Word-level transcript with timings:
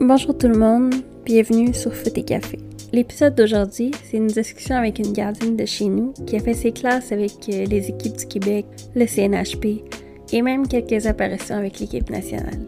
Bonjour 0.00 0.38
tout 0.38 0.48
le 0.48 0.56
monde, 0.56 0.94
bienvenue 1.26 1.74
sur 1.74 1.92
Foot 1.92 2.16
et 2.16 2.22
Café. 2.22 2.58
L'épisode 2.94 3.34
d'aujourd'hui, 3.34 3.90
c'est 4.04 4.16
une 4.16 4.28
discussion 4.28 4.76
avec 4.76 4.98
une 4.98 5.12
gardienne 5.12 5.56
de 5.56 5.66
chez 5.66 5.84
nous 5.88 6.14
qui 6.26 6.36
a 6.36 6.40
fait 6.40 6.54
ses 6.54 6.72
classes 6.72 7.12
avec 7.12 7.32
euh, 7.50 7.66
les 7.66 7.90
équipes 7.90 8.16
du 8.16 8.26
Québec, 8.26 8.64
le 8.94 9.04
CNHP 9.04 9.84
et 10.32 10.40
même 10.40 10.66
quelques 10.66 11.06
apparitions 11.06 11.56
avec 11.56 11.78
l'équipe 11.78 12.08
nationale. 12.08 12.60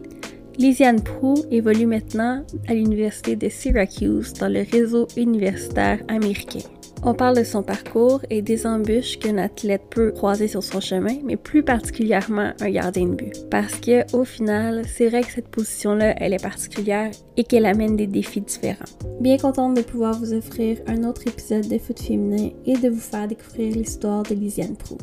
Lisiane 0.59 1.01
Prou 1.01 1.33
évolue 1.49 1.87
maintenant 1.87 2.43
à 2.67 2.75
l'Université 2.75 3.35
de 3.35 3.49
Syracuse 3.49 4.33
dans 4.33 4.49
le 4.49 4.63
réseau 4.71 5.07
universitaire 5.17 5.99
américain. 6.09 6.59
On 7.01 7.13
parle 7.13 7.37
de 7.37 7.45
son 7.45 7.63
parcours 7.63 8.21
et 8.29 8.41
des 8.41 8.67
embûches 8.67 9.19
qu'un 9.19 9.37
athlète 9.37 9.83
peut 9.89 10.11
croiser 10.11 10.49
sur 10.49 10.61
son 10.61 10.81
chemin, 10.81 11.15
mais 11.23 11.37
plus 11.37 11.63
particulièrement 11.63 12.51
un 12.59 12.69
gardien 12.69 13.07
de 13.07 13.15
but. 13.15 13.49
Parce 13.49 13.75
que, 13.75 14.03
au 14.13 14.25
final, 14.25 14.83
c'est 14.85 15.07
vrai 15.07 15.21
que 15.21 15.31
cette 15.31 15.47
position-là, 15.47 16.15
elle 16.17 16.33
est 16.33 16.43
particulière 16.43 17.11
et 17.37 17.45
qu'elle 17.45 17.65
amène 17.65 17.95
des 17.95 18.05
défis 18.05 18.41
différents. 18.41 18.83
Bien 19.21 19.37
contente 19.37 19.77
de 19.77 19.81
pouvoir 19.81 20.19
vous 20.19 20.33
offrir 20.33 20.79
un 20.87 21.05
autre 21.05 21.25
épisode 21.25 21.69
de 21.69 21.77
foot 21.77 21.99
féminin 21.99 22.49
et 22.65 22.77
de 22.77 22.89
vous 22.89 22.99
faire 22.99 23.29
découvrir 23.29 23.73
l'histoire 23.73 24.23
de 24.23 24.35
Lisiane 24.35 24.75
Prou. 24.75 24.97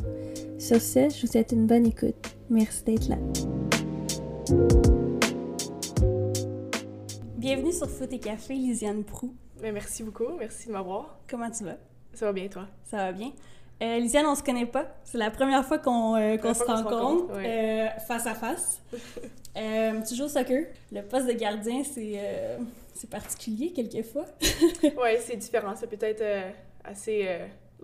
Sur 0.59 0.79
ce, 0.79 1.09
je 1.09 1.21
vous 1.21 1.31
souhaite 1.31 1.51
une 1.51 1.65
bonne 1.65 1.87
écoute. 1.87 2.15
Merci 2.51 2.83
d'être 2.83 3.09
là. 3.09 3.17
Bienvenue 7.37 7.73
sur 7.73 7.89
Foot 7.89 8.13
et 8.13 8.19
Café, 8.19 8.53
Lisiane 8.53 9.03
Prou. 9.03 9.33
Merci 9.61 10.03
beaucoup, 10.03 10.27
merci 10.37 10.67
de 10.67 10.73
m'avoir. 10.73 11.17
Comment 11.29 11.49
tu 11.49 11.63
vas? 11.63 11.77
Ça 12.13 12.25
va 12.27 12.33
bien, 12.33 12.47
toi? 12.47 12.67
Ça 12.85 12.97
va 12.97 13.11
bien. 13.11 13.31
Euh, 13.81 13.99
Lisiane, 13.99 14.25
on 14.25 14.35
se 14.35 14.43
connaît 14.43 14.65
pas. 14.65 14.85
C'est 15.03 15.17
la 15.17 15.29
première 15.31 15.63
fois 15.65 15.77
qu'on 15.77 16.15
euh, 16.15 16.37
se 16.37 16.63
rencontre 16.63 17.35
ouais. 17.35 17.45
euh, 17.95 17.99
face 18.07 18.25
à 18.25 18.33
face. 18.33 18.81
Tu 19.55 20.15
joues 20.15 20.25
au 20.25 20.27
soccer. 20.27 20.67
Le 20.91 21.01
poste 21.01 21.27
de 21.27 21.33
gardien, 21.33 21.83
c'est 21.83 22.13
euh, 22.17 22.57
c'est 22.93 23.09
particulier 23.09 23.71
quelquefois. 23.73 24.25
ouais, 24.83 25.19
c'est 25.21 25.35
différent. 25.37 25.75
Ça 25.75 25.85
peut 25.87 25.97
être 25.99 26.21
euh, 26.21 26.49
assez 26.83 27.27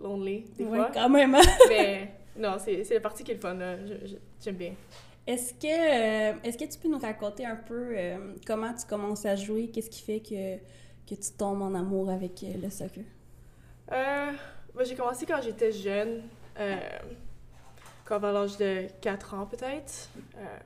lonely 0.00 0.44
des 0.56 0.64
Ouais, 0.64 0.78
fois. 0.78 0.90
quand 0.92 1.08
même. 1.08 1.34
hein. 1.34 1.40
Mais 1.68 2.08
non, 2.36 2.56
c'est 2.58 2.82
c'est 2.84 2.94
la 2.94 3.00
partie 3.00 3.22
qui 3.22 3.30
est 3.32 3.34
le 3.34 3.40
fun. 3.40 3.56
J'aime 4.44 4.56
bien. 4.56 4.72
Est-ce 5.26 5.54
que, 5.54 6.46
est-ce 6.46 6.58
que 6.58 6.64
tu 6.70 6.78
peux 6.78 6.88
nous 6.88 6.98
raconter 6.98 7.46
un 7.46 7.56
peu 7.56 7.94
comment 8.46 8.72
tu 8.74 8.84
commences 8.86 9.24
à 9.24 9.36
jouer? 9.36 9.68
Qu'est-ce 9.72 9.88
qui 9.90 10.02
fait 10.02 10.20
que, 10.20 10.58
que 11.08 11.14
tu 11.14 11.32
tombes 11.36 11.62
en 11.62 11.74
amour 11.74 12.10
avec 12.10 12.42
euh, 12.42 12.54
le 12.62 12.70
soccer? 12.70 13.04
Euh, 13.92 14.32
ben, 14.74 14.84
j'ai 14.84 14.94
commencé 14.94 15.26
quand 15.26 15.40
j'étais 15.42 15.72
jeune, 15.72 16.22
euh, 16.58 16.76
quand 18.04 18.18
vers 18.18 18.32
l'âge 18.32 18.56
de 18.56 18.86
4 19.00 19.34
ans 19.34 19.46
peut-être. 19.46 20.08
Euh, 20.36 20.58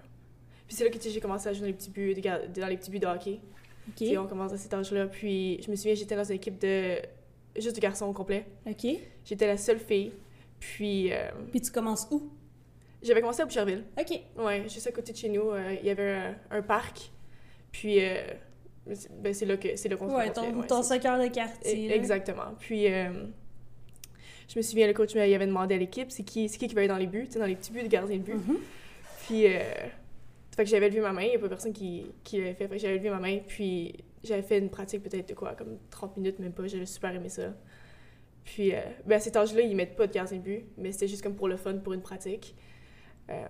puis 0.66 0.76
c'est 0.76 0.84
là 0.84 0.90
que 0.90 0.98
j'ai 1.00 1.20
commencé 1.20 1.48
à 1.48 1.52
jouer 1.52 1.62
dans 1.62 1.66
les 1.66 1.72
petits 1.72 1.90
buts 1.90 2.14
de, 2.14 2.60
dans 2.60 2.66
les 2.66 2.76
petits 2.76 2.90
buts 2.90 3.00
de 3.00 3.06
hockey. 3.06 3.40
OK. 3.88 3.94
Tu 3.96 4.06
sais, 4.08 4.18
on 4.18 4.26
commence 4.26 4.52
à 4.52 4.58
cet 4.58 4.74
âge-là. 4.74 5.06
Puis 5.06 5.60
je 5.62 5.70
me 5.70 5.76
souviens, 5.76 5.94
j'étais 5.94 6.14
dans 6.14 6.24
une 6.24 6.36
équipe 6.36 6.58
de 6.58 6.96
juste 7.56 7.76
de 7.76 7.80
garçons 7.80 8.06
au 8.06 8.12
complet. 8.12 8.46
OK. 8.66 8.86
J'étais 9.24 9.46
la 9.46 9.56
seule 9.56 9.78
fille. 9.78 10.12
Puis 10.60 11.12
euh, 11.12 11.30
Puis 11.50 11.60
tu 11.60 11.70
commences 11.70 12.06
où? 12.10 12.30
j'avais 13.00 13.20
commencé 13.20 13.40
à 13.42 13.44
Boucherville. 13.46 13.84
OK. 13.98 14.20
Ouais, 14.36 14.64
juste 14.68 14.86
à 14.88 14.92
côté 14.92 15.12
de 15.12 15.16
chez 15.16 15.28
nous, 15.28 15.50
euh, 15.50 15.76
il 15.80 15.86
y 15.86 15.90
avait 15.90 16.12
un, 16.12 16.34
un 16.50 16.62
parc. 16.62 17.12
Puis, 17.70 18.04
euh, 18.04 18.22
ben, 19.20 19.34
c'est 19.34 19.46
là 19.46 19.56
que 19.56 19.76
c'est 19.76 19.88
là 19.88 19.96
qu'on 19.96 20.14
Ouais, 20.14 20.32
ton, 20.32 20.42
ouais, 20.42 20.66
ton 20.66 20.82
soccer 20.82 21.18
de 21.18 21.28
quartier. 21.28 21.90
E-. 21.90 21.92
Exactement. 21.92 22.54
Puis, 22.58 22.92
euh, 22.92 23.10
je 24.48 24.58
me 24.58 24.62
souviens, 24.62 24.86
le 24.86 24.94
coach 24.94 25.12
il 25.14 25.20
avait 25.20 25.46
demandé 25.46 25.74
à 25.74 25.78
l'équipe, 25.78 26.10
c'est 26.10 26.22
qui, 26.22 26.48
qui 26.48 26.68
qui 26.68 26.74
va 26.74 26.80
aller 26.80 26.88
dans 26.88 26.96
les 26.96 27.06
buts, 27.06 27.28
dans 27.36 27.46
les 27.46 27.56
petits 27.56 27.72
buts 27.72 27.82
de 27.82 27.88
gardien 27.88 28.16
de 28.16 28.22
but. 28.22 28.34
Mhm. 28.34 28.58
Puis, 29.26 29.46
euh, 29.46 29.60
fait 30.56 30.64
que 30.64 30.70
j'avais 30.70 30.88
levé 30.88 31.00
ma 31.00 31.12
main, 31.12 31.22
il 31.22 31.30
n'y 31.30 31.36
a 31.36 31.38
pas 31.38 31.48
personne 31.48 31.72
qui, 31.72 32.06
qui 32.24 32.38
l'avait 32.38 32.54
fait. 32.54 32.66
Fait 32.66 32.76
que 32.76 32.82
j'avais 32.82 32.96
levé 32.96 33.10
ma 33.10 33.20
main, 33.20 33.38
puis 33.46 33.94
j'avais 34.24 34.42
fait 34.42 34.58
une 34.58 34.70
pratique 34.70 35.02
peut-être 35.02 35.28
de 35.28 35.34
quoi, 35.34 35.54
comme 35.54 35.78
30 35.90 36.16
minutes, 36.16 36.38
même 36.38 36.52
pas, 36.52 36.66
j'avais 36.66 36.86
super 36.86 37.14
aimé 37.14 37.28
ça. 37.28 37.54
Puis, 38.44 38.74
euh, 38.74 38.80
ben, 39.04 39.16
à 39.16 39.20
cet 39.20 39.36
âge-là, 39.36 39.60
ils 39.60 39.76
mettent 39.76 39.96
pas 39.96 40.06
de 40.06 40.12
gardien 40.12 40.38
de 40.38 40.42
but, 40.42 40.64
mais 40.78 40.92
c'était 40.92 41.08
juste 41.08 41.22
comme 41.22 41.36
pour 41.36 41.48
le 41.48 41.56
fun, 41.56 41.76
pour 41.76 41.92
une 41.92 42.00
pratique. 42.00 42.56
Euh, 43.28 43.46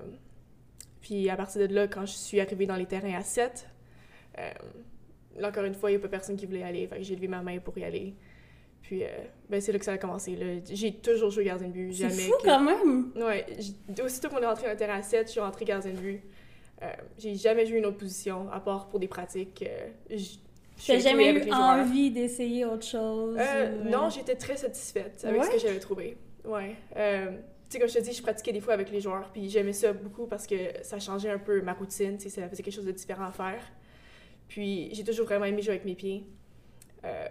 puis, 1.00 1.30
à 1.30 1.36
partir 1.36 1.66
de 1.66 1.72
là, 1.72 1.86
quand 1.86 2.04
je 2.04 2.12
suis 2.12 2.40
arrivée 2.40 2.66
dans 2.66 2.76
les 2.76 2.86
terrains 2.86 3.14
à 3.14 3.22
7, 3.22 3.68
euh, 4.38 4.42
là, 4.42 4.52
encore 5.44 5.64
une 5.64 5.74
fois, 5.74 5.90
il 5.90 5.94
n'y 5.94 5.98
a 5.98 6.02
pas 6.02 6.08
personne 6.08 6.36
qui 6.36 6.46
voulait 6.46 6.60
y 6.60 6.64
aller, 6.64 6.86
fait 6.86 6.96
que 6.98 7.02
j'ai 7.02 7.14
levé 7.14 7.28
ma 7.28 7.42
main 7.42 7.58
pour 7.58 7.76
y 7.78 7.84
aller. 7.84 8.14
Puis, 8.82 9.04
euh, 9.04 9.08
ben, 9.50 9.60
c'est 9.60 9.70
là 9.72 9.78
que 9.78 9.84
ça 9.84 9.92
a 9.92 9.98
commencé. 9.98 10.34
là. 10.36 10.46
J'ai 10.70 10.94
toujours 10.94 11.30
joué 11.30 11.44
gardien 11.44 11.68
de 11.68 11.72
but, 11.72 11.92
C'est 11.92 12.08
fou 12.10 12.32
que- 12.40 12.46
quand 12.46 12.60
même! 12.60 13.12
Ouais, 13.16 13.44
aussitôt 14.02 14.28
qu'on 14.28 14.38
est 14.40 14.46
rentré 14.46 14.64
dans 14.66 14.72
le 14.72 14.76
terrain 14.78 14.98
à 14.98 15.02
7, 15.02 15.26
je 15.26 15.32
suis 15.32 15.40
rentrée 15.40 15.64
gardien 15.64 15.92
de 15.92 15.98
but. 15.98 16.22
Euh, 16.82 16.86
j'ai 17.18 17.34
jamais 17.34 17.66
joué 17.66 17.78
une 17.78 17.86
autre 17.86 17.98
position, 17.98 18.50
à 18.52 18.60
part 18.60 18.88
pour 18.88 19.00
des 19.00 19.08
pratiques. 19.08 19.64
euh, 19.66 19.88
j- 20.16 20.40
je 20.76 20.82
suis 20.82 20.92
T'as 20.92 20.98
jouée 21.00 21.10
jamais 21.10 21.32
eu 21.48 21.52
envie 21.52 22.10
d'essayer 22.12 22.64
autre 22.64 22.86
chose? 22.86 23.36
Euh, 23.38 23.82
ou, 23.84 23.88
non, 23.90 24.10
j'étais 24.10 24.36
très 24.36 24.56
satisfaite 24.56 25.22
avec 25.24 25.42
ce 25.44 25.50
que 25.50 25.58
j'avais 25.58 25.80
trouvé. 25.80 26.16
Ouais. 26.44 26.76
Tu 26.94 27.74
sais, 27.74 27.78
comme 27.80 27.88
je 27.88 27.94
te 27.94 28.02
dis, 28.02 28.12
je 28.14 28.22
pratiquais 28.22 28.52
des 28.52 28.60
fois 28.60 28.72
avec 28.74 28.90
les 28.90 29.00
joueurs, 29.00 29.28
puis 29.32 29.50
j'aimais 29.50 29.72
ça 29.74 29.92
beaucoup 29.92 30.26
parce 30.26 30.46
que 30.46 30.54
ça 30.82 30.98
changeait 31.00 31.28
un 31.30 31.38
peu 31.38 31.60
ma 31.60 31.74
routine, 31.74 32.16
tu 32.16 32.30
sais, 32.30 32.40
ça 32.40 32.48
faisait 32.48 32.62
quelque 32.62 32.74
chose 32.74 32.86
de 32.86 32.92
différent 32.92 33.24
à 33.26 33.32
faire. 33.32 33.60
Puis 34.48 34.88
j'ai 34.92 35.04
toujours 35.04 35.26
vraiment 35.26 35.44
aimé 35.44 35.62
jouer 35.62 35.72
avec 35.72 35.84
mes 35.84 35.94
pieds. 35.94 36.24
Euh, 37.04 37.28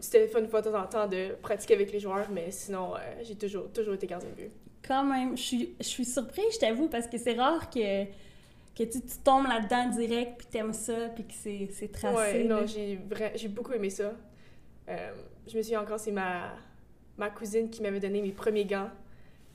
c'était 0.00 0.26
fun 0.26 0.40
une 0.40 0.48
fois 0.48 0.60
de 0.60 0.70
temps 0.70 0.82
en 0.82 0.86
temps 0.86 1.06
de 1.06 1.34
pratiquer 1.40 1.74
avec 1.74 1.92
les 1.92 2.00
joueurs, 2.00 2.28
mais 2.30 2.50
sinon, 2.50 2.94
euh, 2.94 2.98
j'ai 3.22 3.36
toujours, 3.36 3.70
toujours 3.72 3.94
été 3.94 4.06
gardien 4.06 4.28
de 4.30 4.34
but. 4.34 4.50
Quand 4.86 5.04
même, 5.04 5.36
je 5.36 5.42
suis, 5.42 5.74
je 5.78 5.84
suis 5.84 6.04
surprise, 6.04 6.44
je 6.54 6.58
t'avoue, 6.58 6.88
parce 6.88 7.06
que 7.06 7.16
c'est 7.16 7.34
rare 7.34 7.70
que, 7.70 8.04
que 8.04 8.82
tu, 8.82 9.00
tu 9.00 9.18
tombes 9.24 9.46
là-dedans 9.46 9.90
direct, 9.90 10.38
puis 10.38 10.46
t'aimes 10.50 10.72
ça, 10.72 11.08
puis 11.14 11.24
que 11.24 11.32
c'est, 11.32 11.92
tracé. 11.92 12.16
Ouais, 12.16 12.44
non, 12.44 12.66
j'ai 12.66 12.98
j'ai 13.36 13.48
beaucoup 13.48 13.72
aimé 13.72 13.90
ça. 13.90 14.12
Euh, 14.88 15.12
je 15.46 15.56
me 15.56 15.62
souviens 15.62 15.82
encore, 15.82 16.00
c'est 16.00 16.10
ma, 16.10 16.54
ma 17.16 17.30
cousine 17.30 17.70
qui 17.70 17.82
m'avait 17.82 18.00
donné 18.00 18.20
mes 18.20 18.32
premiers 18.32 18.64
gants. 18.64 18.90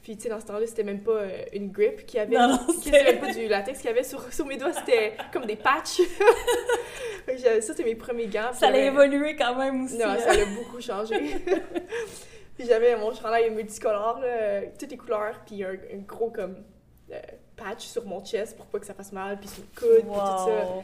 Puis, 0.01 0.15
tu 0.15 0.23
sais, 0.23 0.29
dans 0.29 0.39
ce 0.39 0.45
temps-là, 0.45 0.65
c'était 0.67 0.83
même 0.83 1.01
pas 1.01 1.11
euh, 1.11 1.41
une 1.53 1.69
grip 1.69 2.05
qu'il 2.05 2.17
y 2.17 2.21
avait. 2.21 2.35
Non, 2.37 2.47
non, 2.49 2.59
c'était- 2.81 3.03
même 3.03 3.19
pas 3.19 3.33
du 3.33 3.47
latex 3.47 3.79
qu'il 3.79 3.89
y 3.89 3.93
avait 3.93 4.03
sur, 4.03 4.31
sur 4.31 4.45
mes 4.45 4.55
doigts, 4.57 4.71
c'était 4.73 5.13
comme 5.33 5.45
des 5.45 5.55
patchs. 5.57 6.01
Ça, 7.37 7.61
c'était 7.61 7.83
mes 7.83 7.95
premiers 7.95 8.27
gants. 8.27 8.53
Ça 8.53 8.67
j'avais- 8.67 8.85
évoluer 8.85 9.35
quand 9.35 9.55
même 9.55 9.83
aussi. 9.83 9.97
Non, 9.97 10.05
hein. 10.05 10.17
ça 10.17 10.31
a 10.31 10.45
beaucoup 10.45 10.79
changé. 10.79 11.15
puis 12.55 12.65
j'avais 12.65 12.95
mon 12.95 13.13
chandail 13.13 13.49
multicolore, 13.51 14.19
là, 14.19 14.61
toutes 14.79 14.91
les 14.91 14.97
couleurs, 14.97 15.41
puis 15.45 15.61
un, 15.63 15.71
un 15.73 15.97
gros 16.07 16.29
comme 16.29 16.63
euh, 17.11 17.19
patch 17.57 17.85
sur 17.85 18.05
mon 18.05 18.23
chest 18.23 18.55
pour 18.55 18.65
pas 18.67 18.79
que 18.79 18.85
ça 18.85 18.93
fasse 18.93 19.11
mal, 19.11 19.39
puis 19.39 19.49
sur 19.49 19.61
le 19.63 19.79
coude, 19.79 20.05
puis 20.09 20.09
tout 20.09 20.15
ça. 20.15 20.65
Wow. 20.65 20.83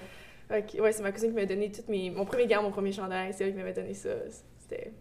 Ok, 0.58 0.82
ouais, 0.82 0.92
c'est 0.92 1.02
ma 1.04 1.12
cousine 1.14 1.30
qui 1.30 1.36
m'a 1.36 1.46
donné 1.46 1.72
toutes 1.72 1.88
mes, 1.88 2.10
mon 2.10 2.26
premier 2.26 2.46
gant, 2.48 2.62
mon 2.62 2.72
premier 2.72 2.92
chandail, 2.92 3.34
c'est 3.34 3.46
elle 3.46 3.52
qui 3.52 3.58
m'avait 3.58 3.72
donné 3.74 3.94
ça. 3.94 4.10
C'était. 4.60 4.92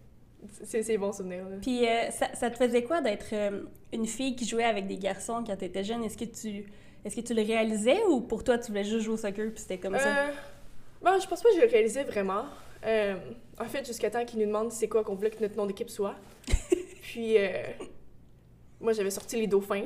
C'est 0.63 0.83
c'est 0.83 0.97
bon 0.97 1.11
souvenir, 1.11 1.47
là. 1.47 1.57
Puis 1.61 1.87
euh, 1.87 2.09
ça, 2.11 2.27
ça 2.33 2.49
te 2.49 2.57
faisait 2.57 2.83
quoi 2.83 3.01
d'être 3.01 3.33
euh, 3.33 3.63
une 3.91 4.05
fille 4.05 4.35
qui 4.35 4.45
jouait 4.45 4.63
avec 4.63 4.87
des 4.87 4.97
garçons 4.97 5.43
quand 5.45 5.55
t'étais 5.55 5.83
jeune? 5.83 6.03
Est-ce 6.03 6.17
que 6.17 6.25
tu 6.25 6.65
est-ce 7.05 7.15
que 7.15 7.21
tu 7.21 7.33
le 7.33 7.41
réalisais 7.41 8.01
ou 8.09 8.21
pour 8.21 8.43
toi 8.43 8.57
tu 8.57 8.67
voulais 8.71 8.83
juste 8.83 9.01
jouer 9.01 9.13
au 9.13 9.17
soccer 9.17 9.51
puis 9.51 9.59
c'était 9.59 9.77
comme 9.77 9.97
ça? 9.97 10.27
Euh, 10.27 10.31
bon, 11.01 11.19
je 11.19 11.27
pense 11.27 11.41
pas 11.41 11.49
que 11.49 11.55
je 11.55 11.61
le 11.61 11.67
réalisais 11.67 12.03
vraiment. 12.03 12.45
En 13.59 13.65
fait, 13.65 13.85
jusqu'à 13.85 14.09
temps 14.09 14.25
qu'ils 14.25 14.39
nous 14.39 14.47
demandent 14.47 14.71
c'est 14.71 14.87
quoi 14.87 15.03
qu'on 15.03 15.15
voulait 15.15 15.29
que 15.29 15.41
notre 15.41 15.57
nom 15.57 15.65
d'équipe 15.65 15.89
soit. 15.89 16.15
Puis, 17.01 17.37
moi, 18.81 18.91
j'avais 18.91 19.11
sorti 19.11 19.37
les 19.37 19.47
dauphins. 19.47 19.85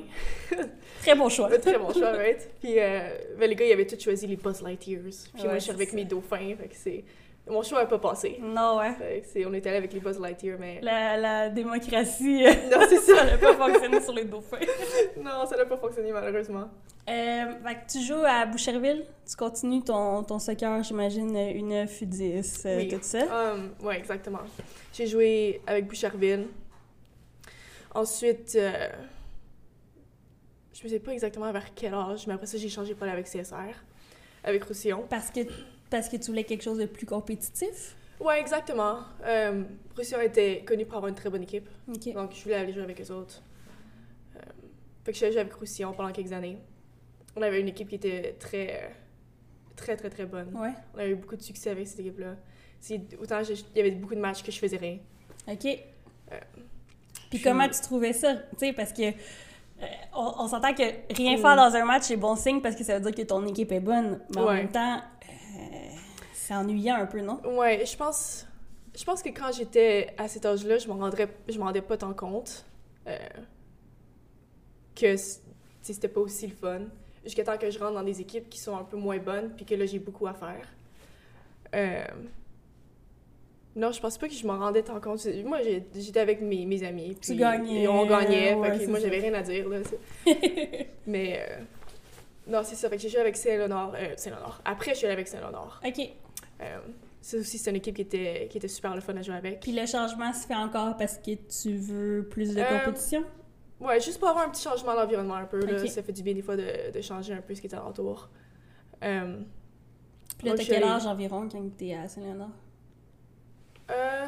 Très 1.01 1.15
bon 1.15 1.29
choix. 1.29 1.55
Très 1.59 1.77
bon 1.77 1.93
choix, 1.93 2.11
right? 2.11 2.49
Puis, 2.61 2.75
ben, 2.75 3.49
les 3.49 3.55
gars, 3.55 3.65
ils 3.65 3.73
avaient 3.73 3.85
tous 3.85 3.99
choisi 3.99 4.25
les 4.25 4.37
Buzz 4.37 4.61
Lightyears. 4.61 5.29
Puis, 5.33 5.43
moi, 5.43 5.55
je 5.55 5.59
suis 5.59 5.71
avec 5.71 5.89
ça. 5.89 5.95
mes 5.95 6.05
dauphins. 6.05 6.55
Fait 6.55 6.67
que 6.67 6.75
c'est. 6.75 7.03
Mon 7.49 7.63
choix 7.63 7.79
n'a 7.81 7.85
pas 7.85 7.99
passé. 7.99 8.39
Non, 8.41 8.77
ouais. 8.77 9.23
On 9.45 9.53
est 9.53 9.65
allé 9.67 9.77
avec 9.77 9.93
les 9.93 9.99
Buzz 9.99 10.19
Lightyears, 10.19 10.57
mais. 10.59 10.79
La, 10.81 11.17
la 11.17 11.49
démocratie, 11.49 12.45
euh, 12.45 12.51
Non, 12.71 12.85
c'est 12.89 12.97
ça. 12.97 13.15
ça 13.15 13.25
n'a 13.25 13.37
pas 13.37 13.53
fonctionné 13.53 14.01
sur 14.01 14.13
les 14.13 14.25
dauphins. 14.25 14.57
non, 15.17 15.45
ça 15.45 15.55
n'a 15.57 15.65
pas 15.65 15.77
fonctionné, 15.77 16.11
malheureusement. 16.11 16.69
Euh, 17.09 17.45
fait 17.63 17.75
que 17.75 17.91
tu 17.91 18.01
joues 18.01 18.23
à 18.25 18.45
Boucherville, 18.45 19.05
tu 19.29 19.35
continues 19.37 19.81
ton, 19.81 20.23
ton 20.23 20.39
soccer, 20.39 20.83
j'imagine, 20.83 21.37
une 21.37 21.85
U10, 21.85 22.63
euh, 22.67 22.77
Oui. 22.79 22.87
tout 22.89 22.97
ça? 23.01 23.53
Um, 23.53 23.69
ouais, 23.81 23.97
exactement. 23.97 24.39
J'ai 24.93 25.07
joué 25.07 25.61
avec 25.65 25.87
Boucherville. 25.87 26.47
Ensuite, 27.95 28.55
euh, 28.55 28.89
je 30.73 30.83
ne 30.83 30.89
sais 30.89 30.99
pas 30.99 31.13
exactement 31.13 31.51
vers 31.51 31.73
quel 31.73 31.93
âge, 31.93 32.27
mais 32.27 32.33
après 32.33 32.45
ça, 32.45 32.57
j'ai 32.57 32.69
changé 32.69 32.93
pour 32.93 33.03
aller 33.03 33.13
avec 33.13 33.25
CSR, 33.27 33.73
avec 34.43 34.63
Roussillon. 34.65 35.05
Parce 35.09 35.29
que, 35.31 35.39
parce 35.89 36.09
que 36.09 36.17
tu 36.17 36.27
voulais 36.27 36.43
quelque 36.43 36.63
chose 36.63 36.77
de 36.79 36.85
plus 36.85 37.05
compétitif? 37.05 37.95
Ouais, 38.19 38.39
exactement. 38.39 38.99
Euh, 39.25 39.63
Roussillon 39.95 40.21
était 40.21 40.63
connu 40.65 40.85
pour 40.85 40.97
avoir 40.97 41.09
une 41.09 41.15
très 41.15 41.29
bonne 41.29 41.43
équipe, 41.43 41.69
donc 41.87 42.31
je 42.33 42.43
voulais 42.43 42.55
aller 42.55 42.73
jouer 42.73 42.83
avec 42.83 42.99
eux 42.99 43.11
autres. 43.13 43.41
Euh, 44.35 44.39
fait 45.03 45.11
que 45.11 45.13
je 45.13 45.17
suis 45.17 45.25
allée 45.25 45.33
jouer 45.33 45.41
avec 45.41 45.53
Roussillon 45.53 45.93
pendant 45.93 46.11
quelques 46.11 46.33
années. 46.33 46.57
On 47.35 47.41
avait 47.43 47.61
une 47.61 47.67
équipe 47.67 47.87
qui 47.89 47.95
était 47.95 48.35
très, 48.39 48.91
très, 49.75 49.95
très, 49.95 50.09
très 50.09 50.25
bonne. 50.25 50.49
Ouais. 50.55 50.73
On 50.95 50.99
avait 50.99 51.11
eu 51.11 51.15
beaucoup 51.15 51.35
de 51.35 51.41
succès 51.43 51.69
avec 51.69 51.87
cette 51.87 51.99
équipe-là. 51.99 52.35
Autant 53.21 53.39
il 53.41 53.55
y 53.75 53.79
avait 53.79 53.91
beaucoup 53.91 54.15
de 54.15 54.19
matchs 54.19 54.41
que 54.43 54.51
je 54.51 54.57
faisais 54.59 54.77
rien. 54.77 54.97
OK. 55.47 55.65
Euh, 55.65 56.39
Puis 57.29 57.29
puis- 57.29 57.41
comment 57.41 57.67
tu 57.69 57.79
trouvais 57.81 58.13
ça? 58.13 58.35
Tu 58.35 58.41
sais, 58.59 58.73
parce 58.73 58.93
que 58.93 59.03
Euh, 59.79 59.85
on, 60.15 60.33
on 60.39 60.47
s'entend 60.47 60.73
que 60.73 60.81
rien 61.13 61.37
faire 61.37 61.55
dans 61.55 61.75
un 61.75 61.85
match, 61.85 62.05
c'est 62.05 62.17
bon 62.17 62.35
signe 62.35 62.61
parce 62.61 62.75
que 62.75 62.83
ça 62.83 62.97
veut 62.97 63.11
dire 63.11 63.13
que 63.23 63.27
ton 63.29 63.45
équipe 63.45 63.71
est 63.71 63.79
bonne. 63.79 64.19
Mais 64.33 64.41
en 64.41 64.51
même 64.51 64.71
temps, 64.71 64.95
euh, 64.97 65.01
c'est 66.47 66.55
ennuyant 66.55 66.95
un 66.95 67.05
peu, 67.05 67.19
non? 67.19 67.41
Ouais, 67.43 67.85
je 67.85 67.97
pense, 67.97 68.47
je 68.97 69.03
pense 69.03 69.21
que 69.21 69.27
quand 69.27 69.51
j'étais 69.51 70.13
à 70.17 70.29
cet 70.29 70.45
âge-là, 70.45 70.77
je 70.77 70.87
m'en 70.87 70.95
rendrais, 70.95 71.27
je 71.49 71.59
m'en 71.59 71.65
rendais 71.65 71.81
pas 71.81 71.97
tant 71.97 72.13
compte 72.13 72.65
euh, 73.05 73.17
que 74.95 75.13
tu 75.13 75.19
c'était 75.81 76.07
pas 76.07 76.21
aussi 76.21 76.47
le 76.47 76.53
fun. 76.53 76.83
Jusqu'à 77.25 77.43
temps 77.43 77.57
que 77.57 77.69
je 77.69 77.77
rentre 77.77 77.95
dans 77.95 78.03
des 78.03 78.21
équipes 78.21 78.49
qui 78.49 78.59
sont 78.59 78.77
un 78.77 78.85
peu 78.85 78.95
moins 78.95 79.17
bonnes, 79.17 79.51
puis 79.57 79.65
que 79.65 79.75
là 79.75 79.85
j'ai 79.85 79.99
beaucoup 79.99 80.25
à 80.25 80.33
faire. 80.33 80.65
Euh, 81.75 82.05
non, 83.75 83.91
je 83.91 83.99
pense 83.99 84.17
pas 84.17 84.29
que 84.29 84.33
je 84.33 84.47
m'en 84.47 84.57
rendais 84.57 84.83
tant 84.83 85.01
compte. 85.01 85.27
Moi, 85.43 85.59
j'étais 85.93 86.21
avec 86.21 86.39
mes, 86.39 86.65
mes 86.65 86.81
amis, 86.83 87.17
puis 87.21 87.35
gagnais, 87.35 87.81
et 87.81 87.87
on 87.89 88.05
gagnait, 88.05 88.53
ouais, 88.53 88.71
fait 88.77 88.85
que 88.85 88.89
moi 88.89 88.99
j'avais 88.99 89.19
rien 89.19 89.33
à 89.33 89.41
dire 89.41 89.67
là. 89.67 89.79
Mais 91.07 91.41
euh, 91.41 91.57
non, 92.47 92.61
c'est 92.63 92.75
ça. 92.75 92.89
Fait 92.89 92.95
que 92.95 93.01
j'ai 93.01 93.09
joué 93.09 93.19
avec 93.19 93.35
Saint-Léonard, 93.35 93.91
euh, 93.95 94.13
Saint-Léonard. 94.15 94.61
Après, 94.63 94.91
je 94.91 94.99
suis 94.99 95.05
allée 95.07 95.13
avec 95.13 95.27
Saint-Léonard. 95.27 95.81
OK. 95.85 96.09
Euh, 96.61 96.79
ça 97.21 97.37
aussi, 97.37 97.57
c'est 97.57 97.69
une 97.69 97.75
équipe 97.77 97.95
qui 97.95 98.01
était, 98.03 98.47
qui 98.49 98.57
était 98.57 98.67
super 98.67 98.95
le 98.95 99.01
fun 99.01 99.15
à 99.17 99.21
jouer 99.21 99.35
avec. 99.35 99.59
Puis 99.59 99.71
le 99.73 99.85
changement 99.85 100.31
se 100.33 100.47
fait 100.47 100.55
encore 100.55 100.95
parce 100.97 101.17
que 101.17 101.31
tu 101.35 101.75
veux 101.75 102.27
plus 102.29 102.55
de 102.55 102.61
Euh, 102.61 102.79
compétition? 102.85 103.23
Ouais, 103.79 103.99
juste 103.99 104.19
pour 104.19 104.29
avoir 104.29 104.45
un 104.47 104.49
petit 104.49 104.63
changement 104.63 104.95
d'environnement 104.95 105.35
un 105.35 105.45
peu. 105.45 105.59
Là, 105.59 105.81
Ok. 105.81 105.87
Ça 105.89 106.01
fait 106.01 106.11
du 106.13 106.23
bien 106.23 106.33
des 106.33 106.41
fois 106.41 106.55
de, 106.55 106.91
de 106.91 107.01
changer 107.01 107.33
un 107.33 107.41
peu 107.41 107.53
ce 107.53 107.61
qui 107.61 107.67
est 107.67 107.73
alentour. 107.75 108.29
Euh, 109.03 109.39
Puis 110.37 110.47
là, 110.47 110.55
t'as 110.55 110.63
quel 110.65 110.83
âge 110.83 111.05
environ 111.05 111.47
quand 111.47 111.77
t'es 111.77 111.93
à 111.93 112.07
Saint-Léonard? 112.07 112.49
euh, 113.91 114.25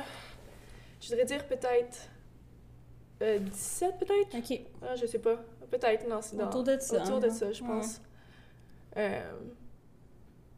je 1.02 1.10
voudrais 1.10 1.26
dire 1.26 1.46
peut-être 1.48 2.10
euh, 3.22 3.40
17 3.40 3.96
peut-être? 4.00 4.38
OK. 4.38 4.60
Ah, 4.84 4.96
je 4.96 5.06
sais 5.06 5.20
pas. 5.20 5.36
Peut-être, 5.72 6.08
non, 6.08 6.20
c'est 6.22 6.36
dans... 6.38 6.48
Autour 6.48 6.64
de 6.64 6.78
ça. 6.80 7.02
Autour 7.04 7.16
hein? 7.18 7.20
de 7.20 7.30
ça, 7.30 7.52
je 7.52 7.62
Ouais. 7.64 7.68
pense. 7.70 8.02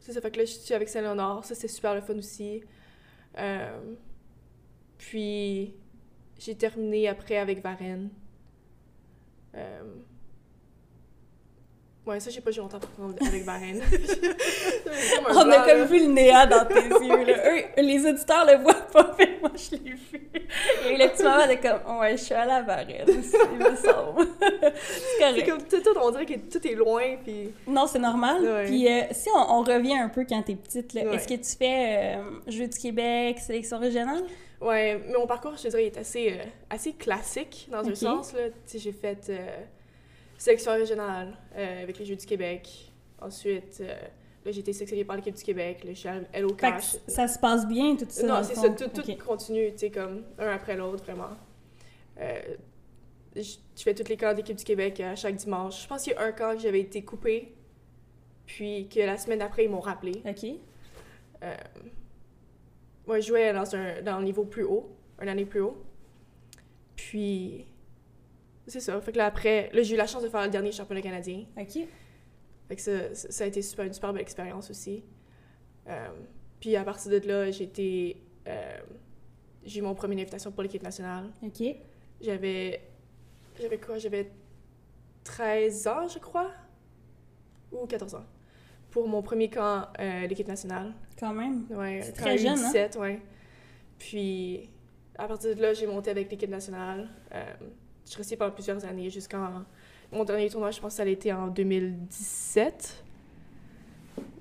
C'est 0.01 0.13
ça, 0.13 0.21
fait 0.21 0.31
que 0.31 0.39
là, 0.39 0.45
je 0.45 0.51
suis 0.51 0.73
avec 0.73 0.89
Saint-Léonard. 0.89 1.45
Ça, 1.45 1.53
c'est 1.53 1.67
super 1.67 1.93
le 1.93 2.01
fun 2.01 2.17
aussi. 2.17 2.63
Euh, 3.37 3.79
puis, 4.97 5.75
j'ai 6.39 6.55
terminé 6.55 7.07
après 7.07 7.37
avec 7.37 7.61
Varennes. 7.61 8.09
Euh, 9.55 9.83
ouais, 12.07 12.19
ça, 12.19 12.31
j'ai 12.31 12.41
pas 12.41 12.49
joué 12.49 12.63
longtemps 12.63 12.79
avec 13.27 13.43
Varennes. 13.43 13.81
On 15.29 15.51
a 15.51 15.69
comme 15.69 15.85
vu 15.85 15.99
le 15.99 16.11
néant 16.11 16.47
dans 16.47 16.65
tes 16.65 16.87
yeux, 16.87 17.23
là. 17.23 17.53
Eux, 17.53 17.63
les 17.77 18.03
auditeurs 18.03 18.45
le 18.45 18.63
voient 18.63 18.80
pas, 18.91 19.15
mais 19.17 19.37
moi, 19.41 19.51
je 19.55 19.71
l'ai 19.77 19.91
vu. 19.93 20.29
Et 20.87 20.97
le 20.97 21.09
petit 21.09 21.23
moment 21.23 21.47
de 21.47 21.55
comme, 21.61 21.99
ouais, 21.99 22.17
je 22.17 22.23
suis 22.23 22.33
à 22.33 22.45
la 22.45 22.61
varenne, 22.61 23.05
il 23.07 23.13
me 23.59 23.75
semble. 23.75 24.27
c'est 24.75 25.19
correct. 25.19 25.49
comme 25.49 25.63
tout, 25.63 25.79
tout, 25.81 25.97
on 26.01 26.11
dirait 26.11 26.25
que 26.25 26.33
tout 26.51 26.67
est 26.67 26.75
loin, 26.75 27.17
puis... 27.23 27.51
Non, 27.67 27.87
c'est 27.87 27.99
normal. 27.99 28.41
Ouais. 28.43 28.65
Puis 28.65 28.87
euh, 28.87 29.01
si 29.11 29.29
on, 29.35 29.59
on 29.59 29.63
revient 29.63 29.97
un 29.97 30.09
peu 30.09 30.25
quand 30.27 30.41
t'es 30.43 30.55
petite, 30.55 30.93
là, 30.93 31.03
Ouais. 31.05 31.15
est-ce 31.15 31.27
que 31.27 31.35
tu 31.35 31.57
fais 31.57 32.17
euh, 32.17 32.23
Jeux 32.47 32.67
du 32.67 32.77
Québec, 32.77 33.39
sélection 33.39 33.79
régionale? 33.79 34.23
Ouais, 34.59 35.01
mais 35.07 35.17
mon 35.17 35.25
parcours, 35.25 35.53
je 35.57 35.63
te 35.63 35.67
dirais, 35.69 35.85
est 35.85 35.97
assez, 35.97 36.33
euh, 36.33 36.43
assez 36.69 36.93
classique 36.93 37.67
dans 37.71 37.87
un 37.87 37.95
sens. 37.95 38.33
J'ai 38.73 38.91
fait 38.91 39.27
euh, 39.29 39.57
sélection 40.37 40.71
régionale 40.73 41.33
avec 41.55 41.97
les 41.97 42.05
Jeux 42.05 42.15
du 42.15 42.25
Québec. 42.25 42.91
Ensuite, 43.21 43.81
là, 44.45 44.51
j'ai 44.51 44.59
été 44.59 44.73
sélectionnée 44.73 45.05
par 45.05 45.15
l'équipe 45.15 45.35
du 45.35 45.43
Québec. 45.43 45.83
Là, 45.83 45.93
je 45.93 45.99
suis 45.99 46.09
à 46.09 46.21
Hello 46.33 46.49
Fait 46.49 46.55
que 46.55 46.61
Cash. 46.61 46.97
ça 47.07 47.27
se 47.27 47.39
passe 47.39 47.67
bien, 47.67 47.95
tout 47.95 48.05
ça? 48.09 48.25
non, 48.25 48.43
c'est 48.43 48.55
ça, 48.55 48.69
tout, 48.69 48.89
continue, 49.25 49.71
tu 49.71 49.77
sais, 49.77 49.91
comme 49.91 50.23
un 50.39 50.49
après 50.49 50.75
l'autre, 50.75 51.03
vraiment. 51.03 51.37
Euh, 52.19 52.39
je 53.35 53.55
je 53.81 53.83
fais 53.83 53.95
tous 53.95 54.09
les 54.09 54.17
camps 54.17 54.33
d'équipe 54.33 54.55
du 54.55 54.63
Québec 54.63 54.99
à 54.99 55.15
chaque 55.15 55.35
dimanche. 55.35 55.81
Je 55.83 55.87
pense 55.87 56.03
qu'il 56.03 56.13
y 56.13 56.15
a 56.15 56.21
un 56.21 56.31
camp 56.33 56.53
que 56.53 56.59
j'avais 56.59 56.81
été 56.81 57.03
coupé, 57.03 57.55
puis 58.45 58.87
que 58.89 58.99
la 58.99 59.17
semaine 59.17 59.39
d'après, 59.39 59.65
ils 59.65 59.71
m'ont 59.71 59.79
rappelé. 59.79 60.21
OK. 60.23 60.45
Euh, 61.43 61.55
moi, 63.07 63.19
je 63.19 63.27
jouais 63.27 63.51
dans, 63.53 63.75
un, 63.75 64.01
dans 64.03 64.19
le 64.19 64.25
niveau 64.25 64.45
plus 64.45 64.63
haut, 64.63 64.89
une 65.19 65.29
année 65.29 65.45
plus 65.45 65.61
haut. 65.61 65.81
Puis, 66.95 67.65
c'est 68.67 68.81
ça. 68.81 69.01
Fait 69.01 69.11
que 69.11 69.17
là, 69.17 69.25
après, 69.25 69.71
là, 69.73 69.81
j'ai 69.81 69.95
eu 69.95 69.97
la 69.97 70.05
chance 70.05 70.21
de 70.21 70.29
faire 70.29 70.43
le 70.43 70.49
dernier 70.49 70.71
championnat 70.71 71.01
canadien. 71.01 71.45
OK. 71.57 71.87
Fait 72.71 72.77
que 72.77 72.81
ça, 72.81 73.13
ça 73.13 73.43
a 73.43 73.47
été 73.47 73.61
super, 73.61 73.83
une 73.83 73.91
super 73.91 74.13
belle 74.13 74.21
expérience 74.21 74.69
aussi. 74.69 75.03
Euh, 75.89 76.07
puis, 76.57 76.77
à 76.77 76.85
partir 76.85 77.11
de 77.11 77.27
là, 77.27 77.51
j'ai 77.51 77.65
été. 77.65 78.23
euh, 78.47 78.79
j'ai 79.65 79.79
eu 79.79 79.81
mon 79.81 79.93
première 79.93 80.19
invitation 80.19 80.53
pour 80.53 80.63
l'équipe 80.63 80.81
nationale. 80.81 81.31
OK. 81.43 81.61
J'avais. 82.21 82.81
J'avais 83.59 83.77
quoi? 83.77 83.97
J'avais 83.97 84.31
13 85.25 85.87
ans, 85.87 86.07
je 86.07 86.19
crois. 86.19 86.49
Ou 87.73 87.85
14 87.85 88.15
ans. 88.15 88.25
Pour 88.89 89.05
mon 89.09 89.21
premier 89.21 89.49
camp, 89.49 89.87
euh, 89.99 90.27
l'équipe 90.27 90.47
nationale. 90.47 90.93
Quand 91.19 91.33
même. 91.33 91.65
Ouais, 91.71 91.99
C'est 92.03 92.13
très 92.13 92.37
jeune, 92.37 92.57
hein? 92.57 92.67
17, 92.67 92.95
ouais. 93.01 93.19
Puis, 93.99 94.69
à 95.17 95.27
partir 95.27 95.53
de 95.53 95.61
là, 95.61 95.73
j'ai 95.73 95.87
monté 95.87 96.09
avec 96.09 96.31
l'équipe 96.31 96.49
nationale. 96.49 97.09
Euh, 97.33 97.43
je 98.05 98.11
suis 98.11 98.17
restée 98.17 98.37
pendant 98.37 98.53
plusieurs 98.53 98.85
années, 98.85 99.09
jusqu'en... 99.09 99.65
Mon 100.11 100.23
dernier 100.25 100.49
tournoi, 100.49 100.71
je 100.71 100.79
pense 100.79 100.93
que 100.93 100.97
ça 100.97 101.03
a 101.03 101.05
été 101.07 101.31
en 101.31 101.47
2017. 101.47 103.03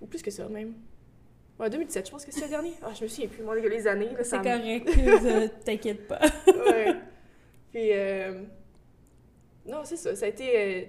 Ou 0.01 0.07
plus 0.07 0.23
que 0.23 0.31
ça, 0.31 0.49
même. 0.49 0.75
Ouais, 1.59 1.69
2017, 1.71 2.07
je 2.07 2.11
pense 2.11 2.25
que 2.25 2.33
c'est 2.33 2.43
le 2.45 2.49
dernier. 2.49 2.73
Ah, 2.83 2.89
je 2.95 3.03
me 3.05 3.09
souviens 3.09 3.29
plus, 3.29 3.43
moi, 3.45 3.55
les 3.57 3.87
années, 3.87 4.09
là, 4.11 4.25
C'est 4.25 4.39
me- 4.39 4.45
correct, 4.45 5.65
t'inquiète 5.65 6.09
pas. 6.09 6.21
ouais. 6.47 6.95
Puis, 7.71 7.91
euh, 7.93 8.43
non, 9.67 9.83
c'est 9.85 9.97
ça. 9.97 10.17
Ça 10.17 10.25
a 10.25 10.29
été. 10.29 10.57
euh, 10.57 10.85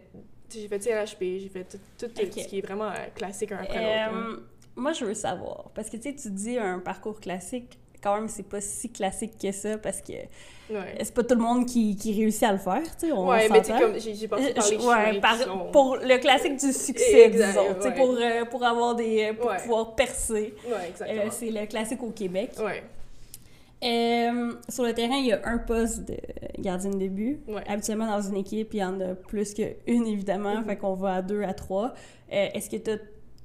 j'ai 0.49 0.67
fait 0.67 0.79
CLHP, 0.79 1.19
j'ai 1.39 1.49
fait 1.49 1.65
tout, 1.97 2.07
ce 2.15 2.47
qui 2.47 2.57
est 2.57 2.61
vraiment 2.61 2.89
euh, 2.89 2.95
classique 3.13 3.51
un 3.51 3.57
après 3.57 3.77
l'autre. 3.79 4.17
hein. 4.17 4.39
Moi, 4.75 4.93
je 4.93 5.03
veux 5.05 5.13
savoir, 5.13 5.69
parce 5.75 5.89
que 5.89 5.97
tu 5.97 6.03
sais, 6.03 6.15
tu 6.15 6.29
dis 6.31 6.57
un 6.57 6.79
parcours 6.79 7.19
classique, 7.19 7.77
quand 8.01 8.15
même, 8.15 8.27
c'est 8.27 8.47
pas 8.47 8.61
si 8.61 8.89
classique 8.91 9.33
que 9.41 9.51
ça, 9.51 9.77
parce 9.77 10.01
que 10.01 10.13
Ouais. 10.71 10.95
c'est 11.03 11.13
pas 11.13 11.23
tout 11.23 11.35
le 11.35 11.41
monde 11.41 11.65
qui, 11.65 11.95
qui 11.97 12.13
réussit 12.17 12.43
à 12.43 12.51
le 12.53 12.57
faire, 12.57 12.81
tu 12.81 13.07
sais, 13.07 13.11
on 13.11 13.27
Ouais, 13.27 13.47
mais 13.49 13.61
tu 13.61 13.71
comme 13.73 13.99
j'ai 13.99 14.27
passé 14.27 14.53
par 14.53 14.65
Euh, 14.65 14.69
les 14.71 15.11
ouais, 15.15 15.19
par- 15.19 15.37
sont- 15.37 15.71
pour 15.71 15.97
le 15.97 16.17
classique 16.17 16.57
du 16.57 16.71
succès, 16.71 17.25
Exact, 17.25 17.47
disons, 17.49 17.73
tu 17.75 17.81
sais, 17.81 17.87
ouais. 17.89 17.93
pour, 17.95 18.15
euh, 18.17 18.45
pour 18.45 18.63
avoir 18.65 18.95
des... 18.95 19.33
pour 19.33 19.49
Ouais. 19.51 19.57
pouvoir 19.61 19.95
percer. 19.95 20.53
Ouais, 20.65 20.93
Euh, 21.09 21.27
c'est 21.29 21.51
le 21.51 21.65
classique 21.67 22.01
au 22.01 22.11
Québec. 22.11 22.51
ouais, 22.59 22.83
Euh, 23.83 24.53
sur 24.69 24.83
le 24.83 24.93
terrain, 24.93 25.15
il 25.17 25.25
y 25.25 25.31
a 25.33 25.41
un 25.43 25.57
poste 25.57 26.05
de 26.07 26.15
gardien 26.59 26.91
de 26.91 27.07
but. 27.07 27.41
ouais. 27.47 27.63
Habituellement, 27.67 28.05
dans 28.07 28.21
une 28.21 28.37
équipe, 28.37 28.73
il 28.73 28.79
y 28.79 28.83
en 28.83 28.99
a 29.01 29.15
plus 29.15 29.53
qu'une, 29.55 30.05
évidemment. 30.07 30.55
Mhm. 30.57 30.65
Fait 30.65 30.77
qu'on 30.77 30.93
va 30.93 31.15
à 31.15 31.21
deux, 31.21 31.41
à 31.43 31.53
trois. 31.53 31.93
Euh, 32.31 32.47
Est-ce 32.53 32.69
que 32.69 32.77
tu 32.77 32.91
as 32.91 32.97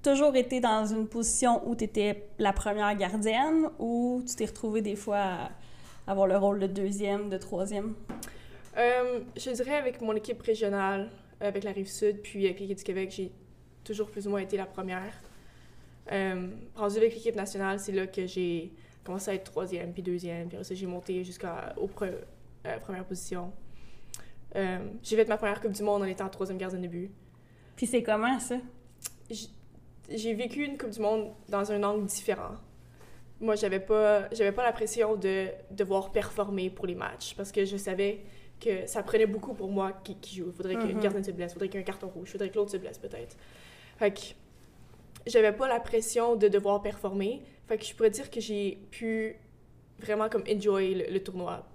toujours 0.06 0.36
été 0.36 0.60
dans 0.60 0.86
une 0.86 1.08
position 1.08 1.68
où 1.68 1.74
tu 1.74 1.82
étais 1.82 2.28
la 2.38 2.52
première 2.52 2.94
gardienne 2.94 3.68
ou 3.80 4.22
tu 4.24 4.36
t'es 4.36 4.44
retrouvée 4.44 4.80
des 4.80 4.94
fois 4.94 5.18
à 5.18 5.50
avoir 6.06 6.28
le 6.28 6.36
rôle 6.36 6.60
de 6.60 6.68
deuxième, 6.68 7.28
de 7.28 7.36
troisième? 7.38 7.94
Euh, 8.76 9.20
je 9.36 9.50
dirais 9.50 9.74
avec 9.74 10.00
mon 10.00 10.14
équipe 10.14 10.40
régionale, 10.42 11.10
avec 11.40 11.64
la 11.64 11.72
Rive-Sud, 11.72 12.22
puis 12.22 12.44
avec 12.44 12.60
l'équipe 12.60 12.78
du 12.78 12.84
Québec, 12.84 13.10
j'ai 13.10 13.32
toujours 13.82 14.08
plus 14.08 14.28
ou 14.28 14.30
moins 14.30 14.40
été 14.40 14.56
la 14.56 14.66
première. 14.66 15.12
Euh, 16.12 16.50
rendu 16.76 16.98
avec 16.98 17.12
l'équipe 17.12 17.34
nationale, 17.34 17.80
c'est 17.80 17.92
là 17.92 18.06
que 18.06 18.26
j'ai 18.26 18.72
commencé 19.02 19.32
à 19.32 19.34
être 19.34 19.50
troisième, 19.50 19.92
puis 19.92 20.04
deuxième, 20.04 20.48
puis 20.48 20.58
j'ai 20.70 20.86
monté 20.86 21.24
jusqu'aux 21.24 21.48
premières 21.88 23.04
positions. 23.04 23.52
Euh, 24.54 24.78
j'ai 25.02 25.16
fait 25.16 25.26
ma 25.26 25.36
première 25.36 25.60
Coupe 25.60 25.72
du 25.72 25.82
Monde 25.82 26.02
en 26.02 26.06
étant 26.06 26.28
troisième 26.28 26.58
gardienne 26.58 26.82
de 26.82 26.88
but. 26.88 27.10
Puis 27.74 27.88
c'est 27.88 28.04
comment, 28.04 28.38
ça? 28.38 28.56
J'ai 30.10 30.34
vécu 30.34 30.64
une 30.64 30.78
Coupe 30.78 30.90
du 30.90 31.00
Monde 31.00 31.32
dans 31.48 31.72
un 31.72 31.82
angle 31.82 32.06
différent. 32.06 32.54
Moi, 33.40 33.54
j'avais 33.56 33.80
pas, 33.80 34.28
j'avais 34.32 34.52
pas 34.52 34.62
la 34.64 34.72
pression 34.72 35.16
de 35.16 35.46
devoir 35.70 36.10
performer 36.12 36.70
pour 36.70 36.86
les 36.86 36.94
matchs 36.94 37.34
parce 37.36 37.52
que 37.52 37.64
je 37.64 37.76
savais 37.76 38.20
que 38.60 38.86
ça 38.86 39.02
prenait 39.02 39.26
beaucoup 39.26 39.52
pour 39.52 39.70
moi 39.70 39.92
qui, 40.04 40.16
qui 40.16 40.36
joue. 40.36 40.46
Il 40.46 40.52
faudrait 40.56 40.76
qu'une 40.76 40.94
Mhm. 40.96 41.00
gardienne 41.00 41.24
se 41.24 41.30
blesse, 41.32 41.52
il 41.52 41.54
faudrait 41.54 41.68
qu'un 41.68 41.82
carton 41.82 42.08
rouge, 42.08 42.28
il 42.28 42.32
faudrait 42.32 42.48
que 42.50 42.54
l'autre 42.56 42.70
se 42.70 42.78
blesse 42.78 42.98
peut-être. 42.98 43.36
Fait 43.98 44.10
que 44.12 44.20
j'avais 45.26 45.52
pas 45.52 45.68
la 45.68 45.80
pression 45.80 46.36
de 46.36 46.48
devoir 46.48 46.80
performer. 46.80 47.42
Fait 47.68 47.76
que 47.76 47.84
je 47.84 47.94
pourrais 47.94 48.10
dire 48.10 48.30
que 48.30 48.40
j'ai 48.40 48.78
pu 48.90 49.36
vraiment 49.98 50.28
comme 50.30 50.44
enjoy 50.50 50.94
le, 50.94 51.12
le 51.12 51.22
tournoi 51.22 51.66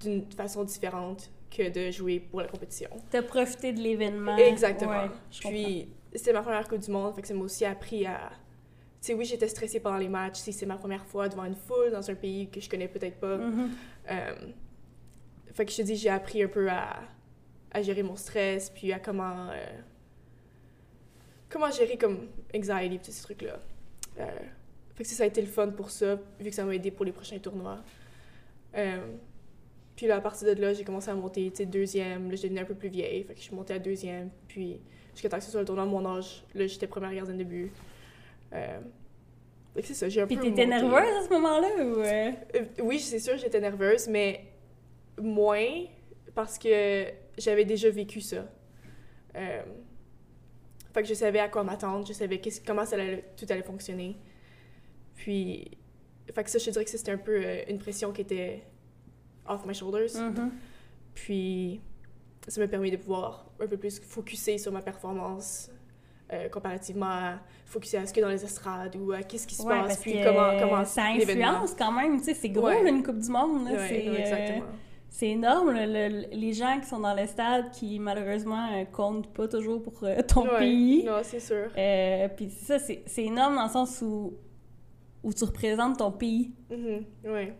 d'une 0.00 0.24
façon 0.32 0.64
différente 0.64 1.30
que 1.50 1.68
de 1.70 1.90
jouer 1.92 2.18
pour 2.18 2.40
la 2.40 2.48
compétition. 2.48 2.90
T'as 3.10 3.22
profité 3.22 3.72
de 3.72 3.80
l'événement. 3.80 4.36
Exactement. 4.36 4.90
Ouais, 5.04 5.10
je 5.30 5.40
comprends. 5.42 5.50
Puis 5.58 5.88
c'était 6.14 6.32
ma 6.32 6.42
première 6.42 6.66
Coupe 6.68 6.80
du 6.80 6.90
Monde, 6.90 7.14
fait 7.14 7.22
que 7.22 7.28
ça 7.28 7.34
m'a 7.34 7.42
aussi 7.42 7.64
appris 7.64 8.06
à. 8.06 8.30
Tu 9.00 9.06
sais, 9.08 9.14
oui, 9.14 9.24
j'étais 9.24 9.48
stressée 9.48 9.80
pendant 9.80 9.98
les 9.98 10.08
matchs, 10.08 10.38
si 10.38 10.52
c'est 10.52 10.66
ma 10.66 10.76
première 10.76 11.04
fois 11.06 11.28
devant 11.28 11.44
une 11.44 11.54
foule 11.54 11.90
dans 11.92 12.10
un 12.10 12.14
pays 12.14 12.48
que 12.48 12.60
je 12.60 12.68
connais 12.68 12.88
peut-être 12.88 13.18
pas. 13.20 13.36
Mhm. 13.38 13.70
Euh, 14.10 14.34
fait 15.52 15.64
que 15.64 15.70
je 15.72 15.76
te 15.76 15.82
dis, 15.82 15.96
j'ai 15.96 16.10
appris 16.10 16.42
un 16.42 16.48
peu 16.48 16.68
à, 16.68 17.00
à 17.70 17.82
gérer 17.82 18.02
mon 18.02 18.16
stress, 18.16 18.70
puis 18.70 18.92
à 18.92 18.98
comment. 18.98 19.50
euh, 19.50 19.80
comment 21.48 21.70
gérer 21.70 21.96
comme 21.96 22.28
anxiety, 22.54 22.98
puis 22.98 22.98
tous 22.98 23.12
ces 23.12 23.22
trucs-là. 23.22 23.60
Euh, 24.18 24.26
fait 24.94 25.04
que 25.04 25.08
ça, 25.08 25.16
ça 25.16 25.22
a 25.22 25.26
été 25.26 25.40
le 25.40 25.46
fun 25.46 25.68
pour 25.68 25.90
ça, 25.90 26.16
vu 26.40 26.50
que 26.50 26.54
ça 26.54 26.64
m'a 26.64 26.74
aidé 26.74 26.90
pour 26.90 27.04
les 27.04 27.12
prochains 27.12 27.38
tournois. 27.38 27.78
Puis 29.96 30.06
là, 30.06 30.16
à 30.16 30.20
partir 30.20 30.54
de 30.54 30.60
là, 30.60 30.72
j'ai 30.74 30.84
commencé 30.84 31.10
à 31.10 31.14
monter, 31.14 31.50
tu 31.50 31.56
sais, 31.56 31.66
deuxième. 31.66 32.30
Là, 32.30 32.36
j'ai 32.36 32.48
devenu 32.48 32.60
un 32.60 32.64
peu 32.64 32.76
plus 32.76 32.88
vieille. 32.88 33.24
Fait 33.24 33.34
que 33.34 33.40
je 33.40 33.44
suis 33.44 33.54
montée 33.54 33.74
à 33.74 33.80
deuxième. 33.80 34.30
Puis 34.46 34.80
jusqu'à 35.18 35.28
temps 35.28 35.38
que 35.38 35.44
ce 35.44 35.50
soit 35.50 35.60
le 35.60 35.66
tournoi 35.66 35.84
de 35.84 35.90
mon 35.90 36.06
âge, 36.06 36.44
là, 36.54 36.64
j'étais 36.68 36.86
première 36.86 37.12
gardienne 37.12 37.38
de 37.38 37.42
but. 37.44 37.72
Euh, 38.52 38.78
c'est 39.82 39.94
ça, 39.94 40.08
j'ai 40.08 40.20
un 40.22 40.26
Puis 40.28 40.36
peu 40.36 40.42
t'étais 40.44 40.64
monté. 40.66 40.82
nerveuse 40.82 41.16
à 41.16 41.22
ce 41.24 41.28
moment-là 41.30 41.68
ou... 41.84 42.00
euh? 42.00 42.30
Euh, 42.54 42.64
oui, 42.82 43.00
c'est 43.00 43.18
sûr, 43.18 43.36
j'étais 43.36 43.60
nerveuse, 43.60 44.06
mais 44.08 44.44
moins 45.20 45.66
parce 46.34 46.56
que 46.56 47.06
j'avais 47.36 47.64
déjà 47.64 47.90
vécu 47.90 48.20
ça. 48.20 48.46
Euh, 49.36 49.62
fait 50.94 51.02
que 51.02 51.08
je 51.08 51.14
savais 51.14 51.40
à 51.40 51.48
quoi 51.48 51.64
m'attendre, 51.64 52.06
je 52.06 52.12
savais 52.12 52.40
comment 52.64 52.84
ça 52.86 52.94
allait- 52.94 53.24
tout 53.36 53.46
allait 53.50 53.62
fonctionner. 53.62 54.16
Puis, 55.16 55.70
fait 56.32 56.44
que 56.44 56.50
ça, 56.50 56.58
je 56.58 56.64
te 56.66 56.70
dirais 56.70 56.84
que 56.84 56.90
c'était 56.90 57.10
un 57.12 57.18
peu 57.18 57.40
euh, 57.44 57.62
une 57.68 57.78
pression 57.78 58.12
qui 58.12 58.20
était 58.22 58.62
off 59.48 59.64
my 59.66 59.74
shoulders. 59.74 60.14
Mhm. 60.16 60.52
Puis, 61.14 61.80
ça 62.48 62.60
m'a 62.60 62.68
permis 62.68 62.90
de 62.90 62.96
pouvoir 62.96 63.46
un 63.60 63.66
peu 63.66 63.76
plus 63.76 64.00
focuser 64.00 64.58
sur 64.58 64.72
ma 64.72 64.82
performance 64.82 65.70
euh, 66.32 66.48
comparativement 66.50 67.06
à 67.06 67.38
focuser 67.64 67.96
à 67.98 68.06
ce 68.06 68.12
que 68.12 68.20
dans 68.20 68.28
les 68.28 68.44
estrades 68.44 68.96
ou 68.96 69.12
à 69.12 69.22
qu'est-ce 69.22 69.46
qui 69.46 69.54
se 69.54 69.62
Ouais, 69.62 69.74
passe, 69.78 69.88
parce 69.88 70.00
puis 70.00 70.12
que 70.12 70.24
comment, 70.24 70.58
comment 70.60 70.84
ça 70.84 71.04
influence 71.04 71.74
quand 71.74 71.92
même, 71.92 72.18
tu 72.18 72.24
sais, 72.24 72.34
c'est 72.34 72.48
gros, 72.50 72.66
Ouais. 72.66 72.82
là, 72.82 72.90
une 72.90 73.02
Coupe 73.02 73.18
du 73.18 73.30
Monde, 73.30 73.64
là, 73.66 73.72
Ouais, 73.72 73.88
c'est... 73.88 74.10
ouais, 74.10 74.58
euh. 74.58 74.60
C'est 75.10 75.28
énorme, 75.30 75.70
le- 75.72 75.86
le- 75.86 76.26
les 76.36 76.52
gens 76.52 76.78
qui 76.80 76.86
sont 76.86 77.00
dans 77.00 77.14
le 77.14 77.26
stade 77.26 77.70
qui 77.70 77.98
malheureusement 77.98 78.68
euh, 78.74 78.84
comptent 78.84 79.32
pas 79.32 79.48
toujours 79.48 79.82
pour 79.82 80.04
euh, 80.04 80.20
ton 80.28 80.42
Ouais, 80.44 80.58
pays. 80.58 81.04
Non, 81.04 81.20
c'est 81.22 81.40
sûr. 81.40 81.70
Euh, 81.78 82.28
Puis 82.36 82.50
ça, 82.50 82.78
c'est 82.78 83.02
énorme 83.16 83.56
dans 83.56 83.64
le 83.64 83.70
sens 83.70 84.02
où, 84.02 84.34
où 85.22 85.32
tu 85.32 85.44
représentes 85.44 85.96
ton 85.98 86.12
pays. 86.12 86.52
Mhm, 86.70 87.04
ouais. 87.32 87.54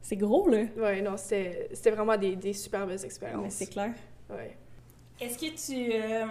C'est 0.00 0.16
gros, 0.16 0.48
là. 0.48 0.62
Ouais, 0.78 1.02
non, 1.02 1.16
c'était 1.18 1.90
vraiment 1.90 2.16
des, 2.16 2.34
des 2.34 2.54
super 2.54 2.86
belles 2.86 2.96
Mais 2.98 3.04
expériences. 3.04 3.52
c'est 3.52 3.66
clair. 3.66 3.92
Ouais. 4.30 4.56
Est-ce 5.20 5.38
que 5.38 5.46
tu, 5.54 5.92
euh, 5.92 6.26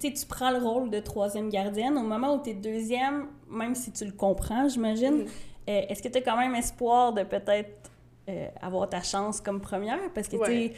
tu 0.00 0.26
prends 0.26 0.50
le 0.50 0.58
rôle 0.58 0.90
de 0.90 1.00
troisième 1.00 1.48
gardienne 1.48 1.96
au 1.96 2.02
moment 2.02 2.34
où 2.34 2.42
tu 2.42 2.50
es 2.50 2.54
deuxième, 2.54 3.28
même 3.48 3.74
si 3.74 3.92
tu 3.92 4.04
le 4.04 4.12
comprends, 4.12 4.68
j'imagine, 4.68 5.18
Mhm. 5.22 5.26
euh, 5.68 5.82
est-ce 5.88 6.02
que 6.02 6.08
tu 6.08 6.18
as 6.18 6.22
quand 6.22 6.36
même 6.36 6.54
espoir 6.54 7.12
de 7.12 7.22
peut-être 7.22 7.90
euh, 8.28 8.46
avoir 8.60 8.88
ta 8.88 9.02
chance 9.02 9.40
comme 9.40 9.60
première? 9.60 9.98
Parce 10.14 10.28
que, 10.28 10.36
tu 10.36 10.44
sais, 10.44 10.72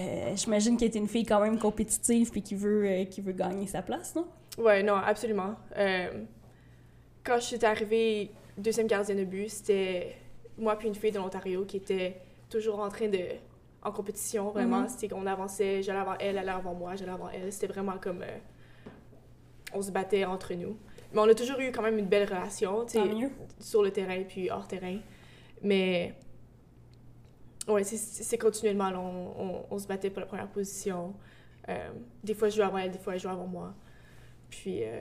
euh, 0.00 0.32
j'imagine 0.36 0.76
que 0.76 0.84
tu 0.84 0.96
es 0.96 0.98
une 0.98 1.08
fille 1.08 1.24
quand 1.24 1.40
même 1.40 1.58
compétitive 1.58 2.30
puis 2.30 2.42
qui 2.42 2.54
veut, 2.54 3.04
qui 3.04 3.20
veut 3.20 3.32
gagner 3.32 3.66
sa 3.66 3.80
place, 3.82 4.14
non? 4.14 4.26
Ouais, 4.58 4.82
non, 4.82 4.96
absolument. 4.96 5.54
Quand 7.24 7.36
je 7.36 7.44
suis 7.44 7.64
arrivée 7.64 8.30
deuxième 8.56 8.86
gardienne 8.86 9.18
de 9.18 9.24
but, 9.24 9.48
c'était 9.48 10.16
moi 10.56 10.76
puis 10.76 10.88
une 10.88 10.94
fille 10.94 11.12
de 11.12 11.18
l'Ontario 11.18 11.64
qui 11.64 11.76
était 11.76 12.16
toujours 12.50 12.80
en 12.80 12.88
train 12.88 13.08
de... 13.08 13.20
en 13.88 13.92
compétition, 13.92 14.50
vraiment. 14.50 14.80
Mhm. 14.82 14.88
C'était 14.88 15.08
qu'on 15.08 15.26
avançait, 15.26 15.82
j'allais 15.82 15.98
avant 16.00 16.14
elle, 16.20 16.28
elle 16.36 16.38
allait 16.38 16.50
avant 16.50 16.74
moi, 16.74 16.94
j'allais 16.96 17.12
avant 17.12 17.28
elle. 17.30 17.52
C'était 17.52 17.66
vraiment 17.66 17.98
comme... 17.98 18.22
euh, 18.22 18.38
on 19.74 19.82
se 19.82 19.90
battait 19.90 20.24
entre 20.24 20.54
nous. 20.54 20.76
Mais 21.12 21.20
on 21.20 21.28
a 21.28 21.34
toujours 21.34 21.58
eu 21.60 21.72
quand 21.72 21.82
même 21.82 21.98
une 21.98 22.06
belle 22.06 22.28
relation, 22.28 22.84
tu 22.84 22.92
sais, 22.92 23.00
sur 23.60 23.82
le 23.82 23.90
terrain 23.90 24.22
puis 24.28 24.50
hors 24.50 24.66
terrain. 24.68 24.98
Mais... 25.62 26.14
Ouais, 27.66 27.84
c'est- 27.84 28.38
continuellement, 28.38 28.90
là, 28.90 28.98
on, 29.00 29.42
on, 29.42 29.66
on 29.70 29.78
se 29.78 29.86
battait 29.86 30.08
pour 30.10 30.20
la 30.20 30.26
première 30.26 30.48
position. 30.48 31.14
Euh, 31.68 31.90
des 32.24 32.32
fois, 32.34 32.48
je 32.48 32.56
jouais 32.56 32.64
avant 32.64 32.78
elle, 32.78 32.90
des 32.90 32.98
fois, 32.98 33.12
elle 33.14 33.20
jouait 33.20 33.30
avant 33.30 33.46
moi. 33.46 33.74
Puis, 34.48 34.84
euh, 34.84 35.00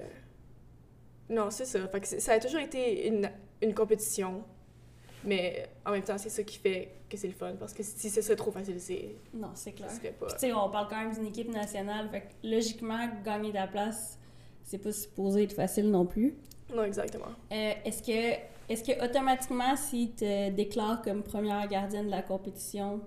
non, 1.30 1.50
c'est 1.50 1.64
ça. 1.66 1.88
Fait 1.88 2.02
que 2.02 2.08
c'est- 2.08 2.20
ça 2.20 2.34
a 2.34 2.40
toujours 2.40 2.60
été 2.60 3.08
une, 3.08 3.32
une 3.62 3.74
compétition. 3.74 4.44
Mais 5.24 5.68
en 5.86 5.92
même 5.92 6.04
temps, 6.04 6.18
c'est 6.18 6.30
ça 6.30 6.44
qui 6.44 6.58
fait 6.58 6.92
que 7.10 7.18
c'est 7.18 7.28
le 7.28 7.34
fun. 7.34 7.54
Parce 7.60 7.74
que 7.74 7.84
si 7.84 8.10
ce 8.10 8.22
serait 8.22 8.36
trop 8.36 8.52
facile, 8.52 8.80
c'est, 8.80 9.16
Non, 9.34 9.50
c'est 9.56 9.72
clair. 9.74 9.90
tu 9.90 10.08
sais, 10.38 10.54
on 10.54 10.70
parle 10.70 10.88
quand 10.90 10.98
même 10.98 11.14
d'une 11.14 11.28
équipe 11.28 11.52
nationale, 11.52 12.10
fait 12.10 12.22
que 12.22 12.48
logiquement, 12.48 13.08
gagner 13.24 13.52
ta 13.52 13.68
place, 13.68 14.20
c'est 14.64 14.78
pas 14.78 14.92
supposé 14.92 15.44
être 15.44 15.54
facile 15.54 15.90
non 15.90 16.06
plus. 16.06 16.36
Non, 16.74 16.84
exactement. 16.84 17.32
Euh, 17.52 17.74
est-ce 17.86 18.04
que, 18.04 18.38
est-ce 18.70 18.84
que 18.84 19.04
automatiquement, 19.04 19.76
si 19.76 20.10
tu 20.10 20.16
te 20.18 20.50
déclares 20.52 21.02
comme 21.02 21.24
première 21.24 21.66
gardienne 21.68 22.08
de 22.08 22.12
la 22.12 22.22
compétition, 22.22 23.02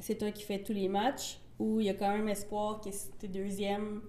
c'est 0.00 0.16
toi 0.16 0.30
qui 0.30 0.42
fais 0.42 0.58
tous 0.62 0.72
les 0.72 0.88
matchs 0.88 1.38
ou 1.58 1.80
il 1.80 1.86
y 1.86 1.90
a 1.90 1.94
quand 1.94 2.10
même 2.10 2.28
espoir 2.28 2.80
que 2.80 2.90
si 2.90 3.10
t'es 3.18 3.28
deuxième, 3.28 4.00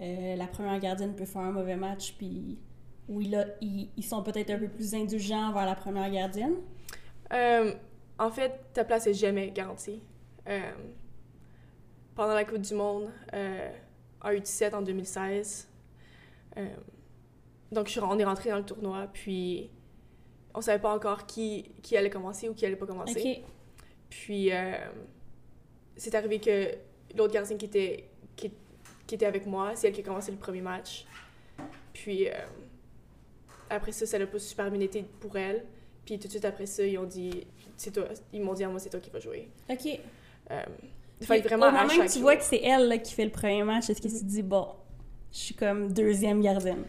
euh, 0.00 0.36
la 0.36 0.46
première 0.46 0.78
gardienne 0.78 1.14
peut 1.14 1.24
faire 1.24 1.42
un 1.42 1.50
mauvais 1.52 1.76
match, 1.76 2.14
puis 2.18 2.58
ou 3.08 3.20
il 3.20 3.34
a- 3.34 3.46
ils, 3.60 3.88
ils 3.96 4.02
sont 4.04 4.22
peut-être 4.22 4.50
un 4.50 4.58
peu 4.58 4.68
plus 4.68 4.94
indulgents 4.94 5.48
envers 5.50 5.66
la 5.66 5.74
première 5.74 6.10
gardienne? 6.10 6.54
Euh, 7.32 7.72
en 8.18 8.30
fait, 8.30 8.60
ta 8.72 8.84
place 8.84 9.06
est 9.06 9.14
jamais 9.14 9.50
garantie. 9.50 10.00
Euh, 10.48 10.60
pendant 12.14 12.34
la 12.34 12.44
Coupe 12.44 12.58
du 12.60 12.74
Monde, 12.74 13.10
euh, 13.32 13.70
en 14.22 14.30
U17 14.30 14.74
en 14.74 14.82
2016, 14.82 15.68
euh, 16.56 16.66
donc 17.72 17.88
je 17.88 18.00
on 18.00 18.18
est 18.18 18.24
rentré 18.24 18.50
dans 18.50 18.58
le 18.58 18.64
tournoi, 18.64 19.08
puis 19.12 19.70
on 20.54 20.60
savait 20.60 20.80
pas 20.80 20.94
encore 20.94 21.26
qui, 21.26 21.72
qui 21.82 21.96
allait 21.96 22.10
commencer 22.10 22.48
ou 22.48 22.54
qui 22.54 22.64
allait 22.64 22.76
pas 22.76 22.86
commencer. 22.86 23.40
Ok. 23.42 23.50
Puis, 24.10 24.52
euh, 24.52 24.74
c'est 25.96 26.14
arrivé 26.14 26.38
que 26.38 26.68
l'autre 27.16 27.32
gardienne 27.34 27.58
qui 27.58 27.64
était, 27.66 28.08
qui, 28.36 28.52
qui 29.06 29.14
était 29.16 29.26
avec 29.26 29.44
moi, 29.46 29.72
c'est 29.74 29.88
elle 29.88 29.92
qui 29.92 30.00
a 30.02 30.04
commencé 30.04 30.30
le 30.30 30.36
premier 30.38 30.60
match. 30.60 31.04
Puis, 31.92 32.28
après 33.74 33.92
ça, 33.92 34.06
ça 34.06 34.18
n'a 34.18 34.26
pas 34.26 34.38
super 34.38 34.70
bien 34.70 34.80
été 34.80 35.04
pour 35.20 35.36
elle. 35.36 35.64
Puis, 36.04 36.18
tout 36.18 36.26
de 36.26 36.30
suite 36.32 36.44
après 36.44 36.66
ça, 36.66 36.84
ils 36.84 36.98
ont 36.98 37.04
dit, 37.04 37.46
c'est 37.76 37.90
toi, 37.92 38.04
ils 38.32 38.42
m'ont 38.42 38.54
dit 38.54 38.64
à 38.64 38.68
moi, 38.68 38.78
c'est 38.78 38.90
toi 38.90 39.00
qui 39.00 39.10
vas 39.10 39.20
jouer. 39.20 39.48
Ok. 39.70 39.86
Euh, 40.50 40.62
fait 41.22 41.40
vraiment, 41.40 41.68
Au 41.68 41.70
moment 41.72 41.88
que 41.88 42.06
tu 42.06 42.12
jour- 42.14 42.22
vois 42.22 42.36
que 42.36 42.42
c'est 42.44 42.60
elle 42.62 42.88
là, 42.88 42.98
qui 42.98 43.14
fait 43.14 43.24
le 43.24 43.30
premier 43.30 43.62
match, 43.64 43.88
est-ce 43.88 44.02
que 44.02 44.08
tu 44.08 44.18
te 44.18 44.24
dis, 44.24 44.42
bon, 44.42 44.68
je 45.32 45.38
suis 45.38 45.54
comme 45.54 45.92
deuxième 45.92 46.42
gardienne? 46.42 46.84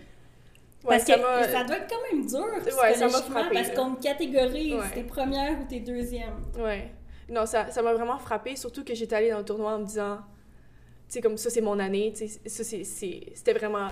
Ouais, 0.83 0.97
parce 0.97 1.05
ça 1.05 1.15
que 1.15 1.51
ça 1.51 1.63
doit 1.63 1.77
être 1.77 1.87
quand 1.89 2.15
même 2.15 2.25
dur, 2.27 2.45
Ouais, 2.63 2.93
ça 2.93 3.09
frappé, 3.09 3.53
parce 3.55 3.71
qu'on 3.71 3.95
catégorise, 3.95 4.73
Ouais. 4.75 4.91
t'es 4.93 5.03
première 5.03 5.59
ou 5.59 5.63
t'es 5.67 5.79
deuxième. 5.79 6.33
Ouais. 6.59 6.91
Non, 7.29 7.45
ça 7.47 7.71
ça 7.71 7.81
m'a 7.81 7.93
vraiment 7.93 8.19
frappé, 8.19 8.55
surtout 8.55 8.83
que 8.83 8.93
j'étais 8.93 9.15
allée 9.15 9.31
dans 9.31 9.39
le 9.39 9.45
tournoi 9.45 9.73
en 9.75 9.79
me 9.79 9.85
disant, 9.85 10.17
tu 10.17 11.13
sais, 11.13 11.21
comme 11.21 11.37
ça, 11.37 11.49
c'est 11.49 11.61
mon 11.61 11.79
année, 11.79 12.13
tu 12.15 12.27
sais, 12.27 12.83
c'était 12.83 13.53
vraiment 13.53 13.87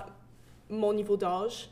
mon 0.68 0.92
niveau 0.92 1.16
d'âge. 1.16 1.70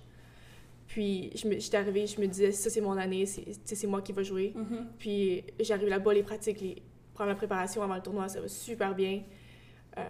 Puis, 0.93 1.31
j'étais 1.35 1.79
arrivée, 1.79 2.07
je 2.07 2.21
me 2.21 2.27
disais, 2.27 2.53
ça, 2.53 2.69
c'est 2.69 2.83
mon 2.83 2.99
année, 2.99 3.25
c'est 3.25 3.87
moi 3.87 4.03
qui 4.03 4.13
va 4.13 4.23
jouer. 4.23 4.53
Mhm. 4.55 4.89
Puis, 4.99 5.43
j'arrive 5.61 5.89
là-bas, 5.89 6.13
les 6.13 6.23
pratiques, 6.23 6.61
les 6.61 6.83
premières 7.15 7.37
préparations 7.37 7.83
avant 7.83 7.95
le 7.95 8.03
tournoi, 8.03 8.29
ça 8.29 8.43
va 8.43 8.49
super 8.49 8.95
bien. 8.95 9.23
Euh, 9.97 10.03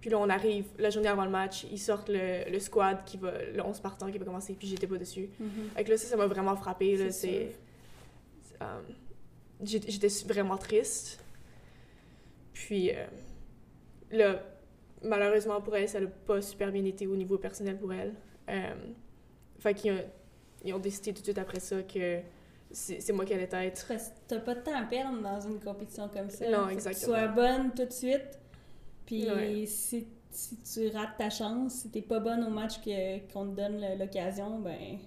puis 0.00 0.08
là, 0.08 0.18
on 0.18 0.30
arrive, 0.30 0.64
la 0.78 0.88
journée 0.88 1.08
avant 1.08 1.24
le 1.26 1.30
match, 1.30 1.66
ils 1.70 1.78
sortent 1.78 2.08
le, 2.08 2.50
le 2.50 2.58
squad, 2.58 3.04
qui 3.04 3.18
va, 3.18 3.32
le 3.44 3.62
11 3.62 3.80
partant 3.80 4.10
qui 4.10 4.16
va 4.16 4.24
commencer, 4.24 4.54
puis 4.58 4.66
j'étais 4.66 4.86
pas 4.86 4.96
dessus. 4.96 5.28
Fait 5.76 5.84
que 5.84 5.90
là, 5.90 5.98
ça, 5.98 6.06
ça 6.08 6.16
m'a 6.16 6.26
vraiment 6.26 6.56
frappé. 6.56 6.96
là, 6.96 7.10
C'est 7.10 7.52
C'est. 8.42 8.62
euh, 8.62 8.80
J'étais 9.62 10.08
vraiment 10.26 10.56
triste. 10.56 11.22
Puis 12.54 12.90
euh, 12.90 13.04
là, 14.10 14.42
malheureusement 15.04 15.60
pour 15.60 15.76
elle, 15.76 15.88
ça 15.88 16.00
n'a 16.00 16.06
pas 16.08 16.40
super 16.42 16.72
bien 16.72 16.84
été 16.84 17.06
au 17.06 17.14
niveau 17.14 17.36
personnel 17.38 17.78
pour 17.78 17.92
elle. 17.92 18.14
Fait 19.62 19.74
qu'ils 19.74 19.92
ont, 19.92 20.04
ils 20.64 20.74
ont 20.74 20.78
décidé 20.78 21.12
tout 21.12 21.20
de 21.20 21.24
suite 21.26 21.38
après 21.38 21.60
ça 21.60 21.82
que 21.82 22.20
c'est 22.70 23.12
moi 23.12 23.24
qui 23.24 23.34
allais 23.34 23.48
être. 23.52 23.92
T'as 24.28 24.38
pas 24.40 24.54
de 24.54 24.60
temps 24.60 24.74
à 24.74 24.82
perdre 24.84 25.20
dans 25.20 25.40
une 25.40 25.60
compétition 25.60 26.08
comme 26.08 26.30
ça. 26.30 26.48
Non, 26.48 26.60
Faut 26.60 26.66
que 26.68 26.72
exactement. 26.72 27.00
Tu 27.16 27.20
sois 27.22 27.28
bonne 27.28 27.70
tout 27.74 27.84
de 27.84 27.92
suite. 27.92 28.38
Puis 29.06 29.30
Ouais. 29.30 29.66
si, 29.66 30.06
si 30.30 30.56
tu 30.62 30.88
rates 30.96 31.16
ta 31.18 31.28
chance, 31.28 31.74
si 31.82 31.90
t'es 31.90 32.00
pas 32.02 32.18
bonne 32.20 32.42
au 32.44 32.50
match 32.50 32.76
qu'on 33.32 33.46
te 33.46 33.56
donne 33.56 33.84
l'occasion, 33.98 34.58
ben 34.60 34.98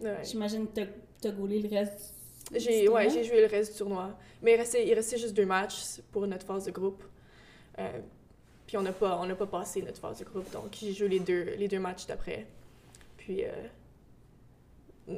Ouais. 0.00 0.18
j'imagine 0.24 0.66
que 0.68 0.80
t'as- 1.20 1.30
gaulé 1.30 1.60
le 1.60 1.68
reste. 1.68 2.14
du 2.52 2.60
J'ai 2.60 2.88
ouais, 2.88 3.10
j'ai 3.10 3.24
joué 3.24 3.40
le 3.40 3.46
reste 3.46 3.72
du 3.72 3.78
tournoi. 3.78 4.16
Mais 4.42 4.54
il 4.54 4.56
restait, 4.56 4.86
il 4.86 4.94
restait 4.94 5.18
juste 5.18 5.34
deux 5.34 5.46
matchs 5.46 6.00
pour 6.12 6.26
notre 6.26 6.46
phase 6.46 6.64
de 6.66 6.70
groupe. 6.70 7.02
Euh, 7.78 8.00
puis 8.66 8.76
on 8.76 8.82
n'a 8.82 8.92
pas, 8.92 9.18
on 9.22 9.34
pas 9.34 9.46
passé 9.46 9.82
notre 9.82 9.98
phase 10.00 10.18
de 10.20 10.24
groupe, 10.24 10.50
donc 10.52 10.76
j'ai 10.80 10.92
joué 10.92 11.08
les 11.08 11.20
deux, 11.20 11.42
les 11.58 11.68
deux 11.68 11.78
matchs 11.80 12.06
d'après. 12.06 12.46
Puis 13.16 13.44
euh, 13.44 13.48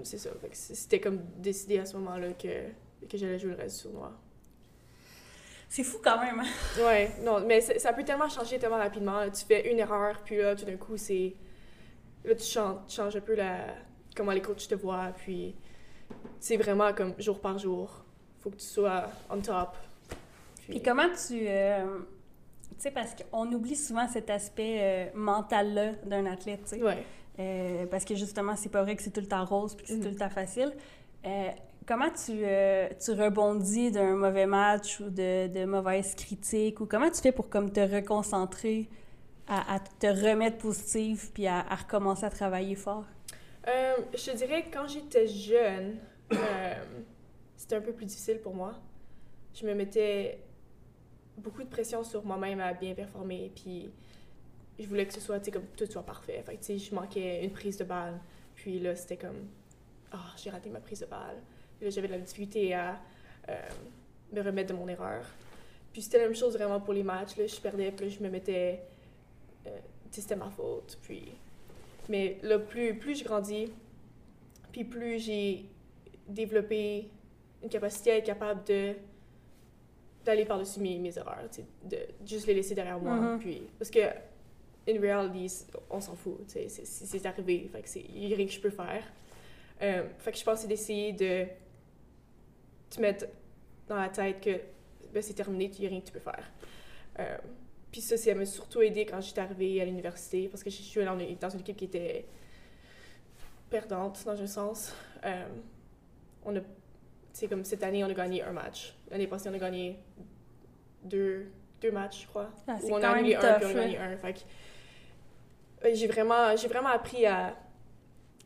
c'est 0.05 0.19
ça. 0.19 0.31
C'était 0.53 1.01
comme 1.01 1.21
décidé 1.39 1.79
à 1.79 1.87
ce 1.87 1.97
moment-là 1.97 2.33
que, 2.33 3.07
que 3.09 3.17
j'allais 3.19 3.39
jouer 3.39 3.51
le 3.53 3.57
reste 3.57 3.79
du 3.79 3.83
tournoi. 3.91 4.13
C'est 5.69 5.85
fou 5.85 5.99
quand 6.03 6.21
même. 6.21 6.41
hein? 6.41 6.47
Ouais, 6.83 7.13
non, 7.23 7.41
mais 7.47 7.61
ça, 7.61 7.93
peut 7.93 8.05
tellement 8.05 8.29
changer 8.29 8.59
tellement 8.59 8.79
rapidement. 8.79 9.29
Tu 9.31 9.45
fais 9.45 9.71
une 9.71 9.79
erreur, 9.79 10.21
puis 10.25 10.37
là, 10.39 10.55
tout 10.57 10.65
d'un 10.65 10.77
coup, 10.77 10.97
c'est. 10.97 11.35
Là, 12.25 12.35
tu 12.35 12.45
changes, 12.45 12.79
tu 12.89 12.97
changes 12.97 13.17
un 13.17 13.21
peu 13.21 13.35
la... 13.35 13.67
comment 14.17 14.33
les 14.33 14.43
coachs 14.43 14.67
te 14.69 14.75
voient, 14.75 15.13
puis 15.17 15.55
c'est 16.39 16.57
vraiment 16.57 16.93
comme 16.93 17.15
jour 17.19 17.41
par 17.41 17.59
jour. 17.59 18.05
Faut 18.41 18.51
que 18.51 18.57
tu 18.57 18.67
sois 18.67 19.05
on 19.31 19.41
top. 19.41 19.77
Puis, 20.57 20.67
Puis 20.71 20.83
comment 20.83 21.09
tu. 21.09 21.45
euh, 21.47 21.99
tu 22.71 22.75
sais, 22.79 22.91
parce 22.91 23.15
qu'on 23.15 23.51
oublie 23.53 23.77
souvent 23.77 24.09
cet 24.09 24.29
aspect 24.31 24.79
euh, 24.81 25.07
mental-là 25.15 25.93
d'un 26.05 26.27
athlète, 26.27 26.63
tu 26.65 26.77
sais. 26.77 26.83
Ouais. 26.83 27.05
Euh, 27.41 27.87
parce 27.87 28.05
que 28.05 28.15
justement, 28.15 28.55
c'est 28.57 28.69
pas 28.69 28.83
vrai 28.83 28.95
que 28.97 29.03
c'est 29.03 29.11
tout 29.11 29.21
le 29.23 29.27
temps 29.27 29.45
rose 29.45 29.75
puis 29.75 29.87
que 29.87 29.93
c'est 29.93 29.97
Mhm. 29.99 30.03
tout 30.05 30.11
le 30.11 30.17
temps 30.17 30.29
facile. 30.31 30.73
Euh, 31.25 31.49
comment 31.87 32.11
tu, 32.11 32.33
euh, 32.45 32.89
tu 33.03 33.13
rebondis 33.13 33.91
d'un 33.91 34.15
mauvais 34.15 34.47
match 34.47 35.01
ou 35.01 35.09
de, 35.09 35.47
de 35.49 35.65
mauvaises 35.65 36.15
critiques? 36.15 36.81
Ou 36.81 36.87
comment 36.87 37.11
tu 37.11 37.21
fais 37.21 37.33
pour 37.33 37.49
comme 37.49 37.71
te 37.73 37.81
reconcentrer, 37.81 38.89
à, 39.49 39.77
à 39.77 39.79
te 39.81 40.07
remettre 40.07 40.59
positive 40.59 41.31
puis 41.33 41.47
à, 41.47 41.61
à 41.61 41.75
recommencer 41.77 42.25
à 42.27 42.31
travailler 42.31 42.75
fort? 42.75 43.05
Euh, 43.69 43.95
je 44.15 44.31
te 44.31 44.37
dirais 44.37 44.63
que 44.65 44.73
quand 44.77 44.87
j'étais 44.87 45.27
jeune, 45.27 45.97
c'était 47.57 47.77
un 47.77 47.81
peu 47.81 47.93
plus 47.93 48.07
difficile 48.07 48.39
pour 48.39 48.55
moi. 48.55 48.73
Je 49.55 49.67
me 49.67 49.75
mettais 49.75 50.39
beaucoup 51.39 51.63
de 51.63 51.69
pression 51.69 52.05
sur 52.05 52.25
moi-même 52.25 52.61
à 52.61 52.73
bien 52.75 52.95
performer, 52.95 53.51
puis 53.55 53.91
je 54.81 54.89
voulais 54.89 55.07
que 55.07 55.13
ce 55.13 55.21
soit, 55.21 55.39
tu 55.39 55.47
sais, 55.47 55.51
comme 55.51 55.67
tout 55.77 55.87
soit 55.87 56.03
parfait. 56.03 56.43
Fait 56.45 56.57
que, 56.57 56.61
tu 56.61 56.67
sais, 56.67 56.79
je 56.79 56.95
manquais 56.95 57.45
une 57.45 57.53
prise 57.53 57.77
de 57.77 57.85
balle, 57.85 58.19
puis 58.55 58.79
là, 58.79 58.97
c'était 58.97 59.17
comme, 59.17 59.47
ah, 60.13 60.33
j'ai 60.37 60.51
raté 60.51 60.71
ma 60.71 60.81
prise 60.81 61.01
de 61.01 61.07
balle. 61.07 61.37
Puis 61.79 61.87
là, 61.87 61.91
j'avais 61.91 62.09
de 62.09 62.13
la 62.13 62.19
difficulté 62.19 62.75
à 62.75 63.01
euh, 63.49 63.55
me 64.33 64.43
remettre 64.43 64.73
de 64.73 64.79
mon 64.79 64.89
erreur. 64.89 65.25
Puis 65.93 66.03
c'était 66.03 66.19
la 66.19 66.25
même 66.25 66.35
chose 66.35 66.55
vraiment 66.55 66.81
pour 66.81 66.95
les 66.95 67.03
matchs, 67.03 67.37
là, 67.37 67.47
je 67.47 67.61
perdais, 67.61 67.93
puis 67.93 68.07
là, 68.07 68.13
je 68.19 68.23
me 68.23 68.31
mettais, 68.31 68.83
euh, 69.67 69.71
tu 70.11 70.17
sais, 70.17 70.21
c'était 70.23 70.37
ma 70.37 70.51
faute, 70.51 70.99
puis... 71.03 71.33
Mais 72.09 72.39
là, 72.43 72.59
plus, 72.59 72.99
plus 72.99 73.17
je 73.21 73.25
grandis, 73.25 73.71
puis 74.73 74.85
plus 74.85 75.21
j'ai 75.21 75.67
développé 76.27 77.09
une 77.63 77.69
capacité 77.69 78.13
à 78.13 78.17
être 78.17 78.27
capable 78.27 78.65
de 78.65 78.95
d'aller 80.25 80.45
par-dessus 80.45 80.81
mes, 80.81 80.99
mes 80.99 81.17
erreurs, 81.17 81.49
de 81.85 81.97
juste 82.27 82.47
les 82.47 82.55
laisser 82.55 82.75
derrière 82.75 82.99
moi. 82.99 83.15
Mhm. 83.15 83.39
Puis, 83.39 83.63
parce 83.79 83.91
que, 83.91 84.01
in 84.89 85.01
reality, 85.01 85.65
on 85.91 86.01
s'en 86.01 86.15
fout, 86.17 86.41
c'est- 86.49 86.69
c'est 86.69 86.85
c'est 86.85 87.27
arrivé, 87.27 87.69
fait 87.73 87.83
que 87.83 87.89
c'est 87.89 88.01
il 88.01 88.29
y 88.29 88.33
a 88.33 88.37
rien 88.37 88.47
que 88.47 88.53
je 88.53 88.61
peux 88.61 88.71
faire. 88.71 89.05
Euh, 89.83 90.05
fait 90.19 90.33
que 90.33 90.39
je 90.39 90.45
pense 90.45 90.61
c'est 90.61 90.69
d'essayer 90.69 91.13
de 91.13 91.47
te 92.91 93.01
mettre 93.01 93.27
dans 93.89 93.97
la 93.97 94.09
tête 94.09 94.41
que 94.41 94.61
ben, 95.13 95.23
c'est 95.23 95.35
terminé, 95.35 95.71
il 95.75 95.81
n'y 95.81 95.87
a 95.87 95.91
rien 95.91 96.01
que 96.01 96.07
tu 96.07 96.13
peux 96.13 96.21
faire. 96.21 96.45
Euh, 97.19 97.37
puis 97.91 98.01
ça, 98.01 98.17
ça 98.17 98.35
m'a 98.35 98.47
surtout 98.47 98.81
aidé 98.83 99.05
quand 99.05 99.21
j'étais 99.21 99.41
arrivée 99.41 99.81
à 99.81 99.85
l'université, 99.85 100.49
parce 100.49 100.63
que 100.63 100.71
je 100.71 100.77
suis 100.77 101.05
dans 101.05 101.19
une, 101.19 101.37
dans 101.37 101.51
une 101.51 101.61
équipe 101.61 101.77
qui 101.77 101.87
était 101.87 102.25
perdante, 103.69 104.23
dans 104.25 104.41
un 104.41 104.47
sens. 104.47 104.95
Euh, 105.25 105.47
on 106.45 106.57
a, 106.57 106.61
sais, 107.33 107.49
comme 107.49 107.65
cette 107.65 107.83
année, 107.83 108.05
on 108.05 108.09
a 108.09 108.15
gagné 108.15 108.43
un 108.43 108.53
match. 108.53 108.95
L'année 109.11 109.27
passée, 109.27 109.49
on 109.49 109.55
a 109.55 109.59
gagné 109.59 109.99
deux, 111.03 111.51
deux 111.81 111.91
matchs, 111.91 112.23
je 112.23 112.27
crois. 112.29 112.51
Ah, 112.67 112.77
c'est 112.81 112.91
Ou 112.91 112.95
on 112.95 113.03
a 113.03 113.09
annulé 113.11 113.35
un, 113.35 113.55
puis 113.55 113.67
on 113.67 113.69
a 113.71 113.75
gagné 113.75 113.99
un. 113.99 114.17
Fait 114.19 114.33
que, 114.35 114.39
j'ai 115.95 116.07
vraiment, 116.07 116.57
j'ai 116.57 116.69
vraiment 116.69 116.89
appris 116.91 117.27
à, 117.27 117.57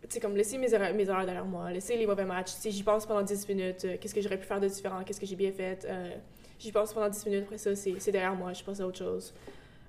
tu 0.08 0.20
comme 0.20 0.36
laisser 0.36 0.58
mes 0.58 0.72
erreurs, 0.72 0.94
mes 0.94 1.08
erreurs 1.08 1.24
derrière 1.24 1.44
moi, 1.44 1.70
laisser 1.70 1.96
les 1.96 2.06
mauvais 2.06 2.24
matchs. 2.24 2.54
Tu 2.54 2.60
sais, 2.60 2.70
j'y 2.70 2.82
pense 2.82 3.06
pendant 3.06 3.22
10 3.22 3.48
minutes, 3.48 3.84
euh, 3.84 3.96
qu'est-ce 4.00 4.14
que 4.14 4.20
j'aurais 4.20 4.38
pu 4.38 4.46
faire 4.46 4.60
de 4.60 4.68
différent, 4.68 5.02
qu'est-ce 5.04 5.20
que 5.20 5.26
j'ai 5.26 5.36
bien 5.36 5.52
fait. 5.52 5.84
euh, 5.88 6.14
j'y 6.58 6.70
pense 6.72 6.92
pendant 6.92 7.08
10 7.08 7.26
minutes, 7.26 7.44
après 7.44 7.58
ça, 7.58 7.74
c'est 7.74 8.10
derrière 8.12 8.34
moi, 8.34 8.52
je 8.52 8.62
passe 8.62 8.80
à 8.80 8.86
autre 8.86 8.98
chose. 8.98 9.34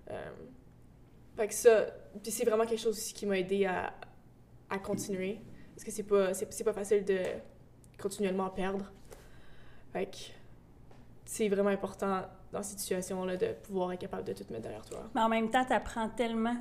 Euh, 0.10 0.30
fait 1.36 1.48
que 1.48 1.54
ça, 1.54 1.88
c'est 2.24 2.46
vraiment 2.46 2.66
quelque 2.66 2.80
chose 2.80 2.98
aussi 2.98 3.14
qui 3.14 3.26
m'a 3.26 3.38
aidé 3.38 3.66
à, 3.66 3.94
à 4.70 4.80
continuer. 4.80 5.40
Parce 5.76 5.84
que 5.84 5.92
c'est 5.92 6.04
pas, 6.04 6.32
pas 6.32 6.74
facile 6.74 7.04
de 7.04 7.20
continuellement 8.02 8.50
perdre. 8.50 8.92
Fait 9.92 10.06
que 10.06 10.18
c'est 11.26 11.50
vraiment 11.50 11.70
important 11.70 12.22
dans 12.54 12.64
cette 12.64 12.80
situation-là 12.80 13.36
de 13.36 13.48
pouvoir 13.64 13.92
être 13.92 14.00
capable 14.00 14.24
de 14.24 14.32
tout 14.34 14.46
mettre 14.50 14.64
derrière 14.64 14.86
toi. 14.86 15.10
Mais 15.14 15.22
en 15.22 15.28
même 15.28 15.50
temps, 15.50 15.66
t'apprends 15.66 16.08
tellement. 16.10 16.56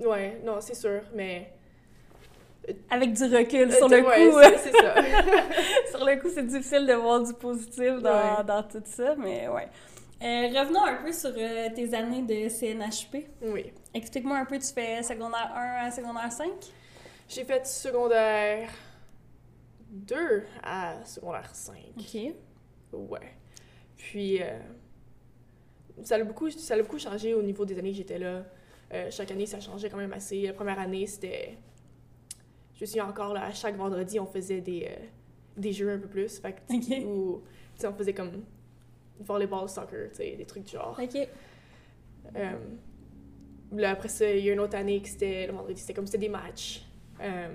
Ouais, 0.00 0.40
non, 0.44 0.60
c'est 0.60 0.74
sûr, 0.74 1.00
mais. 1.14 1.52
Avec 2.90 3.12
du 3.14 3.24
recul, 3.24 3.68
Euh, 3.70 3.76
sur 3.76 3.88
le 3.88 4.02
coup, 4.02 4.38
c'est, 4.42 4.58
c'est 4.58 4.72
ça. 4.76 4.94
sur 5.96 6.04
le 6.04 6.20
coup, 6.20 6.28
c'est 6.32 6.46
difficile 6.46 6.86
de 6.86 6.92
voir 6.94 7.22
du 7.22 7.32
positif 7.34 8.00
dans, 8.00 8.10
Ouais. 8.38 8.44
dans 8.46 8.62
tout 8.62 8.82
ça, 8.84 9.14
mais 9.16 9.48
ouais. 9.48 9.68
Euh, 10.22 10.60
revenons 10.60 10.84
un 10.84 10.96
peu 10.96 11.10
sur 11.12 11.32
euh, 11.36 11.68
tes 11.74 11.94
années 11.94 12.22
de 12.22 12.48
CNHP. 12.48 13.26
oui. 13.42 13.72
Explique-moi 13.94 14.36
un 14.36 14.44
peu, 14.44 14.58
tu 14.58 14.68
fais 14.72 15.02
secondaire 15.02 15.50
1 15.54 15.86
à 15.86 15.90
secondaire 15.90 16.30
5? 16.30 16.48
J'ai 17.28 17.44
fait 17.44 17.66
secondaire 17.66 18.68
2 19.90 20.44
à 20.62 20.94
secondaire 21.04 21.48
5. 21.52 21.74
OK. 21.98 22.34
Ouais. 22.92 23.18
Puis, 23.96 24.40
euh, 24.42 24.58
ça, 26.04 26.16
a 26.16 26.22
beaucoup, 26.22 26.50
ça 26.50 26.74
a 26.74 26.78
beaucoup 26.82 26.98
changé 26.98 27.34
au 27.34 27.42
niveau 27.42 27.64
des 27.64 27.78
années 27.78 27.90
que 27.90 27.96
j'étais 27.96 28.18
là. 28.18 28.42
Euh, 28.92 29.08
chaque 29.10 29.30
année, 29.30 29.46
ça 29.46 29.60
changeait 29.60 29.88
quand 29.88 29.96
même 29.96 30.12
assez. 30.12 30.42
La 30.42 30.52
première 30.52 30.78
année, 30.78 31.06
c'était. 31.06 31.56
Je 32.74 32.84
souviens 32.84 33.06
encore, 33.06 33.34
là, 33.34 33.44
à 33.44 33.52
chaque 33.52 33.76
vendredi, 33.76 34.18
on 34.18 34.26
faisait 34.26 34.60
des, 34.60 34.88
euh, 34.90 35.04
des 35.56 35.72
jeux 35.72 35.90
un 35.90 35.98
peu 35.98 36.08
plus. 36.08 36.38
Fait 36.38 36.54
que, 36.54 36.74
OK. 36.74 37.04
Ou, 37.06 37.42
tu 37.74 37.80
sais, 37.80 37.86
on 37.86 37.94
faisait 37.94 38.14
comme 38.14 38.42
volleyball, 39.20 39.68
soccer, 39.68 40.10
tu 40.10 40.16
sais, 40.16 40.36
des 40.36 40.46
trucs 40.46 40.64
du 40.64 40.72
genre. 40.72 40.98
OK. 41.00 41.28
Euh, 42.36 42.52
là, 43.72 43.90
après 43.90 44.08
ça, 44.08 44.30
il 44.30 44.44
y 44.44 44.50
a 44.50 44.52
une 44.52 44.60
autre 44.60 44.76
année 44.76 45.00
que 45.00 45.08
c'était 45.08 45.46
le 45.46 45.52
vendredi, 45.52 45.80
c'était 45.80 45.94
comme 45.94 46.06
c'était 46.06 46.18
des 46.18 46.28
matchs. 46.28 46.84
Euh, 47.20 47.48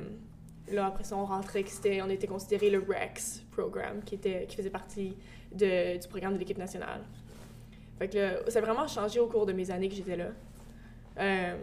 là, 0.72 0.88
après 0.88 1.04
ça, 1.04 1.18
on 1.18 1.26
rentrait, 1.26 1.64
que 1.64 1.70
c'était, 1.70 2.02
on 2.02 2.10
était 2.10 2.28
considéré 2.28 2.70
le 2.70 2.80
REX 2.80 3.44
programme, 3.52 4.04
qui, 4.04 4.16
était, 4.16 4.46
qui 4.48 4.56
faisait 4.56 4.70
partie 4.70 5.16
de, 5.52 6.00
du 6.00 6.08
programme 6.08 6.34
de 6.34 6.40
l'équipe 6.40 6.58
nationale. 6.58 7.02
Fait 7.98 8.10
que 8.10 8.18
là, 8.18 8.50
ça 8.50 8.60
a 8.60 8.62
vraiment 8.62 8.88
changé 8.88 9.20
au 9.20 9.28
cours 9.28 9.46
de 9.46 9.54
mes 9.54 9.72
années 9.72 9.90
que 9.90 9.96
j'étais 9.96 10.18
là. 10.18 10.32
Euh, 11.18 11.58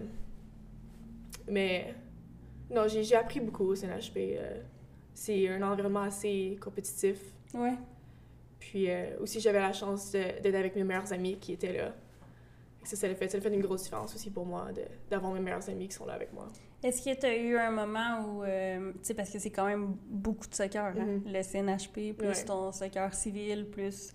mais 1.49 1.95
non, 2.71 2.89
j'ai, 2.89 3.03
j'ai 3.05 3.17
appris 3.17 3.41
beaucoup 3.41 3.65
au 3.65 3.75
CNHP. 3.75 4.17
euh, 4.39 4.61
c'est 5.15 5.49
un 5.49 5.63
environnement 5.63 6.03
assez 6.03 6.57
compétitif. 6.61 7.19
Ouais. 7.55 7.75
Puis 8.59 8.91
euh, 8.91 9.19
aussi, 9.21 9.41
j'avais 9.41 9.61
la 9.61 9.73
chance 9.73 10.13
d'être 10.13 10.55
avec 10.55 10.75
mes 10.77 10.85
meilleurs 10.85 11.13
amis 11.13 11.37
qui 11.39 11.53
étaient 11.53 11.73
là. 11.73 11.93
Ça, 12.85 12.97
ça 12.97 13.07
a 13.07 13.15
fait, 13.15 13.29
ça 13.29 13.39
a 13.39 13.41
fait 13.41 13.53
une 13.55 13.61
grosse 13.61 13.83
différence 13.85 14.15
aussi 14.15 14.31
pour 14.31 14.45
moi 14.47 14.73
de- 14.73 14.83
d'avoir 15.11 15.33
mes 15.33 15.41
meilleurs 15.41 15.69
amis 15.69 15.87
qui 15.89 15.95
sont 15.95 16.07
là 16.07 16.15
avec 16.15 16.33
moi. 16.33 16.49
Est-ce 16.83 17.01
que 17.03 17.15
tu 17.21 17.27
as 17.27 17.37
eu 17.37 17.57
un 17.57 17.71
moment 17.71 18.25
où, 18.27 18.43
euh, 18.43 18.91
tu 18.95 18.99
sais, 19.03 19.15
parce 19.15 19.31
que 19.31 19.39
c'est 19.39 19.51
quand 19.51 19.67
même 19.67 19.95
beaucoup 20.09 20.49
de 20.49 20.55
soccer, 20.55 20.87
hein? 20.87 20.95
Mhm. 21.05 21.23
le 21.33 21.43
CNHP, 21.43 22.13
plus 22.17 22.27
Ouais. 22.27 22.45
ton 22.45 22.73
soccer 22.73 23.15
civil, 23.15 23.67
plus 23.71 24.13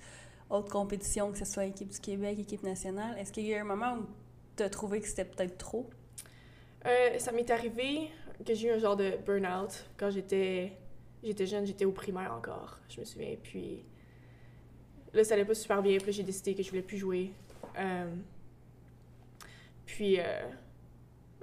autres 0.49 0.69
compétitions, 0.71 1.31
que 1.31 1.37
ce 1.37 1.45
soit 1.45 1.65
équipe 1.65 1.87
du 1.89 1.99
Québec, 1.99 2.39
équipe 2.39 2.63
nationale. 2.63 3.17
Est-ce 3.19 3.31
qu'il 3.31 3.45
y 3.45 3.53
a 3.53 3.57
eu 3.57 3.61
un 3.61 3.65
moment 3.65 3.95
où 3.99 4.05
tu 4.57 4.63
as 4.63 4.69
trouvé 4.69 4.99
que 4.99 5.07
c'était 5.07 5.25
peut-être 5.25 5.57
trop? 5.57 5.89
Euh, 6.85 7.19
ça 7.19 7.31
m'est 7.31 7.49
arrivé 7.49 8.09
que 8.45 8.53
j'ai 8.53 8.67
eu 8.67 8.71
un 8.71 8.77
genre 8.77 8.95
de 8.95 9.17
burn-out 9.25 9.85
quand 9.97 10.09
j'étais 10.09 10.73
j'étais 11.23 11.45
jeune, 11.45 11.65
j'étais 11.65 11.85
au 11.85 11.91
primaire 11.91 12.33
encore, 12.33 12.79
je 12.89 12.99
me 12.99 13.05
souviens. 13.05 13.35
Puis 13.41 13.83
là, 15.13 15.23
ça 15.23 15.33
allait 15.33 15.45
pas 15.45 15.55
super 15.55 15.81
bien, 15.81 15.97
puis 15.97 16.11
j'ai 16.11 16.23
décidé 16.23 16.55
que 16.55 16.63
je 16.63 16.69
voulais 16.69 16.81
plus 16.81 16.97
jouer. 16.97 17.31
Euh, 17.77 18.13
puis 19.85 20.19
euh, 20.19 20.47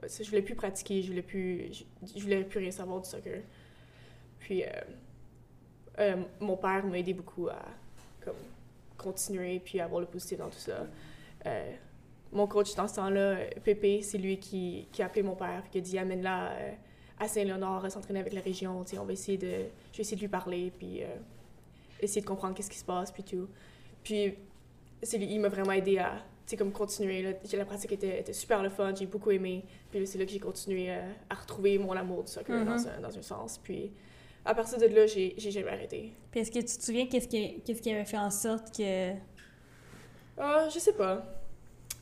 je 0.03 0.29
voulais 0.29 0.43
plus 0.43 0.55
pratiquer, 0.55 1.03
je 1.03 1.09
voulais 1.09 1.23
plus, 1.23 1.85
je, 2.15 2.21
voulais 2.21 2.45
plus 2.45 2.61
rien 2.61 2.71
savoir 2.71 3.01
du 3.01 3.09
soccer. 3.09 3.43
Puis 4.41 4.65
euh, 5.99 6.17
mon 6.41 6.57
père 6.57 6.85
m'a 6.85 6.99
aidé 6.99 7.15
beaucoup 7.15 7.49
à 7.49 7.65
comme, 8.25 8.35
continuer 8.97 9.61
puis 9.61 9.81
avoir 9.81 10.01
le 10.01 10.07
positif 10.07 10.39
dans 10.39 10.51
tout 10.51 10.59
ça. 10.59 10.87
Euh, 12.35 12.37
mon 12.37 12.47
coach 12.47 12.75
dans 12.75 12.89
ce 12.89 12.97
temps-là, 12.97 13.21
euh, 13.21 13.49
Pépé, 13.63 14.03
c'est 14.03 14.19
lui 14.19 14.39
qui, 14.39 14.89
qui 14.93 15.03
a 15.03 15.07
appelé 15.07 15.23
mon 15.23 15.37
père, 15.37 15.63
qui 15.71 15.79
a 15.79 15.81
dit 15.81 15.99
amène-la 15.99 16.51
euh, 16.53 16.73
à 17.19 17.29
Saint-Léonard, 17.29 17.85
à 17.85 17.91
s'entraîner 17.91 18.21
avec 18.21 18.33
la 18.33 18.41
région, 18.41 18.83
tu 18.85 18.93
sais, 18.93 18.99
on 18.99 19.05
va 19.05 19.13
essayer 19.13 19.39
de, 19.39 19.47
je 19.93 19.97
vais 19.97 20.01
essayer 20.01 20.17
de 20.17 20.21
lui 20.21 20.29
parler, 20.29 20.73
puis 20.77 21.03
euh, 21.03 21.07
essayer 22.01 22.21
de 22.21 22.27
comprendre 22.27 22.55
qu'est-ce 22.55 22.71
qui 22.71 22.79
se 22.79 22.85
passe, 22.85 23.13
puis 23.13 23.23
tout. 23.23 23.49
Puis 24.03 24.35
c'est 25.03 25.19
lui, 25.19 25.27
il 25.31 25.41
m'a 25.41 25.49
vraiment 25.49 25.73
aidé 25.73 25.99
à, 25.99 26.23
comme 26.59 26.73
continuer, 26.73 27.23
là. 27.23 27.31
La 27.55 27.65
pratique 27.65 27.93
était, 27.93 28.21
était 28.21 28.33
super 28.33 28.63
le 28.63 28.69
fun, 28.69 28.95
j'ai 28.95 29.07
beaucoup 29.07 29.31
aimé, 29.31 29.65
puis 29.91 30.07
c'est 30.07 30.19
là 30.19 30.25
que 30.25 30.31
j'ai 30.33 30.41
continué 30.41 30.91
euh, 30.91 31.01
à 31.31 31.35
retrouver 31.35 31.79
mon 31.79 31.93
amour 31.93 32.25
du 32.25 32.31
soccer 32.33 32.65
dans, 32.65 32.73
Mhm. 32.73 32.87
un, 32.99 33.01
dans 33.01 33.17
un 33.17 33.23
sens, 33.23 33.59
puis 33.63 33.93
à 34.45 34.55
partir 34.55 34.79
de 34.79 34.87
là, 34.87 35.07
j'ai 35.07 35.35
jamais 35.39 35.71
arrêté. 35.71 36.13
Puis 36.31 36.41
est-ce 36.41 36.51
que 36.51 36.59
tu 36.59 36.65
te 36.79 36.83
souviens 36.85 37.07
qu'est-ce 37.07 37.29
qui, 37.29 37.61
qu'est-ce 37.61 37.81
qui 37.81 37.91
avait 37.93 38.05
fait 38.05 38.19
en 38.19 38.31
sorte 38.31 38.77
que... 38.77 39.13
Ah, 40.37 40.69
je 40.69 40.79
sais 40.79 40.93
pas. 40.93 41.25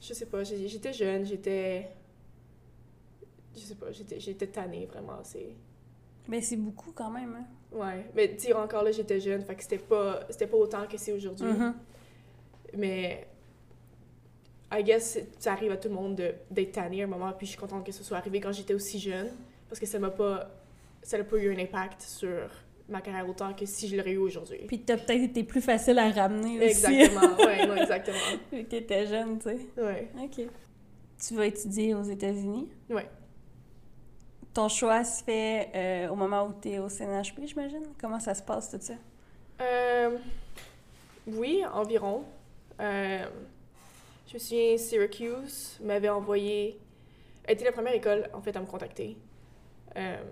Je 0.03 0.13
sais 0.15 0.27
pas. 0.27 0.43
J'étais 0.45 0.93
jeune, 0.93 1.25
j'étais. 1.25 1.89
Je 3.55 3.61
sais 3.61 3.75
pas, 3.77 3.87
j'étais 3.93 4.47
tannée 4.49 4.87
vraiment. 4.87 5.21
C'est. 5.23 5.55
Ben 6.29 6.41
c'est 6.43 6.57
beaucoup 6.57 6.93
quand 6.93 7.11
même, 7.11 7.35
hein? 7.37 7.47
Ouais. 7.77 8.07
Mais 8.15 8.37
sais, 8.39 8.53
encore 8.53 8.83
là, 8.83 8.93
j'étais 8.93 9.21
jeune, 9.21 9.43
fait 9.43 9.55
que 9.55 9.63
c'était 9.63 9.79
pas, 9.79 10.21
c'était 10.31 10.47
pas 10.47 10.57
autant 10.57 10.87
que 10.87 10.97
c'est 10.99 11.13
aujourd'hui. 11.13 11.47
Mhm. 11.47 11.75
Mais. 12.77 13.27
I 14.75 14.83
guess 14.83 15.19
ça 15.39 15.53
arrive 15.53 15.71
à 15.73 15.77
tout 15.77 15.89
le 15.89 15.95
monde 15.95 16.17
de- 16.17 16.35
d'être 16.51 16.73
tanné 16.73 17.03
à 17.03 17.05
un 17.05 17.09
moment, 17.09 17.31
puis 17.33 17.47
je 17.47 17.51
suis 17.53 17.61
contente 17.61 17.85
que 17.85 17.93
ce 17.93 18.03
soit 18.03 18.17
arrivé 18.17 18.41
quand 18.41 18.53
j'étais 18.53 18.73
aussi 18.73 18.99
jeune, 18.99 19.29
parce 19.69 19.79
que 19.79 19.85
ça 19.87 19.99
m'a 19.99 20.11
pas. 20.11 20.51
Ça 21.03 21.19
n'a 21.19 21.25
pas 21.25 21.37
eu 21.37 21.53
un 21.55 21.59
impact 21.59 22.01
sur 22.01 22.49
ma 22.93 23.01
carrière 23.01 23.29
autant 23.29 23.53
que 23.55 23.67
si 23.67 23.89
je 23.89 23.97
l'aurais 23.97 24.13
eu 24.13 24.19
aujourd'hui. 24.19 24.61
Puis 24.69 24.81
t'as 24.81 24.97
peut-être 24.97 25.23
été 25.23 25.43
plus 25.43 25.61
facile 25.61 25.99
à 25.99 26.11
ramener 26.11 26.59
aussi. 26.59 26.87
Exactement, 26.87 27.37
ouais, 27.45 27.67
non, 27.67 27.77
exactement. 27.77 28.17
Vu 28.53 28.65
que 28.65 28.69
t'étais 28.71 29.07
jeune, 29.07 29.39
tu 29.39 29.51
sais. 29.51 29.83
Ouais. 29.83 30.11
OK. 30.23 30.47
Tu 31.27 31.35
vas 31.35 31.47
étudier 31.47 31.95
aux 31.95 32.03
États-Unis? 32.03 32.69
Ouais. 32.91 33.09
Ton 34.55 34.69
choix 34.69 35.03
se 35.03 35.25
fait 35.25 35.71
euh, 35.75 36.09
au 36.09 36.15
moment 36.15 36.47
où 36.47 36.53
tu 36.61 36.71
es 36.71 36.79
au 36.79 36.89
CNHP, 36.89 37.47
j'imagine? 37.47 37.85
Comment 38.01 38.21
ça 38.21 38.35
se 38.35 38.43
passe, 38.43 38.71
tout 38.71 38.79
ça? 38.81 38.95
Euh, 39.61 40.19
oui, 41.27 41.63
environ. 41.73 42.25
Euh, 42.81 43.25
je 44.27 44.35
me 44.35 44.39
souviens, 44.39 44.77
Syracuse 44.77 45.79
m'avait 45.83 46.09
envoyé. 46.09 46.79
Elle 47.45 47.55
était 47.55 47.65
la 47.65 47.73
première 47.73 47.95
école, 47.95 48.29
en 48.33 48.41
fait, 48.41 48.57
à 48.57 48.61
me 48.61 48.67
contacter. 48.67 49.17
Euh, 49.97 50.23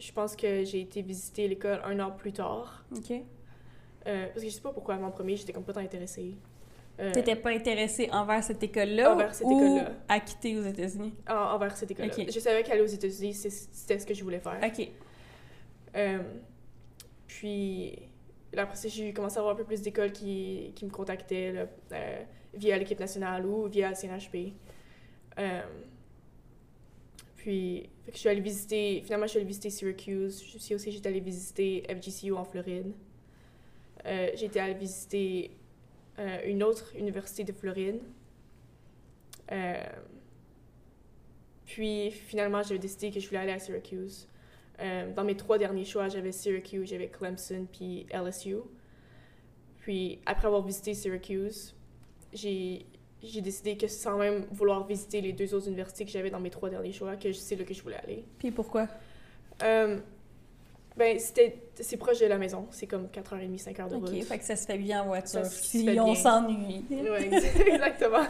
je 0.00 0.12
pense 0.12 0.34
que 0.34 0.64
j'ai 0.64 0.80
été 0.80 1.02
visiter 1.02 1.46
l'école 1.46 1.80
un 1.84 2.00
an 2.00 2.10
plus 2.10 2.32
tard. 2.32 2.84
OK. 2.96 3.12
Euh, 4.06 4.26
parce 4.28 4.40
que 4.42 4.48
je 4.48 4.54
sais 4.54 4.60
pas 4.62 4.72
pourquoi, 4.72 4.94
en 4.96 5.10
premier, 5.10 5.36
j'étais 5.36 5.52
complètement 5.52 5.82
intéressée. 5.82 6.34
Euh, 6.98 7.12
T'étais 7.12 7.36
pas 7.36 7.50
intéressée 7.50 8.08
envers 8.12 8.42
cette 8.42 8.62
école-là 8.62 9.12
Envers 9.14 9.34
cette 9.34 9.46
ou 9.46 9.52
école-là. 9.58 9.90
à 10.08 10.20
quitter 10.20 10.58
aux 10.58 10.62
États-Unis? 10.62 11.14
en- 11.28 11.34
envers 11.34 11.76
cette 11.76 11.90
école-là. 11.90 12.12
Je 12.28 12.40
savais 12.40 12.62
qu'aller 12.62 12.80
aux 12.82 12.86
États-Unis, 12.86 13.34
c'était 13.34 13.98
ce 13.98 14.06
que 14.06 14.12
je 14.14 14.22
voulais 14.24 14.40
faire. 14.40 14.58
OK. 14.62 14.88
Euh, 15.96 16.18
puis, 17.26 17.96
là, 18.52 18.62
après 18.62 18.76
ça, 18.76 18.88
j'ai 18.88 19.12
commencé 19.12 19.36
à 19.36 19.40
avoir 19.40 19.54
un 19.54 19.58
peu 19.58 19.64
plus 19.64 19.80
d'écoles 19.82 20.12
qui, 20.12 20.72
qui 20.74 20.84
me 20.84 20.90
contactaient 20.90 21.52
là, 21.52 21.66
euh, 21.92 22.22
via 22.54 22.76
l'équipe 22.78 23.00
nationale 23.00 23.46
ou 23.46 23.66
via 23.66 23.94
CNHP. 23.94 24.52
Euh, 25.38 25.60
puis, 27.36 27.88
je 28.12 28.18
suis 28.18 28.28
allée 28.28 28.40
visiter, 28.40 29.02
finalement, 29.04 29.26
je 29.26 29.30
suis 29.30 29.38
allée 29.38 29.46
visiter 29.46 29.70
Syracuse. 29.70 30.42
Je 30.52 30.58
suis 30.58 30.74
aussi, 30.74 30.92
j'étais 30.92 31.08
allée 31.08 31.20
visiter 31.20 31.84
FGCU 31.88 32.32
en 32.32 32.44
Floride. 32.44 32.92
Euh, 34.06 34.30
j'ai 34.34 34.46
été 34.46 34.60
allée 34.60 34.74
visiter 34.74 35.50
euh, 36.18 36.38
une 36.46 36.62
autre 36.62 36.94
université 36.96 37.44
de 37.44 37.52
Floride. 37.52 38.00
Euh, 39.52 39.84
puis, 41.66 42.10
finalement, 42.10 42.62
j'avais 42.62 42.78
décidé 42.78 43.10
que 43.10 43.20
je 43.20 43.26
voulais 43.28 43.40
aller 43.40 43.52
à 43.52 43.58
Syracuse. 43.58 44.26
Dans 45.14 45.24
mes 45.24 45.36
trois 45.36 45.58
derniers 45.58 45.84
choix, 45.84 46.08
j'avais 46.08 46.32
Syracuse, 46.32 46.88
j'avais 46.88 47.08
Clemson, 47.08 47.66
puis 47.70 48.06
LSU. 48.10 48.56
Puis, 49.80 50.20
après 50.24 50.46
avoir 50.46 50.64
visité 50.64 50.94
Syracuse, 50.94 51.76
j'ai 52.32 52.86
j'ai 53.22 53.40
décidé 53.40 53.76
que 53.76 53.86
sans 53.88 54.16
même 54.16 54.46
vouloir 54.50 54.86
visiter 54.86 55.20
les 55.20 55.32
deux 55.32 55.54
autres 55.54 55.68
universités 55.68 56.04
que 56.04 56.10
j'avais 56.10 56.30
dans 56.30 56.40
mes 56.40 56.50
trois 56.50 56.70
derniers 56.70 56.92
choix, 56.92 57.16
que 57.16 57.32
c'est 57.32 57.56
là 57.56 57.64
que 57.64 57.74
je 57.74 57.82
voulais 57.82 57.98
aller. 58.02 58.24
Puis 58.38 58.50
pourquoi? 58.50 58.88
Euh, 59.62 59.98
ben, 60.96 61.18
c'était 61.18 61.56
c'est 61.78 61.96
proche 61.96 62.18
de 62.18 62.26
la 62.26 62.38
maison. 62.38 62.66
C'est 62.70 62.86
comme 62.86 63.06
4h30, 63.06 63.62
5h 63.62 63.88
de 63.90 63.96
route. 63.96 64.08
OK, 64.08 64.22
fait 64.24 64.38
que 64.38 64.44
ça 64.44 64.56
se 64.56 64.66
fait 64.66 64.78
bien 64.78 65.02
en 65.02 65.06
voiture. 65.06 65.44
Si 65.46 65.88
on 65.98 66.14
s'ennuie. 66.14 66.84
Ex- 66.90 67.56
exactement. 67.66 68.24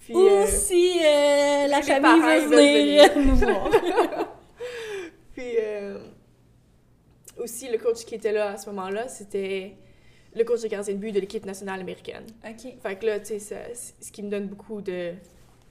Puis, 0.00 0.14
Ou 0.14 0.26
euh, 0.26 0.46
si 0.46 0.98
euh, 0.98 1.66
la 1.66 1.80
famille 1.80 2.20
veut 2.20 2.56
venir 2.56 3.10
nous 3.16 3.36
voir. 3.36 3.70
Puis 5.34 5.56
aussi, 7.38 7.68
le 7.70 7.78
coach 7.78 8.04
qui 8.04 8.14
était 8.14 8.32
là 8.32 8.50
à 8.52 8.56
ce 8.56 8.68
moment-là, 8.70 9.08
c'était 9.08 9.76
le 10.36 10.44
coach 10.44 10.62
de 10.62 10.68
gardien 10.68 10.94
de 10.94 10.98
but 10.98 11.12
de 11.12 11.20
l'équipe 11.20 11.44
nationale 11.46 11.80
américaine. 11.80 12.24
OK. 12.44 12.74
Fait 12.82 12.96
que 12.98 13.06
là, 13.06 13.20
tu 13.20 13.38
sais, 13.38 13.72
ce 14.00 14.10
qui 14.12 14.22
me 14.22 14.30
donne 14.30 14.48
beaucoup 14.48 14.80
de... 14.80 15.12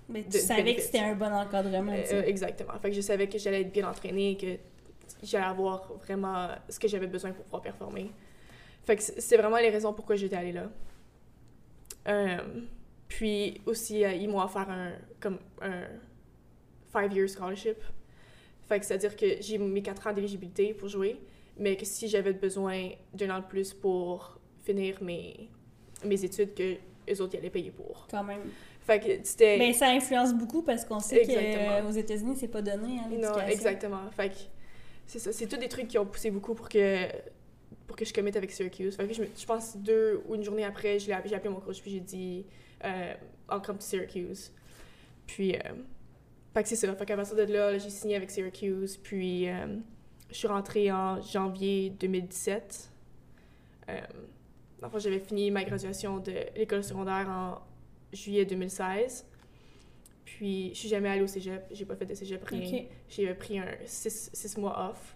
Mais 0.09 0.23
tu 0.23 0.29
De 0.29 0.37
savais 0.37 0.75
que 0.75 0.81
c'était 0.81 0.99
un 0.99 1.15
bon 1.15 1.31
encadrement, 1.33 1.91
Euh, 1.93 2.03
sais. 2.05 2.29
exactement. 2.29 2.73
Fait 2.81 2.89
que 2.89 2.95
je 2.95 3.01
savais 3.01 3.27
que 3.27 3.37
j'allais 3.37 3.61
être 3.61 3.71
bien 3.71 3.87
entraînée, 3.89 4.35
que 4.37 4.57
j'allais 5.23 5.45
avoir 5.45 5.93
vraiment 6.05 6.49
ce 6.69 6.77
que 6.79 6.87
j'avais 6.87 7.07
besoin 7.07 7.31
pour 7.31 7.43
pouvoir 7.45 7.61
performer. 7.61 8.11
Fait 8.85 8.97
que 8.97 9.01
c'est 9.03 9.37
vraiment 9.37 9.57
les 9.57 9.69
raisons 9.69 9.93
pourquoi 9.93 10.15
j'étais 10.17 10.35
allée 10.35 10.51
là. 10.51 10.69
Euh, 12.07 12.37
puis 13.07 13.61
aussi, 13.65 14.03
euh, 14.03 14.11
ils 14.11 14.27
m'ont 14.29 14.41
offert 14.41 14.69
un, 14.69 14.91
comme 15.19 15.39
un 15.61 15.83
five-year 16.91 17.29
scholarship. 17.29 17.77
Fait 18.67 18.79
que 18.79 18.85
c'est-à-dire 18.85 19.15
que 19.15 19.25
j'ai 19.41 19.57
mes 19.57 19.81
quatre 19.81 20.05
ans 20.07 20.13
d'éligibilité 20.13 20.73
pour 20.73 20.89
jouer, 20.89 21.17
mais 21.57 21.75
que 21.77 21.85
si 21.85 22.07
j'avais 22.07 22.33
besoin 22.33 22.89
d'un 23.13 23.29
an 23.35 23.39
de 23.39 23.45
plus 23.45 23.73
pour 23.73 24.39
finir 24.63 25.01
mes, 25.01 25.49
mes 26.05 26.23
études, 26.23 26.53
que 26.53 26.73
eux 27.11 27.21
autres, 27.21 27.35
ils 27.35 27.37
allaient 27.39 27.49
payer 27.49 27.71
pour. 27.71 28.07
Quand 28.09 28.23
même. 28.23 28.41
Fait 28.81 28.99
que 28.99 29.07
c'était... 29.23 29.57
Mais 29.57 29.71
ça 29.73 29.87
influence 29.89 30.33
beaucoup 30.33 30.61
parce 30.61 30.83
qu'on 30.85 30.99
sait 30.99 31.25
qu'aux 31.25 31.91
États-Unis, 31.91 32.35
c'est 32.37 32.47
pas 32.49 32.61
donné, 32.61 32.99
hein. 32.99 33.09
Non, 33.11 33.39
exactement. 33.47 34.09
Fait 34.15 34.29
que 34.29 34.35
c'est 35.05 35.19
ça. 35.19 35.31
C'est 35.31 35.47
tous 35.47 35.57
des 35.57 35.69
trucs 35.69 35.87
qui 35.87 35.97
ont 35.97 36.05
poussé 36.05 36.31
beaucoup 36.31 36.53
pour 36.53 36.67
que 36.69 37.07
pour 37.87 37.95
que 37.97 38.05
je 38.05 38.13
commette 38.13 38.35
avec 38.37 38.51
Syracuse. 38.51 38.95
Fait 38.95 39.05
que 39.07 39.13
je, 39.13 39.21
me- 39.21 39.27
je 39.37 39.45
pense 39.45 39.75
deux 39.77 40.21
ou 40.27 40.35
une 40.35 40.43
journée 40.43 40.63
après, 40.63 40.97
j'ai 40.99 41.11
appelé 41.13 41.49
mon 41.49 41.59
coach 41.59 41.81
puis 41.81 41.91
j'ai 41.91 41.99
dit 41.99 42.45
euh, 42.83 43.13
I'll 43.51 43.61
come 43.61 43.77
to 43.77 43.81
Syracuse. 43.83 44.51
Puis, 45.27 45.55
euh, 45.55 45.59
fait 46.53 46.63
que 46.63 46.69
c'est 46.69 46.75
ça. 46.75 46.93
Fait 46.95 47.05
qu'à 47.05 47.15
partir 47.15 47.35
de 47.35 47.43
là, 47.43 47.71
là, 47.71 47.77
j'ai 47.77 47.89
signé 47.89 48.15
avec 48.15 48.31
Syracuse. 48.31 48.97
Puis, 48.97 49.47
euh, 49.49 49.77
je 50.29 50.35
suis 50.35 50.47
rentrée 50.47 50.91
en 50.91 51.21
janvier 51.21 51.91
2017. 51.91 52.89
Dans 54.83 54.89
le 54.93 54.99
j'avais 54.99 55.19
fini 55.19 55.49
ma 55.49 55.63
graduation 55.63 56.17
de 56.17 56.33
l'école 56.57 56.83
secondaire 56.83 57.29
en 57.29 57.61
juillet 58.11 58.43
2016. 58.43 59.25
Puis, 60.25 60.71
je 60.73 60.79
suis 60.79 60.89
jamais 60.89 61.07
allée 61.07 61.21
au 61.21 61.27
cégep. 61.27 61.63
J'ai 61.71 61.85
pas 61.85 61.95
fait 61.95 62.05
de 62.05 62.13
cégep, 62.13 62.43
rien 62.43 62.79
OK. 62.79 62.85
j'ai 63.07 63.33
pris 63.33 63.59
un 63.59 63.67
six, 63.85 64.29
six 64.33 64.57
mois 64.57 64.89
off 64.89 65.15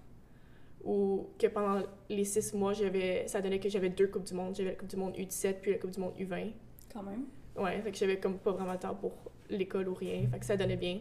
ou 0.85 1.27
que 1.37 1.47
pendant 1.47 1.83
les 2.07 2.23
six 2.23 2.53
mois 2.53 2.71
j'avais 2.71 3.27
ça 3.27 3.41
donnait 3.41 3.59
que 3.59 3.67
j'avais 3.67 3.89
deux 3.89 4.07
coupes 4.07 4.23
du 4.23 4.33
monde 4.35 4.55
j'avais 4.55 4.69
la 4.69 4.75
coupe 4.75 4.87
du 4.87 4.95
monde 4.95 5.17
U17 5.17 5.55
puis 5.61 5.71
la 5.71 5.79
coupe 5.79 5.89
du 5.91 5.99
monde 5.99 6.13
U20 6.17 6.51
Quand 6.93 7.03
même. 7.03 7.25
ouais 7.57 7.81
fait 7.81 7.91
que 7.91 7.97
j'avais 7.97 8.19
comme 8.19 8.37
pas 8.37 8.51
vraiment 8.51 8.73
le 8.73 8.79
temps 8.79 8.93
pour 8.95 9.11
l'école 9.49 9.89
ou 9.89 9.95
rien 9.95 10.27
fait 10.31 10.39
que 10.39 10.45
ça 10.45 10.55
donnait 10.55 10.77
bien 10.77 10.99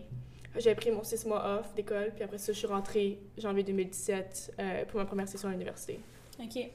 j'avais 0.57 0.75
pris 0.75 0.91
mon 0.91 1.05
six 1.05 1.25
mois 1.27 1.59
off 1.61 1.73
d'école 1.75 2.11
puis 2.15 2.25
après 2.25 2.39
ça 2.39 2.53
je 2.53 2.59
suis 2.59 2.67
rentrée 2.67 3.21
janvier 3.39 3.63
2017 3.65 4.55
euh, 4.59 4.85
pour 4.87 4.99
ma 4.99 5.05
première 5.05 5.29
session 5.29 5.51
à 5.51 5.53
l'université 5.53 6.01
OK. 6.43 6.71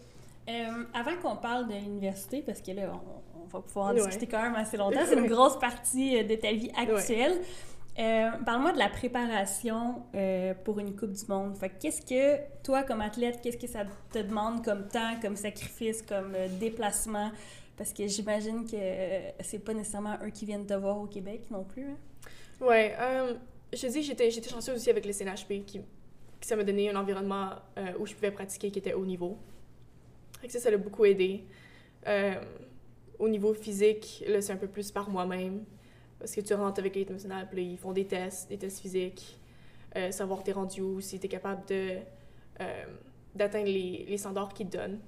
Euh, 0.52 0.84
avant 0.94 1.16
qu'on 1.22 1.36
parle 1.38 1.68
de 1.68 1.74
l'université, 1.74 2.42
parce 2.42 2.62
que 2.62 2.72
là, 2.72 2.92
on, 2.94 3.42
on 3.44 3.46
va 3.46 3.62
pouvoir 3.62 3.88
en 3.88 3.94
Ouais. 3.96 4.02
discuter 4.06 4.28
quand 4.28 4.42
même 4.42 4.56
assez 4.56 4.76
longtemps, 4.78 5.00
c'est 5.08 5.16
une 5.18 5.28
grosse 5.28 5.58
partie 5.60 6.18
euh, 6.18 6.24
de 6.24 6.36
ta 6.36 6.52
vie 6.52 6.72
actuelle. 6.76 7.40
Euh, 8.00 8.30
Parle-moi 8.46 8.72
de 8.72 8.78
la 8.80 8.90
préparation 8.90 10.04
euh, 10.16 10.54
pour 10.64 10.80
une 10.80 10.96
Coupe 10.96 11.12
du 11.12 11.26
Monde. 11.28 11.58
Qu'est-ce 11.80 12.02
que, 12.02 12.40
toi, 12.64 12.84
comme 12.84 13.02
athlète, 13.02 13.40
qu'est-ce 13.42 13.58
que 13.58 13.68
ça 13.68 13.84
te 14.12 14.20
demande 14.20 14.64
comme 14.64 14.88
temps, 14.88 15.20
comme 15.22 15.36
sacrifice, 15.36 16.02
comme 16.02 16.34
déplacement? 16.60 17.32
Parce 17.78 17.94
que 17.94 18.08
j'imagine 18.08 18.66
que 18.66 18.78
c'est 19.42 19.60
pas 19.60 19.74
nécessairement 19.74 20.18
eux 20.24 20.30
qui 20.30 20.46
viennent 20.46 20.66
te 20.66 20.74
voir 20.74 21.00
au 21.00 21.06
Québec 21.06 21.44
non 21.52 21.64
plus. 21.64 21.86
hein? 21.90 21.98
Ouais, 22.66 22.96
je 23.74 23.82
te 23.82 23.88
dis 23.88 24.04
j'étais, 24.04 24.30
j'étais 24.32 24.50
chanceuse 24.50 24.76
aussi 24.76 24.90
avec 24.90 25.06
le 25.06 25.12
CNHP, 25.14 25.66
qui, 25.66 25.82
qui 26.40 26.48
ça 26.48 26.56
m'a 26.56 26.64
donné 26.64 26.90
un 26.90 26.96
environnement 26.96 27.50
où 28.00 28.06
je 28.06 28.14
pouvais 28.14 28.32
pratiquer 28.32 28.70
qui 28.72 28.80
était 28.80 28.94
haut 28.94 29.06
niveau. 29.06 29.38
Fait 30.42 30.48
que 30.48 30.54
ça, 30.54 30.60
ça 30.60 30.72
l'a 30.72 30.78
beaucoup 30.78 31.06
aidé. 31.06 31.46
Euh, 32.08 32.36
au 33.20 33.30
niveau 33.30 33.54
physique, 33.54 34.24
là, 34.28 34.42
c'est 34.42 34.52
un 34.54 34.58
peu 34.58 34.68
plus 34.68 34.92
par 34.92 35.10
moi-même, 35.10 35.64
parce 36.20 36.34
que 36.34 36.42
tu 36.42 36.54
rentres 36.56 36.80
avec 36.80 36.96
l'équipe 36.96 37.12
nationale, 37.12 37.48
puis 37.50 37.64
là, 37.64 37.72
ils 37.72 37.78
font 37.78 37.92
des 37.94 38.06
tests, 38.06 38.50
des 38.50 38.58
tests 38.58 38.80
physiques, 38.80 39.40
euh, 39.96 40.10
savoir 40.12 40.44
t'es 40.44 40.52
rendu 40.54 40.82
où, 40.82 41.00
si 41.02 41.20
t'es 41.20 41.28
capable 41.28 41.64
de, 41.68 41.98
euh, 42.62 42.84
d'atteindre 43.36 43.66
les, 43.68 44.06
les 44.10 44.18
standards 44.18 44.54
qu'ils 44.54 44.68
te 44.70 44.78
donnent. 44.78 45.00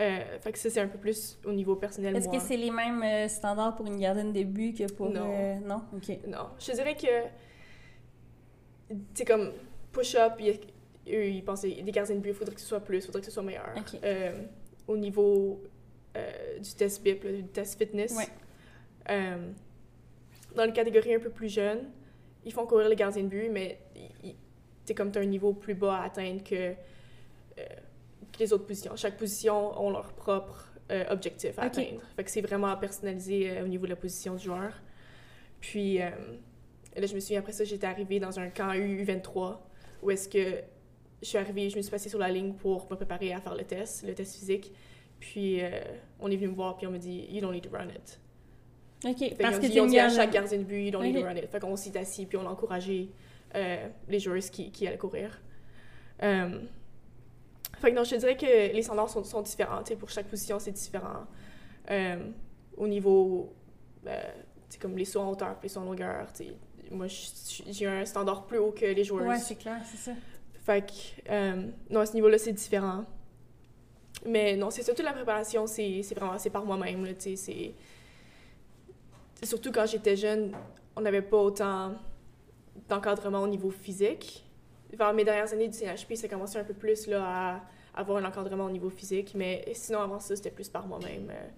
Euh, 0.00 0.38
fait 0.40 0.50
que 0.50 0.58
ça, 0.58 0.70
c'est 0.70 0.80
un 0.80 0.88
peu 0.88 0.98
plus 0.98 1.38
au 1.44 1.52
niveau 1.52 1.76
personnel, 1.76 2.16
Est-ce 2.16 2.26
moi. 2.28 2.36
que 2.38 2.42
c'est 2.42 2.56
les 2.56 2.72
mêmes 2.72 3.00
euh, 3.04 3.28
standards 3.28 3.76
pour 3.76 3.86
une 3.86 4.00
gardienne 4.00 4.32
de 4.32 4.42
but 4.42 4.76
que 4.76 4.92
pour... 4.92 5.08
Non. 5.10 5.30
euh, 5.32 5.54
non? 5.60 5.82
OK. 5.94 6.18
Non, 6.26 6.48
je 6.58 6.72
dirais 6.72 6.96
que. 6.96 7.28
C'est 9.14 9.24
comme 9.24 9.52
push-up, 9.92 10.40
eux, 11.08 11.26
ils 11.28 11.44
pensaient 11.44 11.82
des 11.82 11.92
gardiens 11.92 12.14
de 12.16 12.20
but, 12.20 12.30
il 12.30 12.34
faudrait 12.34 12.54
que 12.54 12.60
ce 12.60 12.66
soit 12.66 12.80
plus, 12.80 12.98
il 12.98 13.02
faudrait 13.06 13.20
que 13.20 13.26
ce 13.26 13.32
soit 13.32 13.42
meilleur. 13.42 13.68
Euh, 14.02 14.32
au 14.88 14.96
niveau 14.96 15.62
euh, 16.16 16.58
du 16.58 16.74
test 16.74 17.02
BIP, 17.02 17.24
là, 17.24 17.32
du 17.32 17.44
test 17.44 17.78
fitness, 17.78 18.14
Ouais. 18.16 18.28
euh, 19.10 19.50
dans 20.54 20.64
les 20.64 20.72
catégories 20.72 21.14
un 21.14 21.20
peu 21.20 21.30
plus 21.30 21.48
jeunes, 21.52 21.90
ils 22.44 22.52
font 22.52 22.66
courir 22.66 22.88
les 22.88 22.96
gardiens 22.96 23.22
de 23.22 23.28
but, 23.28 23.48
mais 23.50 23.78
c'est 24.84 24.94
comme 24.94 25.10
tu 25.10 25.18
as 25.18 25.22
un 25.22 25.26
niveau 25.26 25.52
plus 25.54 25.74
bas 25.74 25.96
à 25.96 26.04
atteindre 26.04 26.42
que, 26.44 26.72
que 27.56 28.38
les 28.38 28.52
autres 28.52 28.66
positions. 28.66 28.94
Chaque 28.96 29.16
position 29.16 29.80
ont 29.80 29.90
leur 29.90 30.12
propre 30.12 30.70
objectif 31.08 31.58
à 31.58 31.62
atteindre. 31.62 32.00
Fait 32.14 32.24
que 32.24 32.30
c'est 32.30 32.42
vraiment 32.42 32.76
personnalisé 32.76 33.50
euh, 33.50 33.64
au 33.64 33.68
niveau 33.68 33.84
de 33.86 33.90
la 33.90 33.96
position 33.96 34.34
du 34.34 34.44
joueur. 34.44 34.72
Puis 35.60 35.96
là, 35.98 36.12
je 36.94 37.14
me 37.14 37.20
souviens 37.20 37.40
après 37.40 37.52
ça, 37.52 37.64
j'étais 37.64 37.86
arrivée 37.86 38.20
dans 38.20 38.38
un 38.38 38.50
camp 38.50 38.70
U23 38.74 39.56
où 40.02 40.10
est-ce 40.10 40.28
que 40.28 40.60
je 41.24 41.30
suis 41.30 41.38
arrivée, 41.38 41.70
je 41.70 41.76
me 41.76 41.82
suis 41.82 41.90
passée 41.90 42.08
sur 42.08 42.18
la 42.18 42.28
ligne 42.28 42.52
pour 42.52 42.86
me 42.90 42.96
préparer 42.96 43.32
à 43.32 43.40
faire 43.40 43.54
le 43.54 43.64
test, 43.64 44.06
le 44.06 44.14
test 44.14 44.36
physique. 44.36 44.72
Puis 45.18 45.62
euh, 45.62 45.70
on 46.20 46.30
est 46.30 46.36
venu 46.36 46.48
me 46.48 46.54
voir 46.54 46.76
puis 46.76 46.86
on 46.86 46.90
me 46.90 46.98
dit 46.98 47.26
You 47.30 47.40
don't 47.40 47.52
need 47.52 47.64
to 47.64 47.70
run 47.70 47.88
it. 47.88 48.20
OK, 49.04 49.18
Fait 49.18 49.34
parce 49.36 49.58
qu'ils 49.58 49.80
ont 49.80 49.86
dit, 49.86 49.98
à 49.98 50.08
chaque 50.08 50.30
gardien 50.30 50.58
de 50.58 50.64
but 50.64 50.84
You 50.84 50.90
don't 50.90 51.02
need 51.02 51.16
to 51.16 51.22
run 51.22 51.36
it. 51.36 51.50
Fait 51.50 51.60
qu'on 51.60 51.76
s'est 51.76 51.96
assis 51.96 52.26
puis 52.26 52.36
on 52.36 52.46
a 52.46 52.50
encouragé 52.50 53.10
euh, 53.54 53.88
les 54.08 54.18
joueuses 54.18 54.50
qui, 54.50 54.70
qui 54.70 54.86
allaient 54.86 54.98
courir. 54.98 55.40
Euh, 56.22 56.60
fait 57.78 57.90
que 57.90 57.96
non, 57.96 58.04
je 58.04 58.10
te 58.10 58.16
dirais 58.16 58.36
que 58.36 58.74
les 58.74 58.82
standards 58.82 59.08
sont, 59.08 59.24
sont 59.24 59.42
différents. 59.42 59.82
Pour 59.98 60.10
chaque 60.10 60.26
position, 60.26 60.58
c'est 60.58 60.72
différent. 60.72 61.26
Au 62.76 62.86
niveau, 62.86 63.52
sais, 64.74 64.78
comme 64.78 64.96
les 64.96 65.04
sauts 65.04 65.20
en 65.20 65.30
hauteur, 65.30 65.54
puis 65.58 65.68
les 65.68 65.68
sauts 65.68 65.80
en 65.80 65.84
longueur, 65.84 66.32
tu 66.32 66.44
sais, 66.44 66.54
moi, 66.90 67.06
j'ai 67.08 67.86
un 67.86 68.04
standard 68.04 68.46
plus 68.46 68.58
haut 68.58 68.72
que 68.72 68.84
les 68.84 69.04
joueuses. 69.04 69.26
Ouais, 69.26 69.38
c'est 69.38 69.54
clair, 69.54 69.80
c'est 69.84 69.96
ça. 69.96 70.12
Fait 70.64 70.86
que, 70.86 71.30
euh, 71.30 71.66
non, 71.90 72.00
à 72.00 72.06
ce 72.06 72.14
niveau-là, 72.14 72.38
c'est 72.38 72.52
différent. 72.52 73.04
Mais 74.26 74.56
non, 74.56 74.70
c'est 74.70 74.82
ça, 74.82 74.94
toute 74.94 75.04
la 75.04 75.12
préparation, 75.12 75.66
c'est 75.66 76.00
vraiment, 76.16 76.38
c'est 76.38 76.50
par 76.50 76.64
moi-même, 76.64 77.04
là, 77.04 77.12
tu 77.12 77.36
sais, 77.36 77.36
c'est... 77.36 77.74
Surtout 79.46 79.70
quand 79.72 79.84
j'étais 79.84 80.16
jeune, 80.16 80.52
on 80.96 81.02
n'avait 81.02 81.20
pas 81.20 81.36
autant 81.36 81.92
d'encadrement 82.88 83.42
au 83.42 83.48
niveau 83.48 83.70
physique. 83.70 84.44
Vers 84.92 85.12
mes 85.12 85.24
dernières 85.24 85.52
années 85.52 85.68
du 85.68 85.76
CNHP, 85.76 86.14
ça 86.14 86.28
commençait 86.28 86.58
un 86.58 86.64
peu 86.64 86.72
plus, 86.72 87.06
là, 87.08 87.60
à 87.94 88.00
avoir 88.00 88.18
un 88.18 88.24
encadrement 88.24 88.64
au 88.64 88.70
niveau 88.70 88.88
physique, 88.88 89.32
mais 89.34 89.64
sinon, 89.74 90.00
avant 90.00 90.20
ça, 90.20 90.34
c'était 90.34 90.50
plus 90.50 90.68
par 90.70 90.86
moi-même. 90.86 91.30
euh, 91.30 91.48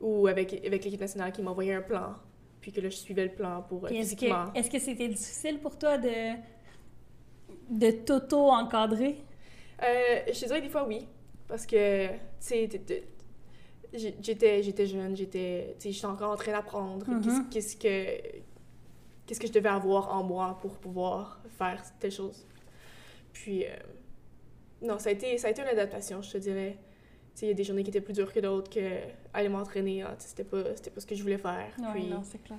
ou 0.00 0.26
avec, 0.26 0.64
avec 0.64 0.84
l'équipe 0.84 1.00
nationale 1.00 1.32
qui 1.32 1.42
m'envoyait 1.42 1.74
un 1.74 1.82
plan, 1.82 2.14
puis 2.60 2.72
que 2.72 2.80
là, 2.80 2.88
je 2.88 2.96
suivais 2.96 3.24
le 3.24 3.32
plan 3.32 3.62
pour 3.62 3.84
euh, 3.86 3.88
est-ce 3.90 4.70
que 4.70 4.78
c'était 4.78 5.08
difficile 5.08 5.58
pour 5.58 5.76
toi 5.78 5.98
de, 5.98 6.08
de 7.70 7.90
t'auto-encadrer? 7.90 9.16
Euh, 9.82 10.20
je 10.32 10.40
te 10.40 10.46
dirais 10.46 10.60
des 10.60 10.68
fois 10.68 10.86
oui, 10.86 11.06
parce 11.46 11.64
que, 11.66 12.08
tu 12.08 12.14
sais, 12.40 12.68
j'étais 13.92 14.62
j'étais 14.62 14.86
jeune, 14.86 15.16
j'étais 15.16 15.76
tu 15.78 15.88
sais, 15.88 15.92
j'étais 15.92 16.06
encore 16.06 16.32
en 16.32 16.36
train 16.36 16.52
d'apprendre 16.52 17.08
Mhm. 17.08 17.48
qu'est-ce 17.50 17.76
que 17.76 18.38
qu'est-ce 19.26 19.40
que 19.40 19.46
je 19.46 19.52
devais 19.52 19.68
avoir 19.68 20.14
en 20.14 20.22
moi 20.22 20.58
pour 20.60 20.76
pouvoir 20.78 21.40
faire 21.58 21.82
telle 22.00 22.10
chose. 22.12 22.46
Puis, 23.32 23.64
euh, 23.64 23.68
non, 24.82 24.98
ça 24.98 25.10
a, 25.10 25.12
été, 25.12 25.36
ça 25.36 25.48
a 25.48 25.50
été 25.50 25.60
une 25.62 25.68
adaptation, 25.68 26.22
je 26.22 26.30
te 26.32 26.38
dirais. 26.38 26.78
Tu 27.34 27.40
sais, 27.40 27.46
il 27.46 27.48
y 27.50 27.52
a 27.52 27.54
des 27.54 27.62
journées 27.64 27.82
qui 27.84 27.90
étaient 27.90 28.00
plus 28.00 28.14
dures 28.14 28.32
que 28.32 28.40
d'autres, 28.40 28.70
que 28.70 29.00
aller 29.34 29.48
m'entraîner, 29.50 30.02
sais, 30.18 30.28
c'était 30.28 30.44
pas, 30.44 30.64
c'était 30.76 30.90
pas 30.90 31.00
ce 31.00 31.06
que 31.06 31.14
je 31.14 31.22
voulais 31.22 31.36
faire. 31.38 31.70
Oui, 31.78 31.86
Puis- 31.92 32.06
non, 32.08 32.22
c'est 32.24 32.42
clair. 32.42 32.58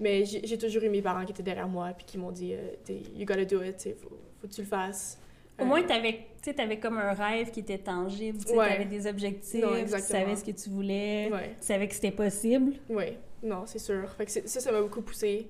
Mais 0.00 0.24
j'ai 0.24 0.58
toujours 0.58 0.82
eu 0.82 0.88
mes 0.90 1.02
parents 1.02 1.24
qui 1.24 1.32
étaient 1.32 1.42
derrière 1.42 1.68
moi, 1.68 1.90
puis 1.96 2.04
qui 2.06 2.18
m'ont 2.18 2.32
dit, 2.32 2.54
euh, 2.54 2.92
you 3.16 3.24
gotta 3.24 3.44
do 3.44 3.62
it, 3.62 3.88
faut, 4.00 4.08
faut 4.40 4.48
que 4.48 4.52
tu 4.52 4.60
le 4.62 4.66
fasses. 4.66 5.18
Au 5.58 5.62
Euh, 5.62 5.66
moins, 5.66 5.82
t'avais, 5.82 6.12
tu 6.12 6.44
sais, 6.50 6.54
t'avais 6.54 6.78
comme 6.78 6.98
un 6.98 7.12
rêve 7.12 7.50
qui 7.50 7.60
était 7.60 7.78
tangible, 7.78 8.42
tu 8.44 8.52
Ouais. 8.54 8.68
t'avais 8.70 8.84
des 8.86 9.06
objectifs, 9.06 9.62
Non, 9.62 9.72
tu 9.84 9.88
savais 10.00 10.34
ce 10.34 10.44
que 10.44 10.50
tu 10.50 10.70
voulais, 10.70 11.28
Ouais. 11.30 11.54
tu 11.60 11.66
savais 11.66 11.86
que 11.88 11.94
c'était 11.94 12.10
possible. 12.10 12.72
Oui, 12.88 13.16
non, 13.42 13.64
c'est 13.66 13.78
sûr. 13.78 14.08
Fait 14.16 14.24
que 14.24 14.30
ça, 14.32 14.60
ça 14.60 14.72
m'a 14.72 14.80
beaucoup 14.80 15.02
poussé. 15.02 15.46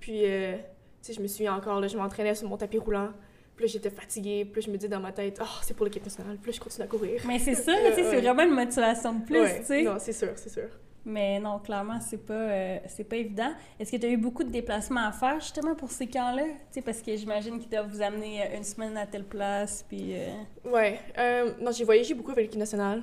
Puis, 0.00 0.24
euh, 0.24 0.56
je 1.06 1.20
me 1.20 1.26
souviens 1.26 1.54
encore, 1.54 1.80
là, 1.80 1.88
je 1.88 1.96
m'entraînais 1.96 2.34
sur 2.34 2.48
mon 2.48 2.56
tapis 2.56 2.78
roulant. 2.78 3.10
Puis 3.56 3.66
là, 3.66 3.70
j'étais 3.72 3.90
fatiguée. 3.90 4.44
Puis 4.44 4.60
là, 4.62 4.66
je 4.66 4.72
me 4.72 4.76
dis 4.76 4.88
dans 4.88 5.00
ma 5.00 5.12
tête, 5.12 5.38
oh, 5.42 5.46
c'est 5.62 5.74
pour 5.74 5.84
l'équipe 5.84 6.02
nationale. 6.04 6.38
Là, 6.44 6.52
je 6.52 6.60
continue 6.60 6.84
à 6.84 6.88
courir. 6.88 7.22
Mais 7.26 7.38
c'est 7.38 7.54
ça, 7.54 7.72
sais, 7.76 7.94
c'est 7.94 8.08
ouais. 8.10 8.20
vraiment 8.20 8.42
une 8.42 8.54
motivation 8.54 9.12
de 9.14 9.24
plus, 9.24 9.40
Ouais, 9.40 9.60
tu 9.60 9.66
sais. 9.66 9.82
Non, 9.82 9.96
c'est 9.98 10.12
sûr, 10.12 10.30
c'est 10.36 10.48
sûr. 10.50 10.68
Mais 11.06 11.38
non, 11.38 11.58
clairement, 11.58 12.00
c'est 12.00 12.24
pas, 12.24 12.32
euh, 12.32 12.78
c'est 12.86 13.04
pas 13.04 13.16
évident. 13.16 13.52
Est-ce 13.78 13.92
que 13.92 13.96
tu 13.98 14.06
as 14.06 14.08
eu 14.08 14.16
beaucoup 14.16 14.42
de 14.42 14.48
déplacements 14.50 15.06
à 15.06 15.12
faire 15.12 15.38
justement 15.38 15.74
pour 15.74 15.90
ces 15.90 16.06
camps-là? 16.06 16.44
Parce 16.82 17.02
que 17.02 17.14
j'imagine 17.14 17.58
qu'ils 17.58 17.68
doivent 17.68 17.90
vous 17.90 18.00
amener 18.00 18.42
euh, 18.42 18.56
une 18.56 18.64
semaine 18.64 18.96
à 18.96 19.06
telle 19.06 19.24
place, 19.24 19.84
puis... 19.86 20.14
euh, 20.14 20.28
Ouais. 20.64 20.98
non, 21.60 21.72
j'ai 21.72 21.84
voyagé 21.84 22.14
beaucoup 22.14 22.30
avec 22.30 22.44
l'équipe 22.46 22.58
nationale. 22.58 23.02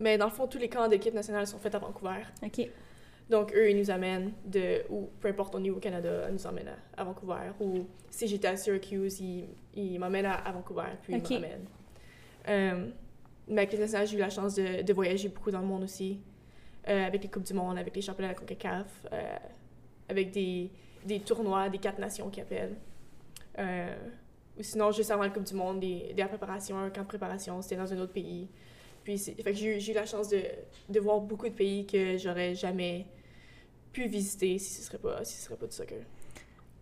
Mais 0.00 0.18
dans 0.18 0.24
le 0.26 0.32
fond, 0.32 0.48
tous 0.48 0.58
les 0.58 0.68
camps 0.68 0.86
de 0.86 0.92
l'équipe 0.92 1.14
nationale 1.14 1.46
sont 1.46 1.58
faits 1.58 1.76
à 1.76 1.78
Vancouver. 1.78 2.22
OK. 2.42 2.68
Donc, 3.30 3.54
eux, 3.54 3.70
ils 3.70 3.76
nous 3.78 3.90
amènent 3.90 4.32
de... 4.44 4.82
Ou 4.90 5.08
peu 5.20 5.28
importe, 5.28 5.54
on 5.54 5.62
est 5.64 5.70
au 5.70 5.76
Canada, 5.78 6.26
ils 6.28 6.32
nous 6.34 6.46
emmènent 6.46 6.72
à, 6.96 7.00
à 7.00 7.04
Vancouver. 7.04 7.52
Ou 7.60 7.86
si 8.10 8.26
j'étais 8.26 8.48
à 8.48 8.56
Syracuse, 8.56 9.20
ils, 9.20 9.48
ils 9.74 9.98
m'emmènent 9.98 10.26
à, 10.26 10.34
à 10.34 10.50
Vancouver, 10.52 10.82
puis 11.02 11.14
Ok. 11.14 11.30
ils 11.30 11.34
m'emmènent. 11.40 12.92
Mais 13.46 13.58
avec 13.62 13.72
les 13.72 13.78
nationales, 13.78 14.06
j'ai 14.08 14.16
eu 14.16 14.20
la 14.20 14.30
chance 14.30 14.54
de, 14.56 14.82
de 14.82 14.92
voyager 14.92 15.28
beaucoup 15.28 15.50
dans 15.52 15.60
le 15.60 15.66
monde 15.66 15.84
aussi. 15.84 16.18
Euh, 16.86 17.06
avec 17.06 17.22
les 17.22 17.30
Coupes 17.30 17.44
du 17.44 17.54
Monde, 17.54 17.78
avec 17.78 17.96
les 17.96 18.02
championnats 18.02 18.34
de 18.34 18.34
la 18.34 18.38
CONCACAF, 18.40 19.06
euh, 19.10 19.36
avec 20.10 20.32
des, 20.32 20.70
des 21.06 21.20
tournois 21.20 21.70
des 21.70 21.78
quatre 21.78 21.98
nations 21.98 22.28
qui 22.28 22.42
appellent. 22.42 22.76
Euh, 23.58 23.96
ou 24.58 24.62
sinon, 24.62 24.92
juste 24.92 25.10
avant 25.10 25.22
la 25.22 25.30
Coupe 25.30 25.44
du 25.44 25.54
Monde, 25.54 25.80
des, 25.80 26.12
des 26.12 26.24
préparations, 26.26 26.76
un 26.78 26.90
camp 26.90 27.00
de 27.02 27.06
préparation, 27.06 27.62
c'était 27.62 27.76
dans 27.76 27.90
un 27.90 27.98
autre 28.00 28.12
pays. 28.12 28.48
Puis, 29.02 29.14
eu- 29.14 29.80
j'ai 29.80 29.92
eu 29.92 29.94
la 29.94 30.04
chance 30.04 30.28
de, 30.28 30.42
de 30.90 31.00
voir 31.00 31.20
beaucoup 31.20 31.48
de 31.48 31.54
pays 31.54 31.86
que 31.86 32.18
j'aurais 32.18 32.54
jamais 32.54 33.06
pu 33.92 34.06
visiter 34.06 34.58
si 34.58 34.74
ce 34.74 34.82
serait 34.82 34.98
pas, 34.98 35.24
si 35.24 35.36
ce 35.38 35.44
serait 35.46 35.56
pas 35.56 35.66
du 35.66 35.74
soccer. 35.74 36.02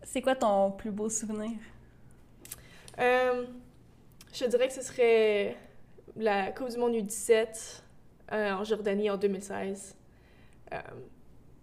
C'est 0.03 0.21
quoi 0.21 0.35
ton 0.35 0.73
plus 0.73 0.91
beau 0.91 1.09
souvenir? 1.09 1.53
Euh, 2.99 3.47
je 4.33 4.45
dirais 4.47 4.67
que 4.67 4.75
ce 4.75 4.83
serait 4.83 5.57
la 6.17 6.51
Coupe 6.53 6.71
du 6.71 6.77
Monde 6.77 6.95
U17 6.95 7.83
euh, 8.33 8.53
en 8.53 8.65
Jordanie 8.65 9.11
en 9.11 9.17
2016. 9.17 9.97
Euh, 10.73 10.79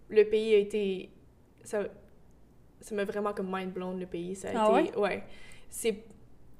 le 0.08 0.24
pays 0.24 0.54
a 0.54 0.58
été... 0.58 1.10
Ça 1.64 1.84
ça 2.80 2.94
m'a 2.94 3.04
vraiment 3.04 3.34
comme 3.34 3.54
mind 3.54 3.72
blown, 3.72 4.00
le 4.00 4.06
pays. 4.06 4.34
Ça 4.34 4.48
a 4.48 4.52
Ah 4.56 4.80
été... 4.80 4.96
Ouais? 4.96 5.22
C'est... 5.68 6.02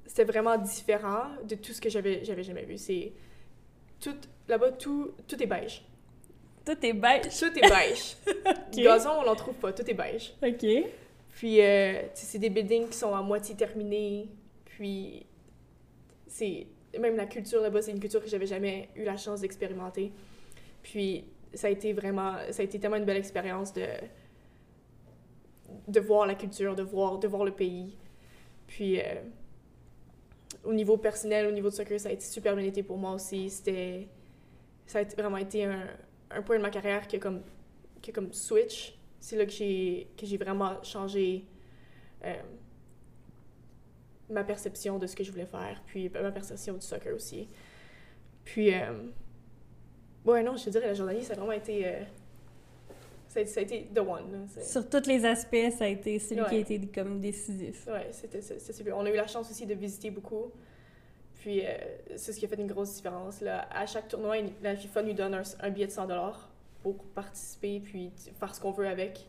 C'était 0.05 0.23
vraiment 0.23 0.57
différent 0.57 1.25
de 1.43 1.55
tout 1.55 1.73
ce 1.73 1.81
que 1.81 1.89
j'avais 1.89 2.23
j'avais 2.23 2.43
jamais 2.43 2.65
vu. 2.65 2.77
C'est... 2.77 3.13
Tout... 3.99 4.15
Là-bas, 4.47 4.73
tout, 4.73 5.11
tout 5.27 5.41
est 5.41 5.47
beige. 5.47 5.83
Tout 6.65 6.85
est 6.85 6.93
beige? 6.93 7.39
Tout 7.39 7.57
est 7.57 7.69
beige. 7.69 8.17
Gazon, 8.83 9.21
on 9.21 9.25
n'en 9.25 9.35
trouve 9.35 9.55
pas. 9.55 9.73
Tout 9.73 9.89
est 9.89 9.93
beige. 9.93 10.33
OK. 10.43 10.65
Puis, 11.29 11.61
euh, 11.61 12.03
c'est 12.13 12.39
des 12.39 12.49
buildings 12.49 12.89
qui 12.89 12.97
sont 12.97 13.15
à 13.15 13.21
moitié 13.21 13.55
terminés. 13.55 14.29
Puis, 14.65 15.25
c'est. 16.27 16.67
Même 16.99 17.15
la 17.15 17.25
culture 17.25 17.61
là-bas, 17.61 17.81
c'est 17.81 17.91
une 17.91 17.99
culture 17.99 18.21
que 18.21 18.27
j'avais 18.27 18.45
jamais 18.45 18.89
eu 18.95 19.03
la 19.03 19.17
chance 19.17 19.41
d'expérimenter. 19.41 20.11
Puis, 20.83 21.25
ça 21.53 21.67
a 21.67 21.69
été 21.69 21.93
vraiment. 21.93 22.35
Ça 22.51 22.61
a 22.61 22.65
été 22.65 22.79
tellement 22.79 22.97
une 22.97 23.05
belle 23.05 23.17
expérience 23.17 23.73
de. 23.73 23.85
de 25.87 25.99
voir 25.99 26.27
la 26.27 26.35
culture, 26.35 26.75
de 26.75 26.83
voir, 26.83 27.19
de 27.19 27.27
voir 27.27 27.45
le 27.45 27.51
pays. 27.51 27.95
Puis, 28.67 28.99
euh, 28.99 29.21
au 30.63 30.73
niveau 30.73 30.97
personnel, 30.97 31.47
au 31.47 31.51
niveau 31.51 31.69
de 31.69 31.75
soccer, 31.75 31.99
ça 31.99 32.09
a 32.09 32.11
été 32.11 32.25
super 32.25 32.55
bien 32.55 32.65
été 32.65 32.83
pour 32.83 32.97
moi 32.97 33.13
aussi. 33.13 33.49
C'était. 33.49 34.07
Ça 34.85 34.99
a 34.99 35.03
vraiment 35.03 35.37
été 35.37 35.65
un, 35.65 35.87
un 36.31 36.41
point 36.41 36.57
de 36.57 36.61
ma 36.61 36.69
carrière 36.69 37.07
qui 37.07 37.15
a 37.15 37.19
comme, 37.19 37.41
comme 38.13 38.33
switch 38.33 38.97
c'est 39.21 39.37
là 39.37 39.45
que 39.45 39.51
j'ai 39.51 40.07
que 40.17 40.25
j'ai 40.25 40.37
vraiment 40.37 40.83
changé 40.83 41.45
euh, 42.25 42.33
ma 44.31 44.43
perception 44.43 44.97
de 44.97 45.07
ce 45.07 45.15
que 45.15 45.23
je 45.23 45.31
voulais 45.31 45.45
faire, 45.45 45.81
puis 45.85 46.09
ma 46.09 46.31
perception 46.31 46.73
du 46.73 46.81
soccer 46.81 47.13
aussi. 47.15 47.47
Puis, 48.43 48.73
euh, 48.73 48.91
ouais, 50.25 50.43
non, 50.43 50.57
je 50.57 50.65
te 50.65 50.69
dirais, 50.71 50.87
la 50.87 50.93
Jordanie, 50.93 51.23
ça 51.23 51.33
a 51.33 51.35
vraiment 51.35 51.51
été. 51.51 51.85
euh, 51.85 52.03
ça, 53.27 53.39
a, 53.39 53.45
ça 53.45 53.59
a 53.61 53.63
été 53.63 53.87
the 53.93 53.99
one. 53.99 54.31
là. 54.31 54.63
Sur 54.63 54.89
tous 54.89 55.07
les 55.07 55.23
aspects, 55.25 55.71
ça 55.77 55.85
a 55.85 55.87
été 55.87 56.19
celui 56.19 56.43
qui 56.45 56.55
a 56.55 56.57
été 56.59 56.79
comme 56.87 57.19
décisif. 57.19 57.87
Ouais, 57.87 58.07
c'était 58.11 58.41
super. 58.41 58.97
On 58.97 59.05
a 59.05 59.09
eu 59.09 59.15
la 59.15 59.27
chance 59.27 59.49
aussi 59.49 59.65
de 59.65 59.73
visiter 59.73 60.09
beaucoup. 60.11 60.51
Puis, 61.39 61.65
euh, 61.65 61.69
c'est 62.17 62.33
ce 62.33 62.39
qui 62.39 62.45
a 62.45 62.47
fait 62.49 62.59
une 62.59 62.67
grosse 62.67 62.95
différence. 62.95 63.41
Là. 63.41 63.67
À 63.71 63.85
chaque 63.85 64.07
tournoi, 64.09 64.35
la 64.61 64.75
FIFA 64.75 65.03
nous 65.03 65.13
donne 65.13 65.33
un, 65.33 65.41
un 65.61 65.69
billet 65.69 65.87
de 65.87 65.91
100 65.91 66.07
pour 66.83 66.97
participer, 67.15 67.79
puis 67.79 68.11
faire 68.39 68.53
ce 68.53 68.59
qu'on 68.59 68.71
veut 68.71 68.87
avec. 68.87 69.27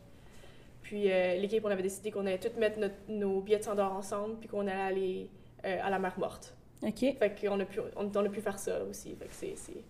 Puis, 0.83 1.11
euh, 1.11 1.35
l'équipe, 1.37 1.63
on 1.65 1.69
avait 1.69 1.81
décidé 1.81 2.11
qu'on 2.11 2.25
allait 2.27 2.37
tous 2.39 2.55
mettre 2.59 2.77
notre- 2.79 2.93
nos 3.09 3.41
billets 3.41 3.57
de 3.59 3.63
100 3.63 3.79
ensemble, 3.79 4.37
puis 4.39 4.47
qu'on 4.47 4.61
allait 4.67 4.71
aller 4.81 5.29
euh, 5.65 5.79
à 5.81 5.89
la 5.89 5.97
mer 5.97 6.19
morte. 6.19 6.53
OK. 6.81 6.99
Fait 6.99 7.35
qu'on 7.41 7.57
a 7.59 7.65
pu, 7.65 7.79
on, 7.95 8.11
on 8.13 8.25
a 8.25 8.29
pu 8.29 8.41
faire 8.41 8.59
ça 8.59 8.83
aussi. 8.83 9.15
Fait 9.15 9.25
que 9.27 9.33
c'est- 9.33 9.55
c'est- 9.55 9.83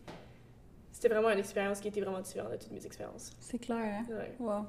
c'était 0.91 1.10
vraiment 1.10 1.32
une 1.32 1.39
expérience 1.39 1.79
qui 1.79 1.88
était 1.88 1.99
vraiment 2.01 2.21
différente 2.21 2.51
de 2.51 2.58
toutes 2.58 2.71
mes 2.71 2.86
expériences. 2.86 3.32
C'est 3.39 3.58
clair, 3.58 3.77
hein? 4.01 4.06
Ouais. 4.08 4.36
Wow. 4.39 4.65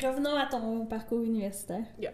Revenons 0.00 0.36
à 0.36 0.46
ton 0.46 0.86
parcours 0.86 1.22
universitaire. 1.22 1.84
Yeah. 1.98 2.12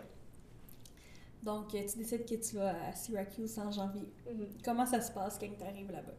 Donc, 1.42 1.75
euh, 1.75 1.81
tu 1.90 1.99
décides 1.99 2.25
que 2.27 2.35
tu 2.35 2.57
vas 2.57 2.75
à 2.88 2.92
Syracuse 2.94 3.59
en 3.59 3.70
janvier. 3.70 4.09
Mhm. 4.31 4.46
Comment 4.64 4.87
ça 4.87 5.01
se 5.03 5.12
passe 5.12 5.38
quand 5.38 5.46
tu 5.59 5.64
arrives 5.64 5.90
là-bas? 5.90 6.14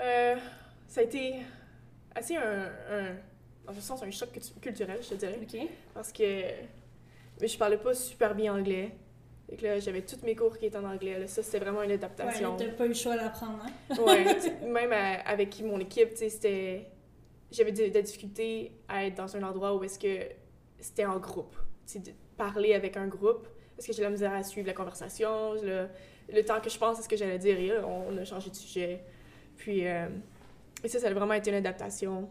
Euh, 0.00 0.36
ça 0.88 1.00
a 1.00 1.04
été 1.04 1.34
assez 2.14 2.36
un, 2.36 2.66
un, 2.90 3.16
dans 3.66 3.72
un 3.72 3.80
sens, 3.80 4.02
un 4.02 4.10
choc 4.10 4.30
cultu- 4.32 4.58
culturel, 4.60 4.98
je 5.02 5.08
te 5.10 5.14
dirais. 5.14 5.38
OK. 5.40 5.68
Parce 5.94 6.12
que 6.12 6.22
mais 7.40 7.48
je 7.48 7.58
parlais 7.58 7.78
pas 7.78 7.94
super 7.94 8.34
bien 8.34 8.54
anglais. 8.54 8.92
Et 9.48 9.56
que 9.56 9.66
là, 9.66 9.80
j'avais 9.80 10.00
tous 10.02 10.22
mes 10.24 10.34
cours 10.34 10.56
qui 10.56 10.66
étaient 10.66 10.78
en 10.78 10.84
anglais. 10.84 11.18
Là, 11.18 11.26
ça, 11.26 11.42
c'était 11.42 11.58
vraiment 11.58 11.82
une 11.82 11.88
Ouais, 11.90 11.94
adaptation. 11.96 12.52
là, 12.52 12.56
t'as 12.58 12.68
pas 12.72 12.84
eu 12.86 12.88
le 12.88 12.94
choix 12.94 13.16
d'apprendre, 13.16 13.58
hein? 13.64 13.94
Ouais, 14.06 14.24
même 14.66 14.92
à- 14.92 15.20
avec 15.28 15.60
mon 15.62 15.78
équipe, 15.80 16.14
tu 16.14 16.30
c'était... 16.30 16.86
J'avais 17.50 17.72
de, 17.72 17.88
de 17.88 17.94
la 17.94 18.00
difficulté 18.00 18.72
à 18.88 19.04
être 19.04 19.14
dans 19.16 19.36
un 19.36 19.42
endroit 19.42 19.74
où 19.76 19.84
est-ce 19.84 19.98
que 19.98 20.24
c'était 20.80 21.04
en 21.04 21.18
groupe. 21.18 21.54
Tu 21.86 21.98
de 21.98 22.12
parler 22.38 22.72
avec 22.74 22.96
un 22.96 23.08
groupe. 23.08 23.46
Parce 23.76 23.86
que 23.86 23.92
j'ai 23.92 24.02
la 24.02 24.08
misère 24.10 24.32
à 24.32 24.42
suivre 24.42 24.66
la 24.68 24.72
conversation. 24.74 25.52
Le, 25.54 25.86
le 26.32 26.42
temps 26.44 26.60
que 26.60 26.70
je 26.70 26.78
pense 26.78 26.98
à 27.00 27.02
ce 27.02 27.08
que 27.08 27.16
j'allais 27.16 27.38
dire, 27.38 27.58
et 27.58 27.66
là, 27.66 27.86
on 27.86 28.16
a 28.16 28.24
changé 28.24 28.48
de 28.48 28.54
sujet. 28.54 29.00
Puis, 29.58 29.86
euh, 29.86 30.06
et 30.82 30.88
ça, 30.88 30.98
ça 30.98 31.08
a 31.08 31.12
vraiment 31.12 31.34
été 31.34 31.50
une 31.50 31.56
adaptation. 31.56 32.28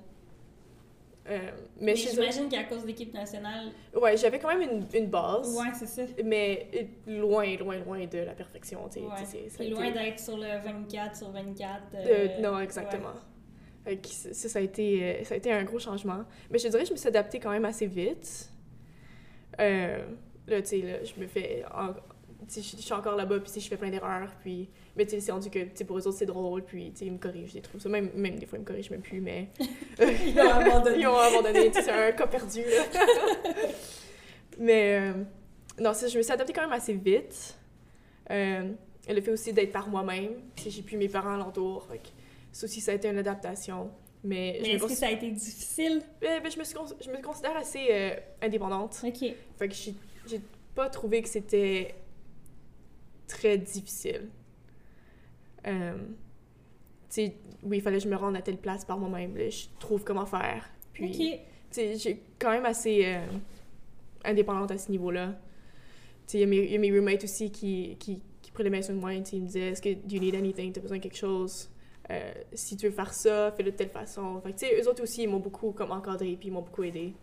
Euh, 1.30 1.38
mais 1.80 1.92
Mais 1.92 1.96
j'imagine 1.96 2.50
qu'à 2.50 2.64
cause 2.64 2.82
de 2.82 2.88
l'équipe 2.88 3.14
nationale... 3.14 3.72
Ouais, 3.94 4.18
j'avais 4.18 4.40
quand 4.40 4.48
même 4.48 4.62
une, 4.62 4.86
une 4.94 5.08
base. 5.08 5.56
Ouais, 5.56 5.72
c'est 5.78 5.86
ça. 5.86 6.02
Mais 6.26 6.68
euh, 7.08 7.20
loin, 7.20 7.56
loin, 7.58 7.78
loin 7.78 8.06
de 8.06 8.18
la 8.18 8.34
perfection, 8.34 8.88
tu 8.90 9.00
sais. 9.00 9.06
Ouais. 9.06 9.14
Tu 9.20 9.26
sais, 9.26 9.50
ça 9.50 9.56
a 9.56 9.58
C'est 9.58 9.66
été- 9.68 9.74
loin 9.76 9.92
d'être 9.92 10.20
sur 10.20 10.36
le 10.38 10.60
24 10.64 11.16
sur 11.16 11.30
24. 11.32 11.92
de- 11.92 11.98
euh, 11.98 12.40
non, 12.42 12.60
exactement. 12.60 13.14
Que 13.86 14.08
ça, 14.08 14.50
ça 14.50 14.60
a 14.60 14.62
été, 14.62 15.04
euh, 15.04 15.24
ça 15.24 15.36
a 15.36 15.38
été 15.38 15.52
un 15.52 15.64
gros 15.64 15.80
changement. 15.80 16.24
Mais 16.50 16.58
je 16.58 16.68
dirais 16.68 16.82
que 16.84 16.88
je 16.88 16.94
me 16.94 16.98
suis 16.98 17.08
adaptée 17.08 17.40
quand 17.40 17.52
même 17.52 17.66
assez 17.66 17.86
vite. 17.88 18.50
Là, 19.58 20.62
tu 20.62 20.66
sais, 20.68 21.02
je 21.06 21.20
me 21.22 21.28
fais... 21.28 21.64
en- 21.74 21.94
je 22.54 22.60
suis 22.62 22.94
encore 22.94 23.16
là-bas, 23.16 23.40
puis 23.40 23.62
je 23.62 23.68
fais 23.68 23.78
plein 23.78 23.90
d'erreurs, 23.92 24.32
puis... 24.42 24.70
Mais 24.96 25.06
tu 25.06 25.12
sais, 25.12 25.20
c'est 25.22 25.32
rendu 25.32 25.50
que, 25.50 25.84
pour 25.84 25.98
eux 25.98 26.08
autres, 26.08 26.18
c'est 26.18 26.26
drôle, 26.26 26.64
puis, 26.64 26.92
tu 26.92 27.00
sais, 27.00 27.06
ils 27.06 27.14
me 27.14 27.18
corrigent 27.18 27.54
des 27.54 27.62
trucs. 27.62 27.82
Ça, 27.82 27.88
même, 27.88 28.10
même 28.16 28.38
des 28.38 28.46
fois, 28.46 28.58
ils 28.58 28.62
me 28.62 28.66
corrigent 28.66 28.92
même 28.92 29.02
plus, 29.02 29.22
mais... 29.22 29.48
ils 30.00 30.40
ont 30.40 30.50
abandonné. 30.50 31.00
ils 31.00 31.08
ont 31.08 31.18
abandonné, 31.18 31.72
c'est 31.74 31.90
un 31.90 32.12
cas 32.12 32.28
perdu, 32.28 32.62
là. 32.62 33.02
mais, 34.60 35.00
euh, 35.00 35.14
non, 35.80 35.94
ça, 35.94 36.08
je 36.08 36.18
me 36.18 36.24
suis 36.24 36.34
adaptée 36.34 36.54
quand 36.54 36.62
même 36.62 36.74
assez 36.74 36.94
vite. 36.94 37.58
Euh, 38.30 38.70
le 39.08 39.22
fait 39.22 39.32
aussi 39.32 39.54
d'être 39.54 39.72
par 39.72 39.88
moi-même, 39.88 40.32
j'ai 40.58 40.82
plus 40.82 40.98
mes 40.98 41.10
parents 41.10 41.34
alentour, 41.34 41.88
ça 42.52 42.66
aussi, 42.66 42.82
ça 42.82 42.92
a 42.92 42.96
été 42.96 43.08
une 43.08 43.18
adaptation. 43.18 43.90
Mais, 44.24 44.60
mais 44.62 44.72
est-ce 44.72 44.86
que 44.86 44.94
ça 44.94 45.08
a 45.08 45.12
été 45.12 45.32
difficile? 45.32 46.04
Ben, 46.20 46.42
ben, 46.44 46.52
je, 46.52 46.60
me 46.60 46.64
suis 46.64 46.76
je 47.04 47.10
me 47.10 47.22
considère 47.22 47.58
assez 47.58 47.88
euh, 47.90 48.16
indépendante. 48.42 49.02
OK. 49.04 49.26
Fait 49.58 49.68
que 49.68 49.74
j'ai 49.74 50.42
pas 50.76 50.90
trouvé 50.90 51.22
que 51.22 51.30
c'était 51.30 51.96
très 53.28 53.58
difficile. 53.58 54.30
Euh, 55.68 55.98
sais, 57.10 57.36
oui, 57.64 57.78
il 57.78 57.82
fallait 57.82 57.98
que 57.98 58.04
je 58.04 58.10
me 58.10 58.16
rende 58.16 58.36
à 58.36 58.42
telle 58.42 58.58
place 58.58 58.86
par 58.86 58.98
moi-même. 58.98 59.38
Je 59.38 59.66
trouve 59.80 60.04
comment 60.04 60.26
faire. 60.26 60.70
Puis, 60.94 61.40
sais, 61.70 61.98
j'ai 61.98 62.22
quand 62.40 62.52
même 62.52 62.66
assez 62.66 63.04
euh, 63.06 63.26
indépendante 64.24 64.72
à 64.72 64.78
ce 64.78 64.92
niveau-là. 64.92 65.36
Il 66.34 66.40
y, 66.40 66.72
y, 66.72 66.76
a 66.76 66.80
mes 66.80 66.92
roommates 66.92 67.26
aussi 67.26 67.52
qui, 67.52 67.98
qui, 68.00 68.22
qui 68.42 68.52
prenaient 68.52 68.70
main 68.70 68.82
sur 68.82 68.94
moi. 68.96 69.14
Ils 69.14 69.20
me 69.20 69.46
disaient 69.46 69.70
Est-ce 69.70 69.82
que 69.82 69.90
you 69.90 70.20
need 70.20 70.36
anything? 70.36 70.72
T'as 70.72 70.82
besoin 70.82 70.98
de 70.98 71.04
quelque 71.04 71.18
chose? 71.18 71.70
Euh, 72.10 72.34
Si 72.54 72.78
tu 72.78 72.88
veux 72.88 72.94
faire 72.94 73.14
ça, 73.14 73.52
fais-le 73.52 73.72
de 73.72 73.76
telle 73.76 73.90
façon. 73.90 74.40
Fait 74.42 74.54
que, 74.54 74.82
eux 74.82 74.90
autres 74.90 75.04
aussi, 75.04 75.24
ils 75.24 75.30
m'ont 75.30 75.40
beaucoup 75.40 75.72
comme 75.72 75.92
encadré 75.92 76.38
puis 76.40 76.48
ils 76.48 76.52
m'ont 76.52 76.62
beaucoup 76.62 76.84
aidé. 76.84 77.14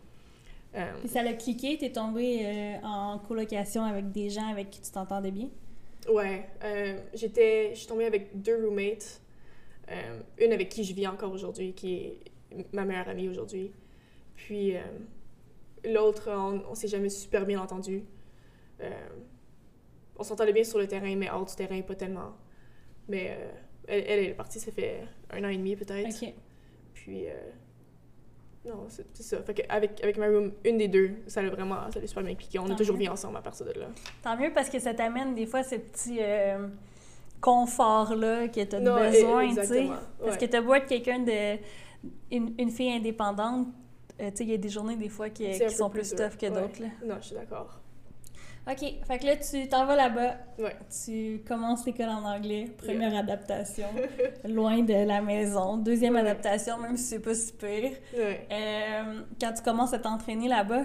Euh, 0.74 0.92
ça 1.06 1.22
l'a 1.22 1.32
cliqué, 1.32 1.78
t'es 1.78 1.90
tombé 1.90 2.76
en 2.82 3.18
colocation 3.18 3.82
avec 3.84 4.12
des 4.12 4.28
gens 4.28 4.46
avec 4.48 4.68
qui 4.68 4.82
tu 4.82 4.90
t'entendais 4.90 5.30
bien? 5.30 5.48
Ouais, 6.08 6.48
euh, 6.64 6.98
j'étais, 7.14 7.70
je 7.74 7.80
suis 7.80 7.86
tombée 7.86 8.06
avec 8.06 8.40
deux 8.40 8.64
roommates. 8.64 9.20
Euh, 9.90 10.20
une 10.38 10.52
avec 10.52 10.68
qui 10.68 10.84
je 10.84 10.94
vis 10.94 11.06
encore 11.06 11.32
aujourd'hui, 11.32 11.72
qui 11.72 11.94
est 11.94 12.20
ma 12.72 12.84
meilleure 12.84 13.08
amie 13.08 13.28
aujourd'hui. 13.28 13.72
Puis 14.36 14.76
euh, 14.76 14.80
l'autre, 15.84 16.30
on, 16.30 16.62
on 16.70 16.74
s'est 16.74 16.88
jamais 16.88 17.08
super 17.08 17.46
bien 17.46 17.60
entendu. 17.60 18.04
on 20.18 20.22
s'entendait 20.22 20.52
bien 20.52 20.64
sur 20.64 20.78
le 20.78 20.86
terrain, 20.86 21.14
mais 21.16 21.30
hors 21.30 21.44
du 21.44 21.54
terrain, 21.54 21.80
pas 21.82 21.94
tellement. 21.94 22.36
Mais 23.08 23.38
elle, 23.86 24.04
elle, 24.06 24.24
est 24.24 24.34
partie, 24.34 24.60
ça 24.60 24.72
fait 24.72 25.00
un 25.30 25.44
an 25.44 25.48
et 25.48 25.56
demi 25.56 25.76
peut-être. 25.76 26.22
OK. 26.22 26.34
Puis 26.94 27.24
non, 28.68 28.86
c'est 28.88 29.22
ça. 29.22 29.42
Fait 29.42 29.64
avec, 29.68 30.02
avec 30.02 30.18
ma 30.18 30.26
room, 30.26 30.52
une 30.64 30.78
des 30.78 30.88
deux, 30.88 31.10
ça 31.26 31.42
l'a 31.42 31.50
vraiment, 31.50 31.90
ça 31.90 32.00
l'a 32.00 32.06
super 32.06 32.22
bien 32.22 32.34
cliqué. 32.34 32.58
On 32.58 32.70
a 32.70 32.74
toujours 32.74 32.96
bien 32.96 33.12
ensemble 33.12 33.36
à 33.38 33.40
partir 33.40 33.66
de 33.66 33.72
là. 33.72 33.86
Tant 34.22 34.36
mieux 34.36 34.52
parce 34.52 34.68
que 34.68 34.78
ça 34.78 34.94
t'amène 34.94 35.34
des 35.34 35.46
fois 35.46 35.62
ce 35.62 35.76
petit 35.76 36.18
euh, 36.20 36.68
confort-là 37.40 38.48
que 38.48 38.62
tu 38.62 38.76
as 38.76 38.80
besoin, 38.80 39.48
tu 39.48 39.66
sais. 39.66 39.88
Parce 40.22 40.36
que 40.36 40.44
tu 40.44 40.60
beau 40.60 40.74
être 40.74 40.86
quelqu'un 40.86 41.20
de. 41.20 41.58
Une, 42.30 42.54
une, 42.58 42.70
fille 42.70 42.92
indépendante, 42.92 43.66
euh, 44.20 44.30
tu 44.30 44.36
sais, 44.36 44.44
il 44.44 44.50
y 44.50 44.54
a 44.54 44.56
des 44.56 44.68
journées 44.68 44.94
des 44.94 45.08
fois 45.08 45.30
qui, 45.30 45.50
qui 45.50 45.70
sont 45.70 45.90
plus, 45.90 46.14
tough 46.14 46.36
que 46.38 46.46
d'autres. 46.46 46.80
Non, 47.04 47.16
je 47.20 47.26
suis 47.26 47.34
d'accord. 47.34 47.77
OK. 48.70 48.94
Fait 49.06 49.18
que 49.18 49.24
là, 49.24 49.36
tu 49.36 49.66
t'en 49.68 49.86
vas 49.86 49.96
là-bas. 49.96 50.36
Ouais. 50.58 50.76
Tu 51.04 51.42
commences 51.46 51.86
l'école 51.86 52.10
en 52.10 52.24
anglais. 52.24 52.70
Première 52.76 53.16
adaptation. 53.16 53.88
loin 54.48 54.82
de 54.82 55.06
la 55.06 55.22
maison. 55.22 55.78
Deuxième 55.78 56.16
adaptation, 56.16 56.78
même 56.78 56.96
si 56.96 57.04
c'est 57.04 57.18
pas 57.20 57.34
super. 57.34 57.92
Euh, 58.14 59.22
quand 59.40 59.52
tu 59.54 59.62
commences 59.62 59.94
à 59.94 59.98
t'entraîner 59.98 60.48
là-bas, 60.48 60.84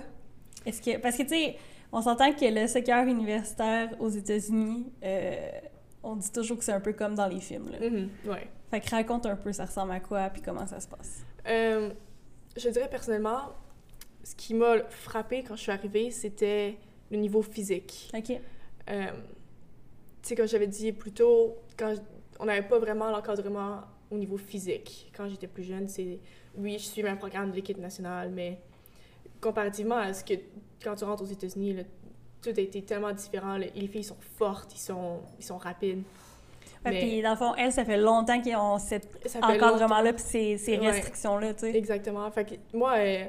est-ce 0.65 0.81
que. 0.81 0.97
Parce 0.97 1.17
que, 1.17 1.23
tu 1.23 1.29
sais, 1.29 1.57
on 1.91 2.01
s'entend 2.01 2.31
que 2.31 2.45
le 2.45 2.67
soccer 2.67 3.05
universitaire 3.05 3.89
aux 3.99 4.09
États-Unis, 4.09 4.91
euh, 5.03 5.51
on 6.03 6.15
dit 6.15 6.31
toujours 6.31 6.57
que 6.57 6.63
c'est 6.63 6.71
un 6.71 6.79
peu 6.79 6.93
comme 6.93 7.15
dans 7.15 7.27
les 7.27 7.41
films. 7.41 7.69
Là. 7.69 7.79
Mm-hmm. 7.79 8.37
Fait 8.71 8.79
que 8.79 8.89
raconte 8.89 9.25
un 9.25 9.35
peu, 9.35 9.51
ça 9.51 9.65
ressemble 9.65 9.91
à 9.91 9.99
quoi, 9.99 10.29
puis 10.29 10.41
comment 10.41 10.65
ça 10.65 10.79
se 10.79 10.87
passe? 10.87 11.23
Euh, 11.47 11.91
je 12.55 12.69
dirais 12.69 12.89
personnellement, 12.89 13.41
ce 14.23 14.35
qui 14.35 14.53
m'a 14.53 14.83
frappé 14.89 15.43
quand 15.43 15.55
je 15.55 15.61
suis 15.61 15.71
arrivée, 15.71 16.11
c'était 16.11 16.77
le 17.13 17.19
niveau 17.19 17.41
physique. 17.41 18.11
OK. 18.13 18.31
Euh, 18.89 19.05
tu 20.21 20.29
sais, 20.29 20.35
comme 20.35 20.47
j'avais 20.47 20.67
dit 20.67 20.91
plus 20.91 21.11
tôt, 21.11 21.55
quand 21.77 21.93
on 22.39 22.45
n'avait 22.45 22.67
pas 22.67 22.79
vraiment 22.79 23.09
l'encadrement 23.09 23.81
au 24.11 24.17
niveau 24.17 24.37
physique. 24.37 25.11
Quand 25.15 25.27
j'étais 25.27 25.47
plus 25.47 25.63
jeune, 25.63 25.87
c'est... 25.87 26.19
Oui, 26.55 26.73
je 26.73 26.83
suis 26.83 27.07
un 27.07 27.15
programme 27.15 27.51
de 27.51 27.55
l'équipe 27.55 27.77
nationale, 27.77 28.29
mais 28.29 28.59
comparativement 29.41 29.97
à 29.97 30.13
ce 30.13 30.23
que... 30.23 30.33
Quand 30.83 30.95
tu 30.95 31.05
rentres 31.05 31.23
aux 31.23 31.27
États-Unis, 31.27 31.77
tout 32.41 32.49
a 32.55 32.59
été 32.59 32.81
tellement 32.81 33.13
différent. 33.13 33.57
Les 33.57 33.87
filles 33.87 34.03
sont 34.03 34.17
fortes, 34.37 34.73
ils 34.75 34.79
sont, 34.79 35.21
ils 35.39 35.45
sont 35.45 35.57
rapides. 35.57 36.03
mais... 36.83 36.99
Puis, 36.99 37.21
dans 37.21 37.31
le 37.31 37.37
fond, 37.37 37.55
elles, 37.55 37.71
ça 37.71 37.85
fait 37.85 37.97
longtemps 37.97 38.41
qu'ils 38.41 38.57
ont 38.57 38.77
cet 38.79 39.07
encadrement-là 39.41 40.13
puis 40.13 40.23
ces, 40.23 40.57
ces 40.57 40.77
restrictions-là, 40.77 41.53
tu 41.53 41.61
sais. 41.61 41.75
Exactement. 41.75 42.29
Fait 42.31 42.45
que 42.45 42.77
moi... 42.77 42.95
Euh, 42.97 43.25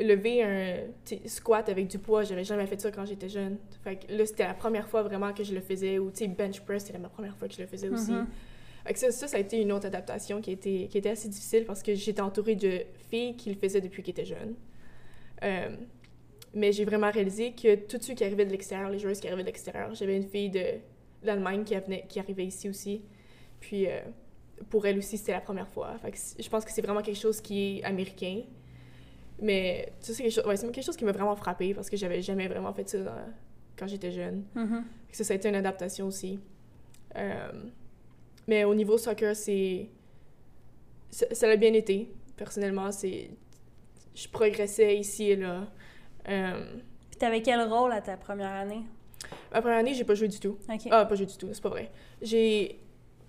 lever 0.00 0.42
un 0.42 0.76
squat 1.26 1.68
avec 1.68 1.88
du 1.88 1.98
poids, 1.98 2.22
j'avais 2.22 2.44
jamais 2.44 2.66
fait 2.66 2.80
ça 2.80 2.90
quand 2.90 3.04
j'étais 3.04 3.28
jeune. 3.28 3.58
Fait 3.82 3.96
que 3.96 4.12
là, 4.12 4.26
c'était 4.26 4.46
la 4.46 4.54
première 4.54 4.88
fois 4.88 5.02
vraiment 5.02 5.32
que 5.32 5.44
je 5.44 5.54
le 5.54 5.60
faisais. 5.60 5.98
Ou, 5.98 6.10
bench 6.36 6.60
press, 6.60 6.84
c'était 6.84 6.98
ma 6.98 7.08
première 7.08 7.36
fois 7.36 7.48
que 7.48 7.54
je 7.54 7.60
le 7.60 7.66
faisais 7.66 7.88
aussi. 7.88 8.12
Mm-hmm. 8.12 8.96
ça, 8.96 9.10
ça, 9.10 9.28
ça, 9.28 9.36
a 9.36 9.40
été 9.40 9.60
une 9.60 9.72
autre 9.72 9.86
adaptation 9.86 10.40
qui, 10.40 10.52
était, 10.52 10.88
qui 10.90 10.98
était 10.98 11.10
assez 11.10 11.28
difficile 11.28 11.64
parce 11.64 11.82
que 11.82 11.94
j'étais 11.94 12.20
entourée 12.20 12.56
de 12.56 12.82
filles 13.10 13.36
qui 13.36 13.50
le 13.50 13.56
faisaient 13.56 13.80
depuis 13.80 14.02
qu'ils 14.02 14.12
étaient 14.12 14.24
jeunes. 14.24 14.54
Euh, 15.42 15.76
mais 16.54 16.72
j'ai 16.72 16.84
vraiment 16.84 17.10
réalisé 17.10 17.52
que 17.52 17.74
tous 17.74 18.00
ceux 18.00 18.14
qui 18.14 18.24
arrivaient 18.24 18.44
de 18.44 18.50
l'extérieur, 18.50 18.90
les 18.90 18.98
joueuses 18.98 19.20
qui 19.20 19.26
arrivaient 19.26 19.42
de 19.42 19.46
l'extérieur, 19.46 19.94
j'avais 19.94 20.16
une 20.16 20.28
fille 20.28 20.50
de 20.50 20.64
l'Allemagne 21.22 21.64
qui, 21.64 21.74
qui 22.08 22.20
arrivait 22.20 22.44
ici 22.44 22.68
aussi. 22.68 23.02
Puis 23.60 23.86
euh, 23.86 24.00
pour 24.68 24.86
elle 24.86 24.98
aussi, 24.98 25.16
c'était 25.16 25.32
la 25.32 25.40
première 25.40 25.68
fois. 25.68 25.96
Fait 25.98 26.10
que 26.10 26.18
je 26.38 26.48
pense 26.48 26.64
que 26.64 26.70
c'est 26.70 26.82
vraiment 26.82 27.02
quelque 27.02 27.18
chose 27.18 27.40
qui 27.40 27.78
est 27.78 27.84
américain. 27.84 28.42
Mais 29.42 29.92
ça, 30.00 30.14
c'est 30.14 30.22
quelque, 30.22 30.32
chose, 30.32 30.46
ouais, 30.46 30.56
quelque 30.56 30.84
chose 30.84 30.96
qui 30.96 31.04
m'a 31.04 31.12
vraiment 31.12 31.34
frappé 31.34 31.74
parce 31.74 31.90
que 31.90 31.96
j'avais 31.96 32.22
jamais 32.22 32.46
vraiment 32.46 32.72
fait 32.72 32.88
ça 32.88 32.98
quand 33.76 33.88
j'étais 33.88 34.12
jeune. 34.12 34.44
Mm-hmm. 34.56 34.82
Ça, 35.10 35.24
ça 35.24 35.32
a 35.34 35.36
été 35.36 35.48
une 35.48 35.56
adaptation 35.56 36.06
aussi. 36.06 36.38
Euh, 37.16 37.52
mais 38.46 38.64
au 38.64 38.74
niveau 38.74 38.96
soccer, 38.96 39.34
c'est. 39.34 39.88
Ça 41.10 41.46
l'a 41.46 41.56
bien 41.56 41.72
été. 41.74 42.08
Personnellement, 42.36 42.92
c'est. 42.92 43.30
Je 44.14 44.28
progressais 44.28 44.96
ici 44.96 45.30
et 45.30 45.36
là. 45.36 45.66
Euh... 46.28 46.64
Puis 47.10 47.18
t'avais 47.18 47.42
quel 47.42 47.60
rôle 47.62 47.92
à 47.92 48.00
ta 48.00 48.16
première 48.16 48.52
année? 48.52 48.82
Ma 49.52 49.60
première 49.60 49.78
année, 49.78 49.94
j'ai 49.94 50.04
pas 50.04 50.14
joué 50.14 50.28
du 50.28 50.38
tout. 50.38 50.58
Ah, 50.90 51.04
pas 51.04 51.14
joué 51.14 51.26
du 51.26 51.36
tout, 51.36 51.48
c'est 51.52 51.62
pas 51.62 51.68
vrai. 51.68 51.90
J'ai 52.20 52.78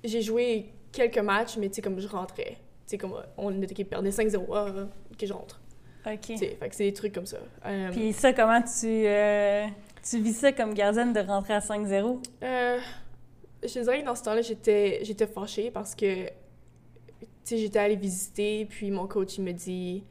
joué 0.04 0.70
quelques 0.92 1.18
matchs, 1.20 1.58
mais 1.58 1.70
tu 1.70 1.76
sais, 1.76 1.82
comme 1.82 2.00
je 2.00 2.08
rentrais. 2.08 2.58
Tu 2.86 2.92
sais, 2.92 2.98
comme 2.98 3.14
on, 3.38 3.52
notre 3.52 3.72
équipe 3.72 3.90
perdait 3.90 4.10
5-0, 4.10 4.46
ah, 4.54 4.88
que 5.18 5.26
je 5.26 5.34
rentre. 5.34 5.62
OK. 6.06 6.38
Fait 6.38 6.70
que 6.70 6.76
c'est 6.76 6.86
des 6.86 6.94
trucs 6.94 7.14
comme 7.14 7.26
ça. 7.26 7.38
Euh, 7.66 7.92
Puis 7.92 8.14
ça, 8.14 8.34
comment 8.34 8.62
tu, 8.62 8.88
euh, 8.88 9.66
tu 10.04 10.20
vis 10.20 10.34
ça 10.34 10.52
comme 10.52 10.74
gardienne 10.74 11.14
de 11.14 11.20
rentrer 11.20 11.54
à 11.54 11.60
5-0? 11.60 12.20
Euh, 12.44 12.80
je 13.64 13.80
dirais 13.80 14.02
que 14.02 14.06
dans 14.06 14.16
ce 14.16 14.24
temps-là, 14.24 14.42
j'étais, 14.42 15.00
j'étais 15.04 15.28
fâchée 15.28 15.72
parce 15.72 15.96
que, 15.96 16.30
j'étais 17.46 17.80
allée 17.80 17.96
visiter, 17.96 18.66
puis 18.66 18.92
mon 18.92 19.08
coach, 19.08 19.38
il 19.38 19.44
me 19.44 19.52
dit 19.52 20.04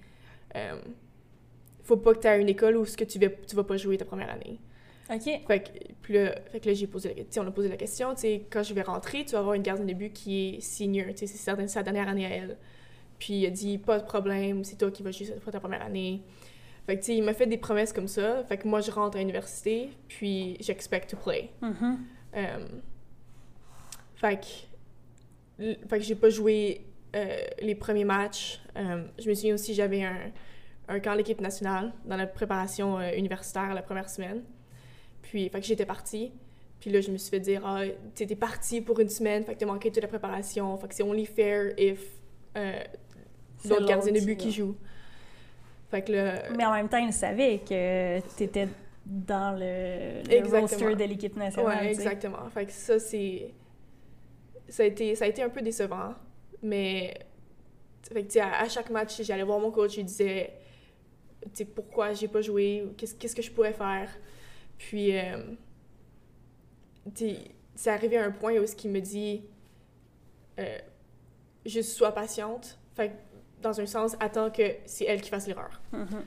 euh, 0.57 0.81
faut 1.83 1.97
pas 1.97 2.15
que 2.15 2.21
tu 2.21 2.27
aies 2.27 2.41
une 2.41 2.49
école 2.49 2.77
où 2.77 2.87
ce 2.87 2.97
que 2.97 3.05
tu 3.05 3.19
vas, 3.19 3.29
tu 3.29 3.57
vas 3.57 3.65
pas 3.65 3.77
jouer 3.77 3.99
ta 3.99 4.05
première 4.05 4.31
année. 4.31 4.61
OK. 5.11 5.25
Fait 5.47 5.61
que, 5.61 5.69
puis 6.01 6.15
là, 6.15 6.35
fait 6.51 6.61
que 6.61 6.69
là 6.69 6.75
j'ai 6.75 6.87
posé 6.87 7.15
la 7.15 7.43
on 7.43 7.47
a 7.47 7.51
posé 7.51 7.69
la 7.69 7.77
question, 7.77 8.15
tu 8.15 8.21
sais, 8.21 8.47
quand 8.51 8.63
je 8.63 8.73
vais 8.73 8.83
rentrer, 8.83 9.25
tu 9.25 9.33
vas 9.33 9.41
avoir 9.41 9.55
une 9.55 9.63
gardienne 9.63 9.87
de 9.87 9.95
but 9.95 10.13
qui 10.13 10.57
est 10.57 10.61
senior, 10.61 11.09
tu 11.11 11.19
sais, 11.19 11.27
c'est 11.27 11.69
sa 11.69 11.83
dernière 11.83 12.09
année 12.09 12.27
à 12.27 12.31
elle. 12.31 12.57
Puis 13.23 13.35
il 13.35 13.47
a 13.47 13.51
dit 13.51 13.79
pas 13.79 14.01
de 14.01 14.05
problème, 14.05 14.65
c'est 14.65 14.75
toi 14.75 14.91
qui 14.91 15.05
vas 15.05 15.13
jouer 15.13 15.27
cette 15.27 15.41
fois 15.41 15.53
ta 15.53 15.61
première 15.61 15.83
année. 15.83 16.25
Fait 16.87 16.97
que 16.97 17.03
tu 17.03 17.07
sais, 17.07 17.17
il 17.17 17.23
m'a 17.23 17.35
fait 17.35 17.47
des 17.47 17.57
promesses 17.57 17.93
comme 17.93 18.09
ça. 18.09 18.43
Fait 18.49 18.57
que 18.57 18.67
moi 18.67 18.81
je 18.81 18.91
rentre 18.91 19.17
à 19.17 19.21
l'université, 19.21 19.91
puis 20.09 20.57
j'expect 20.59 21.09
to 21.09 21.17
play. 21.17 21.51
Mm-hmm. 21.63 21.97
Euh, 22.35 22.67
fait 24.17 24.41
que 25.57 25.77
fait 25.87 25.99
que 25.99 26.05
j'ai 26.05 26.17
pas 26.17 26.31
joué 26.31 26.85
euh, 27.15 27.37
les 27.61 27.77
premiers 27.77 28.05
matchs. 28.05 28.61
Euh, 28.77 29.05
je 29.21 29.29
me 29.29 29.35
souviens 29.35 29.55
aussi 29.55 29.73
j'avais 29.73 30.03
un, 30.03 30.33
un 30.89 30.99
camp 30.99 31.15
l'équipe 31.15 31.41
nationale 31.41 31.93
dans 32.05 32.17
la 32.17 32.27
préparation 32.27 33.01
universitaire 33.13 33.73
la 33.73 33.83
première 33.83 34.11
semaine. 34.11 34.43
Puis 35.23 35.49
fait 35.49 35.61
que 35.61 35.67
j'étais 35.67 35.87
partie. 35.87 36.33
Puis 36.81 36.91
là, 36.91 37.01
je 37.01 37.13
me 37.13 37.19
suis 37.19 37.31
fait 37.31 37.39
dire, 37.39 37.63
ah, 37.65 37.83
t'es 38.17 38.27
partie 38.35 38.81
pour 38.81 38.99
une 38.99 39.09
semaine, 39.09 39.45
fait 39.45 39.55
que 39.55 39.61
t'as 39.61 39.67
manqué 39.67 39.93
toute 39.93 40.03
la 40.03 40.09
préparation, 40.09 40.77
fait 40.79 40.89
que 40.89 40.95
c'est 40.97 41.05
only 41.05 41.27
fair 41.27 41.73
if 41.79 42.01
l'autre 43.69 43.87
gardien 43.87 44.13
de 44.13 44.21
but 44.21 44.37
qui 44.37 44.53
joue. 44.53 44.77
Fait 45.91 46.03
que 46.03 46.57
Mais 46.57 46.65
en 46.65 46.73
même 46.73 46.89
temps, 46.89 46.99
il 46.99 47.13
savait 47.13 47.59
que 47.59 48.21
tu 48.37 48.45
étais 48.45 48.69
dans 49.05 49.53
le, 49.59 50.23
le 50.23 50.61
roster 50.61 50.95
de 50.95 51.05
l'équipe 51.05 51.37
nationale. 51.37 51.85
Ouais, 51.85 51.91
exactement. 51.93 52.49
Fait 52.51 52.67
que 52.67 52.73
ça, 52.73 52.99
c'est. 52.99 53.53
Ça 54.69 54.85
a, 54.85 54.87
été, 54.87 55.15
ça 55.15 55.27
a 55.27 55.29
été 55.29 55.43
un 55.43 55.51
peu 55.51 55.61
décevant, 55.61 56.15
mais. 56.63 57.15
Fait 58.11 58.25
que, 58.25 58.39
à, 58.39 58.61
à 58.63 58.69
chaque 58.69 58.91
match, 58.91 59.21
j'allais 59.23 59.43
voir 59.43 59.59
mon 59.59 59.71
coach, 59.71 59.97
je 59.97 60.01
disais 60.01 60.53
pourquoi 61.75 62.13
j'ai 62.13 62.29
pas 62.29 62.41
joué, 62.41 62.85
qu'est-ce, 62.97 63.15
qu'est-ce 63.15 63.35
que 63.35 63.43
je 63.43 63.51
pourrais 63.51 63.73
faire? 63.73 64.09
Puis, 64.79 65.17
euh, 65.17 65.37
c'est 67.75 67.91
arrivé 67.91 68.17
à 68.17 68.25
un 68.25 68.31
point 68.31 68.59
où 68.59 68.67
ce 68.67 68.75
qu'il 68.75 68.91
me 68.91 69.01
dit 69.01 69.43
euh, 70.59 70.79
juste 71.67 71.93
sois 71.93 72.13
patiente. 72.13 72.79
Fait 72.95 73.13
dans 73.63 73.81
un 73.81 73.87
sens, 73.87 74.17
attends 74.21 74.51
que 74.51 74.63
c'est 74.85 75.05
elle 75.05 75.21
qui 75.21 75.31
fasse 75.31 75.47
l'erreur. 75.47 75.81
Mm-hmm. 75.93 76.23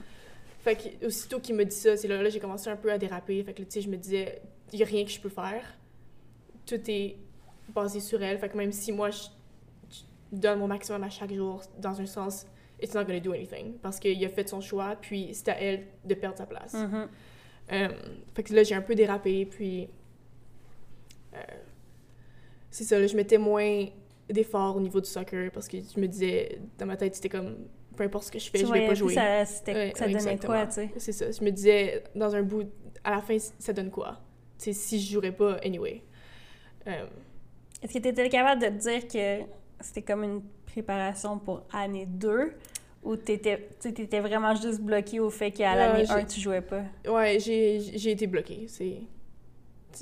Fait 0.59 0.75
que, 0.75 1.05
aussitôt 1.05 1.39
qu'il 1.39 1.55
me 1.55 1.63
dit 1.63 1.75
ça, 1.75 1.95
c'est 1.95 2.07
là, 2.07 2.21
là 2.21 2.29
j'ai 2.29 2.39
commencé 2.39 2.69
un 2.69 2.75
peu 2.75 2.91
à 2.91 2.97
déraper. 2.97 3.43
Fait 3.43 3.53
que, 3.53 3.61
tu 3.61 3.69
sais, 3.69 3.81
je 3.81 3.89
me 3.89 3.97
disais, 3.97 4.41
il 4.73 4.77
n'y 4.77 4.83
a 4.83 4.87
rien 4.87 5.05
que 5.05 5.11
je 5.11 5.19
peux 5.19 5.29
faire. 5.29 5.77
Tout 6.65 6.81
est 6.87 7.17
basé 7.69 7.99
sur 7.99 8.21
elle. 8.23 8.39
Fait 8.39 8.49
que 8.49 8.57
même 8.57 8.71
si 8.71 8.91
moi, 8.91 9.09
je, 9.11 9.27
donne 10.31 10.59
mon 10.59 10.67
maximum 10.67 11.03
à 11.03 11.09
chaque 11.09 11.33
jour, 11.33 11.61
dans 11.77 12.01
un 12.01 12.05
sens, 12.05 12.47
it's 12.81 12.93
not 12.93 13.03
gonna 13.03 13.19
do 13.19 13.31
anything. 13.31 13.73
Parce 13.81 13.99
qu'il 13.99 14.23
a 14.25 14.29
fait 14.29 14.49
son 14.49 14.61
choix, 14.61 14.95
puis 14.99 15.29
c'est 15.33 15.49
à 15.49 15.61
elle 15.61 15.85
de 16.03 16.15
perdre 16.15 16.37
sa 16.37 16.45
place. 16.45 16.73
Mm-hmm. 16.73 17.07
Euh, 17.71 17.89
fait 18.33 18.43
que 18.43 18.53
là, 18.53 18.63
j'ai 18.63 18.75
un 18.75 18.81
peu 18.81 18.95
dérapé, 18.95 19.45
puis... 19.45 19.87
Euh, 21.33 21.37
c'est 22.71 22.83
ça, 22.83 22.99
là, 22.99 23.07
je 23.07 23.15
mettais 23.15 23.37
moins 23.37 23.85
d'efforts 24.29 24.75
au 24.77 24.81
niveau 24.81 24.99
du 25.01 25.09
soccer 25.09 25.51
parce 25.51 25.67
que 25.67 25.77
je 25.77 25.99
me 25.99 26.07
disais, 26.07 26.59
dans 26.77 26.85
ma 26.85 26.97
tête, 26.97 27.15
c'était 27.15 27.29
comme, 27.29 27.55
peu 27.95 28.03
importe 28.03 28.25
ce 28.25 28.31
que 28.31 28.39
je 28.39 28.49
fais, 28.49 28.59
je 28.59 28.65
vais 28.71 28.87
pas 28.87 28.93
jouer. 28.93 29.13
Ça, 29.13 29.45
ça 29.45 30.07
donnait 30.07 30.37
quoi, 30.37 30.65
tu 30.67 30.73
sais? 30.73 30.89
C'est 30.97 31.11
ça. 31.11 31.31
Je 31.31 31.43
me 31.43 31.51
disais, 31.51 32.03
dans 32.15 32.33
un 32.35 32.41
bout, 32.41 32.67
à 33.03 33.11
la 33.11 33.21
fin, 33.21 33.37
ça 33.37 33.71
donne 33.73 33.91
quoi? 33.91 34.19
Tu 34.57 34.65
sais, 34.65 34.73
si 34.73 34.99
je 34.99 35.13
jouerais 35.13 35.31
pas, 35.31 35.57
anyway. 35.63 36.01
Euh, 36.87 37.05
Est-ce 37.81 37.93
que 37.93 37.99
tu 37.99 38.07
étais 38.09 38.29
capable 38.29 38.61
de 38.61 38.67
te 38.67 38.73
dire 38.73 39.07
que 39.07 39.45
c'était 39.79 40.01
comme 40.01 40.23
une 40.23 40.41
préparation 40.65 41.37
pour 41.39 41.63
année 41.71 42.05
2 42.05 42.53
ou 43.03 43.15
tu 43.17 43.33
étais 43.33 44.19
vraiment 44.19 44.55
juste 44.55 44.81
bloqué 44.81 45.19
au 45.19 45.29
fait 45.29 45.51
qu'à 45.51 45.75
l'année 45.75 46.09
1, 46.09 46.25
tu 46.25 46.39
jouais 46.39 46.61
pas? 46.61 46.83
Ouais, 47.07 47.37
j'ai 47.39 48.11
été 48.11 48.27
bloqué. 48.27 48.65
C'est 48.67 49.01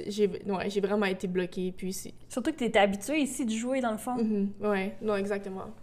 j'ai 0.08 0.28
ouais, 0.28 0.80
vraiment 0.80 1.06
été 1.06 1.28
bloquée 1.28 1.74
puis 1.76 1.94
surtout 2.30 2.52
que 2.52 2.58
tu 2.58 2.66
étais 2.66 2.80
habituée 2.80 3.20
ici 3.20 3.46
de 3.46 3.52
jouer 3.52 3.82
dans 3.82 3.92
le 3.92 3.98
fond. 3.98 4.16
Mm 4.16 4.52
ouais 4.62 4.96
non 5.02 5.16
exactement. 5.16 5.74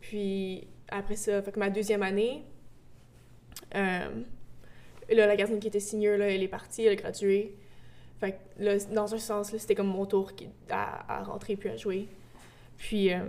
Puis 0.00 0.66
après 0.88 1.16
ça 1.16 1.42
fait 1.42 1.52
que 1.52 1.58
ma 1.58 1.70
deuxième 1.70 2.02
année 2.02 2.44
euh, 3.74 4.22
là 5.10 5.26
la 5.26 5.36
gardienne 5.36 5.60
qui 5.60 5.68
était 5.68 5.80
senior 5.80 6.18
là 6.18 6.28
elle 6.28 6.42
est 6.42 6.48
partie 6.48 6.84
elle 6.84 6.92
a 6.92 6.96
gradué. 6.96 7.54
Fait 8.20 8.32
que 8.32 8.64
là 8.64 8.76
dans 8.92 9.14
un 9.14 9.18
sens 9.18 9.52
là 9.52 9.58
c'était 9.58 9.74
comme 9.74 9.88
mon 9.88 10.06
tour 10.06 10.32
à, 10.70 11.20
à, 11.20 11.22
rentrer 11.24 11.56
puis 11.56 11.68
à 11.68 11.76
jouer. 11.76 12.08
Puis 12.78 13.12
euh, 13.12 13.20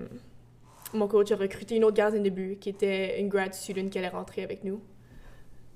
mon 0.93 1.07
coach 1.07 1.31
a 1.31 1.35
recruté 1.35 1.75
une 1.75 1.83
autre 1.83 1.97
gardienne 1.97 2.23
de 2.23 2.29
but 2.29 2.59
qui 2.59 2.69
était 2.69 3.19
une 3.19 3.29
grad 3.29 3.53
student 3.53 3.89
qui 3.89 3.97
allait 3.97 4.09
rentrer 4.09 4.43
avec 4.43 4.63
nous. 4.63 4.81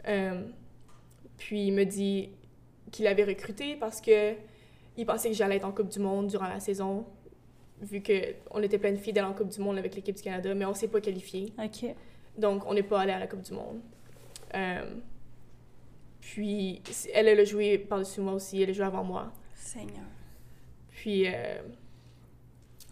Euh, 0.07 0.43
puis 1.37 1.67
il 1.67 1.73
me 1.73 1.83
dit 1.83 2.29
qu'il 2.91 3.07
avait 3.07 3.23
recruté 3.23 3.75
parce 3.75 4.01
que 4.01 4.33
il 4.97 5.05
pensait 5.05 5.29
que 5.29 5.35
j'allais 5.35 5.57
être 5.57 5.65
en 5.65 5.71
Coupe 5.71 5.89
du 5.89 5.99
Monde 5.99 6.27
durant 6.27 6.47
la 6.47 6.59
saison, 6.59 7.05
vu 7.81 8.01
qu'on 8.01 8.61
était 8.61 8.79
plein 8.79 8.91
de 8.91 8.97
filles 8.97 9.13
d'aller 9.13 9.27
en 9.27 9.33
Coupe 9.33 9.49
du 9.49 9.59
Monde 9.59 9.77
avec 9.77 9.95
l'équipe 9.95 10.15
du 10.15 10.23
Canada, 10.23 10.53
mais 10.55 10.65
on 10.65 10.73
s'est 10.73 10.87
pas 10.87 10.99
qualifié. 10.99 11.53
OK. 11.63 11.95
Donc, 12.37 12.65
on 12.65 12.73
n'est 12.73 12.83
pas 12.83 13.01
allé 13.01 13.11
à 13.11 13.19
la 13.19 13.27
Coupe 13.27 13.41
du 13.41 13.53
Monde. 13.53 13.79
Euh, 14.55 14.95
puis, 16.19 16.81
elle, 17.13 17.27
elle 17.27 17.39
a 17.39 17.45
joué 17.45 17.77
par-dessus 17.77 18.21
moi 18.21 18.33
aussi, 18.33 18.61
elle 18.61 18.71
a 18.71 18.73
joué 18.73 18.85
avant 18.85 19.03
moi. 19.03 19.31
Seigneur. 19.53 20.05
Puis... 20.89 21.27
Euh, 21.27 21.61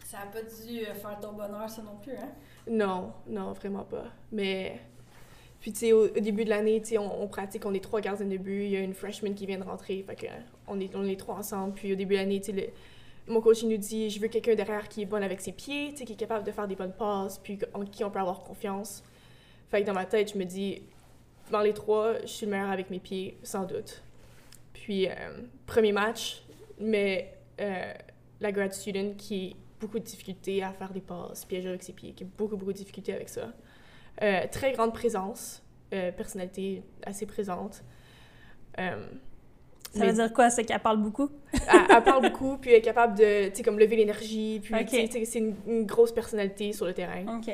ça 0.04 0.20
n'a 0.20 0.26
pas 0.28 0.42
dû 0.44 0.86
euh, 0.86 0.94
faire 0.94 1.20
ton 1.20 1.34
bonheur, 1.34 1.68
ça 1.70 1.82
non 1.82 1.98
plus, 2.02 2.16
hein? 2.16 2.32
Non, 2.70 3.14
non, 3.28 3.52
vraiment 3.54 3.84
pas. 3.84 4.06
Mais 4.32 4.80
puis, 5.66 5.74
tu 5.74 5.80
sais, 5.80 5.94
au, 5.94 6.08
début 6.08 6.46
de 6.46 6.52
l'année, 6.52 6.80
tu 6.80 6.90
sais, 6.90 6.98
on, 7.00 7.28
pratique, 7.28 7.66
on 7.66 7.74
est 7.74 7.84
trois 7.84 8.00
gardiens 8.00 8.28
de 8.28 8.38
but, 8.38 8.66
il 8.66 8.70
y 8.70 8.76
a 8.76 8.82
une 8.82 8.94
freshman 8.94 9.34
qui 9.34 9.48
vient 9.48 9.58
de 9.58 9.64
rentrer, 9.64 10.06
fait 10.08 10.16
que 10.16 10.28
on 10.68 10.80
est, 10.80 10.96
on 10.96 11.04
est 11.08 11.20
trois 11.20 11.38
ensemble. 11.38 11.74
Puis, 11.74 11.92
au 11.92 11.96
début 11.96 12.14
de 12.14 12.20
l'année, 12.20 12.40
tu 12.40 12.54
sais, 12.54 12.72
mon 13.28 13.42
coach, 13.42 13.64
nous 13.64 13.76
dit, 13.76 14.12
je 14.12 14.20
veux 14.20 14.28
quelqu'un 14.28 14.54
derrière 14.54 14.88
qui 14.88 15.02
est 15.02 15.06
bon 15.06 15.24
avec 15.24 15.42
ses 15.42 15.54
pieds, 15.54 15.96
qui 15.96 16.04
est 16.04 16.16
capable 16.16 16.46
de 16.46 16.52
faire 16.52 16.68
des 16.68 16.76
bonnes 16.76 16.94
passes, 16.94 17.40
puis 17.40 17.58
en 17.74 17.84
qui 17.84 18.04
on 18.04 18.12
peut 18.12 18.20
avoir 18.20 18.44
confiance. 18.44 19.04
Fait 19.72 19.82
que 19.82 19.88
dans 19.88 19.96
ma 19.96 20.06
tête, 20.06 20.34
je 20.34 20.38
me 20.38 20.44
dis, 20.44 20.84
dans 21.50 21.62
les 21.62 21.74
trois, 21.74 22.22
je 22.22 22.28
suis 22.28 22.46
le 22.46 22.52
meilleur 22.52 22.70
avec 22.70 22.92
mes 22.92 23.00
pieds, 23.00 23.36
sans 23.42 23.64
doute. 23.64 24.04
Puis, 24.72 25.08
euh, 25.08 25.14
premier 25.66 25.94
match, 25.94 26.44
mais 26.80 27.34
euh, 27.60 27.92
la 28.40 28.52
grad 28.52 28.72
student 28.72 29.16
qui 29.18 29.56
a 29.58 29.82
beaucoup 29.82 29.98
de 29.98 30.04
difficultés 30.04 30.62
à 30.62 30.72
faire 30.74 30.94
des 30.94 31.02
passes, 31.02 31.48
jouer 31.50 31.70
avec 31.70 31.82
ses 31.82 31.94
pieds, 31.94 32.12
qui 32.12 32.24
a 32.24 32.28
beaucoup, 32.38 32.56
beaucoup 32.56 32.72
de 32.72 32.78
difficultés 32.78 33.16
avec 33.16 33.30
ça. 33.30 33.52
Euh, 34.22 34.44
très 34.50 34.72
grande 34.72 34.94
présence, 34.94 35.62
euh, 35.94 36.12
personnalité 36.12 36.84
assez 37.06 37.26
présente. 37.26 37.84
Euh, 38.80 39.06
ça 39.94 40.06
veut 40.06 40.14
dire 40.14 40.34
quoi? 40.34 40.50
C'est 40.50 40.64
qu'elle 40.64 40.80
parle 40.80 41.02
beaucoup? 41.02 41.30
elle, 41.54 42.04
parle 42.04 42.22
beaucoup, 42.30 42.58
puis 42.58 42.72
elle 42.72 42.78
est 42.78 42.82
capable 42.82 43.18
de, 43.18 43.50
tu 43.50 43.58
sais, 43.58 43.64
comme 43.64 43.80
lever 43.80 43.96
l'énergie, 43.98 44.62
puis 44.62 44.74
c'est 45.26 45.40
une, 45.40 45.86
grosse 45.86 46.14
personnalité 46.14 46.74
sur 46.74 46.86
le 46.86 46.94
terrain. 46.94 47.38
OK. 47.38 47.46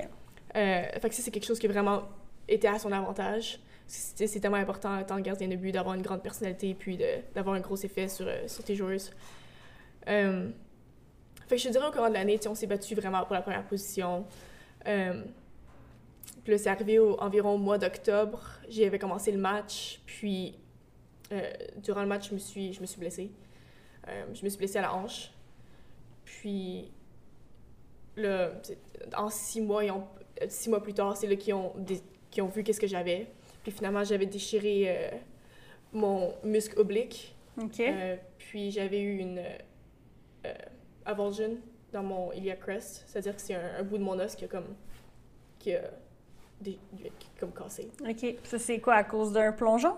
fait 0.54 1.10
que 1.10 1.16
ça, 1.16 1.22
c'est 1.22 1.32
quelque 1.32 1.46
chose 1.46 1.60
qui 1.60 1.68
a 1.68 1.70
vraiment 1.70 2.04
été 2.48 2.68
à 2.68 2.78
son 2.80 2.92
avantage. 2.92 3.60
C'est 3.88 4.40
tellement 4.40 4.58
important 4.58 5.00
en 5.00 5.04
tant 5.04 5.18
que 5.18 5.22
gardien 5.22 5.48
de 5.50 5.56
but 5.56 5.72
d'avoir 5.72 5.96
une 5.96 6.02
grande 6.02 6.24
personnalité, 6.24 6.76
puis 6.78 7.00
d'avoir 7.36 7.56
un 7.56 7.60
gros 7.60 7.76
effet 7.76 8.08
sur, 8.08 8.28
sur 8.48 8.64
tes 8.64 8.76
joueuses. 8.76 9.12
fait 10.06 10.54
que 11.50 11.58
je 11.58 11.68
te 11.68 11.70
dirais 11.70 11.88
au 11.88 11.92
cours 11.92 12.08
de 12.08 12.14
l'année, 12.14 12.40
on 12.48 12.56
s'est 12.56 12.68
battu 12.68 12.96
vraiment 12.96 13.24
pour 13.26 13.34
la 13.34 13.42
première 13.42 13.64
position. 13.66 14.26
Puis 16.44 16.54
là, 16.54 16.58
c'est 16.58 16.70
arrivé 16.70 17.00
au, 17.00 17.20
environ 17.20 17.54
au 17.54 17.58
mois 17.58 17.78
d'octobre. 17.78 18.42
J'avais 18.70 19.00
commencé 19.00 19.32
le 19.32 19.38
match, 19.38 20.02
puis 20.06 20.58
euh, 21.32 21.52
durant 21.78 22.02
le 22.02 22.08
match, 22.08 22.30
je 22.30 22.34
me 22.34 22.40
suis, 22.40 22.74
je 22.74 22.82
me 22.82 22.86
suis 22.86 23.00
blessée. 23.00 23.32
Euh, 24.08 24.26
je 24.34 24.44
me 24.44 24.50
suis 24.50 24.58
blessée 24.58 24.80
à 24.80 24.82
la 24.82 24.94
hanche. 24.94 25.32
Puis 26.26 26.92
là, 28.16 28.52
en 29.16 29.30
six 29.30 29.62
mois, 29.62 29.84
ont, 29.92 30.08
six 30.48 30.70
mois 30.70 30.82
plus 30.82 30.94
tard, 30.94 31.16
c'est 31.16 31.28
là 31.28 31.36
qu'ils 31.36 31.54
ont, 31.54 31.74
qui 32.32 32.42
ont 32.42 32.48
vu 32.48 32.64
qu'est-ce 32.64 32.82
que 32.82 32.88
j'avais. 32.88 33.28
Puis 33.64 33.72
finalement, 33.72 34.04
j'avais 34.04 34.26
déchiré 34.26 34.86
euh, 34.88 35.10
mon 35.94 36.34
muscle 36.44 36.80
oblique. 36.80 37.36
Puis 38.38 38.72
j'avais 38.72 39.02
eu 39.02 39.20
une 39.20 39.44
avulsion 41.06 41.58
dans 41.94 42.04
mon 42.04 42.32
iliac 42.32 42.62
crest, 42.62 43.04
c'est-à-dire 43.06 43.36
que 43.36 43.42
c'est 43.42 43.54
un, 43.54 43.80
un, 43.80 43.84
bout 43.84 43.98
de 43.98 44.04
mon 44.04 44.18
os 44.18 44.36
qui 44.36 44.46
a 44.46 44.48
comme 44.48 44.76
qui 45.60 45.76
a 45.76 45.82
des, 46.62 46.80
comme 47.40 47.52
cassé. 47.52 47.90
OK. 48.08 48.36
Ça, 48.44 48.60
c'est 48.60 48.80
quoi, 48.80 48.96
à 48.96 49.04
cause 49.04 49.32
d'un 49.34 49.52
plongeon? 49.52 49.96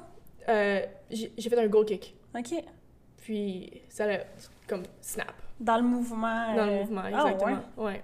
Euh, 0.49 0.85
j'ai 1.09 1.49
fait 1.49 1.59
un 1.59 1.67
goal 1.67 1.85
kick. 1.85 2.15
OK. 2.37 2.63
Puis 3.17 3.81
ça 3.89 4.05
a 4.05 4.17
comme 4.67 4.83
snap. 5.01 5.33
Dans 5.59 5.77
le 5.77 5.83
mouvement. 5.83 6.55
Dans 6.55 6.65
le 6.65 6.71
euh, 6.71 6.79
mouvement, 6.81 7.03
ah, 7.05 7.31
exactement. 7.31 7.63
ouais. 7.77 8.03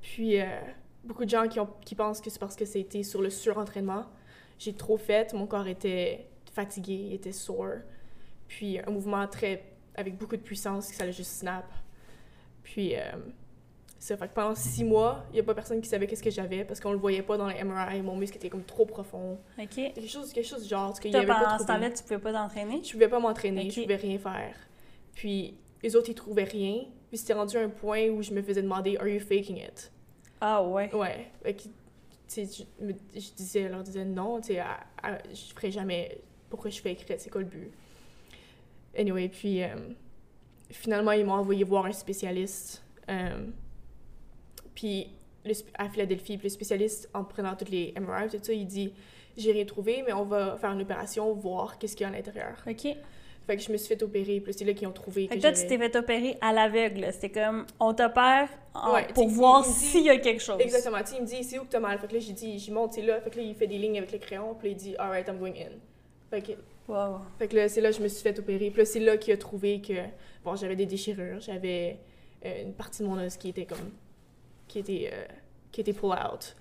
Puis 0.00 0.40
euh, 0.40 0.46
beaucoup 1.02 1.24
de 1.24 1.30
gens 1.30 1.48
qui, 1.48 1.60
ont, 1.60 1.68
qui 1.84 1.94
pensent 1.94 2.20
que 2.20 2.30
c'est 2.30 2.38
parce 2.38 2.56
que 2.56 2.64
c'était 2.64 3.02
sur 3.02 3.20
le 3.20 3.30
surentraînement. 3.30 4.06
J'ai 4.58 4.74
trop 4.74 4.96
fait, 4.96 5.34
mon 5.34 5.46
corps 5.46 5.66
était 5.66 6.28
fatigué, 6.52 7.10
était 7.12 7.32
sore. 7.32 7.78
Puis 8.48 8.78
un 8.78 8.90
mouvement 8.90 9.26
très 9.26 9.64
avec 9.96 10.16
beaucoup 10.16 10.36
de 10.36 10.42
puissance, 10.42 10.86
ça 10.86 11.04
a 11.04 11.10
juste 11.10 11.32
snap. 11.32 11.66
Puis 12.62 12.94
ça 14.04 14.18
fait 14.18 14.28
que 14.28 14.34
pendant 14.34 14.54
six 14.54 14.84
mois, 14.84 15.24
il 15.30 15.36
n'y 15.36 15.40
a 15.40 15.42
pas 15.44 15.54
personne 15.54 15.80
qui 15.80 15.88
savait 15.88 16.06
qu'est-ce 16.06 16.22
que 16.22 16.30
j'avais 16.30 16.62
parce 16.62 16.78
qu'on 16.78 16.92
le 16.92 16.98
voyait 16.98 17.22
pas 17.22 17.38
dans 17.38 17.48
les 17.48 17.64
MRI. 17.64 18.02
Mon 18.02 18.16
muscle 18.16 18.36
était 18.36 18.50
comme 18.50 18.62
trop 18.62 18.84
profond. 18.84 19.38
OK. 19.58 19.66
Quelque 19.66 20.06
chose, 20.06 20.30
quelque 20.30 20.46
chose 20.46 20.68
genre. 20.68 20.90
Parce 20.90 21.02
y 21.02 21.16
avait 21.16 21.26
pas 21.26 21.58
ce 21.58 21.64
temps-là, 21.64 21.90
tu 21.90 22.02
pouvais 22.02 22.18
pas 22.18 22.34
t'entraîner? 22.34 22.82
Je 22.84 22.92
pouvais 22.92 23.08
pas 23.08 23.18
m'entraîner, 23.18 23.70
je 23.70 23.80
pouvais 23.80 23.96
rien 23.96 24.18
faire. 24.18 24.54
Puis 25.14 25.56
les 25.82 25.96
autres, 25.96 26.10
ils 26.10 26.14
trouvaient 26.14 26.44
rien. 26.44 26.84
Puis 27.08 27.16
c'était 27.16 27.32
rendu 27.32 27.56
un 27.56 27.70
point 27.70 28.10
où 28.10 28.22
je 28.22 28.32
me 28.32 28.42
faisais 28.42 28.60
demander 28.60 28.98
Are 28.98 29.08
you 29.08 29.20
faking 29.20 29.56
it? 29.56 29.90
Ah 30.38 30.62
ouais. 30.62 30.94
Ouais. 30.94 31.30
Fait 31.42 31.54
que, 31.54 31.62
je, 32.36 32.64
je 33.14 33.32
disais, 33.34 33.62
je 33.62 33.68
leur 33.68 33.82
disais 33.82 34.04
non, 34.04 34.38
tu 34.38 34.48
sais, 34.48 34.62
je 35.32 35.54
ferais 35.54 35.70
jamais. 35.70 36.18
Pourquoi 36.50 36.70
je 36.70 36.82
fakerais? 36.82 37.16
C'est 37.16 37.30
quoi 37.30 37.40
le 37.40 37.46
but? 37.46 37.72
Anyway, 38.98 39.30
puis 39.30 39.62
euh, 39.62 39.68
finalement, 40.70 41.12
ils 41.12 41.24
m'ont 41.24 41.32
envoyé 41.32 41.64
voir 41.64 41.86
un 41.86 41.92
spécialiste. 41.92 42.84
Euh, 43.08 43.46
puis 44.74 45.08
à 45.76 45.88
Philadelphie, 45.88 46.38
puis 46.38 46.48
le 46.48 46.52
spécialiste, 46.52 47.08
en 47.14 47.24
prenant 47.24 47.54
toutes 47.54 47.70
les 47.70 47.94
MRI, 47.98 48.28
tout 48.30 48.38
ça, 48.42 48.52
il 48.52 48.66
dit 48.66 48.92
J'ai 49.36 49.52
rien 49.52 49.64
trouvé, 49.64 50.02
mais 50.06 50.12
on 50.12 50.24
va 50.24 50.56
faire 50.56 50.72
une 50.72 50.82
opération, 50.82 51.32
voir 51.34 51.78
qu'est-ce 51.78 51.96
qu'il 51.96 52.04
y 52.04 52.10
a 52.10 52.12
à 52.12 52.16
l'intérieur. 52.16 52.56
OK. 52.66 52.96
Fait 53.46 53.56
que 53.56 53.62
je 53.62 53.70
me 53.70 53.76
suis 53.76 53.88
fait 53.88 54.02
opérer, 54.02 54.40
puis 54.40 54.54
c'est 54.54 54.64
là 54.64 54.72
qu'ils 54.72 54.88
ont 54.88 54.92
trouvé. 54.92 55.28
Fait 55.28 55.36
que, 55.36 55.42
toi, 55.42 55.52
tu 55.52 55.66
t'es 55.66 55.76
fait 55.76 55.94
opérer 55.96 56.38
à 56.40 56.52
l'aveugle. 56.54 57.06
C'était 57.12 57.28
comme, 57.28 57.66
on 57.78 57.92
t'opère 57.92 58.48
pour 59.12 59.28
voir 59.28 59.66
s'il 59.66 60.04
y 60.04 60.10
a 60.10 60.16
quelque 60.16 60.42
chose. 60.42 60.58
Exactement. 60.60 60.96
il 61.14 61.22
me 61.22 61.26
dit, 61.26 61.44
c'est 61.44 61.58
où 61.58 61.64
que 61.64 61.70
t'as 61.70 61.80
mal? 61.80 61.98
Fait 61.98 62.06
que 62.08 62.14
là, 62.14 62.20
j'ai 62.20 62.32
dit, 62.32 62.58
j'y 62.58 62.70
monte, 62.70 62.94
c'est 62.94 63.02
là. 63.02 63.20
Fait 63.20 63.28
que 63.28 63.36
là, 63.36 63.42
il 63.42 63.54
fait 63.54 63.66
des 63.66 63.76
lignes 63.76 63.98
avec 63.98 64.12
le 64.12 64.18
crayon, 64.18 64.54
puis 64.58 64.70
il 64.70 64.76
dit, 64.76 64.96
alright, 64.96 65.28
I'm 65.28 65.38
going 65.38 65.52
in. 65.58 65.76
Fait 66.30 66.40
que, 66.40 66.52
wow. 66.88 67.18
fait 67.38 67.48
que 67.48 67.56
là, 67.56 67.68
c'est 67.68 67.82
là 67.82 67.90
que 67.90 67.98
je 67.98 68.02
me 68.02 68.08
suis 68.08 68.22
fait 68.22 68.38
opérer. 68.38 68.70
Puis 68.70 68.78
là, 68.78 68.84
c'est 68.86 69.00
là 69.00 69.18
qu'il 69.18 69.34
a 69.34 69.36
trouvé 69.36 69.82
que, 69.82 69.92
bon, 70.42 70.56
j'avais 70.56 70.76
des 70.76 70.86
déchirures, 70.86 71.40
j'avais 71.40 71.98
euh, 72.46 72.62
une 72.62 72.72
partie 72.72 73.02
de 73.02 73.08
mon 73.08 73.22
os 73.22 73.36
qui 73.36 73.50
était 73.50 73.66
comme 73.66 73.90
qui 74.68 74.78
était, 74.80 75.10
euh, 75.12 75.24
qui 75.72 75.80
était 75.80 75.92
pull 75.92 76.12
out. 76.12 76.56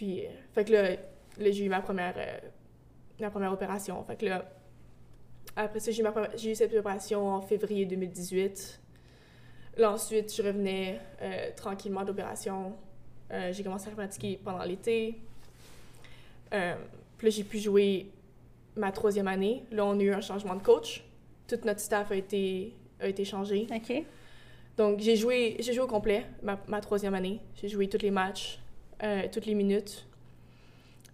Puis, 0.00 0.24
euh, 0.24 0.30
fait 0.54 0.64
que 0.64 0.72
là, 0.72 0.96
j'ai 1.38 1.66
eu 1.66 1.68
ma 1.68 1.82
première, 1.82 2.14
euh, 2.16 2.38
ma 3.20 3.28
première 3.28 3.52
opération. 3.52 4.02
Fait 4.04 4.16
que 4.16 4.24
là, 4.24 4.50
Après 5.56 5.78
ça, 5.78 5.90
j'ai 5.90 6.50
eu 6.52 6.54
cette 6.54 6.72
opération 6.72 7.28
en 7.28 7.42
février 7.42 7.84
2018. 7.84 8.80
Là, 9.76 9.92
ensuite, 9.92 10.34
je 10.34 10.42
revenais 10.42 10.98
euh, 11.20 11.50
tranquillement 11.54 12.04
d'opération. 12.04 12.76
J'ai 13.52 13.62
commencé 13.62 13.88
à 13.88 13.92
pratiquer 13.92 14.40
pendant 14.42 14.64
l'été. 14.64 15.20
Puis 16.50 16.58
là, 16.58 17.30
j'ai 17.30 17.44
pu 17.44 17.58
jouer 17.58 18.10
ma 18.76 18.92
troisième 18.92 19.28
année. 19.28 19.64
Là, 19.70 19.84
on 19.84 19.98
a 20.00 20.02
eu 20.02 20.12
un 20.12 20.22
changement 20.22 20.56
de 20.56 20.62
coach. 20.62 21.04
Tout 21.46 21.58
notre 21.64 21.80
staff 21.80 22.10
a 22.10 22.16
été, 22.16 22.74
a 23.00 23.06
été 23.06 23.26
changé. 23.26 23.66
OK. 23.70 24.04
Donc, 24.80 24.98
j'ai 25.00 25.14
joué, 25.14 25.56
j'ai 25.58 25.74
joué 25.74 25.82
au 25.82 25.86
complet 25.86 26.24
ma, 26.42 26.58
ma 26.66 26.80
troisième 26.80 27.12
année. 27.12 27.38
J'ai 27.54 27.68
joué 27.68 27.86
tous 27.86 28.00
les 28.00 28.10
matchs, 28.10 28.58
euh, 29.02 29.24
toutes 29.30 29.44
les 29.44 29.52
minutes. 29.52 30.06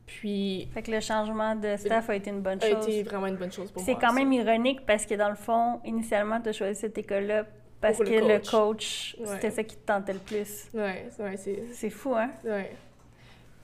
Puis. 0.06 0.68
Fait 0.72 0.82
que 0.82 0.92
le 0.92 1.00
changement 1.00 1.56
de 1.56 1.76
staff 1.76 2.08
a 2.08 2.14
été 2.14 2.30
une 2.30 2.42
bonne 2.42 2.60
chose. 2.60 2.86
A 2.86 2.88
été 2.88 3.02
vraiment 3.02 3.26
une 3.26 3.34
bonne 3.34 3.50
chose 3.50 3.72
pour 3.72 3.82
moi. 3.82 3.92
C'est 3.92 4.00
quand 4.00 4.12
même 4.12 4.32
ironique 4.32 4.86
parce 4.86 5.04
que 5.04 5.16
dans 5.16 5.28
le 5.28 5.34
fond, 5.34 5.80
initialement, 5.84 6.40
tu 6.40 6.50
as 6.50 6.52
choisi 6.52 6.78
cette 6.78 6.96
école-là 6.96 7.44
parce 7.80 7.98
que 7.98 8.04
le 8.04 8.38
coach, 8.48 9.16
c'était 9.24 9.50
ça 9.50 9.64
qui 9.64 9.74
te 9.74 9.84
tentait 9.84 10.12
le 10.12 10.20
plus. 10.20 10.68
Ouais, 10.72 11.08
ouais 11.18 11.36
c'est. 11.36 11.64
C'est 11.72 11.90
fou, 11.90 12.14
hein? 12.14 12.30
Ouais. 12.44 12.70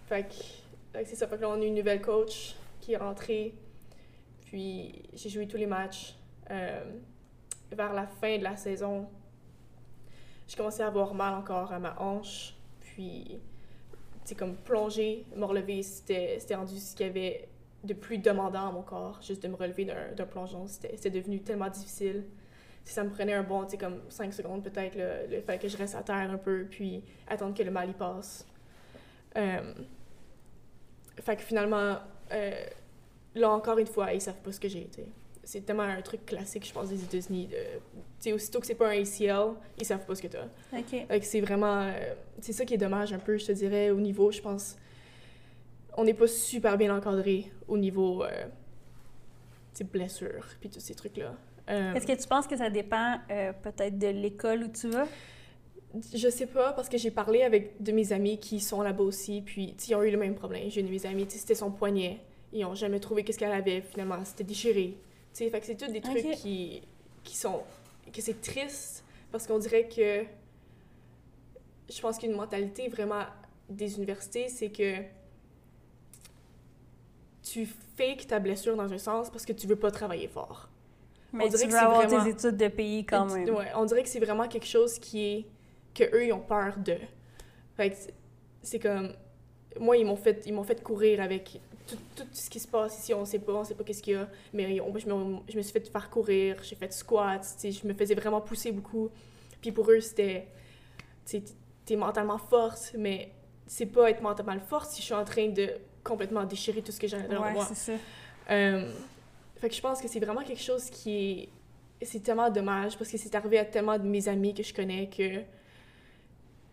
Fait 0.08 0.24
que, 0.24 1.04
c'est 1.04 1.14
ça. 1.14 1.28
Fait 1.28 1.36
que 1.36 1.42
là, 1.42 1.50
on 1.50 1.62
a 1.62 1.64
une 1.64 1.76
nouvelle 1.76 2.02
coach 2.02 2.56
qui 2.80 2.94
est 2.94 2.96
rentrée. 2.96 3.54
Puis, 4.46 5.00
j'ai 5.14 5.28
joué 5.28 5.46
tous 5.46 5.58
les 5.58 5.66
matchs. 5.66 6.16
Euh, 6.50 6.80
vers 7.70 7.92
la 7.94 8.06
fin 8.06 8.36
de 8.36 8.42
la 8.42 8.56
saison, 8.56 9.08
j'ai 10.52 10.58
commencé 10.58 10.82
à 10.82 10.88
avoir 10.88 11.14
mal 11.14 11.32
encore 11.32 11.72
à 11.72 11.78
ma 11.78 11.98
hanche. 11.98 12.54
Puis, 12.80 13.40
c'est 14.22 14.34
comme 14.34 14.54
plonger, 14.54 15.24
me 15.34 15.46
relever, 15.46 15.82
c'était 15.82 16.54
rendu 16.54 16.76
ce 16.76 16.94
qu'il 16.94 17.06
y 17.06 17.08
avait 17.08 17.48
de 17.82 17.94
plus 17.94 18.18
demandant 18.18 18.68
à 18.68 18.70
mon 18.70 18.82
corps, 18.82 19.18
juste 19.22 19.42
de 19.42 19.48
me 19.48 19.56
relever 19.56 19.86
d'un 19.86 20.26
plongeon. 20.26 20.66
C'était 20.66 21.08
devenu 21.08 21.40
tellement 21.40 21.70
difficile. 21.70 22.24
Ça 22.84 23.02
me 23.02 23.08
prenait 23.08 23.32
un 23.32 23.44
bon, 23.44 23.64
tu 23.64 23.78
comme 23.78 24.02
5 24.10 24.34
secondes 24.34 24.62
peut-être, 24.62 24.94
le, 24.94 25.40
fait 25.40 25.58
que 25.58 25.68
je 25.68 25.76
reste 25.78 25.94
à 25.94 26.02
terre 26.02 26.30
un 26.30 26.36
peu, 26.36 26.66
puis 26.68 27.02
attendre 27.28 27.56
que 27.56 27.62
le 27.62 27.70
mal 27.70 27.88
y 27.88 27.94
passe. 27.94 28.46
Euh, 29.38 29.72
fait 31.18 31.36
que 31.36 31.42
finalement, 31.42 31.96
euh, 32.30 32.66
là 33.36 33.50
encore 33.50 33.78
une 33.78 33.86
fois, 33.86 34.12
ils 34.12 34.20
savent 34.20 34.42
pas 34.42 34.52
ce 34.52 34.60
que 34.60 34.68
j'ai 34.68 34.82
été 34.82 35.06
c'est 35.44 35.64
tellement 35.64 35.82
un 35.82 36.02
truc 36.02 36.24
classique, 36.24 36.66
je 36.66 36.72
pense, 36.72 36.88
des 36.88 37.02
États-Unis. 37.02 37.48
Tu 37.50 37.56
sais, 38.20 38.32
aussitôt 38.32 38.60
que 38.60 38.66
c'est 38.66 38.74
pas 38.74 38.88
un 38.88 39.00
ACL, 39.02 39.54
ils 39.78 39.84
savent 39.84 40.06
pas 40.06 40.14
ce 40.14 40.22
que 40.22 40.28
t'as. 40.28 40.44
OK. 40.72 41.22
c'est 41.22 41.40
vraiment... 41.40 41.82
Euh, 41.82 42.14
c'est 42.40 42.52
ça 42.52 42.64
qui 42.64 42.74
est 42.74 42.78
dommage 42.78 43.12
un 43.12 43.18
peu, 43.18 43.36
je 43.36 43.46
te 43.46 43.52
dirais, 43.52 43.90
au 43.90 44.00
niveau, 44.00 44.30
je 44.30 44.40
pense... 44.40 44.76
On 45.96 46.04
n'est 46.04 46.14
pas 46.14 46.26
super 46.26 46.78
bien 46.78 46.96
encadré 46.96 47.52
au 47.68 47.76
niveau, 47.76 48.24
euh, 48.24 48.30
blessures, 49.82 50.46
puis 50.60 50.70
tous 50.70 50.80
ces 50.80 50.94
trucs-là. 50.94 51.34
Euh, 51.70 51.94
Est-ce 51.94 52.06
que 52.06 52.20
tu 52.20 52.28
penses 52.28 52.46
que 52.46 52.56
ça 52.56 52.70
dépend 52.70 53.18
euh, 53.30 53.52
peut-être 53.52 53.98
de 53.98 54.08
l'école 54.08 54.64
où 54.64 54.68
tu 54.68 54.88
vas? 54.88 55.06
Je 56.14 56.28
sais 56.28 56.46
pas, 56.46 56.72
parce 56.72 56.88
que 56.88 56.96
j'ai 56.96 57.10
parlé 57.10 57.42
avec 57.42 57.82
de 57.82 57.92
mes 57.92 58.12
amis 58.12 58.38
qui 58.38 58.60
sont 58.60 58.80
là-bas 58.80 59.04
aussi, 59.04 59.42
puis 59.42 59.74
ils 59.88 59.94
ont 59.94 60.02
eu 60.02 60.10
le 60.10 60.16
même 60.16 60.34
problème. 60.34 60.70
J'ai 60.70 60.80
une 60.80 60.86
de 60.86 60.92
mes 60.92 61.06
amies, 61.06 61.26
c'était 61.28 61.54
son 61.54 61.70
poignet. 61.70 62.20
Ils 62.52 62.64
ont 62.64 62.74
jamais 62.74 62.98
trouvé 62.98 63.24
qu'est-ce 63.24 63.38
qu'elle 63.38 63.52
avait, 63.52 63.82
finalement. 63.82 64.24
C'était 64.24 64.44
déchiré 64.44 64.96
sais, 65.32 65.50
fait 65.50 65.60
que 65.60 65.66
c'est 65.66 65.76
tous 65.76 65.90
des 65.90 66.00
trucs 66.00 66.32
qui, 66.32 66.82
qui 67.24 67.36
sont... 67.36 67.62
que 68.12 68.20
c'est 68.20 68.40
triste 68.40 69.04
parce 69.30 69.46
qu'on 69.46 69.58
dirait 69.58 69.88
que... 69.88 70.24
Je 71.90 72.00
pense 72.00 72.18
qu'une 72.18 72.34
mentalité 72.34 72.88
vraiment 72.88 73.24
des 73.68 73.96
universités, 73.96 74.48
c'est 74.48 74.70
que 74.70 75.02
tu 77.42 77.66
fakes 77.96 78.26
ta 78.26 78.38
blessure 78.38 78.76
dans 78.76 78.92
un 78.92 78.98
sens 78.98 79.30
parce 79.30 79.44
que 79.44 79.52
tu 79.52 79.66
veux 79.66 79.76
pas 79.76 79.90
travailler 79.90 80.28
fort. 80.28 80.68
Mais 81.32 81.44
on 81.44 81.48
dirait 81.48 81.62
tu 81.64 81.68
veux 81.68 81.78
que 81.78 81.84
avoir 81.84 82.06
vraiment... 82.06 82.24
tes 82.24 82.30
études 82.30 82.56
de 82.56 82.68
pays 82.68 83.04
quand 83.04 83.26
même. 83.26 83.48
Ouais, 83.50 83.72
on 83.74 83.84
dirait 83.84 84.02
que 84.02 84.08
c'est 84.08 84.20
vraiment 84.20 84.48
quelque 84.48 84.66
chose 84.66 84.98
qui 84.98 85.24
est... 85.24 85.46
que 85.94 86.04
eux, 86.14 86.26
ils 86.26 86.32
ont 86.32 86.40
peur 86.40 86.76
de. 86.78 86.96
Fait 87.76 87.90
que 87.90 87.96
c'est 88.62 88.78
comme... 88.78 89.14
Moi, 89.80 89.96
ils 89.96 90.04
m'ont 90.04 90.16
fait, 90.16 90.42
ils 90.46 90.52
m'ont 90.52 90.64
fait 90.64 90.82
courir 90.82 91.20
avec 91.20 91.60
tout, 91.86 91.98
tout, 92.16 92.24
ce 92.32 92.48
qui 92.48 92.60
se 92.60 92.68
passe 92.68 92.98
ici, 92.98 93.14
on 93.14 93.24
sait 93.24 93.38
pas, 93.38 93.52
on 93.52 93.64
sait 93.64 93.74
pas 93.74 93.84
qu'est-ce 93.84 94.02
qu'il 94.02 94.14
y 94.14 94.16
a. 94.16 94.28
Mais 94.52 94.76
je, 94.76 94.82
me, 94.82 95.38
je, 95.48 95.56
me, 95.56 95.62
suis 95.62 95.72
fait 95.72 95.88
faire 95.88 96.10
courir, 96.10 96.56
j'ai 96.62 96.76
fait 96.76 96.92
squat, 96.92 97.44
je 97.62 97.86
me 97.86 97.94
faisais 97.94 98.14
vraiment 98.14 98.40
pousser 98.40 98.72
beaucoup. 98.72 99.10
Puis 99.60 99.72
pour 99.72 99.90
eux, 99.90 100.00
c'était, 100.00 100.48
tu 101.24 101.42
es 101.90 101.96
mentalement 101.96 102.38
forte, 102.38 102.92
mais 102.98 103.32
c'est 103.66 103.86
pas 103.86 104.10
être 104.10 104.22
mentalement 104.22 104.58
forte 104.60 104.90
si 104.90 105.00
je 105.00 105.06
suis 105.06 105.14
en 105.14 105.24
train 105.24 105.48
de 105.48 105.70
complètement 106.04 106.44
déchirer 106.44 106.82
tout 106.82 106.92
ce 106.92 107.00
que 107.00 107.06
j'ai 107.06 107.22
dans 107.22 107.42
ouais, 107.42 107.52
moi. 107.52 107.64
c'est 107.68 107.92
ça. 107.92 107.92
Euh, 108.50 108.92
fait 109.56 109.68
que 109.68 109.74
je 109.74 109.80
pense 109.80 110.00
que 110.00 110.08
c'est 110.08 110.20
vraiment 110.20 110.42
quelque 110.42 110.62
chose 110.62 110.90
qui 110.90 111.30
est... 111.30 111.48
C'est 112.04 112.20
tellement 112.20 112.50
dommage 112.50 112.98
parce 112.98 113.08
que 113.08 113.16
c'est 113.16 113.32
arrivé 113.36 113.60
à 113.60 113.64
tellement 113.64 113.96
de 113.96 114.02
mes 114.02 114.26
amis 114.28 114.52
que 114.52 114.64
je 114.64 114.74
connais 114.74 115.08
que 115.08 115.42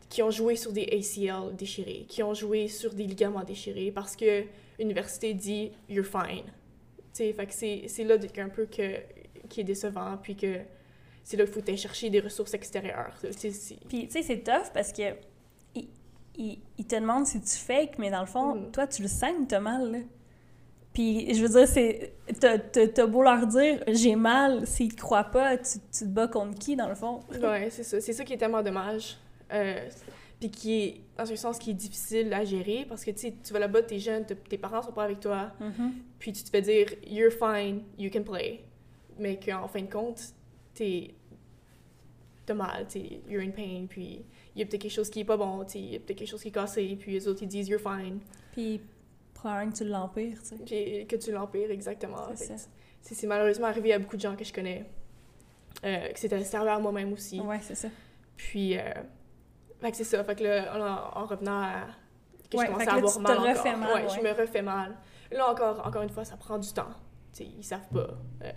qui 0.10 0.24
ont 0.24 0.32
joué 0.32 0.56
sur 0.56 0.74
des 0.74 0.84
ACL 0.84 1.56
déchirés, 1.56 2.06
qui 2.08 2.24
ont 2.24 2.34
joué 2.34 2.68
sur 2.68 2.94
des 2.94 3.06
ligaments 3.06 3.44
déchirés 3.44 3.92
parce 3.92 4.16
que 4.16 4.44
l'université 4.80 5.34
dit 5.34 5.72
«you're 5.90 6.06
fine». 6.06 6.46
fait 7.14 7.46
que 7.46 7.54
c'est 7.54 8.04
là 8.04 8.16
un 8.38 8.50
peu 8.50 8.66
que, 8.66 8.96
qui 9.50 9.62
est 9.62 9.66
décevant, 9.66 10.18
puis 10.22 10.36
que 10.36 10.60
c'est 11.24 11.38
là 11.38 11.44
qu'il 11.44 11.54
faut 11.54 11.62
aller 11.62 11.78
chercher 11.78 12.10
des 12.10 12.22
ressources 12.22 12.54
extérieures. 12.54 13.14
Puis, 13.22 14.08
tu 14.08 14.12
sais, 14.12 14.24
c'est 14.24 14.44
tough 14.44 14.72
parce 14.74 14.92
que 14.92 15.04
il, 15.76 16.60
il, 16.78 16.86
te 16.86 16.96
demande 16.96 17.26
si 17.28 17.42
tu 17.42 17.56
fake, 17.58 18.00
mais 18.00 18.10
dans 18.10 18.22
le 18.22 18.26
fond, 18.26 18.56
mm. 18.56 18.72
toi, 18.72 18.88
tu 18.88 19.02
le 19.02 19.10
saignes, 19.10 19.46
t'as 19.48 19.60
mal, 19.60 19.92
là. 19.92 20.00
Puis, 20.94 21.34
je 21.34 21.42
veux 21.46 21.50
dire, 21.50 21.68
c'est. 21.68 22.14
T'as 22.40 23.06
beau 23.06 23.22
leur 23.22 23.46
dire 23.46 23.84
j'ai 23.88 24.16
mal, 24.16 24.66
s'ils 24.66 24.96
te 24.96 25.02
croient 25.02 25.26
pas, 25.26 25.58
tu, 25.58 25.80
tu, 25.92 26.06
te 26.06 26.06
bats 26.06 26.28
contre 26.28 26.58
qui, 26.58 26.76
dans 26.76 26.88
le 26.90 26.96
fond? 26.96 27.20
Ouais, 27.42 27.70
c'est 27.70 27.84
ça. 27.84 28.02
C'est 28.02 28.14
ça 28.14 28.24
qui 28.24 28.34
est 28.34 28.38
tellement 28.38 28.64
dommage. 28.64 29.18
Euh, 29.52 29.90
puis 30.40 30.50
qui 30.50 30.82
est, 30.82 31.02
dans 31.18 31.30
un 31.30 31.36
sens, 31.36 31.60
qui 31.60 31.72
est 31.72 31.74
difficile 31.74 32.32
à 32.34 32.46
gérer 32.46 32.86
parce 32.88 33.04
que, 33.04 33.12
tu 33.12 33.20
sais, 33.20 33.34
tu 33.44 33.52
vas 33.52 33.60
là-bas, 33.60 33.82
t'es 33.84 34.00
jeune, 34.00 34.26
tes 34.26 34.58
parents 34.58 34.82
sont 34.82 34.94
pas 34.94 35.04
avec 35.04 35.20
toi, 35.20 35.52
mm-hmm. 35.60 35.92
puis 36.18 36.32
tu 36.32 36.44
te 36.44 36.50
fais 36.50 36.62
dire 36.62 36.88
«you're 37.08 37.32
fine, 37.32 37.82
you 37.98 38.10
can 38.10 38.24
play», 38.24 38.64
mais 39.20 39.38
qu'en 39.38 39.68
fin 39.68 39.82
de 39.82 39.92
compte, 39.92 40.22
t'es... 40.74 41.14
t'as 42.46 42.54
mal, 42.54 42.88
t'es 42.88 43.20
«you're 43.28 43.44
in 43.44 43.52
pain», 43.52 43.88
puis 43.90 44.24
il 44.56 44.60
y 44.60 44.62
a 44.62 44.66
peut-être 44.66 44.84
quelque 44.84 44.94
chose 44.94 45.10
qui 45.10 45.20
est 45.20 45.26
pas 45.26 45.36
bon, 45.36 45.66
tu 45.66 45.78
il 45.78 45.92
y 45.92 45.96
a 45.98 46.00
peut-être 46.00 46.20
quelque 46.20 46.30
chose 46.30 46.42
qui 46.42 46.48
est 46.48 46.52
cassé, 46.52 46.96
puis 46.98 47.12
les 47.12 47.28
autres, 47.28 47.44
ils 47.44 47.50
disent 47.50 47.68
«you're 47.70 47.82
fine». 47.82 48.20
Puis 48.54 48.80
probablement 49.34 49.74
que 49.74 49.78
tu 49.78 49.84
l'empires, 49.84 50.42
tu 50.42 50.48
sais. 50.48 50.56
Puis 50.56 51.06
que 51.06 51.18
tu 51.18 51.34
l'empires, 51.34 51.70
exactement. 51.70 52.30
C'est 53.02 53.28
malheureusement 53.28 53.68
arrivé 53.68 53.92
à 53.92 54.00
beaucoup 54.00 54.16
de 54.16 54.22
gens 54.22 54.38
que 54.38 54.46
je 54.46 54.54
connais, 54.54 54.86
euh, 55.84 56.08
que 56.10 56.20
c'était 56.20 56.42
servi 56.46 56.70
à 56.70 56.80
moi-même 56.80 57.12
aussi. 57.12 57.42
Ouais, 57.42 57.60
c'est 57.62 57.76
ça. 57.76 57.90
Puis... 58.38 58.78
Euh, 58.78 58.94
fait 59.80 59.92
que 59.92 59.98
c'est 59.98 60.04
ça. 60.04 60.24
Fait 60.24 60.36
que 60.36 60.44
là, 60.44 61.12
en, 61.16 61.26
revenant 61.26 61.62
à. 61.62 61.88
que 62.50 62.58
je 62.58 62.66
commençais 62.66 62.90
à 62.90 62.96
avoir 62.96 63.20
mal. 63.20 63.38
Encore. 63.38 63.78
mal 63.78 63.94
ouais, 63.94 64.10
je 64.10 64.22
me 64.22 64.32
refais 64.32 64.62
mal. 64.62 64.98
Là, 65.32 65.50
encore, 65.50 65.86
encore 65.86 66.02
une 66.02 66.10
fois, 66.10 66.26
ça 66.26 66.36
prend 66.36 66.58
du 66.58 66.72
temps. 66.74 66.92
T'sais, 67.32 67.46
ils 67.46 67.64
savent 67.64 67.88
pas. 67.90 68.18
Euh, 68.44 68.52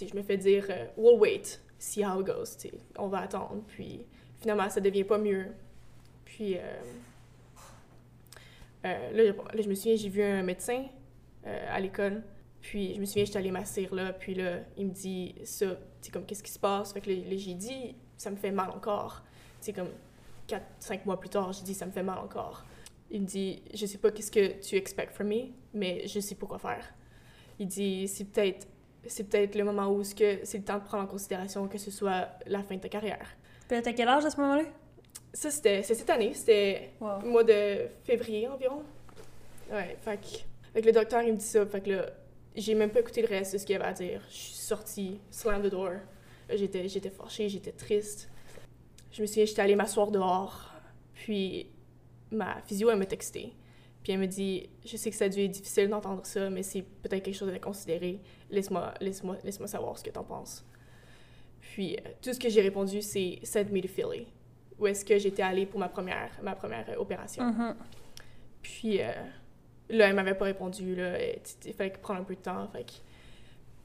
je 0.00 0.14
me 0.14 0.22
fais 0.22 0.36
dire, 0.36 0.66
euh, 0.68 0.86
we'll 0.96 1.18
wait, 1.18 1.60
see 1.78 2.04
how 2.04 2.20
it 2.20 2.26
goes. 2.26 2.56
T'sais, 2.56 2.72
on 2.98 3.08
va 3.08 3.20
attendre. 3.20 3.62
Puis 3.68 4.04
finalement, 4.40 4.68
ça 4.68 4.80
devient 4.80 5.04
pas 5.04 5.18
mieux. 5.18 5.46
Puis 6.24 6.56
euh, 6.56 6.60
euh 8.84 9.12
là, 9.12 9.24
là, 9.24 9.62
je 9.62 9.68
me 9.68 9.74
souviens, 9.74 9.96
j'ai 9.96 10.08
vu 10.08 10.22
un 10.22 10.42
médecin 10.42 10.84
à 11.44 11.78
l'école. 11.78 12.22
Puis 12.60 12.94
je 12.94 13.00
me 13.00 13.04
souviens, 13.04 13.24
j'étais 13.24 13.38
allée 13.38 13.50
m'asseoir 13.50 13.94
là. 13.94 14.12
Puis 14.12 14.34
là, 14.34 14.60
il 14.76 14.86
me 14.86 14.90
dit 14.90 15.34
ça. 15.44 15.66
Tu 16.02 16.10
comme, 16.10 16.26
qu'est-ce 16.26 16.42
qui 16.42 16.50
se 16.50 16.58
passe? 16.58 16.92
Fait 16.92 17.00
que 17.00 17.10
là, 17.10 17.36
j'ai 17.36 17.54
dit, 17.54 17.94
ça 18.18 18.30
me 18.30 18.36
fait 18.36 18.50
mal 18.50 18.70
encore 18.70 19.23
c'est 19.64 19.72
comme 19.72 19.90
4-5 20.48 21.00
mois 21.06 21.18
plus 21.18 21.30
tard, 21.30 21.52
j'ai 21.52 21.62
dit 21.62 21.74
ça 21.74 21.86
me 21.86 21.90
fait 21.90 22.02
mal 22.02 22.18
encore. 22.18 22.64
Il 23.10 23.22
me 23.22 23.26
dit 23.26 23.62
je 23.72 23.86
sais 23.86 23.98
pas 23.98 24.10
qu'est-ce 24.10 24.30
que 24.30 24.60
tu 24.60 24.76
expectes 24.76 25.14
from 25.14 25.28
me, 25.28 25.46
mais 25.72 26.06
je 26.06 26.20
sais 26.20 26.34
pas 26.34 26.46
quoi 26.46 26.58
faire. 26.58 26.84
Il 27.58 27.66
dit 27.66 28.06
c'est 28.08 28.24
peut-être 28.24 28.66
c'est 29.06 29.24
peut-être 29.24 29.54
le 29.54 29.64
moment 29.64 29.88
où 29.90 30.02
c'est 30.02 30.42
le 30.54 30.64
temps 30.64 30.78
de 30.78 30.84
prendre 30.84 31.04
en 31.04 31.06
considération 31.06 31.68
que 31.68 31.78
ce 31.78 31.90
soit 31.90 32.28
la 32.46 32.62
fin 32.62 32.76
de 32.76 32.80
ta 32.80 32.88
carrière. 32.88 33.26
Puis 33.68 33.80
t'as 33.80 33.92
quel 33.92 34.08
âge 34.08 34.24
à 34.24 34.30
ce 34.30 34.40
moment-là? 34.40 34.64
Ça, 35.32 35.50
c'était 35.50 35.82
cette 35.82 36.08
année. 36.08 36.32
C'était 36.32 36.90
au 37.00 37.26
mois 37.26 37.44
de 37.44 37.88
février 38.04 38.46
environ. 38.48 38.82
Ouais, 39.70 39.96
fait 40.00 40.18
que, 40.74 40.80
le 40.80 40.92
docteur, 40.92 41.22
il 41.22 41.32
me 41.32 41.38
dit 41.38 41.44
ça. 41.44 41.66
Fait 41.66 41.80
que 41.80 41.90
là, 41.90 42.06
j'ai 42.54 42.74
même 42.74 42.90
pas 42.90 43.00
écouté 43.00 43.20
le 43.20 43.28
reste 43.28 43.52
de 43.52 43.58
ce 43.58 43.66
qu'il 43.66 43.76
avait 43.76 43.84
à 43.84 43.92
dire. 43.92 44.22
Je 44.30 44.34
suis 44.34 44.54
sortie, 44.54 45.20
slam 45.30 45.62
the 45.62 45.70
door. 45.70 45.92
J'étais, 46.48 46.88
j'étais 46.88 47.10
fâchée, 47.10 47.48
j'étais 47.48 47.72
triste 47.72 48.30
je 49.14 49.22
me 49.22 49.26
souviens, 49.26 49.44
j'étais 49.44 49.62
allée 49.62 49.76
m'asseoir 49.76 50.10
dehors, 50.10 50.72
puis 51.14 51.70
ma 52.32 52.60
physio, 52.62 52.90
elle 52.90 52.98
m'a 52.98 53.06
texté. 53.06 53.54
Puis 54.02 54.12
elle 54.12 54.18
me 54.18 54.26
dit 54.26 54.68
Je 54.84 54.96
sais 54.96 55.08
que 55.08 55.16
ça 55.16 55.26
a 55.26 55.28
dû 55.28 55.40
être 55.40 55.52
difficile 55.52 55.88
d'entendre 55.88 56.26
ça, 56.26 56.50
mais 56.50 56.62
c'est 56.62 56.82
peut-être 56.82 57.22
quelque 57.22 57.36
chose 57.36 57.48
à 57.48 57.58
considérer. 57.58 58.20
Laisse-moi 58.50 58.92
laisse 59.00 59.22
-moi, 59.22 59.36
laisse 59.44 59.60
-moi 59.60 59.66
savoir 59.68 59.96
ce 59.96 60.04
que 60.04 60.10
t'en 60.10 60.24
penses. 60.24 60.64
Puis 61.60 61.96
euh, 61.96 62.10
tout 62.20 62.32
ce 62.32 62.40
que 62.40 62.48
j'ai 62.48 62.60
répondu, 62.60 63.00
c'est 63.00 63.38
Send 63.44 63.70
me 63.70 63.80
to 63.80 63.88
Philly, 63.88 64.26
où 64.78 64.86
est-ce 64.86 65.04
que 65.04 65.16
j'étais 65.16 65.42
allée 65.42 65.64
pour 65.64 65.80
ma 65.80 65.88
première, 65.88 66.30
ma 66.42 66.54
première 66.54 66.90
euh, 66.90 66.96
opération. 66.96 67.44
Mm-hmm. 67.44 67.74
Puis 68.62 69.00
euh, 69.00 69.12
là, 69.90 70.08
elle 70.08 70.14
m'avait 70.14 70.34
pas 70.34 70.46
répondu. 70.46 70.96
Là, 70.96 71.16
il 71.64 71.72
fallait 71.72 71.90
prendre 71.90 72.20
un 72.20 72.24
peu 72.24 72.34
de 72.34 72.40
temps. 72.40 72.68
Fait 72.68 72.84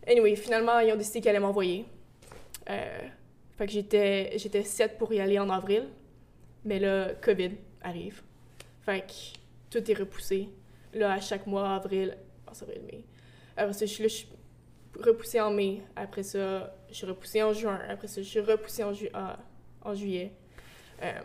Anyway, 0.08 0.36
finalement, 0.36 0.80
ils 0.80 0.92
ont 0.92 0.98
décidé 0.98 1.22
qu'ils 1.22 1.30
allaient 1.30 1.40
m'envoyer. 1.40 1.86
Euh, 2.70 3.00
fait 3.60 3.68
j'étais, 3.68 4.38
j'étais 4.38 4.64
7 4.64 4.98
pour 4.98 5.12
y 5.14 5.20
aller 5.20 5.38
en 5.38 5.50
avril. 5.50 5.90
Mais 6.64 6.80
là, 6.80 7.14
COVID 7.22 7.52
arrive. 7.82 8.22
Fait 8.82 9.06
tout 9.70 9.92
est 9.92 9.94
repoussé. 9.94 10.50
Là, 10.94 11.14
à 11.14 11.20
chaque 11.20 11.46
mois, 11.46 11.76
avril, 11.76 12.18
mars, 12.46 12.64
avril, 12.64 12.82
mai. 12.90 13.04
Après 13.58 13.74
ça, 13.74 13.86
je 13.86 14.08
suis, 14.08 14.28
repoussée 14.98 15.42
en 15.42 15.52
mai. 15.52 15.82
Après 15.96 16.24
ça, 16.24 16.74
je 16.90 16.96
suis 16.96 17.06
repoussée 17.06 17.44
en 17.44 17.54
juin. 17.54 17.80
Après 17.90 18.08
ça, 18.08 18.22
je 18.22 18.28
suis 18.28 18.40
repoussée 18.40 18.84
en, 18.84 18.94
ju 18.94 19.10
en, 19.14 19.90
en 19.90 19.94
juillet. 19.94 20.32
Euh, 21.04 21.22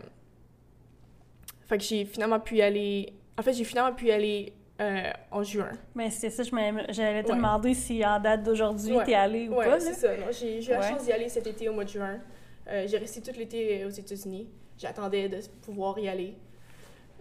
j'ai 1.79 2.05
finalement 2.05 2.39
pu 2.39 2.57
y 2.57 2.61
aller. 2.61 3.13
En 3.37 3.43
fait, 3.43 3.53
j'ai 3.53 3.63
finalement 3.63 3.95
pu 3.95 4.07
y 4.07 4.11
aller 4.11 4.53
euh, 4.81 5.11
en 5.31 5.43
juin. 5.43 5.71
Mais 5.93 6.09
c'est 6.09 6.29
ça, 6.29 6.43
j'allais 6.43 7.23
te 7.23 7.31
demander 7.31 7.73
si 7.73 8.05
en 8.05 8.19
date 8.19 8.43
d'aujourd'hui, 8.43 8.97
tu 8.99 9.05
t'es 9.05 9.13
allé 9.13 9.47
ou 9.47 9.55
ouais, 9.55 9.65
pas. 9.65 9.79
c'est 9.79 9.93
ça. 9.93 10.31
J'ai 10.31 10.63
eu 10.63 10.69
la 10.69 10.89
chance 10.89 11.05
d'y 11.05 11.11
aller 11.11 11.29
cet 11.29 11.47
été 11.47 11.69
au 11.69 11.73
mois 11.73 11.85
de 11.85 11.89
juin. 11.89 12.19
Euh, 12.67 12.85
j'ai 12.87 12.97
resté 12.97 13.21
tout 13.21 13.37
l'été 13.37 13.85
aux 13.85 13.89
États-Unis. 13.89 14.49
J'attendais 14.77 15.29
de 15.29 15.39
pouvoir 15.61 15.97
y 15.99 16.09
aller. 16.09 16.33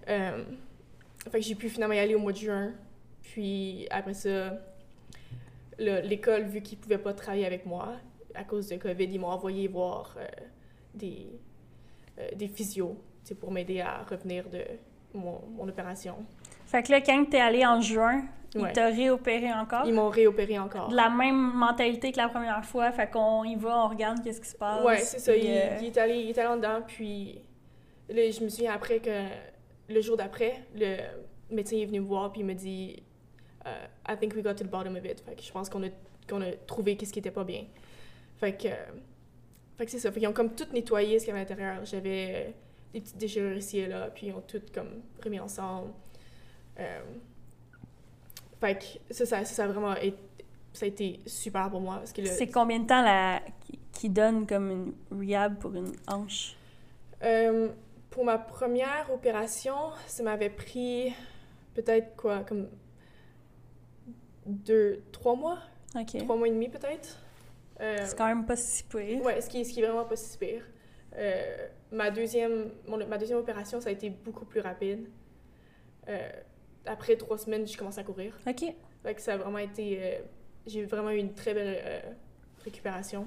Euh, 0.08 0.44
fait 1.30 1.38
que 1.38 1.44
j'ai 1.44 1.54
pu 1.54 1.68
finalement 1.68 1.94
y 1.94 1.98
aller 1.98 2.14
au 2.14 2.18
mois 2.18 2.32
de 2.32 2.38
juin. 2.38 2.72
Puis 3.22 3.86
après 3.90 4.14
ça, 4.14 4.58
l'école, 5.78 6.44
vu 6.44 6.60
qu'ils 6.60 6.78
pouvaient 6.78 6.98
pas 6.98 7.12
travailler 7.12 7.46
avec 7.46 7.66
moi 7.66 7.92
à 8.34 8.42
cause 8.42 8.68
de 8.68 8.76
COVID, 8.76 9.04
ils 9.04 9.20
m'ont 9.20 9.28
envoyé 9.28 9.68
voir 9.68 10.16
des, 10.92 11.28
des 12.34 12.48
physios 12.48 12.96
pour 13.32 13.52
m'aider 13.52 13.80
à 13.80 14.02
revenir 14.02 14.48
de 14.50 14.64
mon, 15.14 15.40
mon, 15.56 15.68
opération. 15.68 16.16
Fait 16.66 16.82
que 16.82 16.90
là, 16.92 17.00
quand 17.00 17.24
t'es 17.30 17.40
allé 17.40 17.64
en 17.64 17.80
juin, 17.80 18.24
ils 18.54 18.72
t'ont 18.72 18.94
réopéré 18.94 19.52
encore? 19.52 19.84
Ils 19.86 19.94
m'ont 19.94 20.08
réopéré 20.08 20.58
encore. 20.58 20.88
De 20.88 20.96
la 20.96 21.10
même 21.10 21.52
mentalité 21.54 22.12
que 22.12 22.16
la 22.16 22.28
première 22.28 22.64
fois, 22.64 22.92
fait 22.92 23.10
qu'on 23.10 23.44
y 23.44 23.56
va, 23.56 23.84
on 23.84 23.88
regarde 23.88 24.22
qu'est-ce 24.22 24.40
qui 24.40 24.48
se 24.48 24.56
passe. 24.56 24.84
Ouais, 24.84 24.98
c'est 24.98 25.18
ça. 25.18 25.36
Il, 25.36 25.46
euh, 25.46 25.78
il, 25.80 25.86
est 25.86 25.98
allé, 25.98 26.14
il 26.16 26.30
est 26.30 26.38
allé 26.38 26.48
en 26.48 26.56
dedans, 26.56 26.80
puis 26.86 27.40
là, 28.08 28.30
je 28.30 28.42
me 28.42 28.48
souviens 28.48 28.72
après 28.72 29.00
que 29.00 29.24
le 29.88 30.00
jour 30.00 30.16
d'après, 30.16 30.62
le 30.74 30.96
médecin 31.50 31.76
est 31.76 31.86
venu 31.86 32.00
me 32.00 32.06
voir, 32.06 32.32
puis 32.32 32.42
il 32.42 32.46
me 32.46 32.54
dit 32.54 33.02
uh, 33.64 33.88
I 34.08 34.16
think 34.16 34.34
we 34.34 34.42
got 34.42 34.54
to 34.54 34.64
the 34.64 34.70
bottom 34.70 34.96
of 34.96 35.04
it. 35.04 35.20
Fait 35.20 35.34
que 35.34 35.42
je 35.42 35.52
pense 35.52 35.68
qu'on 35.68 35.82
a, 35.84 35.88
qu'on 36.28 36.40
a 36.40 36.52
trouvé 36.66 36.96
qu'est-ce 36.96 37.12
qui 37.12 37.18
était 37.18 37.30
pas 37.30 37.44
bien. 37.44 37.64
Fait 38.38 38.52
que, 38.52 38.68
fait 39.76 39.84
que 39.84 39.90
c'est 39.90 39.98
ça. 39.98 40.12
Fait 40.12 40.20
qu'ils 40.20 40.28
ont 40.28 40.32
comme 40.32 40.54
tout 40.54 40.66
nettoyé 40.72 41.18
ce 41.18 41.24
qu'il 41.24 41.34
y 41.34 41.36
avait 41.36 41.46
à 41.46 41.48
l'intérieur. 41.48 41.84
J'avais 41.84 42.54
des 42.92 43.00
petites 43.00 43.18
déchirures 43.18 43.56
ici 43.56 43.80
et 43.80 43.86
là, 43.88 44.10
puis 44.14 44.28
ils 44.28 44.32
ont 44.32 44.42
tout 44.46 44.62
comme 44.72 45.02
remis 45.22 45.40
ensemble. 45.40 45.90
Euh, 46.78 47.00
fait 48.60 48.78
que 48.78 49.14
ça, 49.14 49.26
ça, 49.26 49.44
ça, 49.44 49.64
a 49.64 49.66
vraiment 49.68 49.94
été, 49.96 50.16
ça 50.72 50.86
a 50.86 50.88
été 50.88 51.20
super 51.26 51.70
pour 51.70 51.80
moi. 51.80 52.02
que 52.14 52.24
C'est 52.24 52.48
combien 52.48 52.80
de 52.80 52.86
temps 52.86 53.02
la, 53.02 53.40
qui 53.92 54.08
donne 54.08 54.46
comme 54.46 54.70
une 54.70 54.94
rehab 55.10 55.58
pour 55.58 55.74
une 55.74 55.92
hanche? 56.08 56.56
Euh, 57.22 57.68
pour 58.10 58.24
ma 58.24 58.38
première 58.38 59.10
opération, 59.12 59.74
ça 60.06 60.22
m'avait 60.22 60.50
pris 60.50 61.12
peut-être 61.74 62.16
quoi, 62.16 62.44
comme 62.44 62.68
deux, 64.46 65.02
trois 65.12 65.36
mois? 65.36 65.58
Trois 66.20 66.36
mois 66.36 66.48
et 66.48 66.50
demi 66.50 66.68
peut-être. 66.68 67.18
Euh, 67.80 67.98
c'est 68.04 68.16
quand 68.16 68.26
même 68.26 68.46
pas 68.46 68.56
si 68.56 68.84
pire. 68.84 69.22
Ouais, 69.22 69.40
ce 69.40 69.48
qui, 69.48 69.64
ce 69.64 69.72
qui 69.72 69.80
est 69.80 69.86
vraiment 69.86 70.04
pas 70.04 70.16
si 70.16 70.38
pire. 70.38 70.62
Euh, 71.16 71.68
ma, 71.92 72.10
deuxième, 72.10 72.70
ma 72.88 73.18
deuxième 73.18 73.38
opération, 73.38 73.80
ça 73.80 73.88
a 73.88 73.92
été 73.92 74.10
beaucoup 74.10 74.44
plus 74.44 74.60
rapide. 74.60 75.08
Euh, 76.86 76.90
après 76.92 77.16
trois 77.16 77.38
semaines, 77.38 77.66
j'ai 77.66 77.76
commencé 77.76 77.98
à 77.98 78.04
courir. 78.04 78.36
OK. 78.46 78.64
Fait 79.02 79.14
que 79.14 79.20
ça 79.20 79.34
a 79.34 79.36
vraiment 79.36 79.58
été... 79.58 79.98
Euh, 80.00 80.18
j'ai 80.66 80.84
vraiment 80.84 81.10
eu 81.10 81.18
une 81.18 81.34
très 81.34 81.52
belle 81.52 82.16
récupération. 82.64 83.26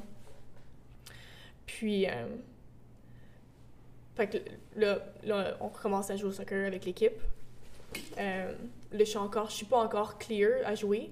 Puis... 1.66 2.08
fait 4.16 4.28
que 4.28 4.38
là, 4.80 5.00
là, 5.24 5.58
on 5.62 5.68
recommence 5.68 6.10
à 6.10 6.16
jouer 6.16 6.30
au 6.30 6.32
soccer 6.32 6.66
avec 6.66 6.86
l'équipe. 6.86 7.22
là, 8.18 8.48
je 8.92 9.04
suis 9.04 9.18
encore... 9.18 9.50
Je 9.52 9.56
suis 9.56 9.66
pas 9.68 9.78
encore 9.78 10.18
clear 10.18 10.66
à 10.66 10.74
jouer. 10.74 11.12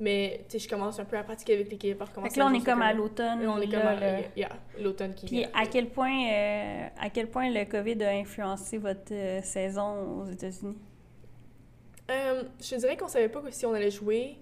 Mais 0.00 0.44
je 0.52 0.68
commence 0.68 0.98
un 0.98 1.04
peu 1.04 1.16
à 1.16 1.22
pratiquer 1.22 1.54
avec 1.54 1.70
l'équipe. 1.70 1.98
Fait 1.98 2.36
là, 2.36 2.46
on 2.46 2.54
est 2.54 2.64
comme 2.64 2.82
à 2.82 2.92
l'automne. 2.92 3.46
On 3.46 3.60
est 3.60 3.68
comme 3.68 3.80
à 3.80 4.80
l'automne 4.80 5.14
qui 5.14 5.26
Puis 5.26 5.44
à 5.44 5.66
quel, 5.70 5.88
point, 5.88 6.28
euh, 6.30 6.86
à 6.98 7.10
quel 7.10 7.28
point 7.28 7.50
le 7.50 7.64
COVID 7.64 8.02
a 8.02 8.10
influencé 8.10 8.78
votre 8.78 9.12
euh, 9.12 9.40
saison 9.42 10.22
aux 10.22 10.26
États-Unis? 10.26 10.76
Euh, 12.10 12.44
je 12.60 12.76
dirais 12.76 12.96
qu'on 12.96 13.08
savait 13.08 13.28
pas 13.28 13.42
si 13.50 13.66
on 13.66 13.72
allait 13.72 13.90
jouer 13.90 14.36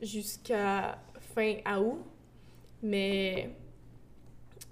jusqu'à 0.00 0.98
fin 1.34 1.56
août. 1.78 2.04
Mais 2.82 3.50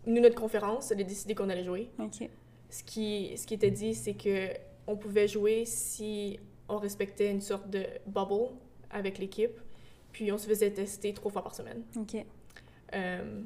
nous, 0.06 0.20
notre 0.20 0.36
conférence, 0.36 0.90
elle 0.90 1.00
a 1.00 1.04
décidé 1.04 1.34
qu'on 1.34 1.50
allait 1.50 1.64
jouer. 1.64 1.90
OK. 1.98 2.28
Ce 2.70 2.82
qui, 2.82 3.36
ce 3.36 3.46
qui 3.46 3.54
était 3.54 3.70
dit, 3.70 3.94
c'est 3.94 4.14
que 4.14 4.48
on 4.86 4.96
pouvait 4.96 5.28
jouer 5.28 5.64
si 5.64 6.38
on 6.68 6.78
respectait 6.78 7.30
une 7.30 7.40
sorte 7.40 7.68
de 7.70 7.84
bubble 8.06 8.50
avec 8.90 9.18
l'équipe 9.18 9.58
puis 10.16 10.32
on 10.32 10.38
se 10.38 10.48
faisait 10.48 10.70
tester 10.70 11.12
trois 11.12 11.30
fois 11.30 11.42
par 11.42 11.54
semaine. 11.54 11.82
OK. 11.94 12.24
Euh, 12.94 13.42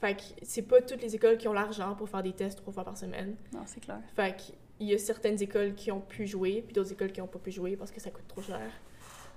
fait 0.00 0.16
que 0.16 0.22
c'est 0.42 0.62
pas 0.62 0.82
toutes 0.82 1.00
les 1.00 1.14
écoles 1.14 1.38
qui 1.38 1.46
ont 1.46 1.52
l'argent 1.52 1.94
pour 1.94 2.08
faire 2.08 2.24
des 2.24 2.32
tests 2.32 2.58
trois 2.58 2.72
fois 2.72 2.82
par 2.82 2.96
semaine. 2.96 3.36
Non, 3.52 3.60
c'est 3.66 3.78
clair. 3.78 4.00
Fait 4.16 4.36
qu'il 4.78 4.88
y 4.88 4.94
a 4.94 4.98
certaines 4.98 5.42
écoles 5.42 5.74
qui 5.74 5.90
ont 5.90 6.00
pu 6.00 6.26
jouer, 6.26 6.62
puis 6.64 6.72
d'autres 6.72 6.92
écoles 6.92 7.12
qui 7.12 7.20
ont 7.20 7.26
pas 7.26 7.38
pu 7.38 7.50
jouer 7.50 7.76
parce 7.76 7.90
que 7.90 8.00
ça 8.00 8.10
coûte 8.10 8.26
trop 8.28 8.42
cher. 8.42 8.70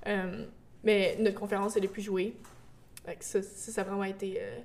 Euh, 0.08 0.46
mais 0.84 1.18
notre 1.20 1.40
conférence, 1.40 1.76
elle 1.76 1.86
a 1.86 1.88
pu 1.88 2.02
jouer. 2.02 2.36
Que 3.06 3.26
ça, 3.26 3.42
ça, 3.42 3.82
a 3.82 3.84
vraiment 3.84 4.04
été 4.04 4.38
euh, 4.40 4.60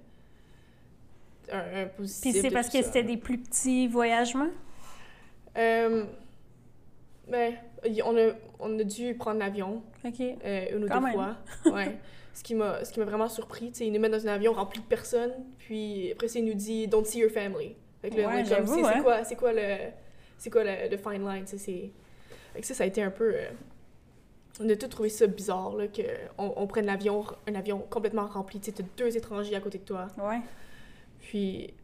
un, 1.51 1.83
un, 1.83 1.87
positif. 1.87 2.33
Puis 2.33 2.43
c'est 2.43 2.51
parce 2.51 2.68
que 2.68 2.83
c'était 2.83 3.03
des 3.03 3.16
plus 3.16 3.39
petits 3.39 3.89
voyagements? 3.89 4.51
Euh, 5.57 6.05
ben, 7.29 7.55
on 8.05 8.16
a, 8.16 8.33
on 8.61 8.79
a 8.79 8.85
dû 8.85 9.14
prendre 9.14 9.39
l'avion 9.39 9.83
euh, 10.05 10.77
une 10.77 10.85
ou 10.85 10.89
deux 10.89 11.12
fois. 11.12 11.37
Ouais. 11.72 11.97
ce 12.35 12.43
qui 12.43 12.55
m'a 12.55 12.83
vraiment 13.05 13.29
surpris, 13.29 13.72
ils 13.81 13.93
nous 13.93 14.01
mettent 14.01 14.12
dans 14.12 14.27
un 14.29 14.35
avion 14.35 14.53
rempli 14.53 14.81
de 14.81 14.87
personnes, 14.87 15.33
puis 15.59 16.12
après 16.12 16.29
ça, 16.29 16.39
ils 16.39 16.45
nous 16.45 16.55
dit 16.55 16.87
don't 16.87 17.05
see 17.05 17.20
your 17.20 17.31
family. 17.31 17.74
Fait 18.03 18.11
que 18.11 18.20
là, 18.20 18.45
c'est 18.45 18.85
hein. 18.85 19.03
quoi 19.03 19.24
c'est 19.24 19.37
quoi 19.37 19.53
le 19.53 19.77
c'est 20.39 20.51
quoi 20.51 20.64
le, 20.64 20.97
fine 20.97 21.26
line, 21.28 21.45
c'est 21.47 21.59
fait 21.59 22.61
que 22.61 22.66
ça 22.66 22.74
ça 22.74 22.84
a 22.84 22.87
été 22.87 23.03
un 23.03 23.11
peu 23.11 23.34
euh, 23.34 23.49
on 24.61 24.68
a 24.68 24.76
tout 24.76 24.89
trouvé 24.89 25.09
ça 25.09 25.26
bizarre 25.26 25.76
là 25.76 25.87
que 25.89 26.03
on, 26.39 26.53
on 26.57 26.66
prenne 26.66 26.87
l'avion 26.87 27.24
un 27.47 27.55
avion 27.55 27.78
complètement 27.91 28.26
rempli, 28.26 28.61
tu 28.61 28.72
sais, 28.72 28.84
deux 28.97 29.16
étrangers 29.16 29.55
à 29.55 29.61
côté 29.61 29.78
de 29.78 29.84
toi. 29.84 30.09
Ouais. 30.18 30.41
Puis 31.20 31.74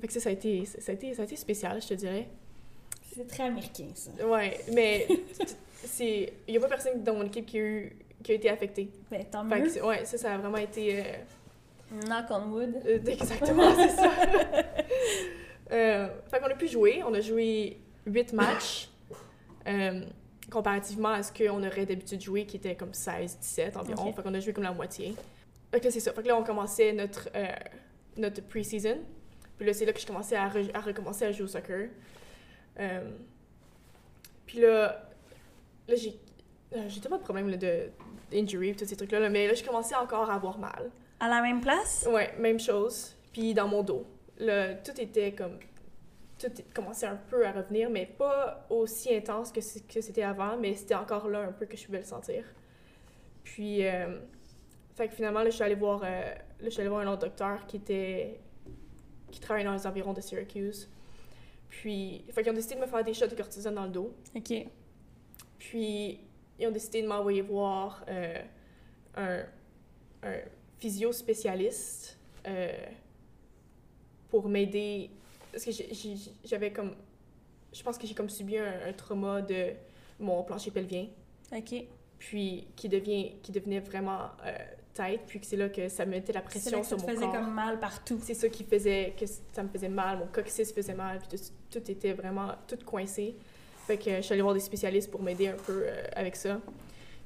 fait 0.00 0.06
que 0.06 0.12
ça 0.12 0.20
ça 0.20 0.30
a 0.30 0.32
été 0.32 0.64
ça 0.64 0.92
a 0.92 0.94
été 0.94 1.14
ça 1.14 1.22
a 1.22 1.24
été 1.24 1.36
spécial, 1.36 1.80
je 1.82 1.88
te 1.88 1.94
dirais. 1.94 2.28
C'est 3.14 3.26
très 3.26 3.44
américain, 3.44 3.88
ça. 3.94 4.10
Ouais, 4.26 4.60
mais 4.72 5.06
c'est 5.84 6.32
il 6.46 6.54
y 6.54 6.56
a 6.56 6.60
pas 6.60 6.68
personne 6.68 7.02
dans 7.02 7.14
mon 7.14 7.24
équipe 7.24 7.46
qui 7.46 7.58
a, 7.58 7.62
eu, 7.62 7.96
qui 8.22 8.32
a 8.32 8.34
été 8.34 8.48
affecté. 8.48 8.90
Ben, 9.10 9.24
tant 9.24 9.44
mieux. 9.44 9.84
ouais, 9.84 10.04
ça, 10.04 10.18
ça 10.18 10.34
a 10.34 10.38
vraiment 10.38 10.58
été... 10.58 11.00
Euh... 11.00 11.02
Knock 12.06 12.26
on 12.30 12.50
wood. 12.50 12.74
Euh, 12.86 12.98
exactement, 13.06 13.74
c'est 13.74 13.96
ça. 13.96 14.10
euh, 15.72 16.08
fait 16.30 16.40
qu'on 16.40 16.46
a 16.46 16.54
pu 16.54 16.68
jouer. 16.68 17.02
On 17.06 17.14
a 17.14 17.20
joué 17.20 17.78
huit 18.06 18.32
matchs. 18.32 18.88
Euh, 19.66 20.02
comparativement 20.50 21.10
à 21.10 21.22
ce 21.22 21.32
qu'on 21.32 21.62
aurait 21.62 21.86
d'habitude 21.86 22.20
jouer, 22.20 22.46
qui 22.46 22.56
était 22.56 22.74
comme 22.74 22.92
16-17 22.92 23.76
environ. 23.76 24.12
Fait 24.12 24.22
qu'on 24.22 24.34
a 24.34 24.40
joué 24.40 24.52
comme 24.52 24.64
la 24.64 24.72
moitié. 24.72 25.14
Fait 25.70 25.80
que 25.80 25.84
là, 25.84 25.90
c'est 25.90 26.00
ça. 26.00 26.12
Fait 26.12 26.22
que 26.22 26.28
là, 26.28 26.36
on 26.36 26.42
commençait 26.42 26.92
notre, 26.92 27.28
euh, 27.34 27.46
notre 28.16 28.42
pre-season. 28.42 28.98
Puis 29.58 29.66
là, 29.66 29.74
c'est 29.74 29.84
là 29.84 29.92
que 29.92 30.00
je 30.00 30.06
commençais 30.06 30.36
à, 30.36 30.44
à 30.44 30.80
recommencer 30.80 31.26
à 31.26 31.32
jouer 31.32 31.44
au 31.44 31.48
soccer. 31.48 31.88
Euh, 32.78 33.10
puis 34.46 34.60
là, 34.60 35.04
là, 35.88 35.94
j'ai. 35.94 36.18
Euh, 36.74 36.88
pas 37.08 37.16
de 37.16 37.22
problème 37.22 37.48
là, 37.48 37.56
de 37.56 37.90
injury 38.32 38.76
tous 38.76 38.84
ces 38.84 38.96
trucs-là, 38.96 39.28
mais 39.30 39.46
là, 39.46 39.54
je 39.54 39.64
commençais 39.64 39.94
encore 39.94 40.30
à 40.30 40.34
avoir 40.34 40.58
mal. 40.58 40.90
À 41.18 41.28
la 41.28 41.40
même 41.42 41.60
place? 41.60 42.06
Ouais, 42.10 42.34
même 42.38 42.60
chose. 42.60 43.14
Puis 43.32 43.54
dans 43.54 43.68
mon 43.68 43.82
dos. 43.82 44.06
Là, 44.38 44.74
tout 44.74 44.98
était 45.00 45.32
comme. 45.32 45.58
Tout 46.38 46.52
commençait 46.72 47.06
un 47.06 47.16
peu 47.16 47.44
à 47.44 47.50
revenir, 47.50 47.90
mais 47.90 48.06
pas 48.06 48.64
aussi 48.70 49.12
intense 49.12 49.50
que 49.50 49.60
c'était 49.60 50.22
avant, 50.22 50.56
mais 50.56 50.76
c'était 50.76 50.94
encore 50.94 51.28
là 51.28 51.40
un 51.40 51.50
peu 51.52 51.66
que 51.66 51.76
je 51.76 51.84
pouvais 51.84 51.98
le 51.98 52.04
sentir. 52.04 52.44
Puis, 53.42 53.84
euh, 53.84 54.20
fait 54.94 55.08
que 55.08 55.14
finalement, 55.14 55.40
là, 55.40 55.50
je 55.50 55.54
suis 55.56 55.64
allée 55.64 55.74
voir, 55.74 56.02
euh, 56.04 56.06
là, 56.06 56.36
je 56.62 56.68
suis 56.68 56.80
allée 56.80 56.90
voir 56.90 57.00
un 57.00 57.12
autre 57.12 57.22
docteur 57.22 57.66
qui 57.66 57.78
était. 57.78 58.38
qui 59.32 59.40
travaillait 59.40 59.66
dans 59.66 59.74
les 59.74 59.86
environs 59.86 60.12
de 60.12 60.20
Syracuse. 60.20 60.88
Puis, 61.68 62.24
fait 62.30 62.42
qu'ils 62.42 62.52
ont 62.52 62.54
décidé 62.54 62.76
de 62.76 62.80
me 62.80 62.86
faire 62.86 63.02
des 63.02 63.14
shots 63.14 63.26
de 63.26 63.34
cortisone 63.34 63.74
dans 63.74 63.84
le 63.84 63.90
dos. 63.90 64.14
OK. 64.36 64.66
Puis, 65.58 66.20
ils 66.58 66.66
ont 66.66 66.70
décidé 66.70 67.02
de 67.02 67.08
m'envoyer 67.08 67.42
voir 67.42 68.04
euh, 68.08 68.42
un, 69.16 69.42
un 70.22 70.38
physio 70.78 71.12
spécialiste 71.12 72.16
pour 74.30 74.48
m'aider. 74.48 75.10
Parce 75.52 75.64
que 75.64 75.70
j'avais 76.44 76.72
comme. 76.72 76.94
Je 77.72 77.82
pense 77.82 77.98
que 77.98 78.06
j'ai 78.06 78.14
comme 78.14 78.30
subi 78.30 78.58
un, 78.58 78.92
trauma 78.96 79.42
de 79.42 79.72
mon 80.18 80.42
plancher 80.42 80.70
pelvien. 80.70 81.06
OK. 81.54 81.84
Puis, 82.18 82.66
qui, 82.74 82.88
devient, 82.88 83.34
qui 83.42 83.52
devenait 83.52 83.78
vraiment 83.78 84.22
euh, 84.44 84.56
tête, 84.92 85.20
puis 85.26 85.38
que 85.38 85.46
c'est 85.46 85.56
là 85.56 85.68
que 85.68 85.88
ça 85.88 86.04
mettait 86.04 86.32
la 86.32 86.40
pression 86.40 86.82
sur 86.82 86.96
mon 86.96 87.04
corps. 87.04 87.14
Ça 87.14 87.20
faisait 87.20 87.32
comme 87.32 87.54
mal 87.54 87.78
partout. 87.78 88.18
C'est 88.22 88.34
ça 88.34 88.48
qui 88.48 88.64
faisait 88.64 89.14
que 89.18 89.24
ça 89.52 89.62
me 89.62 89.68
faisait 89.68 89.88
mal, 89.88 90.18
mon 90.18 90.26
coccyx 90.26 90.72
faisait 90.72 90.94
mal, 90.94 91.20
puis 91.20 91.38
tout, 91.38 91.78
tout 91.78 91.90
était 91.90 92.12
vraiment 92.12 92.54
tout 92.66 92.78
coincé. 92.84 93.36
Fait 93.86 93.96
que 93.96 94.16
je 94.16 94.20
suis 94.20 94.32
allée 94.32 94.42
voir 94.42 94.54
des 94.54 94.60
spécialistes 94.60 95.10
pour 95.10 95.22
m'aider 95.22 95.48
un 95.48 95.56
peu 95.56 95.84
euh, 95.84 96.02
avec 96.16 96.34
ça. 96.36 96.60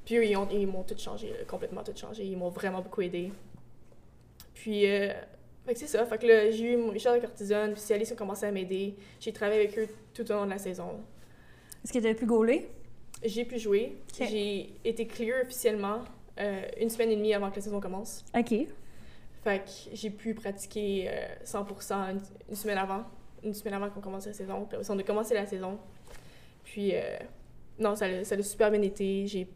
Puis 0.05 0.17
eux, 0.17 0.25
ils, 0.25 0.67
m'ont 0.67 0.83
tout 0.83 0.97
changé, 0.97 1.33
complètement 1.47 1.83
tout 1.83 1.93
changé. 1.95 2.23
Ils 2.23 2.37
m'ont 2.37 2.49
vraiment 2.49 2.81
beaucoup 2.81 3.01
aidé. 3.01 3.31
Puis, 4.53 4.85
euh, 4.87 5.11
fait 5.65 5.73
que 5.73 5.79
c'est 5.79 5.87
ça. 5.87 6.05
Fait 6.05 6.17
que 6.17 6.27
là, 6.27 6.51
j'ai 6.51 6.73
eu 6.73 6.77
mon 6.77 6.89
Richard 6.89 7.15
de 7.15 7.19
cortisone, 7.19 7.71
puis 7.71 7.79
spécialistes 7.79 8.13
ont 8.13 8.15
commencé 8.15 8.45
à 8.45 8.51
m'aider. 8.51 8.95
J'ai 9.19 9.31
travaillé 9.31 9.61
avec 9.61 9.77
eux 9.79 9.87
tout 10.13 10.29
au 10.31 10.33
long 10.33 10.45
de 10.45 10.51
la 10.51 10.57
saison. 10.57 11.01
Est-ce 11.83 11.93
que 11.93 11.99
tu 11.99 12.07
as 12.07 12.13
pu 12.13 12.25
gauler? 12.25 12.69
J'ai 13.23 13.45
pu 13.45 13.57
jouer. 13.57 13.97
J'ai 14.17 14.73
été 14.83 15.07
clear 15.07 15.43
officiellement 15.43 15.99
euh, 16.39 16.63
une 16.79 16.89
semaine 16.89 17.11
et 17.11 17.15
demie 17.15 17.33
avant 17.33 17.49
que 17.49 17.55
la 17.57 17.61
saison 17.61 17.79
commence. 17.79 18.25
OK. 18.37 18.53
Fait 19.43 19.59
que 19.59 19.71
j'ai 19.93 20.09
pu 20.09 20.33
pratiquer 20.33 21.09
100% 21.45 21.93
une, 21.93 22.21
une, 22.49 22.55
semaine 22.55 22.77
avant. 22.77 23.03
Une 23.43 23.53
semaine 23.53 23.73
avant 23.73 23.89
qu'on 23.89 24.01
commence 24.01 24.25
la 24.25 24.33
saison. 24.33 24.65
Puis 24.65 24.77
on 24.89 24.97
a 24.97 25.03
commencé 25.03 25.33
la 25.33 25.45
saison. 25.45 25.77
Puis, 26.63 26.95
euh, 26.95 27.17
non, 27.79 27.95
ça, 27.95 28.23
ça 28.23 28.35
a 28.35 28.41
super 28.41 28.71
bien 28.71 28.81
été. 28.81 29.27
J'ai 29.27 29.47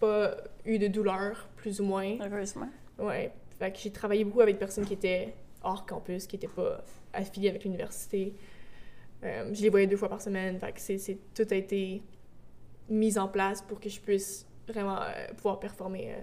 pas 0.00 0.36
eu 0.64 0.78
de 0.78 0.88
douleur, 0.88 1.48
plus 1.56 1.80
ou 1.80 1.84
moins. 1.84 2.16
Heureusement. 2.20 2.68
Ouais. 2.98 3.32
Fait 3.58 3.72
que 3.72 3.78
j'ai 3.78 3.90
travaillé 3.90 4.24
beaucoup 4.24 4.40
avec 4.40 4.56
des 4.56 4.58
personnes 4.58 4.84
qui 4.84 4.94
étaient 4.94 5.34
hors 5.62 5.86
campus, 5.86 6.26
qui 6.26 6.36
n'étaient 6.36 6.48
pas 6.48 6.84
affiliées 7.12 7.48
avec 7.48 7.64
l'université. 7.64 8.34
Euh, 9.24 9.52
je 9.52 9.62
les 9.62 9.68
voyais 9.68 9.86
deux 9.86 9.96
fois 9.96 10.08
par 10.08 10.20
semaine. 10.20 10.58
Fait 10.58 10.72
que 10.72 11.12
tout 11.34 11.48
a 11.50 11.56
été 11.56 12.02
mis 12.88 13.18
en 13.18 13.28
place 13.28 13.62
pour 13.62 13.80
que 13.80 13.88
je 13.88 14.00
puisse 14.00 14.46
vraiment 14.68 15.00
euh, 15.00 15.32
pouvoir 15.36 15.58
performer 15.58 16.14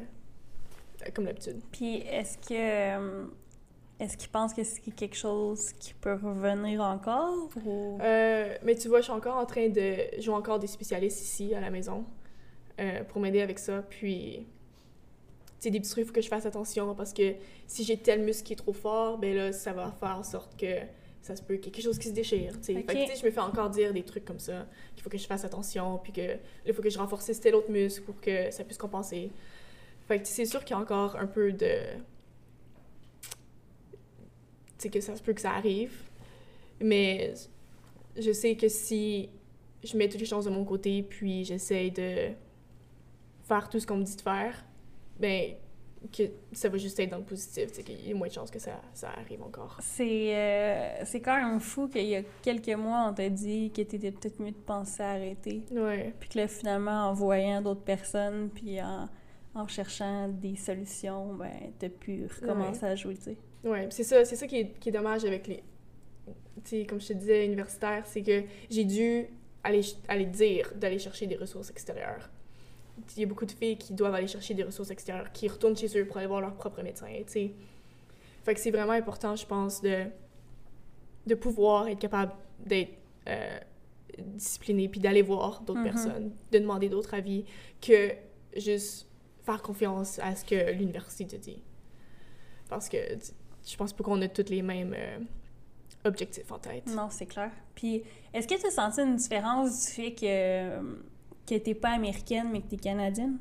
comme 1.13 1.25
d'habitude. 1.25 1.59
Puis, 1.71 1.97
est-ce 1.97 2.37
que 2.37 3.27
est-ce 3.99 4.17
qu'ils 4.17 4.29
pensent 4.29 4.53
que 4.53 4.63
c'est 4.63 4.81
quelque 4.91 5.15
chose 5.15 5.71
qui 5.73 5.93
peut 5.93 6.15
revenir 6.15 6.81
encore? 6.81 7.49
Euh, 7.65 8.55
mais 8.63 8.75
tu 8.75 8.87
vois, 8.87 8.99
je 8.99 9.03
suis 9.03 9.13
encore 9.13 9.37
en 9.37 9.45
train 9.45 9.69
de 9.69 10.19
jouer 10.19 10.33
encore 10.33 10.59
des 10.59 10.67
spécialistes 10.67 11.21
ici 11.21 11.53
à 11.53 11.61
la 11.61 11.69
maison 11.69 12.03
euh, 12.81 13.03
pour 13.05 13.21
m'aider 13.21 13.41
avec 13.41 13.59
ça. 13.59 13.81
Puis, 13.81 14.47
c'est 15.63 15.71
des 15.71 15.79
petits 15.79 15.91
trucs, 15.91 16.03
il 16.03 16.07
faut 16.07 16.13
que 16.13 16.21
je 16.21 16.27
fasse 16.27 16.45
attention 16.45 16.93
parce 16.93 17.13
que 17.13 17.35
si 17.67 17.85
j'ai 17.85 17.95
tel 17.95 18.21
muscle 18.21 18.43
qui 18.43 18.51
est 18.51 18.57
trop 18.57 18.73
fort, 18.73 19.17
ben 19.17 19.33
là, 19.33 19.53
ça 19.53 19.71
va 19.71 19.93
faire 19.97 20.17
en 20.17 20.23
sorte 20.23 20.59
que 20.59 20.75
ça 21.21 21.37
se 21.37 21.41
peut 21.41 21.55
quelque 21.55 21.81
chose 21.81 21.97
qui 21.97 22.09
se 22.09 22.13
déchire. 22.13 22.53
Fait 22.61 22.83
que, 22.83 22.91
je 22.93 23.25
me 23.25 23.31
fais 23.31 23.39
encore 23.39 23.69
dire 23.69 23.93
des 23.93 24.03
trucs 24.03 24.25
comme 24.25 24.39
ça, 24.39 24.67
qu'il 24.93 25.01
faut 25.01 25.09
que 25.09 25.17
je 25.17 25.25
fasse 25.25 25.45
attention, 25.45 25.99
puis 26.03 26.11
que 26.11 26.35
il 26.65 26.73
faut 26.73 26.81
que 26.81 26.89
je 26.89 26.97
renforce 26.99 27.39
tel 27.39 27.55
autre 27.55 27.71
muscle 27.71 28.03
pour 28.03 28.19
que 28.19 28.51
ça 28.51 28.65
puisse 28.65 28.77
compenser. 28.77 29.31
Fait 30.05 30.19
que 30.19 30.27
c'est 30.27 30.43
sûr 30.43 30.65
qu'il 30.65 30.75
y 30.75 30.77
a 30.77 30.81
encore 30.81 31.15
un 31.15 31.27
peu 31.27 31.53
de 31.53 31.77
c'est 34.77 34.89
que 34.89 34.99
ça 34.99 35.15
se 35.15 35.23
peut 35.23 35.31
que 35.31 35.39
ça 35.39 35.51
arrive. 35.51 35.93
Mais 36.81 37.35
je 38.17 38.33
sais 38.33 38.57
que 38.57 38.67
si 38.67 39.29
je 39.81 39.95
mets 39.95 40.09
toutes 40.09 40.19
les 40.19 40.25
chances 40.25 40.43
de 40.43 40.49
mon 40.49 40.65
côté, 40.65 41.03
puis 41.03 41.45
j'essaye 41.45 41.89
de 41.89 42.31
faire 43.45 43.69
tout 43.69 43.79
ce 43.79 43.87
qu'on 43.87 43.95
me 43.95 44.03
dit 44.03 44.17
de 44.17 44.21
faire, 44.21 44.65
ben 45.23 45.55
que 46.11 46.23
ça 46.51 46.67
va 46.67 46.77
juste 46.77 46.99
être 46.99 47.11
dans 47.11 47.17
le 47.17 47.23
positif, 47.23 47.69
c'est 47.71 47.81
qu'il 47.81 48.05
y 48.05 48.11
a 48.11 48.15
moins 48.15 48.27
de 48.27 48.33
chances 48.33 48.51
que 48.51 48.59
ça, 48.59 48.81
ça 48.93 49.09
arrive 49.09 49.41
encore. 49.41 49.77
C'est 49.81 50.35
euh, 50.35 51.05
c'est 51.05 51.21
quand 51.21 51.37
même 51.37 51.61
fou 51.61 51.87
qu'il 51.87 52.07
y 52.07 52.15
a 52.17 52.23
quelques 52.41 52.77
mois, 52.77 53.07
on 53.09 53.13
t'a 53.13 53.29
dit 53.29 53.71
que 53.71 53.81
t'étais 53.81 54.11
peut-être 54.11 54.41
mieux 54.41 54.51
de 54.51 54.57
penser 54.57 55.01
à 55.01 55.11
arrêter. 55.11 55.63
Ouais. 55.71 56.13
Puis 56.19 56.27
que 56.27 56.39
là, 56.39 56.47
finalement, 56.49 57.09
en 57.09 57.13
voyant 57.13 57.61
d'autres 57.61 57.83
personnes, 57.83 58.49
puis 58.53 58.81
en, 58.81 59.07
en 59.55 59.67
cherchant 59.67 60.27
des 60.27 60.57
solutions, 60.57 61.35
ben 61.35 61.71
t'as 61.79 61.89
pu 61.89 62.27
recommencer 62.41 62.85
à 62.85 62.95
jouer, 62.95 63.15
tu 63.15 63.23
sais. 63.23 63.37
Oui, 63.63 63.79
c'est 63.89 64.03
ça, 64.03 64.25
c'est 64.25 64.35
ça 64.35 64.45
qui 64.45 64.57
est, 64.57 64.79
qui 64.79 64.89
est, 64.89 64.91
dommage 64.91 65.23
avec 65.23 65.47
les. 65.47 65.63
Tu 66.65 66.85
comme 66.85 66.99
je 66.99 67.07
te 67.07 67.13
disais, 67.13 67.45
universitaire, 67.45 68.03
c'est 68.05 68.21
que 68.21 68.43
j'ai 68.69 68.83
dû 68.83 69.25
aller, 69.63 69.81
aller 70.09 70.25
dire 70.25 70.73
d'aller 70.75 70.99
chercher 70.99 71.27
des 71.27 71.37
ressources 71.37 71.69
extérieures. 71.69 72.29
Il 73.15 73.21
y 73.21 73.23
a 73.23 73.27
beaucoup 73.27 73.45
de 73.45 73.51
filles 73.51 73.77
qui 73.77 73.93
doivent 73.93 74.13
aller 74.13 74.27
chercher 74.27 74.53
des 74.53 74.63
ressources 74.63 74.91
extérieures, 74.91 75.31
qui 75.31 75.47
retournent 75.47 75.75
chez 75.75 75.97
eux 75.97 76.05
pour 76.05 76.17
aller 76.17 76.27
voir 76.27 76.41
leur 76.41 76.53
propre 76.55 76.81
médecin, 76.83 77.07
tu 77.07 77.31
sais. 77.31 77.51
Fait 78.43 78.53
que 78.53 78.59
c'est 78.59 78.71
vraiment 78.71 78.93
important, 78.93 79.35
je 79.35 79.45
pense, 79.45 79.81
de, 79.81 80.05
de 81.25 81.35
pouvoir 81.35 81.87
être 81.87 81.99
capable 81.99 82.33
d'être 82.59 82.93
euh, 83.27 83.59
discipliné, 84.19 84.89
puis 84.89 84.99
d'aller 84.99 85.21
voir 85.21 85.61
d'autres 85.61 85.79
mm-hmm. 85.79 85.83
personnes, 85.83 86.31
de 86.51 86.59
demander 86.59 86.89
d'autres 86.89 87.13
avis, 87.13 87.45
que 87.81 88.11
juste 88.55 89.07
faire 89.41 89.61
confiance 89.61 90.19
à 90.19 90.35
ce 90.35 90.45
que 90.45 90.71
l'université 90.71 91.25
te 91.25 91.35
dit. 91.35 91.61
Parce 92.69 92.89
que 92.89 92.97
je 93.65 93.75
pense 93.75 93.93
pas 93.93 94.03
qu'on 94.03 94.21
a 94.21 94.27
tous 94.27 94.49
les 94.49 94.61
mêmes 94.61 94.93
euh, 94.95 95.19
objectifs 96.05 96.51
en 96.51 96.59
tête. 96.59 96.87
Non, 96.87 97.07
c'est 97.09 97.25
clair. 97.25 97.51
Puis, 97.75 98.03
est-ce 98.33 98.47
que 98.47 98.59
tu 98.59 98.65
as 98.67 98.71
senti 98.71 99.01
une 99.01 99.15
différence 99.15 99.85
du 99.85 99.91
fait 99.91 100.13
que, 100.13 100.79
que 101.45 101.55
t'es 101.55 101.73
pas 101.73 101.89
américaine, 101.89 102.49
mais 102.51 102.61
que 102.61 102.67
tu 102.67 102.75
es 102.75 102.77
canadienne? 102.77 103.37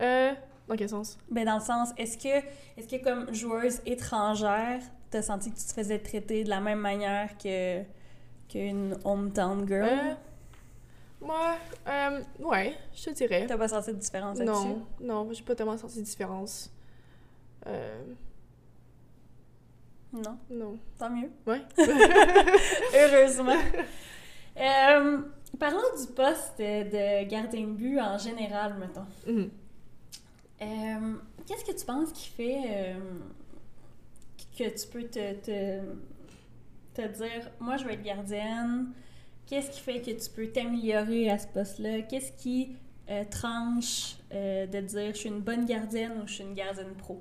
Euh, 0.00 0.32
dans 0.68 0.76
quel 0.76 0.88
sens? 0.88 1.18
Ben, 1.30 1.44
dans 1.44 1.56
le 1.56 1.60
sens, 1.60 1.90
est-ce 1.96 2.16
que, 2.16 2.44
est-ce 2.76 2.88
que 2.88 3.02
comme 3.02 3.32
joueuse 3.34 3.80
étrangère, 3.86 4.80
tu 5.10 5.16
as 5.16 5.22
senti 5.22 5.50
que 5.50 5.58
tu 5.58 5.64
te 5.64 5.72
faisais 5.72 5.98
traiter 5.98 6.44
de 6.44 6.48
la 6.48 6.60
même 6.60 6.80
manière 6.80 7.36
que 7.38 7.82
qu'une 8.48 8.96
hometown 9.04 9.66
girl? 9.66 9.88
Euh, 9.88 10.14
moi, 11.20 11.56
euh, 11.86 12.20
ouais, 12.40 12.76
je 12.94 13.04
te 13.04 13.10
dirais. 13.10 13.46
T'as 13.46 13.58
pas 13.58 13.68
senti 13.68 13.92
de 13.92 13.98
différence 13.98 14.38
là-dessus? 14.38 14.68
Non, 14.68 14.86
non, 15.00 15.28
j'ai 15.32 15.42
pas 15.42 15.54
tellement 15.54 15.76
senti 15.76 15.98
de 15.98 16.04
différence. 16.04 16.72
Euh... 17.66 18.02
Non? 20.12 20.38
Non. 20.50 20.78
Tant 20.98 21.10
mieux. 21.10 21.30
Ouais. 21.46 21.62
Heureusement. 22.94 23.58
Euh, 24.56 25.22
parlons 25.58 25.80
du 25.98 26.12
poste 26.12 26.58
de 26.58 27.24
gardien 27.28 27.64
de 27.64 27.72
but 27.72 28.00
en 28.00 28.18
général, 28.18 28.76
mettons. 28.78 29.06
Mm-hmm. 29.26 29.50
Euh, 30.62 31.14
qu'est-ce 31.46 31.64
que 31.64 31.78
tu 31.78 31.86
penses 31.86 32.12
qui 32.12 32.28
fait 32.28 32.62
euh, 32.66 32.98
que 34.56 34.64
tu 34.64 34.86
peux 34.88 35.04
te, 35.04 35.34
te, 35.34 35.80
te, 36.94 37.08
dire, 37.08 37.50
moi 37.60 37.76
je 37.76 37.84
veux 37.84 37.92
être 37.92 38.02
gardienne? 38.02 38.92
Qu'est-ce 39.46 39.70
qui 39.70 39.80
fait 39.80 40.00
que 40.00 40.10
tu 40.10 40.30
peux 40.30 40.46
t'améliorer 40.48 41.30
à 41.30 41.38
ce 41.38 41.46
poste-là? 41.48 42.02
Qu'est-ce 42.02 42.32
qui 42.32 42.76
tranche 43.30 44.16
de 44.30 44.80
dire 44.80 45.12
je 45.12 45.18
suis 45.18 45.28
une 45.28 45.40
bonne 45.40 45.64
gardienne 45.64 46.12
ou 46.22 46.28
je 46.28 46.34
suis 46.34 46.44
une 46.44 46.54
gardienne 46.54 46.94
pro? 46.96 47.20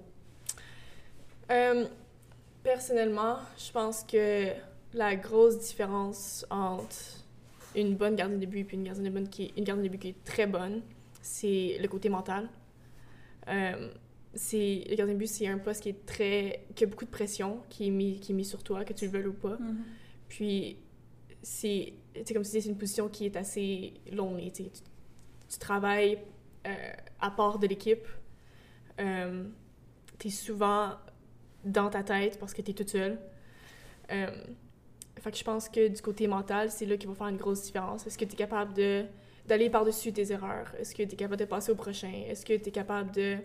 Personnellement, 2.63 3.37
je 3.57 3.71
pense 3.71 4.03
que 4.03 4.51
la 4.93 5.15
grosse 5.15 5.59
différence 5.59 6.45
entre 6.49 7.18
une 7.75 7.95
bonne 7.95 8.15
gardienne 8.15 8.39
de 8.39 8.45
but 8.45 8.67
et 8.71 8.75
une 8.75 8.83
gardienne 8.83 9.05
de 9.05 9.19
but 9.19 9.29
qui 9.29 9.43
est, 9.43 9.57
une 9.57 9.63
gardienne 9.63 9.85
de 9.85 9.91
but 9.91 9.99
qui 9.99 10.07
est 10.09 10.23
très 10.23 10.47
bonne, 10.47 10.81
c'est 11.21 11.77
le 11.79 11.87
côté 11.87 12.09
mental. 12.09 12.49
Euh, 13.47 13.91
c'est 14.33 14.85
le 14.89 14.95
gardien 14.95 15.15
de 15.15 15.19
but, 15.19 15.27
c'est 15.27 15.47
un 15.47 15.57
poste 15.57 15.83
qui 15.83 15.89
est 15.89 16.05
très 16.05 16.65
qui 16.75 16.83
a 16.83 16.87
beaucoup 16.87 17.05
de 17.05 17.09
pression, 17.09 17.61
qui 17.69 17.87
est 17.87 17.91
mis 17.91 18.19
qui 18.19 18.31
est 18.31 18.35
mis 18.35 18.45
sur 18.45 18.63
toi, 18.63 18.85
que 18.85 18.93
tu 18.93 19.05
le 19.05 19.11
veuilles 19.11 19.27
ou 19.27 19.33
pas. 19.33 19.55
Mm-hmm. 19.55 19.75
Puis 20.27 20.77
c'est 21.41 21.93
comme 22.33 22.43
si 22.43 22.61
c'est 22.61 22.69
une 22.69 22.77
position 22.77 23.09
qui 23.09 23.25
est 23.25 23.35
assez 23.35 23.93
longue. 24.11 24.39
Tu, 24.53 24.65
tu, 24.69 25.59
travailles 25.59 26.19
euh, 26.67 26.93
à 27.19 27.31
part 27.31 27.59
de 27.59 27.67
l'équipe. 27.67 28.07
Euh, 28.99 29.45
tu 30.19 30.27
es 30.27 30.31
souvent 30.31 30.91
dans 31.63 31.89
ta 31.89 32.03
tête 32.03 32.37
parce 32.39 32.53
que 32.53 32.61
tu 32.61 32.71
es 32.71 32.73
toute 32.73 32.89
seule. 32.89 33.17
Fait 35.19 35.31
que 35.31 35.37
je 35.37 35.43
pense 35.43 35.69
que 35.69 35.87
du 35.87 36.01
côté 36.01 36.27
mental, 36.27 36.71
c'est 36.71 36.85
là 36.85 36.97
qu'il 36.97 37.09
va 37.09 37.15
faire 37.15 37.27
une 37.27 37.37
grosse 37.37 37.63
différence. 37.63 38.07
Est-ce 38.07 38.17
que 38.17 38.25
tu 38.25 38.33
es 38.33 38.37
capable 38.37 38.73
de 38.73 39.05
d'aller 39.45 39.69
par-dessus 39.69 40.13
tes 40.13 40.31
erreurs? 40.31 40.71
Est-ce 40.79 40.93
que 40.93 41.01
tu 41.01 41.13
es 41.13 41.15
capable 41.15 41.39
de 41.39 41.45
passer 41.45 41.71
au 41.71 41.75
prochain? 41.75 42.11
Est-ce 42.27 42.45
que 42.45 42.55
tu 42.55 42.69
es 42.69 42.71
capable 42.71 43.11
de 43.11 43.37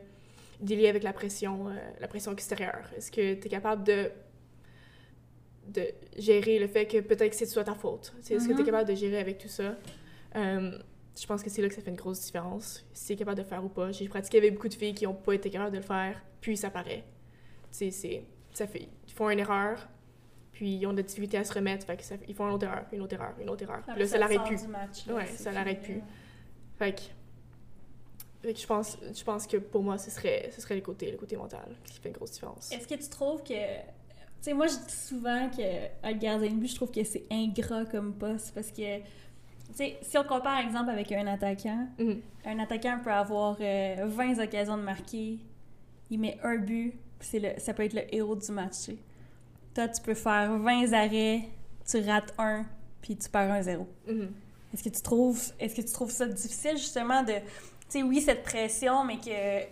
dealer 0.60 0.88
avec 0.88 1.02
la 1.02 1.14
pression, 1.14 1.68
euh, 1.68 1.72
la 1.98 2.08
pression 2.08 2.32
extérieure? 2.32 2.90
Est-ce 2.96 3.10
que 3.10 3.34
tu 3.34 3.46
es 3.46 3.50
capable 3.50 3.84
de 3.84 4.10
de 5.66 5.86
gérer 6.18 6.58
le 6.58 6.66
fait 6.66 6.86
que 6.86 7.00
peut-être 7.00 7.30
que 7.30 7.36
c'est 7.36 7.46
soit 7.46 7.64
ta 7.64 7.74
faute? 7.74 8.12
Est-ce 8.18 8.28
que 8.28 8.52
tu 8.52 8.60
es 8.60 8.62
mm-hmm. 8.62 8.66
capable 8.66 8.88
de 8.88 8.94
gérer 8.94 9.18
avec 9.18 9.38
tout 9.38 9.48
ça? 9.48 9.76
Euh, 10.36 10.78
je 11.18 11.26
pense 11.26 11.42
que 11.42 11.48
c'est 11.48 11.62
là 11.62 11.68
que 11.68 11.74
ça 11.74 11.80
fait 11.80 11.90
une 11.90 11.96
grosse 11.96 12.20
différence. 12.20 12.84
Si 12.92 13.06
tu 13.06 13.12
es 13.14 13.16
capable 13.16 13.38
de 13.38 13.44
faire 13.44 13.64
ou 13.64 13.68
pas. 13.68 13.90
J'ai 13.92 14.06
pratiqué 14.08 14.38
avec 14.38 14.54
beaucoup 14.54 14.68
de 14.68 14.74
filles 14.74 14.94
qui 14.94 15.04
n'ont 15.04 15.14
pas 15.14 15.32
été 15.32 15.48
capables 15.48 15.72
de 15.72 15.78
le 15.78 15.82
faire, 15.82 16.20
puis 16.40 16.56
ça 16.56 16.70
paraît 16.70 17.04
c'est, 17.74 18.24
ça 18.52 18.66
fait, 18.66 18.88
ils 19.06 19.12
font 19.12 19.30
une 19.30 19.40
erreur, 19.40 19.88
puis 20.54 20.76
ils 20.76 20.86
ont 20.86 20.92
de 20.92 20.96
la 20.98 21.02
difficulté 21.02 21.36
à 21.36 21.44
se 21.44 21.52
remettre, 21.52 21.84
fait 21.84 21.96
que 21.98 22.02
ça, 22.02 22.14
ils 22.26 22.34
font 22.34 22.46
une 22.48 22.54
autre 22.54 22.64
erreur, 22.64 22.84
une 22.92 23.02
autre 23.02 23.12
erreur, 23.14 23.34
une 23.40 23.50
autre 23.50 23.62
erreur. 23.62 23.82
Puis 23.86 23.98
là, 24.00 24.06
ça, 24.06 24.16
l'arrête 24.18 24.42
plus. 24.44 25.12
ouais, 25.12 25.26
ça 25.26 25.52
l'arrête 25.52 25.82
plus. 25.82 26.00
Fait 26.78 26.94
que, 26.94 28.54
je 28.56 28.66
pense, 28.66 28.98
je 29.14 29.24
pense 29.24 29.46
que 29.46 29.56
pour 29.58 29.82
moi, 29.82 29.98
ce 29.98 30.10
serait, 30.10 30.50
ce 30.54 30.60
serait 30.60 30.74
le 30.76 30.80
côté, 30.80 31.10
le 31.10 31.16
côté 31.18 31.36
mental 31.36 31.76
qui 31.84 31.98
fait 32.00 32.08
une 32.08 32.14
grosse 32.14 32.32
différence. 32.32 32.70
Est-ce 32.72 32.86
que 32.88 32.94
tu 32.94 33.08
trouves 33.08 33.42
que. 33.42 33.52
Tu 33.54 34.50
sais, 34.50 34.52
moi, 34.54 34.66
je 34.66 34.74
dis 34.74 34.94
souvent 34.94 35.48
que 35.50 36.12
gardien 36.18 36.38
de 36.38 36.48
but, 36.56 36.68
je 36.68 36.74
trouve 36.76 36.90
que 36.90 37.02
c'est 37.04 37.24
ingrat 37.30 37.86
comme 37.86 38.12
poste 38.14 38.52
parce 38.54 38.70
que 38.70 38.98
sais, 39.72 39.96
si 40.02 40.18
on 40.18 40.22
compare, 40.22 40.42
par 40.42 40.58
exemple, 40.58 40.90
avec 40.90 41.10
un 41.12 41.26
attaquant, 41.26 41.88
Mhm. 41.98 42.20
un 42.44 42.58
attaquant 42.58 43.00
peut 43.02 43.10
avoir 43.12 43.56
euh, 43.60 44.04
20 44.06 44.38
occasions 44.42 44.76
de 44.76 44.82
marquer, 44.82 45.38
il 46.10 46.20
met 46.20 46.38
un 46.42 46.58
but, 46.58 46.92
c'est 47.20 47.38
le, 47.40 47.48
ça 47.58 47.72
peut 47.72 47.84
être 47.84 47.94
le 47.94 48.14
héros 48.14 48.36
du 48.36 48.52
match. 48.52 48.90
Toi, 49.74 49.88
tu 49.88 50.02
peux 50.02 50.14
faire 50.14 50.56
20 50.56 50.92
arrêts, 50.92 51.48
tu 51.86 52.00
rates 52.00 52.32
un, 52.38 52.64
puis 53.02 53.16
tu 53.16 53.28
perds 53.28 53.50
un 53.50 53.62
zéro. 53.62 53.88
Mhm. 54.06 54.32
Est-ce 54.72 54.82
que 54.82 54.88
tu 54.88 55.02
trouves 55.02 55.52
est-ce 55.60 55.74
que 55.74 55.82
tu 55.82 55.92
trouves 55.92 56.10
ça 56.10 56.26
difficile 56.26 56.76
justement 56.76 57.22
de 57.22 57.32
tu 57.32 57.42
sais 57.88 58.02
oui 58.02 58.20
cette 58.20 58.42
pression 58.42 59.04
mais 59.04 59.18
que 59.18 59.64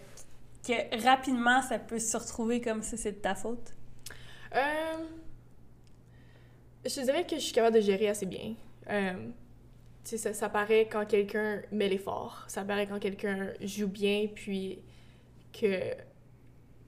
que 0.64 1.02
rapidement 1.02 1.60
ça 1.62 1.80
peut 1.80 1.98
se 1.98 2.16
retrouver 2.16 2.60
comme 2.60 2.82
si 2.82 2.96
c'est 2.96 3.12
de 3.12 3.16
ta 3.16 3.34
faute? 3.34 3.74
Euh, 4.54 5.04
je 6.84 7.00
dirais 7.00 7.26
que 7.26 7.36
je 7.36 7.40
suis 7.40 7.52
capable 7.52 7.76
de 7.76 7.80
gérer 7.80 8.08
assez 8.08 8.26
bien. 8.26 8.54
Euh, 8.90 9.12
tu 10.04 10.10
sais, 10.10 10.18
ça, 10.18 10.34
ça 10.34 10.48
paraît 10.48 10.88
quand 10.90 11.06
quelqu'un 11.06 11.62
met 11.70 11.88
l'effort. 11.88 12.44
Ça 12.48 12.64
paraît 12.64 12.86
quand 12.86 12.98
quelqu'un 12.98 13.52
joue 13.60 13.88
bien, 13.88 14.26
puis 14.34 14.80
que 15.52 15.94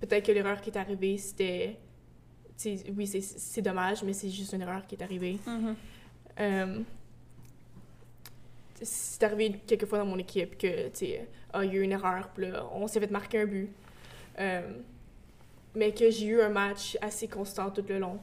peut-être 0.00 0.26
que 0.26 0.32
l'erreur 0.32 0.60
qui 0.60 0.70
est 0.70 0.78
arrivée, 0.78 1.18
c'était... 1.18 1.78
Oui, 2.96 3.06
c'est- 3.06 3.20
c'est 3.20 3.62
dommage, 3.62 4.02
mais 4.04 4.12
c'est 4.12 4.30
juste 4.30 4.52
une 4.52 4.62
erreur 4.62 4.86
qui 4.86 4.94
est 4.94 5.02
arrivée. 5.02 5.38
Euh, 6.40 6.80
c'est 8.82 9.22
arrivé 9.22 9.60
quelques 9.66 9.86
fois 9.86 9.98
dans 9.98 10.06
mon 10.06 10.18
équipe 10.18 10.58
que, 10.58 10.88
tu 10.88 11.06
sais, 11.06 11.28
ah, 11.52 11.64
il 11.64 11.72
y 11.72 11.76
a 11.76 11.80
eu 11.80 11.82
une 11.82 11.92
erreur, 11.92 12.28
puis 12.34 12.46
là, 12.50 12.66
on 12.72 12.86
s'est 12.86 13.00
fait 13.00 13.10
marquer 13.10 13.40
un 13.40 13.46
but. 13.46 13.70
Euh, 14.38 14.72
mais 15.76 15.92
que 15.92 16.10
j'ai 16.10 16.26
eu 16.26 16.40
un 16.40 16.48
match 16.48 16.96
assez 17.00 17.28
constant 17.28 17.70
tout 17.70 17.84
le 17.88 17.98
long. 17.98 18.18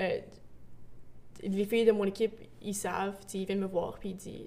Euh, 0.00 0.18
les 1.42 1.64
filles 1.64 1.84
de 1.84 1.92
mon 1.92 2.04
équipe, 2.04 2.32
ils 2.62 2.74
savent, 2.74 3.16
ils 3.34 3.44
viennent 3.46 3.60
me 3.60 3.66
voir, 3.66 3.98
puis 3.98 4.10
ils 4.10 4.16
disent, 4.16 4.46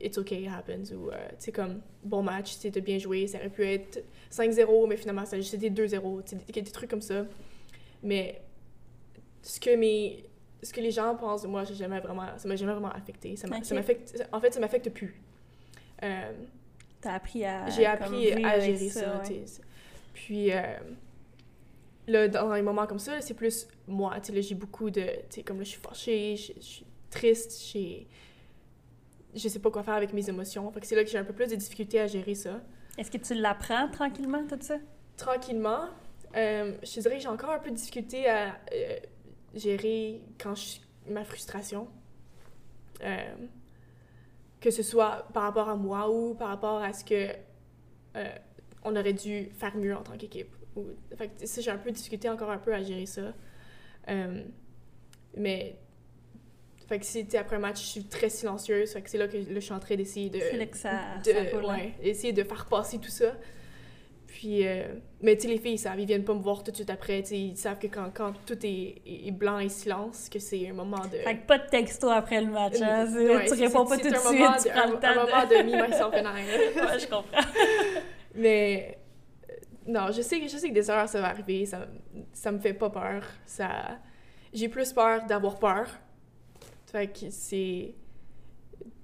it's 0.00 0.18
okay, 0.18 0.42
it 0.42 0.50
happens, 0.50 0.92
ou, 0.92 1.10
sais, 1.38 1.50
comme, 1.52 1.80
bon 2.04 2.22
match, 2.22 2.58
t'as 2.60 2.80
bien 2.80 2.98
joué, 2.98 3.26
ça 3.26 3.38
aurait 3.38 3.48
pu 3.50 3.64
être 3.66 4.02
5-0, 4.30 4.86
mais 4.86 4.96
finalement, 4.96 5.24
ça 5.24 5.36
a 5.36 5.38
juste 5.40 5.54
été 5.54 5.70
2-0, 5.70 6.22
tu 6.22 6.36
sais, 6.36 6.42
des, 6.52 6.62
des 6.62 6.70
trucs 6.70 6.90
comme 6.90 7.00
ça. 7.02 7.24
Mais 8.02 8.42
ce 9.42 9.60
que 9.60 9.74
mes 9.76 10.24
ce 10.62 10.72
que 10.72 10.80
les 10.80 10.90
gens 10.90 11.14
pensent 11.14 11.42
de 11.42 11.48
moi, 11.48 11.64
j'ai 11.64 11.74
jamais 11.74 12.00
vraiment, 12.00 12.26
ça 12.36 12.48
m'a 12.48 12.56
jamais 12.56 12.72
vraiment 12.72 12.90
affecté. 12.90 13.36
Ça 13.36 13.46
m'affecte, 13.46 14.26
en 14.32 14.40
fait, 14.40 14.52
ça 14.52 14.60
m'affecte 14.60 14.90
plus. 14.90 15.20
Euh, 16.02 16.32
t'as 17.00 17.14
appris 17.14 17.44
à 17.44 17.68
j'ai 17.70 17.86
appris 17.86 18.44
à 18.44 18.60
gérer 18.60 18.88
ça. 18.88 19.22
ouais. 19.22 19.44
Puis 20.14 20.52
euh, 20.52 20.62
là, 22.08 22.28
dans 22.28 22.52
les 22.54 22.62
moments 22.62 22.86
comme 22.86 22.98
ça, 22.98 23.20
c'est 23.20 23.34
plus 23.34 23.68
moi. 23.86 24.18
Tu 24.20 24.32
sais, 24.32 24.42
j'ai 24.42 24.54
beaucoup 24.54 24.90
de, 24.90 25.02
tu 25.02 25.10
sais, 25.30 25.42
comme 25.42 25.58
là, 25.58 25.64
je 25.64 25.70
suis 25.70 25.80
fâchée, 25.80 26.36
je, 26.36 26.52
je 26.60 26.66
suis 26.66 26.86
triste, 27.10 27.70
j'ai, 27.72 28.06
je 29.34 29.48
sais 29.48 29.60
pas 29.60 29.70
quoi 29.70 29.82
faire 29.82 29.94
avec 29.94 30.12
mes 30.12 30.28
émotions. 30.28 30.70
Fait 30.72 30.80
que 30.80 30.86
c'est 30.86 30.96
là 30.96 31.04
que 31.04 31.10
j'ai 31.10 31.18
un 31.18 31.24
peu 31.24 31.32
plus 31.32 31.48
de 31.48 31.56
difficulté 31.56 32.00
à 32.00 32.06
gérer 32.06 32.34
ça. 32.34 32.60
est-ce 32.96 33.10
que 33.10 33.18
tu 33.18 33.34
l'apprends 33.34 33.88
tranquillement 33.90 34.44
tout 34.46 34.58
ça? 34.60 34.76
Tranquillement, 35.16 35.86
euh, 36.38 36.72
je 36.82 36.94
te 36.94 37.00
dirais 37.00 37.16
que 37.16 37.22
j'ai 37.22 37.28
encore 37.28 37.50
un 37.50 37.58
peu 37.58 37.70
de 37.70 37.76
difficulté 37.76 38.28
à 38.28 38.58
euh, 38.72 38.98
gérer 39.54 40.22
quand 40.40 40.54
je, 40.54 40.78
ma 41.10 41.24
frustration. 41.24 41.88
Euh, 43.02 43.34
que 44.60 44.70
ce 44.70 44.82
soit 44.82 45.28
par 45.32 45.44
rapport 45.44 45.68
à 45.68 45.76
moi 45.76 46.10
ou 46.10 46.34
par 46.34 46.48
rapport 46.48 46.82
à 46.82 46.92
ce 46.92 47.04
que 47.04 47.28
on 48.82 48.96
aurait 48.96 49.12
dû 49.12 49.50
faire 49.56 49.76
mieux 49.76 49.94
en 49.94 50.02
tant 50.02 50.16
qu'équipe. 50.16 50.52
Fait 51.16 51.28
que 51.28 51.46
ça, 51.46 51.60
j'ai 51.60 51.70
un 51.70 51.78
peu 51.78 51.90
de 51.90 51.94
difficulté 51.94 52.28
encore 52.28 52.50
un 52.50 52.58
peu 52.58 52.74
à 52.74 52.82
gérer 52.82 53.06
ça. 53.06 53.32
Mais 55.36 55.78
fait 56.88 56.98
que 56.98 57.04
sais, 57.04 57.36
après 57.36 57.56
un 57.56 57.60
match, 57.60 57.80
je 57.82 57.86
suis 57.86 58.04
très 58.04 58.30
silencieuse. 58.30 58.92
Fait 58.92 59.02
que 59.02 59.10
c'est 59.10 59.18
là 59.18 59.28
que 59.28 59.36
là, 59.36 59.44
je 59.48 59.60
suis 59.60 59.74
en 59.74 59.78
train 59.78 59.94
d'essayer 59.94 60.30
de 60.30 60.40
c'est 60.40 60.56
là 60.56 60.66
que 60.66 60.76
ça, 60.76 61.18
de, 61.24 61.30
ça 61.30 61.42
roule, 61.52 61.64
hein. 61.66 61.76
ouais, 61.76 61.94
essayer 62.00 62.32
de 62.32 62.42
faire 62.42 62.66
passer 62.66 62.98
tout 62.98 63.10
ça. 63.10 63.36
Puis, 64.38 64.64
euh, 64.64 64.84
mais 65.20 65.34
tu 65.34 65.42
sais, 65.42 65.48
les 65.48 65.58
filles, 65.58 65.72
ils 65.72 65.78
savent, 65.78 65.98
ils 65.98 66.06
viennent 66.06 66.22
pas 66.22 66.32
me 66.32 66.38
voir 66.38 66.62
tout 66.62 66.70
de 66.70 66.76
suite 66.76 66.90
après. 66.90 67.22
Tu 67.22 67.28
sais, 67.30 67.38
ils 67.40 67.56
savent 67.56 67.80
que 67.80 67.88
quand, 67.88 68.08
quand 68.14 68.32
tout 68.46 68.56
est, 68.64 69.02
est 69.04 69.32
blanc 69.32 69.58
et 69.58 69.68
silence, 69.68 70.28
que 70.28 70.38
c'est 70.38 70.68
un 70.68 70.74
moment 70.74 71.00
de. 71.00 71.18
fait 71.18 71.38
que 71.38 71.44
pas 71.48 71.58
de 71.58 71.66
texto 71.68 72.08
après 72.08 72.40
le 72.40 72.46
match 72.46 72.80
hein, 72.80 73.04
c'est- 73.12 73.34
ouais, 73.34 73.46
tu 73.48 73.56
c'est- 73.56 73.66
réponds 73.66 73.84
pas 73.84 73.96
c'est 73.96 74.02
tout 74.02 74.10
de 74.10 74.16
suite 74.16 74.70
prends 74.70 74.84
un, 74.84 74.86
moment 74.86 75.44
de... 75.44 75.56
me, 75.64 75.88
myself 75.88 76.14
and 76.14 76.34
ouais, 76.92 77.00
je 77.00 77.06
comprends 77.08 77.40
Mais 78.36 78.96
euh, 79.50 79.54
non, 79.88 80.12
je 80.12 80.22
sais, 80.22 80.38
que- 80.38 80.46
je 80.46 80.56
sais 80.56 80.68
que 80.68 80.74
des 80.74 80.88
erreurs, 80.88 81.08
ça 81.08 81.20
va 81.20 81.30
arriver. 81.30 81.66
Ça, 81.66 81.88
ça 82.32 82.52
me 82.52 82.60
fait 82.60 82.74
pas 82.74 82.90
peur. 82.90 83.24
Ça, 83.44 83.98
j'ai 84.52 84.68
plus 84.68 84.92
peur 84.92 85.26
d'avoir 85.26 85.58
peur. 85.58 85.88
Fait 86.86 87.08
que 87.08 87.28
c'est. 87.30 87.92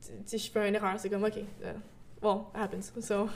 Tu 0.01 0.13
sais, 0.27 0.39
je 0.39 0.49
fais 0.49 0.69
une 0.69 0.77
erreur, 0.77 0.95
c'est 0.99 1.11
comme, 1.11 1.25
OK, 1.25 1.39
euh, 1.65 1.73
bon, 2.23 2.45
it 2.55 2.61
happens. 2.63 2.93
So, 3.01 3.27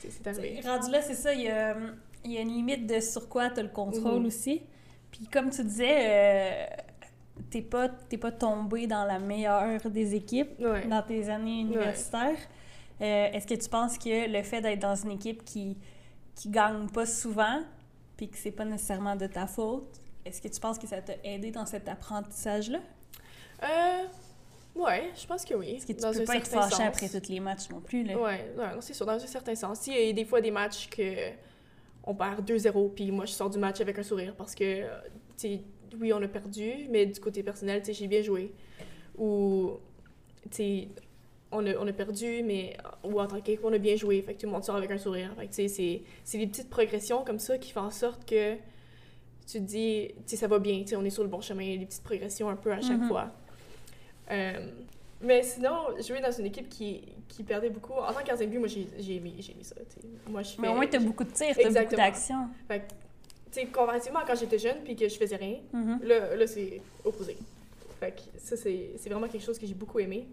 c'est 0.00 0.26
arrivé. 0.26 0.60
Rendu 0.64 0.90
là, 0.90 1.02
c'est 1.02 1.14
ça, 1.14 1.32
il 1.32 1.42
y 1.42 1.48
a, 1.48 1.76
il 2.24 2.32
y 2.32 2.38
a 2.38 2.40
une 2.40 2.48
limite 2.52 2.86
de 2.86 3.00
sur 3.00 3.28
quoi 3.28 3.50
tu 3.50 3.60
as 3.60 3.62
le 3.62 3.68
contrôle 3.68 4.26
aussi. 4.26 4.62
Puis 5.10 5.26
comme 5.26 5.50
tu 5.50 5.62
disais, 5.64 5.96
euh, 6.00 6.66
t'es 7.50 7.62
pas, 7.62 7.88
pas 7.88 8.32
tombé 8.32 8.86
dans 8.86 9.04
la 9.04 9.18
meilleure 9.18 9.88
des 9.90 10.14
équipes 10.14 10.58
Ouais. 10.60 10.86
dans 10.86 11.02
tes 11.02 11.28
années 11.30 11.60
universitaires. 11.60 12.36
Euh, 13.00 13.28
Est-ce 13.32 13.46
que 13.46 13.54
tu 13.54 13.68
penses 13.68 13.98
que 13.98 14.28
le 14.30 14.42
fait 14.42 14.60
d'être 14.60 14.80
dans 14.80 14.94
une 14.96 15.12
équipe 15.12 15.44
qui, 15.44 15.76
qui 16.34 16.48
gagne 16.50 16.88
pas 16.88 17.06
souvent, 17.06 17.60
puis 18.16 18.28
que 18.28 18.36
c'est 18.38 18.50
pas 18.50 18.64
nécessairement 18.64 19.16
de 19.16 19.26
ta 19.26 19.46
faute, 19.46 20.00
est-ce 20.24 20.40
que 20.42 20.48
tu 20.48 20.58
penses 20.60 20.78
que 20.78 20.86
ça 20.86 21.00
t'a 21.02 21.12
aidé 21.22 21.50
dans 21.50 21.66
cet 21.66 21.88
apprentissage-là? 21.88 22.78
Euh, 23.62 24.02
ouais, 24.76 25.10
je 25.20 25.26
pense 25.26 25.44
que 25.44 25.54
oui. 25.54 25.70
Est-ce 25.76 25.86
que 25.86 25.92
tu 25.92 26.00
Dans 26.00 26.12
peux 26.12 26.20
un 26.20 26.24
pas 26.24 26.36
être 26.36 26.46
fâché 26.46 26.82
après 26.82 27.08
tous 27.08 27.28
les 27.30 27.40
matchs 27.40 27.68
non 27.70 27.80
plus, 27.80 28.04
ouais, 28.14 28.52
non, 28.56 28.80
c'est 28.80 28.94
sûr, 28.94 29.06
dans 29.06 29.12
un 29.12 29.18
certain 29.18 29.54
sens. 29.54 29.86
Il 29.86 29.94
y 30.06 30.10
a 30.10 30.12
des 30.12 30.24
fois 30.24 30.40
des 30.40 30.50
matchs 30.50 30.88
que 30.88 31.30
on 32.04 32.14
perd 32.14 32.48
2-0, 32.48 32.90
puis 32.94 33.10
moi 33.10 33.24
je 33.26 33.32
sors 33.32 33.50
du 33.50 33.58
match 33.58 33.80
avec 33.80 33.98
un 33.98 34.02
sourire 34.02 34.34
parce 34.36 34.54
que, 34.54 34.84
tu 35.36 35.58
oui, 36.00 36.12
on 36.12 36.22
a 36.22 36.28
perdu, 36.28 36.86
mais 36.90 37.06
du 37.06 37.18
côté 37.20 37.42
personnel, 37.42 37.80
tu 37.80 37.86
sais, 37.86 37.92
j'ai 37.94 38.06
bien 38.06 38.20
joué. 38.22 38.52
Ou, 39.18 39.72
tu 40.50 40.56
sais, 40.56 40.88
on 41.50 41.64
a, 41.66 41.74
on 41.78 41.86
a 41.86 41.92
perdu, 41.92 42.42
mais 42.44 42.76
ou 43.02 43.18
en 43.20 43.26
tant 43.26 43.36
qu'équipe, 43.40 43.64
on 43.64 43.72
a 43.72 43.78
bien 43.78 43.96
joué. 43.96 44.20
Fait 44.22 44.34
que 44.34 44.40
tout 44.40 44.46
le 44.46 44.52
monde 44.52 44.64
sort 44.64 44.76
avec 44.76 44.90
un 44.90 44.98
sourire. 44.98 45.32
Fait 45.38 45.46
que, 45.46 45.54
tu 45.54 45.68
sais, 45.68 46.02
c'est- 46.24 46.38
des 46.38 46.46
petites 46.46 46.68
progressions 46.68 47.24
comme 47.24 47.38
ça 47.38 47.56
qui 47.56 47.72
font 47.72 47.80
en 47.82 47.90
sorte 47.90 48.28
que 48.28 48.54
tu 49.46 49.52
te 49.52 49.58
dis, 49.58 50.08
tu 50.08 50.14
sais, 50.26 50.36
ça 50.36 50.48
va 50.48 50.58
bien, 50.58 50.80
tu 50.80 50.88
sais, 50.88 50.96
on 50.96 51.04
est 51.04 51.10
sur 51.10 51.22
le 51.22 51.28
bon 51.28 51.40
chemin, 51.40 51.76
des 51.78 51.86
petites 51.86 52.02
progressions 52.02 52.48
un 52.50 52.56
peu 52.56 52.72
à 52.72 52.80
chaque 52.80 52.98
Mhm. 53.00 53.08
fois. 53.08 53.32
Euh, 54.30 54.70
mais 55.20 55.42
sinon, 55.42 55.86
jouer 56.06 56.20
dans 56.20 56.30
une 56.32 56.46
équipe 56.46 56.68
qui, 56.68 57.02
qui 57.28 57.42
perdait 57.42 57.70
beaucoup, 57.70 57.94
en 57.94 58.12
tant 58.12 58.36
de 58.36 58.46
but, 58.46 58.58
moi 58.58 58.68
j'ai 58.68 58.86
j'ai 58.98 59.16
aimé, 59.16 59.34
j'ai 59.38 59.52
aimé 59.52 59.62
ça. 59.62 59.74
tu 59.76 60.00
sais. 60.00 60.06
Moi, 60.28 60.42
je 60.42 60.50
fais, 60.50 60.62
Mais 60.62 60.68
au 60.68 60.74
moins, 60.74 60.86
t'as 60.86 60.98
beaucoup 60.98 61.24
de 61.24 61.30
tirs, 61.30 61.54
t'as 61.56 61.70
beaucoup 61.82 61.96
d'actions. 61.96 62.48
Fait 62.68 62.80
tu 63.50 63.62
sais, 63.62 63.66
comparativement 63.66 64.20
quand 64.26 64.34
j'étais 64.34 64.58
jeune 64.58 64.82
puis 64.84 64.94
que 64.96 65.08
je 65.08 65.16
faisais 65.16 65.36
rien, 65.36 65.58
Mhm. 65.72 66.00
là, 66.02 66.36
là 66.36 66.46
c'est 66.46 66.82
opposé. 67.04 67.36
Fait 67.98 68.12
que 68.12 68.38
ça, 68.38 68.56
c'est 68.56 69.08
vraiment 69.08 69.28
quelque 69.28 69.44
chose 69.44 69.58
que 69.58 69.66
j'ai 69.66 69.74
beaucoup 69.74 69.98
aimé. 70.00 70.26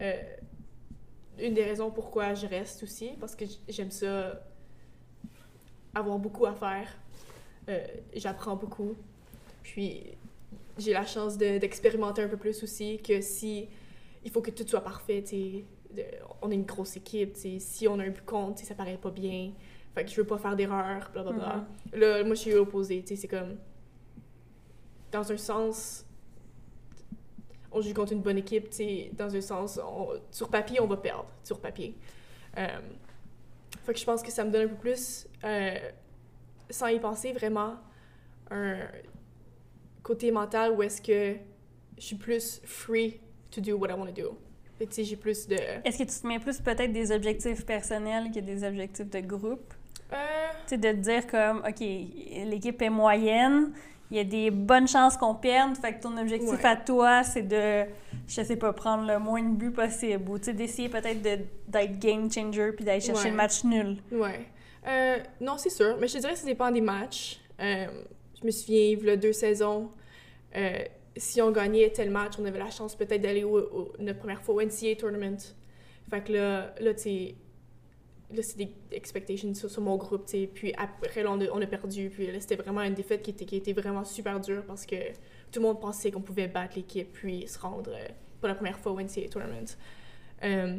Euh, 0.00 0.22
une 1.38 1.54
des 1.54 1.64
raisons 1.64 1.90
pourquoi 1.90 2.34
je 2.34 2.46
reste 2.46 2.82
aussi, 2.82 3.10
parce 3.18 3.34
que 3.34 3.44
j'aime 3.68 3.90
ça 3.90 4.40
avoir 5.94 6.18
beaucoup 6.18 6.44
à 6.46 6.54
faire. 6.54 6.88
Euh, 7.68 7.80
J'apprends 8.14 8.56
beaucoup. 8.56 8.94
Puis 9.62 10.02
j'ai 10.78 10.92
la 10.92 11.06
chance 11.06 11.36
de- 11.38 11.58
d'expérimenter 11.58 12.22
un 12.22 12.28
peu 12.28 12.36
plus 12.36 12.62
aussi 12.62 12.98
que 12.98 13.20
si 13.20 13.68
il 14.24 14.30
faut 14.30 14.40
que 14.40 14.50
tout 14.50 14.66
soit 14.66 14.80
parfait, 14.80 15.22
on 16.42 16.50
est 16.50 16.54
une 16.54 16.64
grosse 16.64 16.96
équipe, 16.96 17.36
si 17.36 17.86
on 17.88 17.98
a 17.98 18.04
un 18.04 18.10
but 18.10 18.22
sais, 18.56 18.64
ça 18.64 18.74
paraît 18.74 18.96
pas 18.96 19.10
bien. 19.10 19.52
Fait 19.94 20.04
que 20.04 20.10
je 20.10 20.16
veux 20.16 20.26
pas 20.26 20.38
faire 20.38 20.56
d'erreur, 20.56 21.10
blablabla. 21.12 21.64
Là, 21.92 22.24
moi, 22.24 22.34
je 22.34 22.40
suis 22.40 22.54
opposée, 22.54 23.04
c'est 23.06 23.28
comme... 23.28 23.56
Dans 25.12 25.30
un 25.30 25.36
sens, 25.36 26.04
on 27.70 27.80
joue 27.80 27.94
contre 27.94 28.12
une 28.12 28.22
bonne 28.22 28.38
équipe, 28.38 28.70
tu 28.70 28.76
sais, 28.76 29.10
dans 29.12 29.34
un 29.36 29.40
sens, 29.40 29.78
on- 29.78 30.08
sur 30.32 30.48
papier, 30.48 30.80
on 30.80 30.86
va 30.88 30.96
perdre, 30.96 31.26
sur 31.44 31.60
papier. 31.60 31.94
Euh, 32.58 32.66
fait 33.84 33.92
que 33.94 34.00
je 34.00 34.04
pense 34.04 34.22
que 34.22 34.32
ça 34.32 34.44
me 34.44 34.50
donne 34.50 34.62
un 34.64 34.68
peu 34.68 34.76
plus, 34.76 35.28
euh, 35.44 35.78
sans 36.70 36.88
y 36.88 36.98
penser 36.98 37.32
vraiment, 37.32 37.74
un 38.50 38.78
côté 40.04 40.30
mental 40.30 40.70
où 40.72 40.82
est-ce 40.84 41.02
que 41.02 41.34
je 41.98 42.02
suis 42.04 42.16
plus 42.16 42.60
free 42.64 43.18
to 43.50 43.60
do 43.60 43.76
what 43.76 43.88
I 43.88 43.94
want 43.94 44.06
to 44.06 44.12
do. 44.12 44.38
Fait 44.78 44.84
que, 44.86 44.90
tu 44.90 44.96
sais, 44.96 45.04
j'ai 45.04 45.16
plus 45.16 45.46
de... 45.48 45.54
Est-ce 45.84 45.98
que 45.98 46.02
tu 46.04 46.20
te 46.20 46.26
mets 46.26 46.38
plus 46.38 46.60
peut-être 46.60 46.92
des 46.92 47.10
objectifs 47.12 47.64
personnels 47.64 48.30
que 48.32 48.40
des 48.40 48.62
objectifs 48.64 49.08
de 49.10 49.20
groupe? 49.20 49.72
Euh, 50.12 50.16
Tu 50.66 50.70
sais, 50.74 50.78
de 50.78 50.90
te 50.90 50.96
dire 50.96 51.26
comme, 51.26 51.58
OK, 51.66 51.80
l'équipe 51.80 52.80
est 52.82 52.90
moyenne, 52.90 53.72
il 54.10 54.16
y 54.18 54.20
a 54.20 54.24
des 54.24 54.50
bonnes 54.50 54.86
chances 54.88 55.16
qu'on 55.16 55.34
perde, 55.34 55.76
fait 55.76 55.94
que 55.94 56.02
ton 56.02 56.16
objectif 56.18 56.50
Ouais. 56.50 56.66
à 56.66 56.76
toi, 56.76 57.22
c'est 57.22 57.42
de, 57.42 57.84
je 58.28 58.42
sais 58.42 58.56
pas, 58.56 58.72
prendre 58.72 59.06
le 59.06 59.18
moins 59.18 59.42
de 59.42 59.54
buts 59.56 59.70
possible, 59.72 60.28
ou 60.28 60.38
tu 60.38 60.46
sais, 60.46 60.52
d'essayer 60.52 60.88
peut-être 60.88 61.22
de- 61.22 61.44
d'être 61.68 61.98
game 62.00 62.30
changer 62.30 62.72
puis 62.72 62.84
d'aller 62.84 63.00
chercher 63.00 63.24
Ouais. 63.24 63.30
le 63.30 63.36
match 63.36 63.64
nul. 63.64 63.96
Ouais. 64.12 64.44
Euh, 64.86 65.18
non, 65.40 65.56
c'est 65.56 65.70
sûr. 65.70 65.96
Mais 66.00 66.08
je 66.08 66.14
te 66.14 66.18
dirais 66.18 66.32
que 66.34 66.38
ça 66.40 66.46
dépend 66.46 66.70
des 66.70 66.80
matchs. 66.82 67.40
Euh, 67.60 67.86
je 68.44 68.48
me 68.48 68.52
souviens, 68.52 68.80
il 68.80 69.02
y 69.02 69.10
a 69.10 69.16
deux 69.16 69.32
saisons, 69.32 69.90
euh, 70.54 70.84
si 71.16 71.40
on 71.40 71.50
gagnait 71.50 71.90
tel 71.90 72.10
match, 72.10 72.34
on 72.38 72.44
avait 72.44 72.58
la 72.58 72.70
chance 72.70 72.94
peut-être 72.94 73.22
d'aller 73.22 73.42
au, 73.44 73.92
notre 73.98 74.18
première 74.18 74.42
fois 74.42 74.56
au 74.56 74.62
NCAA 74.62 74.96
tournament. 74.98 75.38
Fait 76.10 76.22
que 76.22 76.32
là, 76.32 76.74
là 76.78 76.92
tu 76.92 77.34
là, 78.32 78.42
c'est 78.42 78.58
des 78.58 78.72
expectations 78.92 79.54
sur, 79.54 79.80
mon 79.80 79.96
groupe, 79.96 80.26
tu. 80.26 80.46
Puis 80.46 80.74
après, 80.76 81.22
là, 81.22 81.30
on 81.32 81.40
a, 81.40 81.46
on 81.52 81.62
a 81.62 81.66
perdu. 81.66 82.10
Puis 82.10 82.26
là, 82.26 82.40
c'était 82.40 82.56
vraiment 82.56 82.82
une 82.82 82.94
défaite 82.94 83.22
qui 83.22 83.30
était, 83.30 83.44
qui 83.44 83.56
était 83.56 83.72
vraiment 83.72 84.04
super 84.04 84.40
dure 84.40 84.64
parce 84.66 84.84
que 84.84 84.96
tout 85.52 85.60
le 85.60 85.62
monde 85.62 85.80
pensait 85.80 86.10
qu'on 86.10 86.20
pouvait 86.20 86.48
battre 86.48 86.76
l'équipe 86.76 87.12
puis 87.12 87.46
se 87.46 87.58
rendre 87.58 87.92
euh, 87.94 88.08
pour 88.40 88.48
la 88.48 88.54
première 88.54 88.78
fois 88.78 88.92
au 88.92 89.00
NCAA 89.00 89.28
tournament. 89.30 89.66
Euh, 90.42 90.78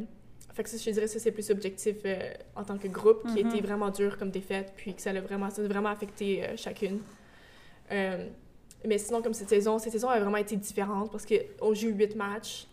fait 0.53 0.63
que 0.63 0.69
ça, 0.69 0.77
je 0.77 0.91
dirais, 0.91 1.07
ça, 1.07 1.19
c'est 1.19 1.31
plus 1.31 1.49
objectif 1.49 1.97
euh, 2.05 2.33
en 2.55 2.63
tant 2.63 2.77
que 2.77 2.87
groupe, 2.87 3.25
qui 3.27 3.39
était 3.39 3.49
mm-hmm. 3.49 3.61
vraiment 3.61 3.89
dur 3.89 4.17
comme 4.17 4.31
défaite, 4.31 4.73
puis 4.75 4.93
que 4.93 5.01
ça 5.01 5.13
vraiment, 5.13 5.49
ça 5.49 5.61
a 5.61 5.67
vraiment 5.67 5.89
affecté 5.89 6.43
chacune. 6.57 6.99
Mais 7.89 8.97
sinon, 8.97 9.21
comme 9.21 9.33
cette 9.33 9.49
saison, 9.49 9.79
cette 9.79 9.91
saison 9.91 10.09
a 10.09 10.19
vraiment 10.19 10.37
été 10.37 10.55
différente 10.55 11.11
parce 11.11 11.25
qu'on 11.25 11.73
joue 11.73 11.89
huit 11.89 12.15
matchs. 12.15 12.67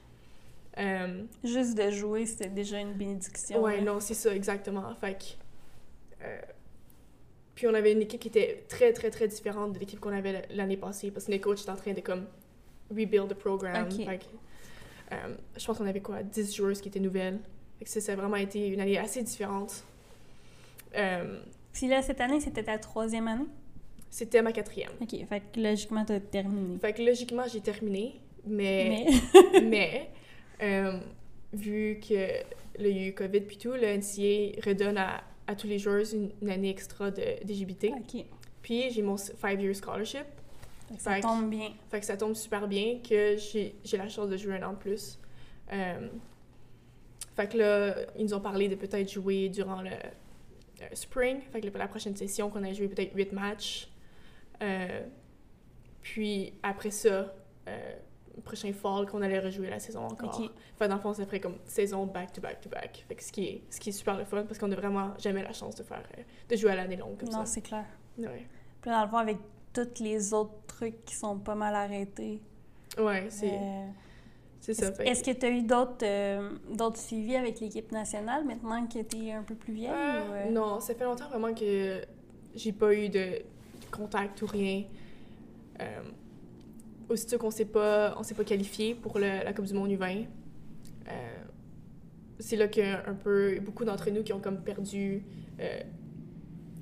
Euh, 0.79 1.23
Juste 1.45 1.77
de 1.77 1.91
jouer, 1.91 2.27
c'était 2.27 2.49
déjà 2.49 2.79
une 2.79 2.95
bénédiction. 2.95 3.63
Ouais, 3.63 3.81
non, 3.81 4.01
c'est 4.01 4.15
ça, 4.15 4.35
exactement. 4.35 4.95
Fait 4.95 5.15
que, 5.15 6.25
euh, 6.25 6.41
puis 7.55 7.67
on 7.67 7.75
avait 7.75 7.93
une 7.93 8.03
équipe 8.03 8.21
qui 8.21 8.29
était 8.29 8.65
très, 8.69 8.93
très, 8.93 9.11
très 9.11 9.29
différente 9.29 9.73
de 9.75 9.79
l'équipe 9.79 10.01
qu'on 10.01 10.17
avait 10.17 10.47
l'année 10.51 10.77
passée 10.77 11.11
parce 11.11 11.27
que 11.27 11.31
les 11.31 11.41
coachs 11.41 11.61
étaient 11.61 11.71
en 11.71 11.77
train 11.77 11.93
de 11.93 12.01
comme 12.01 12.27
rebuild 12.91 13.29
the 13.29 13.35
program. 13.35 13.89
Euh, 15.13 15.17
je 15.59 15.67
pense 15.67 15.77
qu'on 15.77 15.87
avait 15.87 16.01
quoi, 16.01 16.23
10 16.23 16.55
joueurs 16.55 16.73
qui 16.73 16.89
étaient 16.89 17.01
nouvelles. 17.01 17.39
Fait 17.79 17.85
que 17.85 17.91
ça, 17.91 18.13
a 18.13 18.17
vraiment 18.17 18.37
été 18.37 18.69
une 18.69 18.81
année 18.81 18.99
assez 18.99 19.23
différente. 19.23 19.85
Puis 20.93 21.89
là, 21.89 22.01
cette 22.03 22.21
année, 22.21 22.41
c'était 22.41 22.65
ta 22.65 22.79
troisième 22.79 23.29
année? 23.29 23.47
C'était 24.13 24.43
ma 24.43 24.53
quatrième. 24.53 24.93
OK, 25.01 25.09
fait 25.27 25.43
que 25.53 25.59
logiquement, 25.59 26.05
tu 26.05 26.13
as 26.13 26.21
terminé. 26.21 26.79
Fait 26.79 26.93
que 26.93 27.01
logiquement, 27.01 27.45
j'ai 27.51 27.63
terminé, 27.63 28.21
mais... 28.47 29.07
Mais... 29.33 29.61
mais 29.63 30.11
euh, 30.63 31.01
vu 31.55 31.99
que 32.07 32.29
le 32.79 32.91
y 32.91 32.99
a 32.99 33.07
eu 33.09 33.15
COVID 33.15 33.41
puis 33.41 33.57
tout, 33.57 33.73
le 33.73 33.97
NCA 33.97 34.69
redonne 34.69 34.99
à, 34.99 35.25
à 35.47 35.57
tous 35.57 35.67
les 35.67 35.79
joueurs 35.79 36.05
une, 36.13 36.51
année 36.51 36.69
extra 36.69 37.11
d'éligibilité. 37.11 37.91
OK. 37.97 38.23
Puis 38.61 38.91
j'ai 38.91 39.01
mon 39.01 39.17
five-year 39.17 39.75
scholarship. 39.75 40.27
ça 40.99 41.19
tombe 41.21 41.49
bien. 41.49 41.71
Fait 41.91 42.01
que 42.01 42.05
ça 42.05 42.19
tombe 42.19 42.35
super 42.35 42.69
bien 42.69 42.99
que 42.99 43.39
j'ai 43.39 43.97
la 43.97 44.11
chance 44.11 44.29
de 44.29 44.37
jouer 44.37 44.57
un 44.57 44.69
an 44.69 44.73
de 44.73 44.79
plus. 44.79 45.19
Euh, 45.73 46.09
fait 47.35 47.49
que 47.51 47.57
là, 47.57 47.97
ils 48.19 48.25
nous 48.25 48.35
ont 48.35 48.41
parlé 48.41 48.69
de 48.69 48.75
peut-être 48.75 49.11
jouer 49.11 49.49
durant 49.49 49.81
le 49.81 49.97
spring. 50.93 51.41
Fait 51.51 51.63
que 51.63 51.79
la 51.79 51.89
prochaine 51.89 52.15
session, 52.15 52.51
qu'on 52.51 52.63
a 52.63 52.75
joué 52.75 52.89
peut-être 52.89 53.17
huit 53.17 53.33
matchs. 53.33 53.89
Euh, 54.63 55.07
puis 56.01 56.55
après 56.63 56.91
ça, 56.91 57.35
prochain 58.45 58.73
fall 58.73 59.07
qu'on 59.07 59.23
allait 59.23 59.39
rejouer 59.39 59.69
la 59.69 59.79
saison 59.79 60.05
encore. 60.05 60.41
Enfin, 60.75 60.89
dans 60.89 60.97
le 60.97 61.01
fond, 61.01 61.13
ça 61.13 61.27
ferait 61.27 61.41
comme 61.41 61.59
saison 61.67 62.07
back-to-back-to-back. 62.07 63.05
Fait 63.09 63.15
que 63.15 63.23
ce 63.23 63.33
qui 63.33 63.45
est, 63.45 63.63
ce 63.71 63.79
qui 63.79 63.91
est 63.91 63.93
super 63.93 64.17
le 64.17 64.25
fun 64.25 64.45
parce 64.45 64.59
qu'on 64.59 64.69
n'a 64.69 64.77
vraiment 64.77 65.13
jamais 65.19 65.43
la 65.43 65.53
chance 65.53 65.75
de 65.75 65.83
faire 65.83 66.03
euh, 66.19 66.23
de 66.49 66.57
jouer 66.57 66.71
à 66.71 66.77
l'année 66.77 66.97
longue 66.97 67.19
comme 67.19 67.31
ça. 67.31 67.39
Non, 67.39 67.47
c'est 67.47 67.61
clair. 67.61 67.85
Ouais. 68.19 68.47
Puis 68.81 68.91
dans 68.91 69.03
le 69.03 69.09
fond, 69.09 69.19
avec 69.19 69.39
tous 69.73 70.03
les 70.03 70.33
autres 70.33 70.55
trucs 70.67 71.05
qui 71.05 71.15
sont 71.15 71.39
pas 71.39 71.55
mal 71.55 71.75
arrêtés. 71.75 72.41
Ouais, 72.99 73.27
c'est... 73.29 73.53
Euh, 73.53 73.87
c'est 74.61 74.75
ça. 74.75 74.93
Est-ce 75.05 75.25
que 75.25 75.33
tu 75.33 75.47
as 75.47 75.51
eu 75.51 75.63
d'autres 75.63 76.05
euh, 76.05 76.51
d'autres 76.73 76.99
suivis 76.99 77.35
avec 77.35 77.59
l'équipe 77.59 77.91
nationale 77.91 78.45
maintenant 78.45 78.87
que 78.87 79.03
tu 79.03 79.27
es 79.27 79.33
un 79.33 79.43
peu 79.43 79.57
plus 79.57 79.73
vieille? 79.73 80.53
Non, 80.53 80.79
ça 80.79 80.95
fait 80.95 81.03
longtemps 81.03 81.29
vraiment 81.29 81.53
que 81.53 82.01
j'ai 82.55 82.73
pas 82.73 82.95
eu 82.95 83.09
de 83.09 83.43
contact 83.93 84.43
ou 84.43 84.47
rien 84.47 84.85
aussitôt 87.13 87.39
qu'on 87.39 87.51
s'est 87.51 87.67
pas, 87.67 88.17
s'est 88.23 88.35
pas 88.35 88.45
qualifié 88.45 88.95
pour 88.95 89.19
la 89.19 89.53
Coupe 89.53 89.67
du 89.67 89.75
Monde 89.75 89.91
U20, 89.91 90.27
euh, 91.09 91.13
c'est 92.39 92.57
là 92.57 92.67
y 92.75 92.81
a 92.81 93.09
un 93.09 93.15
peu 93.15 93.61
beaucoup 93.61 93.85
d'entre 93.85 94.11
nous 94.11 94.23
qui 94.23 94.33
ont 94.33 94.41
comme 94.41 94.63
perdu 94.63 95.23
euh, 95.61 95.81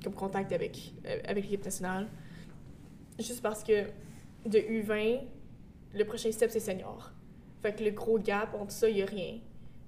comme 0.03 0.13
contact 0.13 0.51
avec, 0.53 0.93
euh, 1.05 1.19
avec 1.25 1.43
l'équipe 1.43 1.63
nationale. 1.63 2.07
Juste 3.19 3.41
parce 3.41 3.63
que 3.63 3.83
de 4.45 4.57
U20, 4.57 5.19
le 5.93 6.05
prochain 6.05 6.31
step, 6.31 6.49
c'est 6.49 6.59
senior. 6.59 7.11
Fait 7.61 7.73
que 7.73 7.83
le 7.83 7.91
gros 7.91 8.17
gap 8.17 8.55
entre 8.55 8.71
ça, 8.71 8.89
il 8.89 8.95
n'y 8.95 9.03
a 9.03 9.05
rien. 9.05 9.39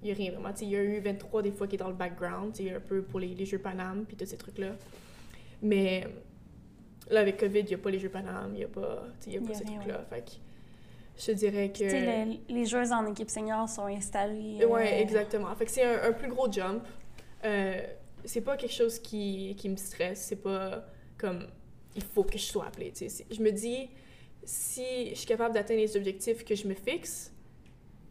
Il 0.04 0.06
n'y 0.06 0.12
a 0.12 0.16
rien 0.16 0.32
vraiment. 0.32 0.54
Il 0.62 0.70
y 0.70 0.76
a 0.76 0.84
eu 0.84 1.00
23 1.00 1.42
des 1.42 1.52
fois 1.52 1.68
qui 1.68 1.76
est 1.76 1.80
dans 1.80 1.88
le 1.88 1.96
background, 1.96 2.54
un 2.60 2.80
peu 2.80 3.02
pour 3.02 3.20
les, 3.20 3.34
les 3.34 3.46
Jeux 3.46 3.58
Panam 3.58 4.06
puis 4.06 4.16
tous 4.16 4.26
ces 4.26 4.38
trucs-là. 4.38 4.76
Mais 5.62 6.06
Là, 7.10 7.22
avec 7.22 7.38
COVID, 7.38 7.60
il 7.60 7.66
n'y 7.66 7.74
a 7.74 7.78
pas 7.78 7.90
les 7.90 8.00
Jeux 8.00 8.10
Paname, 8.10 8.52
il 8.54 8.60
n'y 8.60 8.64
a 8.64 8.68
pas, 8.68 9.04
y 9.28 9.38
a 9.38 9.42
pas 9.42 9.54
ces 9.54 9.66
trucs-là. 9.66 10.06
Fait 10.10 10.22
que 10.22 10.32
je 11.18 11.32
dirais 11.32 11.70
que... 11.72 11.90
Tu 11.90 12.54
les 12.54 12.66
joueuses 12.66 12.92
en 12.92 13.06
équipe 13.06 13.30
senior 13.30 13.68
sont 13.70 13.86
installées... 13.86 14.66
Oui, 14.66 14.82
euh, 14.82 15.00
exactement. 15.00 15.54
Fait 15.56 15.66
que 15.66 15.72
c'est 15.72 15.84
un, 15.84 16.12
plus 16.14 16.30
gros 16.30 16.52
jump. 16.52 16.84
Euh, 17.44 17.82
c'est 18.24 18.42
pas 18.42 18.58
quelque 18.58 18.74
chose 18.74 19.00
qui, 19.00 19.56
qui 19.58 19.70
me 19.70 19.76
stresse. 19.76 20.22
C'est 20.22 20.42
pas 20.42 20.86
comme, 21.18 21.48
il 21.96 22.04
faut 22.04 22.24
que 22.24 22.38
je 22.38 22.44
sois 22.44 22.68
appelée, 22.68 22.94
Je 22.96 23.42
me 23.42 23.52
dis, 23.52 23.90
si 24.44 25.10
je 25.10 25.16
suis 25.16 25.28
capable 25.28 25.54
d'atteindre 25.54 25.82
les 25.82 25.96
objectifs 25.98 26.44
que 26.44 26.56
je 26.56 26.68
me 26.68 26.74
fixe, 26.74 27.32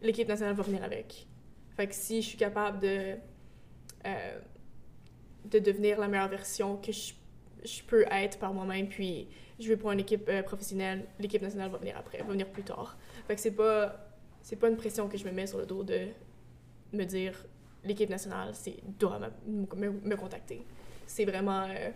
l'équipe 0.01 0.27
nationale 0.27 0.55
va 0.55 0.63
venir 0.63 0.83
avec. 0.83 1.27
Fait 1.75 1.87
que 1.87 1.95
si 1.95 2.21
je 2.21 2.29
suis 2.29 2.37
capable 2.37 2.79
de... 2.79 3.15
Euh, 4.05 4.39
de 5.45 5.59
devenir 5.59 5.99
la 5.99 6.07
meilleure 6.07 6.29
version 6.29 6.77
que 6.77 6.91
je 6.93 7.13
je 7.63 7.83
peux 7.83 8.05
être 8.11 8.37
par 8.39 8.53
moi-même, 8.53 8.87
puis 8.87 9.27
je 9.59 9.67
vais 9.67 9.77
pour 9.77 9.91
une 9.91 9.99
équipe 9.99 10.27
euh, 10.29 10.43
professionnelle, 10.43 11.05
l'équipe 11.19 11.41
nationale 11.41 11.69
va 11.69 11.77
venir 11.77 11.95
après, 11.97 12.19
va 12.19 12.31
venir 12.31 12.47
plus 12.47 12.63
tard. 12.63 12.97
Fait 13.27 13.35
que 13.35 13.41
c'est 13.41 13.51
pas, 13.51 13.95
c'est 14.41 14.55
pas 14.55 14.69
une 14.69 14.77
pression 14.77 15.07
que 15.07 15.17
je 15.17 15.25
me 15.25 15.31
mets 15.31 15.47
sur 15.47 15.57
le 15.57 15.65
dos 15.65 15.83
de 15.83 16.07
me 16.91 17.03
dire 17.05 17.45
l'équipe 17.83 18.09
nationale, 18.09 18.51
c'est 18.53 18.77
doit 18.99 19.19
me, 19.47 19.91
me, 19.91 20.15
contacter. 20.15 20.65
C'est 21.05 21.25
vraiment. 21.25 21.63
Euh, 21.63 21.89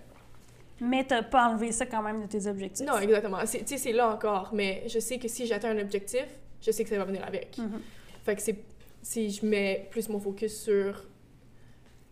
mais 0.82 1.06
t'as 1.06 1.24
pas 1.24 1.50
enlevé 1.50 1.72
ça 1.72 1.86
quand 1.86 2.04
même 2.04 2.22
de 2.22 2.28
tes 2.28 2.48
objectifs. 2.48 2.86
Non, 2.86 3.00
exactement. 3.00 3.40
Tu 3.40 3.66
sais, 3.66 3.78
c'est 3.78 3.94
là 3.94 4.14
encore, 4.14 4.52
mais 4.54 4.84
je 4.88 5.00
sais 5.00 5.18
que 5.18 5.28
si 5.28 5.48
j'atteins 5.48 5.72
un 5.72 5.80
objectif, 5.80 6.26
je 6.62 6.72
sais 6.72 6.84
que 6.84 6.90
ça 6.90 6.98
va 6.98 7.06
venir 7.06 7.24
avec. 7.26 7.58
Mm-hmm. 7.58 7.80
Fait 8.24 8.36
que 8.36 8.42
c'est 8.42 8.58
si 9.02 9.32
je 9.32 9.46
mets 9.46 9.88
plus 9.90 10.10
mon 10.10 10.20
focus 10.20 10.64
sur 10.64 11.06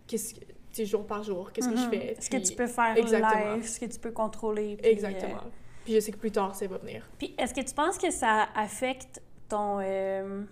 qu'est-ce 0.07 0.35
que 0.35 0.39
jour 0.83 1.05
par 1.05 1.23
jour, 1.23 1.51
qu'est-ce 1.51 1.69
que 1.69 1.77
je 1.77 1.85
mhm. 1.85 1.89
fais. 1.89 2.17
Ce 2.19 2.29
que 2.29 2.37
tu 2.37 2.53
peux 2.55 2.67
faire 2.67 2.97
Exactement. 2.97 3.55
live, 3.55 3.67
ce 3.67 3.79
que 3.79 3.85
tu 3.85 3.99
peux 3.99 4.11
contrôler. 4.11 4.77
Exactement. 4.83 5.35
Euh, 5.35 5.49
puis 5.85 5.93
je 5.93 5.99
sais 5.99 6.11
que 6.11 6.17
plus 6.17 6.31
tard, 6.31 6.55
ça 6.55 6.67
va 6.67 6.77
venir. 6.77 7.07
Puis 7.17 7.33
est-ce 7.37 7.53
que 7.53 7.61
tu 7.61 7.73
penses 7.73 7.97
que 7.97 8.11
ça 8.11 8.49
affecte 8.55 9.21
ton, 9.47 9.79
euh, 9.79 10.43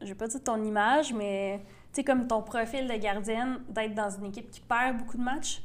je 0.00 0.06
vais 0.06 0.14
pas 0.14 0.28
dire 0.28 0.44
ton 0.44 0.62
image, 0.62 1.12
mais 1.12 1.60
tu 1.92 1.96
sais, 1.96 2.04
comme 2.04 2.26
ton 2.26 2.42
profil 2.42 2.86
de 2.86 2.94
gardienne, 2.94 3.62
d'être 3.68 3.94
dans 3.94 4.10
une 4.10 4.26
équipe 4.26 4.50
qui 4.50 4.60
perd 4.60 4.98
beaucoup 4.98 5.16
de 5.16 5.22
matchs? 5.22 5.62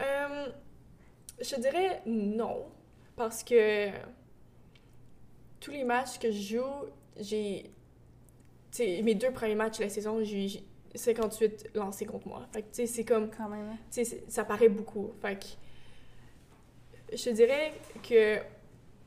Euh, 0.00 0.46
je 1.40 1.56
dirais 1.56 2.02
non, 2.06 2.66
parce 3.16 3.42
que 3.42 3.88
tous 5.58 5.70
les 5.70 5.84
matchs 5.84 6.18
que 6.18 6.30
je 6.30 6.56
joue, 6.56 6.90
j'ai... 7.18 7.70
Mes 8.78 9.14
deux 9.14 9.30
premiers 9.30 9.54
matchs 9.54 9.78
de 9.78 9.84
la 9.84 9.88
saison, 9.88 10.22
j'ai 10.22 10.62
58 10.96 11.70
lancés 11.74 12.06
contre 12.06 12.28
moi. 12.28 12.46
Fait 12.52 12.62
que, 12.62 12.66
tu 12.66 12.74
sais, 12.74 12.86
c'est 12.86 13.04
comme... 13.04 13.30
Quand 13.30 13.48
même. 13.48 13.68
Hein. 13.68 13.78
Tu 13.90 14.04
sais, 14.04 14.24
ça 14.28 14.44
paraît 14.44 14.68
beaucoup. 14.68 15.12
Fait 15.20 15.38
que... 15.38 15.46
Je 17.16 17.24
te 17.24 17.30
dirais 17.30 17.72
que 18.02 18.38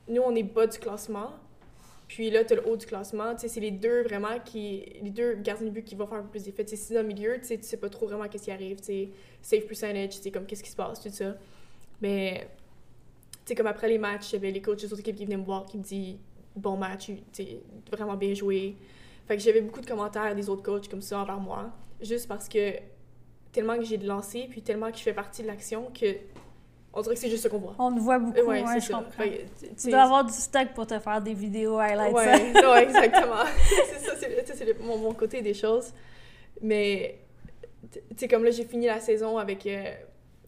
nous, 0.08 0.22
on 0.22 0.34
est 0.36 0.44
bas 0.44 0.68
du 0.68 0.80
classement. 0.80 1.32
Puis 2.08 2.30
là, 2.30 2.44
tu 2.44 2.54
as 2.54 2.56
le 2.56 2.68
haut 2.68 2.78
du 2.78 2.86
classement. 2.86 3.36
Tu 3.36 3.42
sais, 3.42 3.48
c'est 3.50 3.60
les 3.60 3.72
deux 3.72 4.04
vraiment 4.04 4.40
qui... 4.44 4.86
Les 5.02 5.12
deux 5.12 5.36
gardiens 5.36 5.68
de 5.68 5.72
but 5.72 5.84
qui 5.84 5.96
vont 5.96 6.08
faire 6.08 6.20
un 6.20 6.24
peu 6.24 6.30
plus 6.30 6.44
d'effet. 6.44 6.64
Tu 6.66 6.72
sais, 6.72 6.76
si 6.76 6.94
dans 6.94 7.02
le 7.02 7.08
milieu, 7.08 7.38
tu 7.40 7.46
sais, 7.46 7.58
tu 7.58 7.64
sais 7.64 7.78
pas 7.78 7.90
trop 7.90 8.08
vraiment 8.08 8.28
qu'est-ce 8.28 8.46
qui 8.46 8.52
arrive. 8.52 8.78
Tu 8.80 8.86
sais, 8.86 9.10
safe 9.42 9.68
percentage, 9.68 10.16
tu 10.16 10.22
sais, 10.22 10.32
comme 10.32 10.46
qu'est-ce 10.46 10.64
qui 10.64 10.72
se 10.72 10.76
passe, 10.76 11.02
tout 11.02 11.10
ça. 11.10 11.36
Mais... 12.02 12.48
Tu 13.32 13.40
sais, 13.46 13.56
comme 13.56 13.68
après 13.68 13.90
les 13.90 13.98
matchs, 13.98 14.32
j'avais 14.32 14.52
les 14.52 14.62
coachs 14.62 14.80
des 14.80 14.92
autres 14.92 15.00
équipes 15.00 15.16
qui 15.16 15.26
venaient 15.26 15.38
me 15.38 15.46
voir, 15.46 15.66
qui 15.66 15.78
me 15.78 15.84
disent 15.84 16.18
«Bon 16.56 16.78
match, 16.78 17.08
tu 17.08 17.18
sais, 17.32 17.62
vraiment 17.92 18.16
bien 18.16 18.34
joué.» 18.34 18.76
Fait 19.30 19.38
que 19.38 19.44
j'avais 19.44 19.62
beaucoup 19.62 19.80
de 19.80 19.86
commentaires 19.86 20.34
des 20.34 20.50
autres 20.50 20.64
coachs 20.64 20.90
comme 20.90 21.04
ça 21.04 21.20
envers 21.20 21.40
moi, 21.40 21.70
juste 22.02 22.28
parce 22.28 22.50
que 22.50 22.74
tellement 23.52 23.78
que 23.78 23.84
j'ai 23.84 24.00
de 24.00 24.08
lancer, 24.08 24.48
puis 24.50 24.64
tellement 24.64 24.90
que 24.90 24.98
je 24.98 25.04
fais 25.04 25.14
partie 25.14 25.44
de 25.44 25.48
l'action 25.48 25.92
que 25.94 26.16
on 26.92 27.02
dirait 27.04 27.14
que 27.14 27.22
c'est 27.22 27.30
juste 27.30 27.44
ce 27.44 27.48
qu'on 27.48 27.60
voit. 27.60 27.76
On 27.78 27.94
te 27.94 28.00
voit 28.00 28.18
beaucoup, 28.18 28.40
ouais, 28.40 28.64
ouais 28.64 28.82
je 28.82 28.92
comprends. 28.92 29.24
tu 29.80 29.92
dois 29.92 30.02
avoir 30.02 30.26
du 30.26 30.34
stock 30.34 30.70
pour 30.74 30.88
te 30.88 30.98
faire 30.98 31.22
des 31.22 31.36
vidéos 31.36 31.78
highlights. 31.78 32.12
Ouais, 32.12 32.54
non, 32.54 32.76
exactement. 32.78 33.44
c'est 33.68 34.48
ça, 34.48 34.56
c'est 34.56 34.80
mon, 34.82 34.98
mon, 34.98 35.14
côté 35.14 35.44
des 35.44 35.54
choses. 35.54 35.94
Mais, 36.64 37.20
tu 37.92 38.00
sais, 38.18 38.28
comme 38.28 38.44
là, 38.44 38.50
j'ai 38.50 38.66
fini 38.66 38.88
la 38.88 39.00
saison 39.00 39.38
avec 39.38 39.64
euh, 39.68 39.92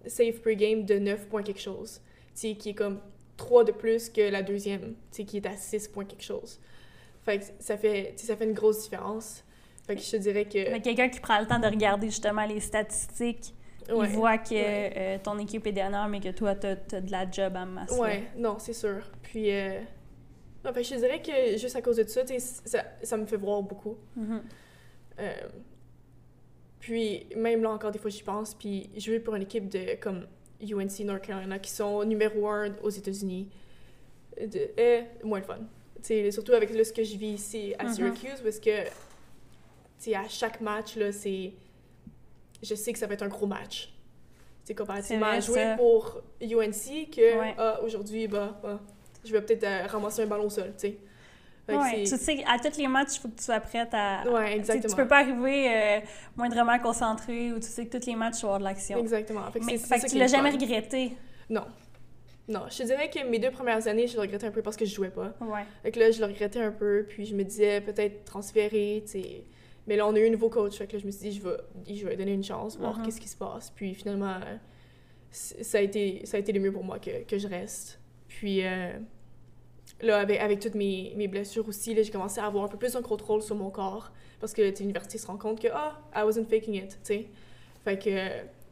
save 0.07 0.39
per 0.39 0.55
game 0.55 0.85
de 0.85 0.97
9 0.97 1.27
points 1.27 1.43
quelque 1.43 1.61
chose. 1.61 2.01
Tu 2.33 2.49
sais, 2.49 2.55
qui 2.55 2.69
est 2.69 2.73
comme 2.73 2.99
3 3.37 3.63
de 3.63 3.73
plus 3.73 4.09
que 4.09 4.21
la 4.21 4.41
deuxième, 4.41 4.95
tu 5.11 5.17
sais, 5.17 5.25
qui 5.25 5.37
est 5.37 5.45
à 5.45 5.55
6 5.55 5.89
points 5.89 6.05
quelque 6.05 6.23
chose. 6.23 6.59
Fait 7.23 7.39
que 7.39 7.45
ça 7.59 7.77
fait, 7.77 8.13
ça 8.17 8.35
fait 8.35 8.45
une 8.45 8.53
grosse 8.53 8.83
différence. 8.83 9.43
Fait 9.85 9.95
que 9.95 10.01
je 10.01 10.11
te 10.11 10.17
dirais 10.17 10.45
que... 10.45 10.79
Quelqu'un 10.79 11.09
qui 11.09 11.19
prend 11.19 11.39
le 11.39 11.47
temps 11.47 11.59
de 11.59 11.67
regarder 11.67 12.07
justement 12.07 12.45
les 12.45 12.59
statistiques, 12.59 13.53
il 13.89 14.07
voit 14.09 14.37
que 14.37 14.53
euh, 14.53 15.17
ton 15.21 15.37
équipe 15.39 15.65
est 15.67 15.71
dernière, 15.71 16.07
mais 16.07 16.19
que 16.19 16.29
toi, 16.29 16.55
tu 16.55 16.67
as, 16.67 17.01
de 17.01 17.11
la 17.11 17.29
job 17.29 17.55
à 17.55 17.65
masser. 17.65 17.99
Ouais, 17.99 18.23
non, 18.37 18.57
c'est 18.59 18.73
sûr. 18.73 19.09
Puis, 19.21 19.51
euh, 19.51 19.79
Non, 20.63 20.73
fait, 20.73 20.83
je 20.83 20.95
dirais 20.95 21.21
que 21.21 21.57
juste 21.57 21.75
à 21.75 21.81
cause 21.81 21.97
de 21.97 22.03
ça, 22.03 22.21
ça, 22.65 22.83
ça 23.01 23.17
me 23.17 23.25
fait 23.25 23.37
voir 23.37 23.61
beaucoup. 23.63 23.97
Mm-hmm. 24.17 24.41
Euh, 25.19 25.33
puis 26.81 27.27
même 27.35 27.61
là 27.61 27.69
encore 27.69 27.91
des 27.91 27.99
fois 27.99 28.09
j'y 28.09 28.23
pense, 28.23 28.55
puis 28.55 28.89
jouer 28.97 29.19
pour 29.19 29.35
une 29.35 29.43
équipe 29.43 29.69
de 29.69 29.95
comme 30.01 30.25
UNC 30.61 30.99
North 31.05 31.21
Carolina 31.21 31.59
qui 31.59 31.71
sont 31.71 32.03
numéro 32.03 32.47
un 32.47 32.73
aux 32.81 32.89
États-Unis, 32.89 33.49
est 34.37 34.75
euh, 34.79 35.01
moins 35.23 35.39
le 35.39 35.45
fun. 35.45 35.59
Surtout 36.31 36.53
avec 36.53 36.73
là, 36.73 36.83
ce 36.83 36.93
que 36.93 37.03
je 37.03 37.15
vis 37.17 37.33
ici 37.33 37.73
à 37.79 37.85
Mhm. 37.85 37.93
Syracuse, 37.93 38.41
parce 38.43 38.59
que 38.59 38.71
à 40.15 40.27
chaque 40.27 40.61
match, 40.61 40.95
là, 40.95 41.11
c'est. 41.11 41.51
Je 42.63 42.75
sais 42.75 42.93
que 42.93 42.99
ça 42.99 43.07
va 43.07 43.13
être 43.13 43.23
un 43.23 43.27
gros 43.27 43.47
match. 43.47 43.91
C'est 44.63 44.75
comparativement 44.75 45.25
à 45.27 45.39
jouer 45.39 45.63
ça. 45.63 45.75
pour 45.77 46.21
UNC 46.41 47.09
que 47.11 47.39
Ouais. 47.39 47.55
ah, 47.57 47.79
aujourd'hui, 47.83 48.27
bah, 48.27 48.59
bah, 48.61 48.79
je 49.25 49.31
vais 49.31 49.41
peut-être 49.41 49.63
euh, 49.63 49.87
ramasser 49.87 50.23
un 50.23 50.27
ballon 50.27 50.45
au 50.45 50.49
sol. 50.49 50.71
t'sais. 50.77 50.97
Fait 51.65 51.73
que 51.73 51.77
Ouais, 51.77 52.03
tu 52.03 52.17
sais, 52.17 52.43
à 52.47 52.57
tous 52.59 52.77
les 52.77 52.87
matchs, 52.87 53.15
il 53.17 53.19
faut 53.21 53.27
que 53.29 53.37
tu 53.37 53.43
sois 53.43 53.59
prête 53.59 53.89
à. 53.93 54.23
Ouais, 54.27 54.45
Tu 54.45 54.51
sais, 54.51 54.57
exactement. 54.57 54.95
Tu 54.95 55.01
peux 55.01 55.07
pas 55.07 55.19
arriver 55.19 55.69
euh, 55.75 55.99
moindrement 56.35 56.77
concentré 56.79 57.51
ou 57.51 57.59
tu 57.59 57.67
sais 57.67 57.85
que 57.87 57.97
tous 57.97 58.07
les 58.07 58.15
matchs 58.15 58.41
vont 58.41 58.49
avoir 58.53 58.59
de 58.59 58.63
l'action. 58.65 58.97
Exactement. 58.99 59.51
Fait 59.51 59.59
que 59.59 59.65
Mais 59.65 59.77
fait 59.77 60.07
tu 60.07 60.17
l'as 60.17 60.27
jamais 60.27 60.51
regretté? 60.51 61.13
Non. 61.49 61.65
Non, 62.51 62.61
je 62.69 62.77
te 62.79 62.83
dirais 62.83 63.09
que 63.09 63.23
mes 63.27 63.39
deux 63.39 63.51
premières 63.51 63.87
années, 63.87 64.07
je 64.07 64.15
le 64.15 64.21
regrettais 64.21 64.45
un 64.47 64.51
peu 64.51 64.61
parce 64.61 64.75
que 64.75 64.85
je 64.85 64.93
jouais 64.93 65.09
pas. 65.09 65.33
Ouais. 65.41 65.63
Fait 65.83 65.91
que 65.91 65.99
là, 65.99 66.11
je 66.11 66.19
le 66.19 66.25
regrettais 66.25 66.59
un 66.59 66.71
peu, 66.71 67.05
puis 67.07 67.25
je 67.25 67.35
me 67.35 67.43
disais 67.43 67.81
peut-être 67.81 68.25
transférer, 68.25 69.01
tu 69.05 69.11
sais. 69.21 69.43
Mais 69.87 69.95
là, 69.95 70.05
on 70.07 70.13
a 70.15 70.19
eu 70.19 70.27
un 70.27 70.31
nouveau 70.31 70.49
coach, 70.49 70.77
fait 70.77 70.85
que 70.87 70.93
là, 70.93 70.99
je 70.99 71.05
me 71.05 71.11
suis 71.11 71.29
dit, 71.29 71.37
je 71.37 71.41
vais, 71.47 71.57
je 71.95 72.05
vais 72.05 72.15
donner 72.17 72.33
une 72.33 72.43
chance, 72.43 72.77
voir 72.77 72.97
Mhm. 72.99 73.05
qu'est-ce 73.05 73.21
qui 73.21 73.27
se 73.29 73.37
passe. 73.37 73.71
Puis 73.71 73.93
finalement, 73.95 74.37
ça 75.31 75.77
a 75.77 75.81
été, 75.81 76.25
ça 76.25 76.37
a 76.37 76.39
été 76.39 76.51
le 76.51 76.59
mieux 76.59 76.71
pour 76.71 76.83
moi 76.83 76.99
que, 76.99 77.23
que 77.23 77.37
je 77.37 77.47
reste. 77.47 77.99
Puis 78.27 78.65
euh, 78.65 78.91
là, 80.01 80.19
avec, 80.19 80.39
avec 80.39 80.59
toutes 80.59 80.75
mes, 80.75 81.13
mes 81.15 81.27
blessures 81.27 81.67
aussi, 81.67 81.93
là, 81.93 82.03
j'ai 82.03 82.11
commencé 82.11 82.39
à 82.39 82.45
avoir 82.45 82.65
un 82.65 82.67
peu 82.67 82.77
plus 82.77 82.93
de 82.93 82.99
contrôle 82.99 83.41
sur 83.41 83.55
mon 83.55 83.69
corps 83.69 84.11
parce 84.39 84.53
que 84.53 84.61
l'université 84.79 85.17
se 85.17 85.27
rend 85.27 85.37
compte 85.37 85.61
que, 85.61 85.67
ah, 85.73 85.99
I 86.15 86.23
wasn't 86.23 86.45
faking 86.49 86.75
it, 86.75 86.89
tu 86.91 86.97
sais. 87.03 87.25
Fait 87.85 87.97
que 87.97 88.09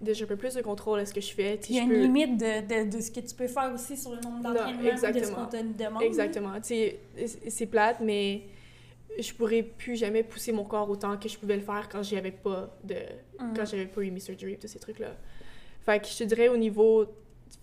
déjà 0.01 0.25
un 0.25 0.27
peu 0.27 0.35
plus 0.37 0.53
de 0.55 0.61
contrôle 0.61 0.99
à 0.99 1.05
ce 1.05 1.13
que 1.13 1.21
je 1.21 1.33
fais. 1.33 1.59
Il 1.69 1.75
y 1.75 1.79
a 1.79 1.83
une 1.83 1.89
peux- 1.89 2.01
limite 2.01 2.37
de, 2.37 2.85
de, 2.85 2.95
de 2.97 3.01
ce 3.01 3.11
que 3.11 3.19
tu 3.19 3.35
peux 3.35 3.47
faire 3.47 3.71
aussi 3.73 3.97
sur 3.97 4.11
le 4.15 4.21
nombre 4.21 4.41
d'entraînements 4.43 4.83
de 4.93 5.23
ce 5.25 5.31
qu'on 5.31 5.45
te 5.45 5.57
demande. 5.83 6.03
Exactement. 6.03 6.53
C'est- 6.61 7.65
plate, 7.69 7.99
mais 8.01 8.43
je 9.19 9.33
pourrais 9.33 9.63
plus 9.63 9.95
jamais 9.97 10.23
pousser 10.23 10.51
mon 10.51 10.63
corps 10.63 10.89
autant 10.89 11.17
que 11.17 11.27
je 11.27 11.37
pouvais 11.37 11.55
le 11.57 11.61
faire 11.63 11.89
quand 11.91 12.03
j'avais 12.03 12.31
pas 12.31 12.77
de 12.83 12.95
Mhm. 13.39 13.53
quand 13.55 13.65
j'avais 13.65 13.85
pas 13.87 14.01
eu 14.01 14.11
mes 14.11 14.19
surgeries 14.19 14.53
et 14.53 14.57
tous 14.57 14.67
ces 14.67 14.79
trucs 14.79 14.99
là. 14.99 15.15
Fait 15.85 15.99
que 15.99 16.07
je 16.07 16.17
te 16.17 16.23
dirais 16.23 16.47
au 16.49 16.57
niveau 16.57 17.05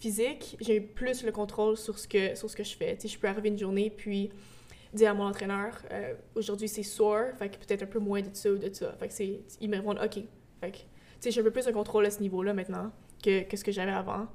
physique, 0.01 0.57
j'ai 0.61 0.81
plus 0.81 1.23
le 1.25 1.33
contrôle 1.33 1.77
sur 1.77 1.99
ce 1.99 2.07
que 2.09 2.35
sur 2.35 2.51
ce 2.51 2.57
que 2.57 2.65
je 2.65 2.77
fais. 2.77 2.97
Tu 2.97 3.03
sais, 3.03 3.15
je 3.15 3.19
peux 3.19 3.29
arriver 3.29 3.49
une 3.49 3.59
journée 3.59 3.91
puis 3.91 4.31
dire 4.93 5.11
à 5.11 5.15
mon 5.15 5.25
entraîneur 5.25 5.79
euh, 5.93 6.15
aujourd'hui 6.35 6.69
c'est 6.69 6.83
sore, 6.83 7.29
fait 7.39 7.49
que 7.51 7.57
peut-être 7.65 7.83
un 7.85 7.87
peu 7.87 7.99
moins 8.01 8.21
de 8.23 8.29
ça 8.33 8.51
ou 8.51 8.59
de 8.59 8.73
ça. 8.75 8.93
Fait 8.99 9.09
que 9.09 9.15
c'est 9.15 9.41
ils 9.61 9.69
me 9.71 9.77
répondent 9.77 10.01
OK. 10.05 10.23
Fait 10.61 10.71
que 10.71 10.79
sais, 11.27 11.31
j'ai 11.33 11.41
un 11.41 11.45
peu 11.45 11.51
plus 11.51 11.67
de 11.67 11.73
contrôle 11.73 12.07
à 12.07 12.11
ce 12.11 12.21
niveau-là 12.21 12.53
maintenant 12.55 12.91
que, 13.23 13.43
que 13.45 13.57
ce 13.57 13.65
que 13.65 13.73
j'avais 13.73 13.93
avant. 13.93 14.27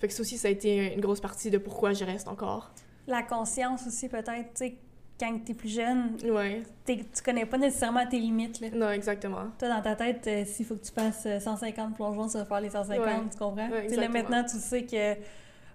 Fait 0.00 0.08
que 0.08 0.14
ça 0.14 0.20
aussi 0.22 0.36
ça 0.38 0.48
a 0.48 0.50
été 0.50 0.94
une 0.94 1.00
grosse 1.00 1.20
partie 1.20 1.50
de 1.50 1.58
pourquoi 1.58 1.92
je 1.92 2.04
reste 2.04 2.28
encore. 2.28 2.72
La 3.06 3.22
conscience 3.22 3.86
aussi, 3.86 4.08
peut-être, 4.08 4.28
tu 4.54 4.66
sais, 4.66 4.74
quand 5.20 5.38
t'es 5.44 5.54
plus 5.54 5.68
jeune, 5.68 6.16
Ouais. 6.24 6.62
t'es- 6.84 7.04
tu 7.14 7.22
connais 7.22 7.46
pas 7.46 7.58
nécessairement 7.58 8.04
tes 8.06 8.18
limites. 8.18 8.60
Là. 8.60 8.70
Non, 8.70 8.90
exactement. 8.90 9.44
Toi, 9.58 9.68
dans 9.68 9.82
ta 9.82 9.94
tête, 9.94 10.26
euh, 10.26 10.44
s'il 10.44 10.66
faut 10.66 10.74
que 10.76 10.84
tu 10.84 10.90
passes 10.92 11.26
euh, 11.26 11.38
150 11.38 11.94
plongeons, 11.94 12.26
tu 12.28 12.38
vas 12.38 12.44
faire 12.44 12.60
les 12.60 12.70
150, 12.70 13.06
Ouais. 13.06 13.12
tu 13.30 13.38
comprends? 13.38 13.68
Ouais, 13.70 13.88
là, 13.88 14.08
maintenant, 14.08 14.42
tu 14.42 14.56
sais 14.58 14.84
que, 14.84 15.12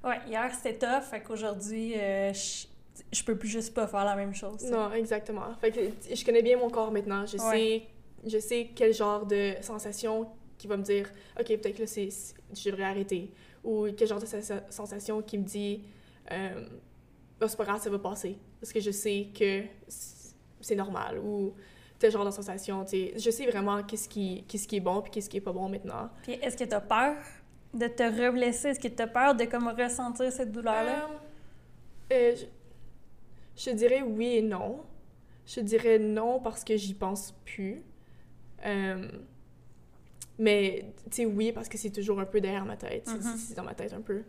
ouais, 0.07 0.19
hier, 0.27 0.51
c'était 0.53 0.77
tough, 0.77 1.03
fait 1.09 1.21
qu'aujourd'hui, 1.21 1.93
euh, 1.95 2.33
je, 2.33 2.65
je 3.13 3.23
peux 3.23 3.37
plus 3.37 3.47
juste 3.47 3.73
pas 3.73 3.87
faire 3.87 4.03
la 4.03 4.15
même 4.15 4.33
chose. 4.33 4.63
Non, 4.69 4.91
exactement. 4.91 5.53
Fait 5.61 5.71
que 5.71 5.79
je 6.13 6.25
connais 6.25 6.41
bien 6.41 6.57
mon 6.57 6.69
corps 6.69 6.91
maintenant. 6.91 7.25
Je 7.25 7.37
sais 7.37 7.83
je 8.25 8.39
sais 8.39 8.71
quel 8.75 8.93
genre 8.93 9.25
de 9.25 9.53
sensation 9.61 10.27
qui 10.57 10.67
va 10.67 10.77
me 10.77 10.83
dire 10.83 11.09
OK, 11.39 11.45
peut-être 11.47 11.75
que 11.75 11.81
là 11.81 11.87
c'est 11.87 12.09
c'est- 12.09 12.35
je 12.53 12.69
devrais 12.69 12.83
arrêter 12.85 13.31
ou 13.63 13.87
quel 13.95 14.07
genre 14.07 14.19
de 14.19 14.25
sensa- 14.25 14.63
sensation 14.69 15.21
qui 15.21 15.37
me 15.37 15.43
dit 15.43 15.81
euh, 16.31 16.65
Ah, 17.41 17.47
c'est 17.47 17.57
pas 17.57 17.65
grave, 17.65 17.81
ça 17.81 17.89
va 17.89 17.99
passer 17.99 18.37
parce 18.59 18.73
que 18.73 18.79
je 18.79 18.91
sais 18.91 19.27
que 19.37 19.63
c- 19.87 20.33
c'est 20.61 20.75
normal 20.75 21.19
ou 21.19 21.53
tel 21.99 22.11
genre 22.11 22.25
de 22.25 22.31
sensation, 22.31 22.83
tu 22.85 22.89
sais. 22.91 23.13
Je 23.17 23.29
sais 23.31 23.45
vraiment 23.45 23.83
qu'est-ce 23.83 24.09
qui 24.09 24.43
qu'est-ce 24.47 24.67
qui 24.67 24.77
est 24.77 24.79
bon 24.81 25.01
puis 25.01 25.11
qu'est-ce 25.11 25.29
qui 25.29 25.37
est 25.37 25.41
pas 25.41 25.51
bon 25.53 25.69
maintenant. 25.69 26.09
Puis 26.23 26.33
est-ce 26.33 26.57
que 26.57 26.63
t'as 26.63 26.81
peur 26.81 27.15
de 27.73 27.87
te 27.87 28.03
reblesser? 28.03 28.69
Est-ce 28.69 28.79
que 28.79 28.87
t'as 28.87 29.07
peur 29.07 29.35
de 29.35 29.45
comme 29.45 29.67
ressentir 29.67 30.31
cette 30.31 30.51
douleur-là? 30.51 31.07
Euh, 32.11 32.13
euh, 32.13 32.35
je, 32.35 32.45
je 33.69 33.75
dirais 33.75 34.01
oui 34.01 34.37
et 34.37 34.41
non. 34.41 34.81
Je 35.45 35.59
dirais 35.61 35.99
non 35.99 36.39
parce 36.39 36.63
que 36.63 36.75
j'y 36.77 36.93
pense 36.93 37.33
plus. 37.45 37.83
Euh, 38.65 39.07
mais, 40.39 40.85
tu 41.09 41.17
sais, 41.17 41.25
oui, 41.25 41.51
parce 41.51 41.67
que 41.69 41.77
c'est 41.77 41.89
toujours 41.91 42.19
un 42.19 42.25
peu 42.25 42.39
derrière 42.41 42.65
ma 42.65 42.77
tête. 42.77 43.03
C'est- 43.07 43.15
Mhm. 43.15 43.37
C'est 43.37 43.53
dans 43.55 43.63
ma 43.63 43.73
tête 43.73 43.93
un 43.93 44.01
peu. 44.01 44.23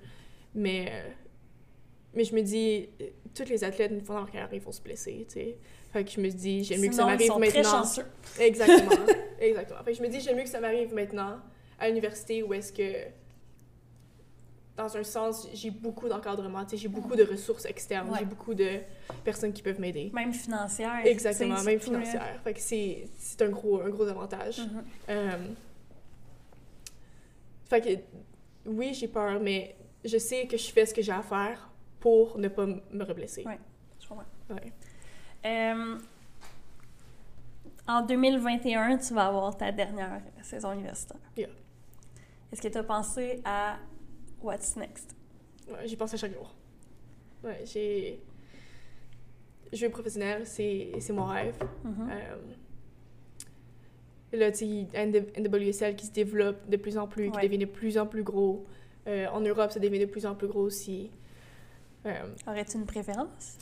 Mais, 0.54 0.88
euh, 0.90 1.08
mais 2.14 2.24
je 2.24 2.34
me 2.34 2.40
dis, 2.42 2.88
euh, 3.00 3.06
tous 3.34 3.44
les 3.48 3.62
athlètes, 3.64 3.90
une 3.92 4.00
fois 4.00 4.14
dans 4.16 4.20
leur 4.22 4.30
carrière, 4.30 4.48
ils 4.52 4.60
vont 4.60 4.72
se 4.72 4.80
blesser, 4.82 5.26
tu 5.28 5.34
sais. 5.34 5.58
Fait 5.92 6.04
que 6.04 6.10
je 6.10 6.20
me 6.20 6.28
dis, 6.28 6.64
j'aime 6.64 6.80
mieux 6.82 6.88
que 6.88 6.94
ça 6.94 7.04
m'arrive 7.06 7.26
sont 7.28 7.38
très 7.38 7.46
maintenant. 7.46 7.62
chanceux. 7.82 8.04
Exactement. 8.40 8.90
Exactement. 9.40 9.82
Fait 9.84 9.92
que 9.92 9.96
je 9.98 10.02
me 10.02 10.08
dis, 10.08 10.20
j'aime 10.20 10.36
mieux 10.36 10.42
que 10.42 10.48
ça 10.48 10.60
m'arrive 10.60 10.92
maintenant 10.94 11.38
à 11.78 11.88
l'université 11.88 12.42
où 12.42 12.52
est-ce 12.52 12.72
que, 12.72 13.06
dans 14.76 14.96
un 14.96 15.02
sens, 15.02 15.48
j'ai 15.54 15.70
beaucoup 15.70 16.08
d'encadrement, 16.08 16.62
tu 16.64 16.70
sais, 16.70 16.76
j'ai 16.76 16.88
beaucoup 16.88 17.16
de 17.16 17.24
ressources 17.24 17.64
externes, 17.64 18.10
Ouais. 18.10 18.18
j'ai 18.20 18.24
beaucoup 18.24 18.54
de 18.54 18.78
personnes 19.24 19.52
qui 19.52 19.62
peuvent 19.62 19.80
m'aider. 19.80 20.10
Même 20.14 20.32
financière. 20.32 21.04
Exactement, 21.04 21.60
même 21.64 21.74
là. 21.78 21.80
financière. 21.80 22.40
Fait 22.44 22.54
que 22.54 22.60
c'est 22.60 23.08
un 23.42 23.48
gros, 23.48 23.80
un 23.80 23.88
gros 23.88 24.06
avantage. 24.06 24.58
Mhm. 24.60 24.84
Euh, 25.08 25.36
fait 27.68 27.80
que, 27.80 28.68
oui, 28.68 28.94
j'ai 28.94 29.08
peur, 29.08 29.40
mais 29.40 29.76
je 30.04 30.18
sais 30.18 30.46
que 30.46 30.56
je 30.56 30.70
fais 30.70 30.86
ce 30.86 30.94
que 30.94 31.02
j'ai 31.02 31.12
à 31.12 31.22
faire 31.22 31.70
pour 32.00 32.38
ne 32.38 32.48
pas 32.48 32.66
me 32.66 33.04
reblesser. 33.04 33.44
Ouais. 33.44 33.58
Je 34.00 34.08
comprends. 34.08 34.24
Ouais. 34.50 34.72
Euh, 35.44 35.98
en 37.86 38.02
2021, 38.02 38.98
tu 38.98 39.14
vas 39.14 39.26
avoir 39.26 39.56
ta 39.56 39.72
dernière 39.72 40.20
saison 40.42 40.72
universitaire. 40.72 41.20
Yeah. 41.36 41.48
Est-ce 42.52 42.62
que 42.62 42.68
tu 42.68 42.78
as 42.78 42.82
pensé 42.82 43.40
à 43.44 43.78
What's 44.42 44.76
Next? 44.76 45.14
Ouais, 45.68 45.86
j'y 45.86 45.96
pense 45.96 46.14
à 46.14 46.16
chaque 46.16 46.32
jour. 46.32 46.54
Ouais, 47.44 47.62
j'ai. 47.64 48.20
Jouer 49.70 49.90
professionnel, 49.90 50.46
c'est 50.46 50.92
c'est 50.98 51.12
mon 51.12 51.26
rêve. 51.26 51.58
Mhm. 51.84 52.10
Euh, 52.10 52.36
là, 54.32 54.50
tu 54.52 54.58
sais, 54.58 54.66
NW- 54.94 55.32
NWSL 55.40 55.96
qui 55.96 56.06
se 56.06 56.12
développe 56.12 56.68
de 56.68 56.76
plus 56.76 56.98
en 56.98 57.06
plus, 57.08 57.30
qui 57.30 57.36
Ouais. 57.36 57.42
devient 57.44 57.58
de 57.58 57.64
plus 57.66 57.96
en 57.98 58.06
plus 58.06 58.22
gros. 58.22 58.66
Euh, 59.06 59.26
en 59.28 59.40
Europe, 59.40 59.70
ça 59.72 59.80
devient 59.80 59.98
de 59.98 60.04
plus 60.06 60.26
en 60.26 60.34
plus 60.34 60.48
gros 60.48 60.60
aussi. 60.62 61.10
Euh, 62.06 62.12
Aurais-tu 62.46 62.76
une 62.76 62.86
préférence? 62.86 63.58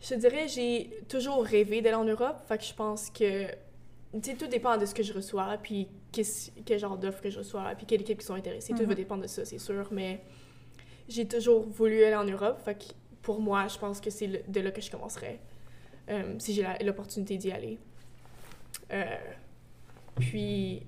je 0.00 0.14
dirais, 0.16 0.48
j'ai 0.48 0.90
toujours 1.08 1.44
rêvé 1.44 1.80
d'aller 1.80 1.94
en 1.96 2.04
Europe. 2.04 2.36
Fait 2.46 2.58
que 2.58 2.64
je 2.64 2.74
pense 2.74 3.08
que. 3.10 3.46
Tu 4.12 4.30
sais, 4.30 4.36
tout 4.36 4.46
dépend 4.48 4.76
de 4.76 4.84
ce 4.84 4.94
que 4.94 5.02
je 5.02 5.12
reçois, 5.14 5.56
puis 5.62 5.88
qu'est-ce- 6.12 6.50
quel 6.66 6.78
genre 6.78 6.98
d'offres 6.98 7.22
que 7.22 7.30
je 7.30 7.38
reçois, 7.38 7.72
puis 7.76 7.86
quelle 7.86 8.02
équipe 8.02 8.18
qui 8.18 8.26
sont 8.26 8.34
intéressées. 8.34 8.74
Tout 8.74 8.82
Mhm. 8.82 8.88
va 8.88 8.94
dépendre 8.94 9.22
de 9.22 9.26
ça, 9.26 9.44
c'est 9.46 9.58
sûr. 9.58 9.88
Mais 9.90 10.20
j'ai 11.08 11.26
toujours 11.26 11.62
voulu 11.66 12.04
aller 12.04 12.16
en 12.16 12.24
Europe. 12.24 12.60
Fait 12.62 12.74
que 12.74 12.84
pour 13.22 13.40
moi, 13.40 13.68
je 13.68 13.78
pense 13.78 14.00
que 14.02 14.10
c'est 14.10 14.44
de 14.50 14.60
là 14.60 14.70
que 14.70 14.80
je 14.82 14.90
commencerai. 14.90 15.38
euh, 16.08 16.34
si 16.40 16.52
j'ai 16.52 16.66
l'opportunité 16.84 17.36
d'y 17.38 17.52
aller. 17.52 17.78
Euh, 18.92 19.04
puis, 20.18 20.82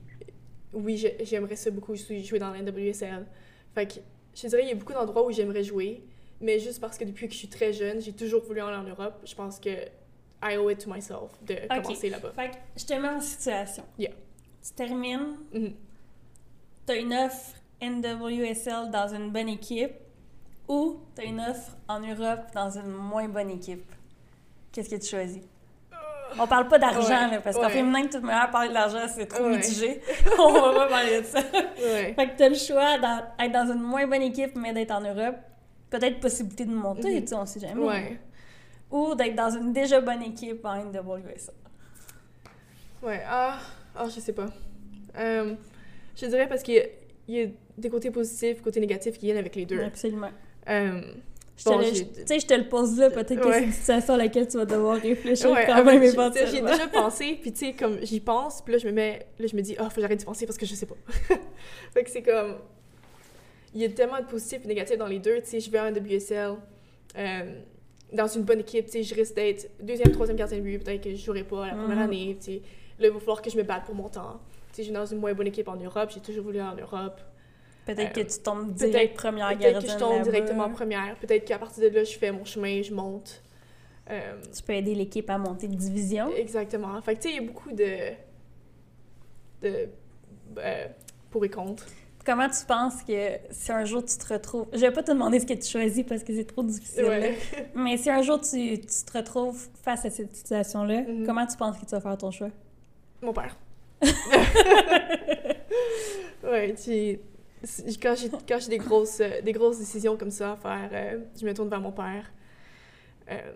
oui, 0.73 1.05
j'aimerais 1.23 1.57
ça 1.57 1.71
beaucoup 1.71 1.95
jouer 1.95 2.39
dans 2.39 2.51
la 2.51 2.61
NWSL. 2.63 3.27
Fait 3.75 3.87
que 3.87 3.95
je 4.35 4.47
dirais, 4.49 4.63
il 4.63 4.69
y 4.69 4.73
a 4.73 4.75
beaucoup 4.75 4.93
d'endroits 4.93 5.25
où 5.27 5.31
j'aimerais 5.33 5.65
jouer, 5.65 6.03
mais 6.41 6.59
juste 6.59 6.81
parce 6.81 6.99
que 6.99 7.05
depuis 7.05 7.27
que 7.29 7.33
je 7.35 7.39
suis 7.39 7.49
très 7.49 7.73
jeune, 7.73 8.01
j'ai 8.01 8.13
toujours 8.13 8.43
voulu 8.45 8.61
aller 8.61 8.77
en 8.77 8.83
Europe. 8.85 9.21
Je 9.25 9.35
pense 9.35 9.59
que 9.59 9.71
I 10.43 10.57
owe 10.59 10.71
it 10.71 10.79
to 10.85 10.91
myself 10.93 11.33
de 11.43 11.55
commencer 11.69 12.11
là-bas. 12.11 12.33
Fait 12.33 12.51
que 12.51 12.57
je 12.77 12.85
te 12.85 12.93
mets 12.95 13.09
en 13.09 13.21
situation. 13.21 13.85
Yeah. 13.99 14.13
Tu 14.63 14.73
termines, 14.75 15.37
Mhm. 15.53 15.73
tu 16.87 16.93
as 16.93 16.97
une 16.97 17.13
offre 17.15 17.55
NWSL 17.81 18.91
dans 18.91 19.15
une 19.15 19.31
bonne 19.31 19.49
équipe 19.49 19.93
ou 20.69 20.99
tu 21.15 21.23
as 21.23 21.25
une 21.25 21.41
offre 21.41 21.77
en 21.89 22.01
Europe 22.01 22.47
dans 22.55 22.71
une 22.79 22.91
moins 22.91 23.29
bonne 23.29 23.51
équipe? 23.51 23.85
Qu'est-ce 24.73 24.91
que 24.91 24.97
tu 24.97 25.07
choisis? 25.09 25.43
On 26.39 26.47
parle 26.47 26.69
pas 26.69 26.79
d'argent, 26.79 27.31
Ouais, 27.31 27.41
parce 27.43 27.57
qu'en 27.57 27.63
ouais. 27.65 27.71
féminin, 27.71 28.03
toute 28.07 28.23
manière, 28.23 28.51
parler 28.51 28.69
de 28.69 28.75
l'argent, 28.75 29.07
c'est 29.09 29.27
trop 29.27 29.45
Ouais. 29.45 29.57
mitigé. 29.57 30.01
On 30.39 30.53
va 30.53 30.73
pas 30.73 30.87
parler 30.89 31.21
de 31.21 31.27
ça. 31.27 31.41
Fait 31.43 32.15
que 32.15 32.37
t'as 32.37 32.49
le 32.49 32.55
choix 32.55 32.99
d'être 32.99 33.53
dans 33.53 33.73
une 33.73 33.81
moins 33.81 34.07
bonne 34.07 34.23
équipe, 34.23 34.57
mais 34.57 34.73
d'être 34.73 34.91
en 34.93 35.01
Europe. 35.01 35.37
Peut-être 35.91 36.19
possibilité 36.21 36.65
de 36.65 36.73
monter, 36.73 37.15
Mhm. 37.15 37.21
tu 37.23 37.27
sais, 37.29 37.35
on 37.37 37.47
sait 37.47 37.61
jamais. 37.61 38.19
Ou 38.91 39.15
d'être 39.15 39.35
dans 39.35 39.51
une 39.51 39.73
déjà 39.73 40.01
bonne 40.01 40.23
équipe 40.23 40.65
en 40.65 40.75
NWSL. 40.77 41.55
Ouais. 43.03 43.23
Ah, 43.29 43.59
ah 43.97 44.07
je 44.09 44.21
sais 44.21 44.33
pas. 44.33 44.47
Euh, 45.19 45.55
je 46.17 46.27
dirais 46.27 46.49
parce 46.49 46.63
qu'il 46.63 46.83
y, 47.29 47.33
y 47.35 47.43
a 47.45 47.47
des 47.79 47.91
côtés 47.91 48.11
positifs, 48.11 48.61
côtés 48.63 48.81
négatifs 48.81 49.19
qui 49.19 49.27
viennent 49.27 49.37
avec 49.39 49.55
les 49.57 49.67
deux. 49.67 49.81
Absolument. 49.83 50.31
Euh, 50.69 51.01
Je 51.57 51.63
sais, 52.27 52.41
je 52.41 52.47
te 52.47 52.55
le 52.55 52.69
pose 52.69 52.99
là, 52.99 53.11
peut-être 53.11 53.41
que 53.41 53.53
c'est 53.53 53.65
une 53.65 53.73
situation 53.73 54.15
à 54.15 54.17
laquelle 54.17 54.49
tu 54.49 54.57
vas 54.57 54.65
devoir 54.65 54.97
réfléchir 54.97 55.57
quand 55.67 55.85
même 55.85 56.03
éventuellement. 56.03 56.51
J'ai 56.51 56.61
déjà 56.61 56.89
pensé, 56.93 57.39
puis 57.41 57.53
tu 57.53 57.67
sais, 57.67 57.73
comme 57.73 57.99
j'y 58.03 58.21
pense, 58.21 58.61
puis 58.61 58.73
là, 58.73 58.79
je 58.79 58.87
me 58.87 58.93
mets, 58.93 59.27
là, 59.39 59.47
je 59.47 59.55
me 59.55 59.63
dis, 59.63 59.77
oh, 59.79 59.85
faut 59.85 59.95
que 59.95 60.01
j'arrête 60.01 60.19
d'y 60.19 60.25
penser 60.25 60.47
parce 60.47 60.59
que 60.59 60.67
je 60.67 60.75
sais 60.75 60.87
pas. 60.87 60.97
fait 61.93 62.03
que 62.03 62.11
c'est 62.11 62.23
comme, 62.23 62.57
il 63.73 63.83
y 63.83 63.85
a 63.85 63.89
tellement 63.89 64.19
de 64.19 64.27
positifs 64.27 64.59
et 64.61 64.63
de 64.63 64.69
négatifs 64.69 64.99
dans 64.99 65.07
les 65.07 65.21
deux, 65.21 65.41
tu 65.43 65.51
sais, 65.51 65.61
je 65.61 65.71
vais 65.71 65.79
à 65.79 65.85
un 65.85 65.93
WSL, 65.93 66.55
euh, 67.17 67.61
dans 68.13 68.27
une 68.27 68.43
bonne 68.43 68.61
équipe, 68.61 68.87
tu 68.87 68.93
sais, 68.93 69.03
je 69.05 69.15
risque 69.15 69.35
d'être 69.35 69.71
deuxième, 69.81 70.11
troisième 70.11 70.37
de 70.37 70.61
but, 70.61 70.83
peut-être 70.83 71.05
que 71.05 71.11
je 71.11 71.25
jouerai 71.25 71.45
pas 71.45 71.69
la 71.69 71.75
première 71.75 71.97
mhm. 71.97 72.03
année, 72.03 72.37
tu 72.41 72.47
sais, 72.47 72.63
là, 72.99 73.07
il 73.07 73.13
va 73.13 73.21
falloir 73.21 73.43
que 73.43 73.51
je 73.51 73.57
me 73.57 73.63
batte 73.63 73.85
pour 73.85 73.95
mon 73.95 74.09
temps. 74.09 74.41
Tu 74.71 74.77
sais, 74.77 74.83
je 74.83 74.89
suis 74.89 74.93
dans 74.93 75.07
une 75.07 75.19
moins 75.19 75.35
bonne 75.35 75.47
équipe 75.47 75.69
en 75.69 75.77
Europe, 75.77 76.11
j'ai 76.13 76.21
toujours 76.21 76.45
voulu 76.45 76.59
aller 76.59 76.69
en 76.69 76.83
Europe. 76.83 77.21
Peut-être 77.87 78.13
que 78.13 78.21
tu 78.21 78.43
tombes 78.43 78.73
direct 78.73 79.17
première. 79.17 79.57
Peut-être 79.57 79.83
que 79.83 79.91
je 79.91 79.99
tombe 79.99 80.23
directement 80.23 80.71
première. 80.71 81.17
Peut-être 81.17 81.45
qu'à 81.45 81.59
partir 81.59 81.91
de 81.91 81.95
là, 81.95 82.05
je 82.05 82.17
fais 82.17 82.33
mon 82.33 82.45
chemin, 82.45 82.83
je 82.83 82.95
monte. 82.95 83.43
Euh, 84.11 84.35
tu 84.55 84.63
peux 84.63 84.75
aider 84.75 84.95
l'équipe 84.95 85.29
à 85.31 85.39
monter 85.39 85.69
de 85.69 85.75
division. 85.75 86.31
Exactement. 86.35 87.01
Fait 87.01 87.15
que 87.15 87.23
tu 87.23 87.29
sais, 87.29 87.35
il 87.35 87.43
y 87.43 87.45
a 87.45 87.47
beaucoup 87.47 87.73
de. 87.73 88.13
de. 89.63 89.89
Euh, 90.59 90.87
pour 91.31 91.45
et 91.45 91.51
contre. 91.51 91.87
Comment 92.25 92.49
tu 92.49 92.65
penses 92.67 93.03
que 93.03 93.33
si 93.51 93.71
un 93.71 93.85
jour 93.85 94.03
tu 94.05 94.17
te 94.17 94.33
retrouves. 94.33 94.67
Je 94.73 94.79
vais 94.79 94.91
pas 94.91 95.03
te 95.03 95.11
demander 95.11 95.41
ce 95.41 95.47
que 95.47 95.53
tu 95.53 95.69
choisis 95.69 96.05
parce 96.05 96.25
que 96.25 96.35
c'est 96.35 96.47
trop 96.47 96.63
difficile. 96.63 97.35
Mais 97.75 97.99
si 97.99 98.09
un 98.09 98.23
jour 98.23 98.41
tu, 98.41 98.81
tu, 98.81 98.87
te 98.87 99.17
retrouves 99.17 99.69
face 99.83 100.07
à 100.07 100.11
cette 100.11 100.35
situation-là, 100.35 101.03
mhm. 101.03 101.27
comment 101.27 101.47
tu 101.47 101.57
penses 101.57 101.77
que 101.77 101.85
tu 101.85 101.91
vas 101.91 102.01
faire 102.01 102.17
ton 102.17 102.31
choix? 102.31 102.51
Mon 103.21 103.35
père. 103.35 103.59
ouais, 106.43 106.75
tu 106.75 107.19
quand 108.03 108.15
j'ai, 108.17 108.31
quand 108.31 108.59
j'ai 108.59 108.69
des, 108.69 108.79
grosses, 108.79 109.21
euh, 109.21 109.41
des 109.43 109.53
grosses 109.53 109.79
décisions 109.79 110.17
comme 110.17 110.31
ça 110.31 110.53
à 110.53 110.57
faire, 110.57 110.91
euh, 110.93 111.25
je 111.39 111.47
me 111.47 111.55
tourne 111.55 111.69
vers 111.69 111.81
mon 111.81 111.93
père. 111.93 112.33
Euh, 113.31 113.53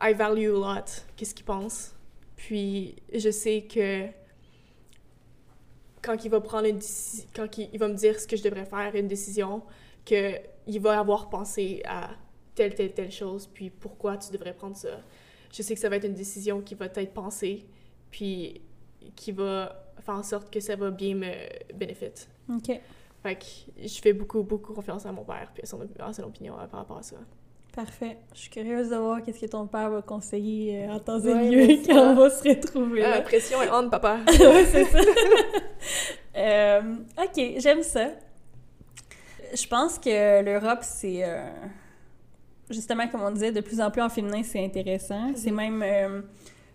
I 0.00 0.14
value 0.14 0.48
a 0.48 0.74
lot 0.74 1.06
qu'est-ce 1.16 1.34
qu'il 1.34 1.44
pense. 1.44 1.94
Puis 2.36 2.96
je 3.12 3.30
sais 3.30 3.62
que 3.62 4.06
quand 6.02 6.24
il 6.24 6.30
va 6.30 6.40
prendre 6.40 6.66
une 6.66 6.80
quand 7.34 7.58
il, 7.58 7.78
va 7.78 7.88
me 7.88 7.94
dire 7.94 8.18
ce 8.18 8.26
que 8.26 8.36
je 8.36 8.42
devrais 8.42 8.64
faire, 8.64 8.94
une 8.94 9.08
décision, 9.08 9.62
qu'il 10.04 10.80
va 10.80 11.00
avoir 11.00 11.28
pensé 11.28 11.82
à 11.84 12.10
telle, 12.54 12.74
telle, 12.74 12.92
telle 12.92 13.10
chose, 13.12 13.48
puis 13.52 13.70
pourquoi 13.70 14.16
tu 14.16 14.32
devrais 14.32 14.54
prendre 14.54 14.76
ça. 14.76 15.00
Je 15.52 15.62
sais 15.62 15.74
que 15.74 15.80
ça 15.80 15.88
va 15.88 15.96
être 15.96 16.04
une 16.04 16.14
décision 16.14 16.60
qui 16.60 16.74
va 16.74 16.86
être 16.86 17.12
pensée, 17.12 17.66
puis 18.10 18.60
qui 19.16 19.32
va 19.32 19.92
faire 20.00 20.14
en 20.14 20.22
sorte 20.22 20.52
que 20.52 20.60
ça 20.60 20.76
va 20.76 20.90
bien 20.90 21.14
me 21.14 21.32
bénéficier. 21.74 22.28
OK. 22.48 22.80
Fait 23.22 23.34
que 23.34 23.44
je 23.82 24.00
fais 24.00 24.12
beaucoup, 24.12 24.42
beaucoup 24.42 24.72
confiance 24.72 25.04
à 25.06 25.12
mon 25.12 25.24
père 25.24 25.50
puis 25.52 25.62
à 25.62 25.66
son, 25.66 25.80
opinion 26.22 26.54
euh, 26.54 26.66
par 26.66 26.80
rapport 26.80 26.98
à 26.98 27.02
ça. 27.02 27.16
Parfait. 27.74 28.16
Je 28.34 28.40
suis 28.40 28.50
curieuse 28.50 28.90
de 28.90 28.96
voir 28.96 29.22
qu'est-ce 29.22 29.40
que 29.40 29.46
ton 29.46 29.66
père 29.66 29.90
va 29.90 30.02
conseiller 30.02 30.84
euh, 30.84 30.92
en 30.92 31.00
temps 31.00 31.20
et 31.20 31.50
lieu 31.50 31.82
quand 31.86 32.12
on 32.12 32.14
va 32.14 32.30
se 32.30 32.48
retrouver. 32.48 33.04
Ah, 33.04 33.10
la 33.10 33.20
pression 33.22 33.62
est 33.62 33.70
on, 33.70 33.90
papa. 33.90 34.18
oui, 34.28 34.66
c'est 34.70 34.84
ça. 34.84 34.98
Euh, 36.36 36.94
ok, 37.20 37.42
j'aime 37.56 37.82
ça. 37.82 38.10
Je 39.52 39.66
pense 39.66 39.98
que 39.98 40.40
l'Europe, 40.44 40.80
c'est 40.82 41.24
justement, 42.70 43.08
comme 43.08 43.22
on 43.22 43.32
disait, 43.32 43.50
de 43.50 43.60
plus 43.60 43.80
en 43.80 43.90
plus 43.90 44.02
en 44.02 44.08
féminin, 44.08 44.42
c'est 44.44 44.64
intéressant. 44.64 45.32
C'est 45.34 45.50
mhm. 45.50 45.56
même 45.56 46.22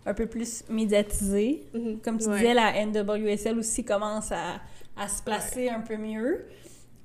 un 0.04 0.12
peu 0.12 0.26
plus 0.26 0.64
médiatisé. 0.68 1.64
Mhm. 1.72 2.00
Comme 2.00 2.18
tu 2.18 2.28
disais, 2.28 2.52
la 2.52 2.84
NWSL 2.84 3.58
aussi 3.58 3.86
commence 3.86 4.32
à 4.32 4.60
à 4.96 5.08
se 5.08 5.22
placer 5.22 5.68
un 5.68 5.80
peu 5.80 5.96
mieux. 5.96 6.46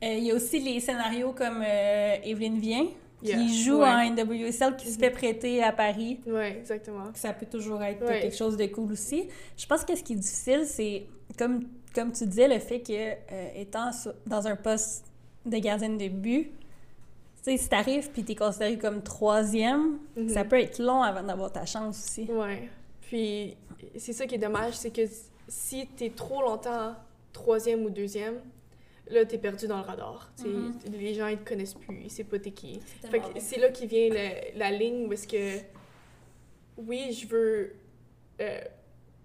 Euh, 0.03 0.13
il 0.13 0.23
y 0.23 0.31
a 0.31 0.35
aussi 0.35 0.59
les 0.59 0.79
scénarios 0.79 1.33
comme 1.33 1.61
euh, 1.65 2.15
Evelyne 2.23 2.59
Vient, 2.59 2.85
qui 3.23 3.63
joue 3.63 3.83
en 3.83 4.09
NWSL, 4.11 4.77
qui 4.77 4.89
se 4.89 4.97
fait 4.97 5.09
prêter 5.09 5.61
à 5.61 5.73
Paris. 5.73 6.21
Oui, 6.25 6.41
exactement. 6.41 7.05
Ça 7.15 7.33
peut 7.33 7.45
toujours 7.45 7.83
être 7.83 8.05
quelque 8.05 8.35
chose 8.35 8.55
de 8.55 8.65
cool 8.67 8.93
aussi. 8.93 9.27
Je 9.57 9.65
pense 9.65 9.83
que 9.83 9.95
ce 9.95 10.03
qui 10.03 10.13
est 10.13 10.17
difficile, 10.17 10.65
c'est, 10.65 11.05
comme, 11.37 11.65
comme 11.93 12.11
tu 12.13 12.25
disais, 12.25 12.47
le 12.47 12.59
fait 12.59 12.79
que, 12.79 12.93
euh, 12.93 13.49
étant 13.55 13.91
dans 14.25 14.47
un 14.47 14.55
poste 14.55 15.05
de 15.45 15.57
gardienne 15.57 15.97
de 15.97 16.07
but, 16.07 16.51
tu 17.43 17.51
sais, 17.51 17.57
si 17.57 17.69
t'arrives 17.69 18.09
puis 18.11 18.23
t'es 18.23 18.35
considéré 18.35 18.77
comme 18.77 19.01
troisième, 19.01 19.99
mm-hmm. 20.17 20.29
ça 20.29 20.45
peut 20.45 20.59
être 20.59 20.79
long 20.79 21.01
avant 21.01 21.23
d'avoir 21.23 21.51
ta 21.51 21.65
chance 21.65 21.97
aussi. 22.05 22.27
Oui. 22.29 22.69
Puis, 23.01 23.57
c'est 23.97 24.13
ça 24.13 24.25
qui 24.25 24.35
est 24.35 24.39
dommage, 24.39 24.75
c'est 24.75 24.91
que 24.91 25.01
si 25.47 25.87
t'es 25.97 26.11
trop 26.11 26.41
longtemps 26.41 26.95
troisième 27.33 27.85
ou 27.85 27.89
deuxième, 27.89 28.41
là, 29.07 29.25
t'es 29.25 29.37
perdu 29.37 29.67
dans 29.67 29.77
le 29.77 29.83
radar. 29.83 30.31
Mm-hmm. 30.39 30.91
Les 30.91 31.13
gens, 31.13 31.27
ils 31.27 31.37
te 31.37 31.47
connaissent 31.47 31.73
plus, 31.73 32.01
ils 32.03 32.09
savent 32.09 32.25
pas 32.25 32.39
t'es 32.39 32.51
qui. 32.51 32.79
c'est 33.39 33.59
là 33.59 33.69
qui 33.69 33.87
vient 33.87 34.09
la 34.55 34.71
ligne 34.71 35.07
où 35.07 35.13
est-ce 35.13 35.27
que, 35.27 35.63
oui, 36.77 37.11
je 37.11 37.27
veux 37.27 37.75
euh, 38.41 38.61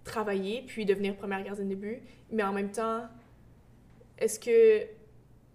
travailler 0.05 0.63
puis 0.67 0.85
devenir 0.85 1.17
première 1.17 1.43
gardienne 1.43 1.69
de 1.69 1.75
but, 1.75 2.03
mais 2.31 2.43
en 2.43 2.53
même 2.53 2.71
temps, 2.71 3.03
est-ce 4.19 4.39
que 4.39 4.87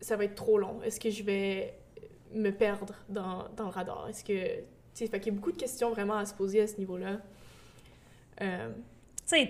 ça 0.02 0.16
va 0.16 0.26
être 0.26 0.36
trop 0.36 0.58
long? 0.58 0.82
Est-ce 0.82 1.00
que 1.00 1.10
je 1.10 1.24
vais 1.24 1.74
me 2.34 2.52
perdre 2.52 2.94
dans, 3.10 3.48
dans 3.56 3.66
le 3.66 3.72
radar? 3.72 4.08
Est-ce 4.10 4.24
que... 4.24 4.64
Fait 4.96 5.08
qu'il 5.22 5.32
y 5.32 5.36
a 5.36 5.40
beaucoup 5.40 5.54
de 5.54 5.58
questions 5.58 5.92
vraiment 5.92 6.18
à 6.18 6.26
se 6.26 6.34
poser 6.34 6.60
à 6.60 6.68
ce 6.68 6.78
niveau-là. 6.78 7.22
Euh, 8.42 8.70
tu 9.26 9.46
sais, 9.46 9.50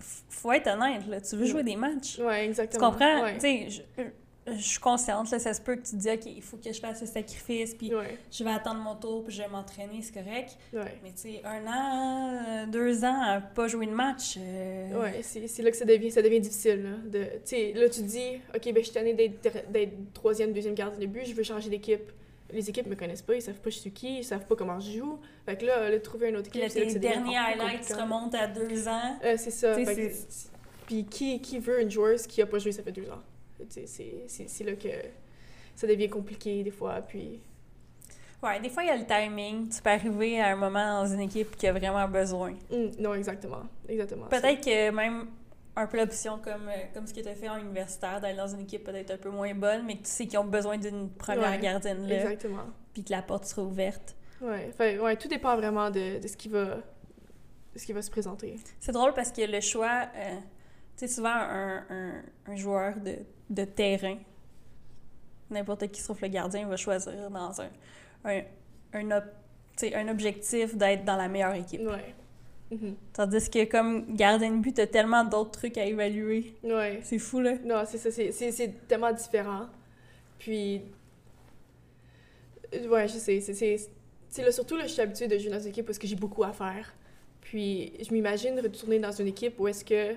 faut 0.00 0.52
être 0.52 0.68
honnête, 0.68 1.06
là. 1.06 1.20
Tu 1.20 1.36
veux 1.36 1.46
jouer 1.46 1.62
des 1.62 1.76
matchs. 1.76 2.18
Oui, 2.20 2.34
exactement. 2.34 2.90
Tu 2.90 2.98
comprends? 2.98 3.32
Tu 3.34 3.40
sais, 3.40 3.68
je, 4.46 4.62
suis 4.62 4.80
consciente, 4.80 5.30
là, 5.30 5.38
ça 5.38 5.52
se 5.52 5.60
peut 5.60 5.76
que 5.76 5.82
tu 5.82 5.92
te 5.92 5.96
dis, 5.96 6.10
OK, 6.10 6.26
il 6.26 6.42
faut 6.42 6.56
que 6.56 6.72
je 6.72 6.80
fasse 6.80 7.00
ce 7.00 7.06
sacrifice, 7.06 7.74
puis 7.74 7.92
je 8.30 8.44
vais 8.44 8.50
attendre 8.50 8.80
mon 8.80 8.96
tour, 8.96 9.24
puis 9.24 9.34
je 9.34 9.42
vais 9.42 9.48
m'entraîner, 9.48 10.00
c'est 10.02 10.14
correct. 10.14 10.56
Mais 10.72 11.12
tu 11.14 11.22
sais, 11.22 11.42
un 11.44 11.66
an, 11.66 12.66
deux 12.66 13.04
ans 13.04 13.20
à 13.22 13.40
pas 13.40 13.68
jouer 13.68 13.86
de 13.86 13.92
match. 13.92 14.36
Euh... 14.38 15.02
Oui, 15.02 15.22
c'est 15.22 15.62
là 15.62 15.70
que 15.70 15.76
ça 15.76 15.84
devient, 15.84 16.10
ça 16.10 16.22
devient 16.22 16.40
difficile. 16.40 16.82
Là, 16.82 16.90
de, 17.06 17.18
là, 17.78 17.88
tu 17.88 18.00
te 18.00 18.06
dis, 18.06 18.40
OK, 18.54 18.64
ben, 18.64 18.76
je 18.76 18.82
suis 18.82 18.92
tannée 18.92 19.14
d'être 19.14 20.12
troisième, 20.14 20.52
deuxième 20.52 20.74
gardien 20.74 20.98
de 20.98 21.06
but, 21.06 21.26
je 21.26 21.34
veux 21.34 21.42
changer 21.42 21.70
d'équipe 21.70 22.10
les 22.52 22.70
équipes 22.70 22.86
me 22.86 22.94
connaissent 22.94 23.22
pas, 23.22 23.34
ils 23.34 23.42
savent 23.42 23.60
pas 23.60 23.70
je 23.70 23.78
suis 23.78 23.90
qui, 23.90 24.18
ils 24.18 24.24
savent 24.24 24.46
pas 24.46 24.56
comment 24.56 24.80
je 24.80 24.98
joue. 24.98 25.18
Fait 25.46 25.56
que 25.56 25.66
là, 25.66 25.88
là 25.88 26.00
trouver 26.00 26.28
une 26.28 26.36
autre 26.36 26.48
équipe, 26.48 26.64
c'est 26.68 26.86
que 26.86 26.98
derniers 26.98 27.36
highlights 27.36 27.92
remontent 27.92 28.38
à 28.38 28.46
deux 28.46 28.88
ans. 28.88 29.18
Euh, 29.24 29.34
c'est 29.36 29.50
ça. 29.50 29.76
Puis 30.86 31.04
qui, 31.04 31.40
qui 31.40 31.58
veut 31.58 31.80
une 31.80 31.90
joueuse 31.90 32.26
qui 32.26 32.42
a 32.42 32.46
pas 32.46 32.58
joué 32.58 32.72
ça 32.72 32.82
fait 32.82 32.92
deux 32.92 33.08
ans? 33.10 33.22
C'est 33.68 34.64
là 34.64 34.72
que 34.72 34.88
ça 35.74 35.86
devient 35.86 36.08
compliqué 36.08 36.62
des 36.62 36.70
fois, 36.70 37.00
puis... 37.00 37.40
Ouais, 38.42 38.58
des 38.58 38.70
fois, 38.70 38.82
il 38.82 38.86
y 38.86 38.90
a 38.90 38.96
le 38.96 39.04
timing. 39.04 39.68
Tu 39.68 39.82
peux 39.82 39.90
arriver 39.90 40.40
à 40.40 40.52
un 40.52 40.56
moment 40.56 41.02
dans 41.02 41.12
une 41.12 41.20
équipe 41.20 41.56
qui 41.58 41.66
a 41.66 41.72
vraiment 41.72 42.08
besoin. 42.08 42.54
Hum, 42.72 42.90
non, 42.98 43.12
exactement. 43.12 43.64
Exactement. 43.86 44.26
Peut-être 44.28 44.64
que 44.64 44.90
même 44.90 45.26
un 45.76 45.86
peu 45.86 45.96
l'option 45.96 46.38
comme, 46.38 46.68
euh, 46.68 46.84
comme 46.92 47.06
ce 47.06 47.14
tu 47.14 47.26
as 47.26 47.34
fait 47.34 47.48
en 47.48 47.58
universitaire, 47.58 48.20
d'aller 48.20 48.36
dans 48.36 48.48
une 48.48 48.60
équipe 48.60 48.84
peut-être 48.84 49.12
un 49.12 49.16
peu 49.16 49.30
moins 49.30 49.54
bonne, 49.54 49.84
mais 49.86 49.96
que 49.96 50.02
tu 50.04 50.10
sais 50.10 50.26
qu'ils 50.26 50.38
ont 50.38 50.44
besoin 50.44 50.78
d'une 50.78 51.10
première 51.10 51.58
gardienne 51.60 52.06
là. 52.06 52.22
Exactement. 52.22 52.64
Puis 52.92 53.04
que 53.04 53.12
la 53.12 53.22
porte 53.22 53.44
sera 53.44 53.62
ouverte. 53.62 54.16
Ouais, 54.40 54.98
ouais 54.98 55.16
tout 55.16 55.28
dépend 55.28 55.56
vraiment 55.56 55.90
de, 55.90 56.20
de, 56.20 56.26
ce, 56.26 56.36
qui 56.36 56.48
va, 56.48 56.78
ce 57.76 57.84
qui 57.84 57.92
va 57.92 58.02
se 58.02 58.10
présenter. 58.10 58.56
C'est 58.80 58.92
drôle 58.92 59.14
parce 59.14 59.30
que 59.30 59.42
le 59.42 59.60
choix, 59.60 60.08
euh, 60.16 60.36
tu 60.96 61.06
sais, 61.06 61.08
souvent 61.08 61.28
un, 61.28 61.84
un, 61.88 62.22
un, 62.46 62.56
joueur 62.56 62.96
de, 62.96 63.16
de 63.50 63.64
terrain, 63.64 64.16
n'importe 65.50 65.88
qui 65.90 66.00
sauf 66.00 66.20
le 66.22 66.28
gardien, 66.28 66.66
va 66.66 66.76
choisir 66.76 67.30
dans 67.30 67.60
un, 67.60 67.70
un, 68.24 68.42
un, 68.94 69.20
un 69.94 70.08
objectif 70.08 70.74
d'être 70.76 71.04
dans 71.04 71.16
la 71.16 71.28
meilleure 71.28 71.54
équipe. 71.54 71.82
Ouais. 71.82 72.14
Mhm. 72.70 72.94
Tandis 73.12 73.50
que 73.50 73.64
comme 73.64 74.14
gardien 74.14 74.52
de 74.52 74.60
but, 74.60 74.74
t'as 74.74 74.86
tellement 74.86 75.24
d'autres 75.24 75.50
trucs 75.50 75.76
à 75.76 75.84
évaluer. 75.84 76.54
Ouais. 76.62 77.00
C'est 77.02 77.18
fou, 77.18 77.40
là. 77.40 77.54
Non, 77.64 77.82
c'est 77.86 77.98
ça, 77.98 78.10
c'est 78.10 78.86
tellement 78.86 79.12
différent. 79.12 79.66
Puis, 80.38 80.82
ouais, 82.72 83.08
je 83.08 83.18
sais, 83.18 83.40
c'est 83.40 84.42
là, 84.42 84.52
surtout 84.52 84.76
là, 84.76 84.86
je 84.86 84.92
suis 84.92 85.02
habituée 85.02 85.26
de 85.26 85.36
jouer 85.36 85.50
dans 85.50 85.60
une 85.60 85.68
équipe 85.68 85.86
parce 85.86 85.98
que 85.98 86.06
j'ai 86.06 86.16
beaucoup 86.16 86.44
à 86.44 86.52
faire. 86.52 86.94
Puis, 87.40 87.92
je 88.00 88.12
m'imagine 88.12 88.58
retourner 88.60 88.98
dans 89.00 89.12
une 89.12 89.26
équipe 89.26 89.58
où 89.58 89.66
est-ce 89.66 89.84
que 89.84 90.14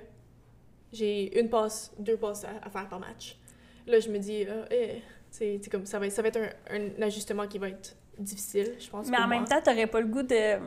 j'ai 0.91 1.39
une 1.39 1.49
passe, 1.49 1.91
deux 1.97 2.17
passes 2.17 2.45
à, 2.45 2.69
faire 2.69 2.87
par 2.87 2.99
match. 2.99 3.39
Là, 3.87 3.99
je 3.99 4.09
me 4.09 4.19
dis, 4.19 4.45
euh, 4.47 4.65
eh, 4.69 5.01
c'est 5.31 5.69
comme 5.69 5.85
ça 5.87 5.97
va, 5.97 6.09
ça 6.11 6.21
va 6.21 6.27
être 6.27 6.39
un, 6.39 6.49
un, 6.69 7.01
ajustement 7.01 7.47
qui 7.47 7.57
va 7.57 7.69
être 7.69 7.95
difficile, 8.19 8.75
je 8.79 8.87
pense. 8.87 9.09
Mais 9.09 9.17
en 9.17 9.27
même 9.27 9.45
temps, 9.45 9.61
t'aurais 9.61 9.87
pas 9.87 9.99
le 9.99 10.07
goût 10.07 10.21
de 10.21 10.59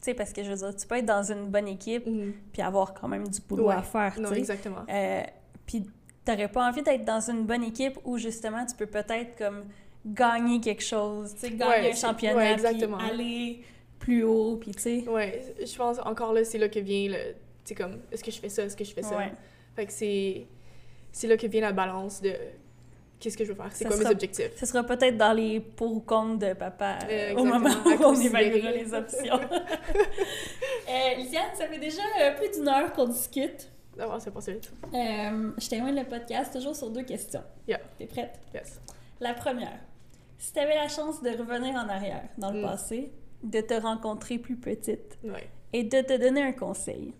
sais, 0.00 0.14
parce 0.14 0.32
que 0.32 0.42
je 0.42 0.50
veux 0.50 0.56
dire, 0.56 0.74
tu 0.74 0.86
peux 0.86 0.96
être 0.96 1.06
dans 1.06 1.22
une 1.22 1.46
bonne 1.46 1.68
équipe 1.68 2.06
mm-hmm. 2.06 2.32
puis 2.52 2.62
avoir 2.62 2.94
quand 2.94 3.08
même 3.08 3.26
du 3.28 3.40
boulot 3.40 3.70
à 3.70 3.82
faire. 3.82 4.18
Non, 4.20 4.32
exactement. 4.32 4.84
Euh, 4.88 5.22
puis 5.66 5.86
t'aurais 6.24 6.48
pas 6.48 6.68
envie 6.68 6.82
d'être 6.82 7.04
dans 7.04 7.20
une 7.20 7.44
bonne 7.44 7.64
équipe 7.64 7.98
où 8.04 8.18
justement 8.18 8.64
tu 8.66 8.74
peux 8.76 8.86
peut-être 8.86 9.36
comme 9.36 9.64
gagner 10.04 10.60
quelque 10.60 10.82
chose, 10.82 11.34
tu 11.34 11.40
sais, 11.40 11.50
gagner 11.50 11.90
un 11.90 11.94
championnat, 11.94 12.56
puis 12.56 12.84
aller 13.10 13.62
plus 13.98 14.24
haut, 14.24 14.56
puis 14.56 14.72
tu 14.72 14.80
sais. 14.80 15.08
Ouais, 15.08 15.54
je 15.60 15.76
pense 15.76 15.98
encore 15.98 16.32
là, 16.32 16.44
c'est 16.44 16.58
là 16.58 16.68
que 16.68 16.80
vient 16.80 17.08
le. 17.10 17.32
Tu 17.64 17.66
sais, 17.66 17.74
comme, 17.74 17.98
est-ce 18.10 18.24
que 18.24 18.30
je 18.30 18.40
fais 18.40 18.48
ça, 18.48 18.64
est-ce 18.64 18.76
que 18.76 18.84
je 18.84 18.92
fais 18.92 19.02
ça? 19.02 19.16
Fait 19.76 19.86
que 19.86 19.92
c'est. 19.92 20.46
C'est 21.12 21.26
là 21.26 21.36
que 21.36 21.46
vient 21.48 21.62
la 21.62 21.72
balance 21.72 22.22
de 22.22 22.32
qu'est-ce 23.20 23.36
que 23.36 23.44
je 23.44 23.52
veux 23.52 23.54
faire, 23.54 23.70
c'est 23.72 23.84
quoi 23.84 23.96
mes 23.96 24.06
objectifs? 24.06 24.52
Ce 24.56 24.66
sera 24.66 24.82
peut-être 24.82 25.16
dans 25.16 25.32
les 25.32 25.60
pour 25.60 25.92
ou 25.92 26.00
contre 26.00 26.38
de 26.38 26.54
papa 26.54 26.98
euh, 27.08 27.34
au 27.36 27.44
moment 27.44 27.70
où 27.84 28.04
on 28.04 28.14
évaluera 28.14 28.72
les 28.72 28.92
options. 28.92 29.34
euh, 30.88 31.14
Lisiane, 31.16 31.54
ça 31.54 31.68
fait 31.68 31.78
déjà 31.78 32.02
plus 32.36 32.50
d'une 32.58 32.68
heure 32.68 32.92
qu'on 32.92 33.06
discute. 33.06 33.70
Non, 33.98 34.18
c'est 34.18 34.30
pas 34.30 34.40
vite. 34.40 34.72
Euh, 34.94 35.50
je 35.58 35.68
termine 35.68 35.94
le 35.94 36.04
podcast 36.04 36.52
toujours 36.52 36.74
sur 36.74 36.90
deux 36.90 37.02
questions. 37.02 37.42
Yeah. 37.68 37.80
T'es 37.98 38.06
prête? 38.06 38.40
Yes. 38.54 38.80
La 39.20 39.34
première, 39.34 39.78
si 40.38 40.52
tu 40.52 40.58
avais 40.58 40.74
la 40.74 40.88
chance 40.88 41.22
de 41.22 41.30
revenir 41.30 41.74
en 41.74 41.88
arrière 41.88 42.28
dans 42.38 42.50
le 42.50 42.60
mm. 42.60 42.64
passé, 42.64 43.12
de 43.42 43.60
te 43.60 43.74
rencontrer 43.74 44.38
plus 44.38 44.56
petite 44.56 45.18
et 45.72 45.84
de 45.84 46.00
te 46.00 46.16
donner 46.16 46.42
un 46.42 46.52
conseil, 46.52 47.12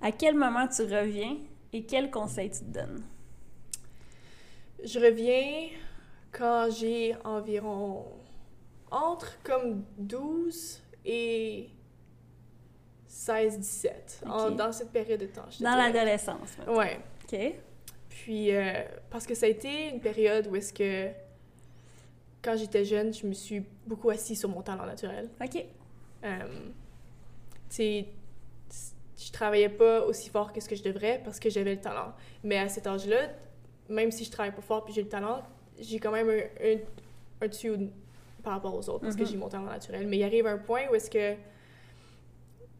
à 0.00 0.12
quel 0.12 0.36
moment 0.36 0.68
tu 0.68 0.82
reviens 0.82 1.36
et 1.72 1.84
quel 1.84 2.10
conseil 2.10 2.50
tu 2.50 2.60
te 2.60 2.78
donnes? 2.78 3.02
Je 4.84 4.98
reviens 5.00 5.70
quand 6.30 6.68
j'ai 6.70 7.16
environ 7.24 8.06
entre 8.90 9.38
comme 9.42 9.84
12 9.98 10.80
et 11.04 11.68
16-17, 13.08 14.54
dans 14.56 14.72
cette 14.72 14.90
période 14.90 15.20
de 15.20 15.26
temps. 15.26 15.46
dans 15.60 15.76
l'adolescence. 15.76 16.56
Ouais. 16.66 17.00
OK. 17.24 17.38
Puis, 18.08 18.54
euh, 18.54 18.84
parce 19.10 19.26
que 19.26 19.34
ça 19.34 19.46
a 19.46 19.48
été 19.48 19.88
une 19.90 20.00
période 20.00 20.46
où 20.48 20.56
est-ce 20.56 20.72
que, 20.72 21.08
quand 22.42 22.56
j'étais 22.56 22.84
jeune, 22.84 23.12
je 23.12 23.26
me 23.26 23.32
suis 23.32 23.64
beaucoup 23.86 24.10
assise 24.10 24.38
sur 24.38 24.48
mon 24.48 24.62
talent 24.62 24.86
naturel. 24.86 25.28
OK. 25.42 25.64
Euh, 26.24 26.38
tu 27.70 27.76
sais, 27.76 28.06
je 29.16 29.32
travaillais 29.32 29.68
pas 29.68 30.02
aussi 30.04 30.30
fort 30.30 30.52
que 30.52 30.60
ce 30.60 30.68
que 30.68 30.76
je 30.76 30.82
devrais 30.82 31.20
parce 31.24 31.40
que 31.40 31.50
j'avais 31.50 31.74
le 31.74 31.80
talent. 31.80 32.12
Mais 32.44 32.58
à 32.58 32.68
cet 32.68 32.86
âge-là, 32.86 33.28
même 33.88 34.10
si 34.10 34.24
je 34.24 34.30
travaille 34.30 34.54
pas 34.54 34.62
fort 34.62 34.84
puis 34.84 34.94
j'ai 34.94 35.02
le 35.02 35.08
talent, 35.08 35.42
j'ai 35.78 35.98
quand 35.98 36.12
même 36.12 36.28
un, 36.28 36.76
un, 37.40 37.48
dessus 37.48 37.72
par 38.42 38.54
rapport 38.54 38.74
aux 38.74 38.88
autres 38.88 39.00
parce 39.00 39.16
que 39.16 39.22
mm-hmm. 39.22 39.30
j'ai 39.30 39.36
mon 39.36 39.48
talent 39.48 39.64
naturel. 39.64 40.06
Mais 40.06 40.18
il 40.18 40.24
arrive 40.24 40.46
un 40.46 40.58
point 40.58 40.82
où 40.90 40.94
est-ce 40.94 41.10
que 41.10 41.36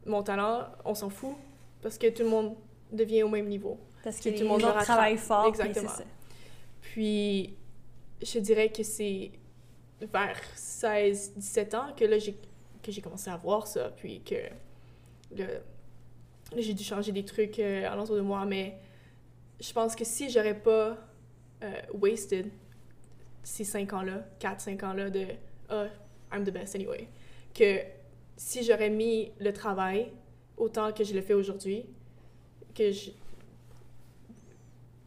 mon 0.07 0.23
talent, 0.23 0.67
on 0.85 0.95
s'en 0.95 1.11
fout 1.11 1.37
parce 1.83 1.99
que 1.99 2.09
tout 2.09 2.23
le 2.23 2.29
monde 2.29 2.55
devient 2.91 3.23
au 3.23 3.29
même 3.29 3.47
niveau. 3.47 3.79
Parce 4.03 4.21
que 4.21 4.31
tout 4.31 4.43
le 4.43 4.49
monde 4.49 4.61
travaille 4.61 5.17
fort. 5.17 5.47
Exactement. 5.47 5.91
Puis, 6.81 7.55
je 8.23 8.39
dirais 8.39 8.71
que 8.71 8.83
c'est 8.83 9.31
vers 10.01 10.41
16-17 10.57 11.77
ans 11.77 11.87
que 11.97 12.05
là, 12.05 12.19
j'ai, 12.19 12.35
que 12.83 12.93
j'ai 12.93 13.01
commencé 13.01 13.31
à 13.31 13.37
voir 13.37 13.67
ça, 13.67 13.91
puis 13.91 14.23
que 14.23 14.37
j'ai 16.57 16.75
dû 16.75 16.85
changer 16.85 17.13
des 17.13 17.25
trucs 17.25 17.59
euh, 17.59 17.95
l'entour 17.95 18.17
de 18.17 18.21
moi, 18.21 18.45
mais 18.47 18.79
je 19.61 19.73
pense 19.73 19.97
que 19.97 20.05
si 20.05 20.31
j'aurais 20.31 20.59
pas 20.59 20.97
euh, 21.63 21.73
wasted 21.95 22.51
ces 23.43 23.65
5 23.65 23.93
ans-là, 23.93 24.25
4-5 24.41 24.85
ans-là 24.85 25.11
de 25.11 25.27
«oh, 25.71 25.87
I'm 26.33 26.45
the 26.45 26.51
best 26.51 26.75
anyway», 26.75 27.09
que 27.55 27.81
si 28.37 28.63
j'aurais 28.63 28.91
mis 28.91 29.33
le 29.41 29.53
travail 29.53 30.13
autant 30.57 30.93
que 30.93 31.05
je 31.05 31.15
le 31.15 31.23
fais 31.23 31.35
aujourd'hui, 31.35 31.87
que 32.75 32.93
je, 32.93 33.11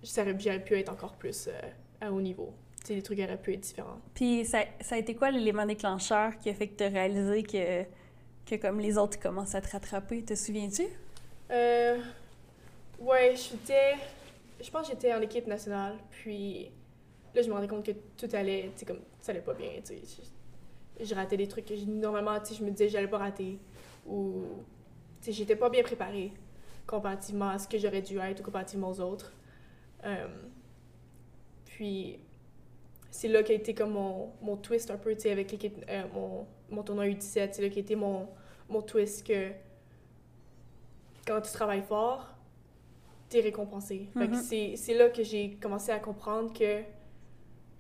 j'aurais 0.04 0.60
pu 0.60 0.76
être 0.76 0.92
encore 0.92 1.14
plus 1.14 1.48
euh, 1.48 1.60
à 2.02 2.12
haut 2.12 2.22
niveau. 2.22 2.54
Tu 2.82 2.88
sais, 2.88 2.96
les 2.96 3.02
trucs 3.02 3.20
auraient 3.20 3.38
pu 3.38 3.54
être 3.54 3.62
différents. 3.62 4.00
Puis 4.14 4.44
ça, 4.46 4.64
ça 4.82 4.96
a 4.96 4.98
été 4.98 5.16
quoi 5.16 5.32
l'élément 5.32 5.66
déclencheur 5.66 6.38
qui 6.40 6.50
a 6.50 6.54
fait 6.54 6.68
que 6.68 6.78
tu 6.78 6.84
as 6.84 6.90
réalisé 6.90 7.44
que, 7.44 7.84
que 8.46 8.56
comme 8.60 8.80
les 8.80 8.98
autres 8.98 9.20
commencent 9.20 9.56
à 9.56 9.62
te 9.62 9.70
rattraper? 9.72 10.24
Te 10.24 10.36
souviens-tu? 10.36 10.84
Euh, 11.52 12.00
ouais, 13.00 13.36
j'étais... 13.36 13.96
Je 14.62 14.70
pense 14.72 14.88
que 14.88 14.94
j'étais 14.94 15.14
en 15.14 15.22
équipe 15.22 15.48
nationale, 15.48 15.98
puis 16.10 16.72
là, 17.34 17.42
je 17.42 17.48
me 17.48 17.54
rendais 17.54 17.68
compte 17.68 17.86
que 17.86 17.92
tout 17.92 18.30
allait, 18.34 18.72
tu 18.78 18.86
comme, 18.86 19.00
ça 19.22 19.32
allait 19.32 19.42
pas 19.42 19.54
bien, 19.54 19.72
tu 19.84 19.96
sais 20.06 20.22
je 21.04 21.16
ratais 21.16 21.38
des 21.38 21.48
trucs 21.48 21.66
que 21.66 21.74
normalement, 21.86 22.40
tu 22.40 22.54
je 22.54 22.64
me 22.64 22.72
disais 22.72 22.88
que 22.88 22.92
j'allais 22.92 23.08
pas 23.08 23.18
rater. 23.18 23.60
Ou, 24.06 24.44
tu 25.22 25.32
j'étais 25.32 25.56
pas 25.56 25.70
bien 25.70 25.84
préparée 25.84 26.32
comparativement 26.88 27.50
à 27.50 27.60
ce 27.60 27.68
que 27.68 27.78
j'aurais 27.78 28.02
dû 28.02 28.18
être 28.20 28.40
ou 28.42 28.44
comparativement 28.44 28.90
aux 28.90 29.00
autres. 29.00 29.32
Euh, 30.04 30.28
puis, 31.66 32.20
c'est 33.12 33.28
là 33.28 33.44
qu'a 33.44 33.54
été 33.54 33.74
comme 33.74 33.92
mon, 33.92 34.32
mon, 34.42 34.58
twist 34.58 34.90
un 34.92 34.98
peu, 34.98 35.14
tu 35.14 35.22
sais, 35.22 35.32
avec 35.32 35.52
l'équipe, 35.52 35.78
euh, 35.90 36.04
mon, 36.14 36.48
mon 36.70 36.84
tournoi 36.84 37.06
U17, 37.06 37.50
c'est 37.54 37.62
là 37.62 37.70
qu'a 37.70 37.80
été 37.80 37.96
mon, 37.96 38.28
mon 38.70 38.82
twist 38.82 39.26
que 39.26 39.52
quand 41.26 41.40
tu 41.42 41.52
travailles 41.52 41.84
fort, 41.84 42.31
t'es 43.32 43.40
récompensé. 43.42 44.10
Mm-hmm. 44.16 44.76
c'est 44.76 44.94
là 44.94 45.10
que 45.10 45.24
j'ai 45.24 45.56
commencé 45.56 45.92
à 45.92 46.00
comprendre 46.00 46.54
que 46.54 46.84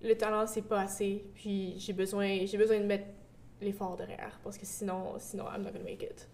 le 0.02 0.16
talent, 0.16 0.48
c'est 0.48 0.64
pas 0.64 0.82
assez. 0.82 1.24
Puis 1.36 1.76
j'ai 1.78 1.94
besoin, 1.94 2.40
besoin 2.40 2.80
de 2.80 2.86
mettre 2.86 3.06
l'effort 3.62 3.96
derrière. 3.98 4.40
Parce 4.44 4.58
que 4.58 4.66
sinon, 4.66 5.14
sinon, 5.20 5.46
I'm 5.54 5.62
not 5.62 5.72
gonna 5.72 5.84
make 5.84 6.02
it. 6.02 6.28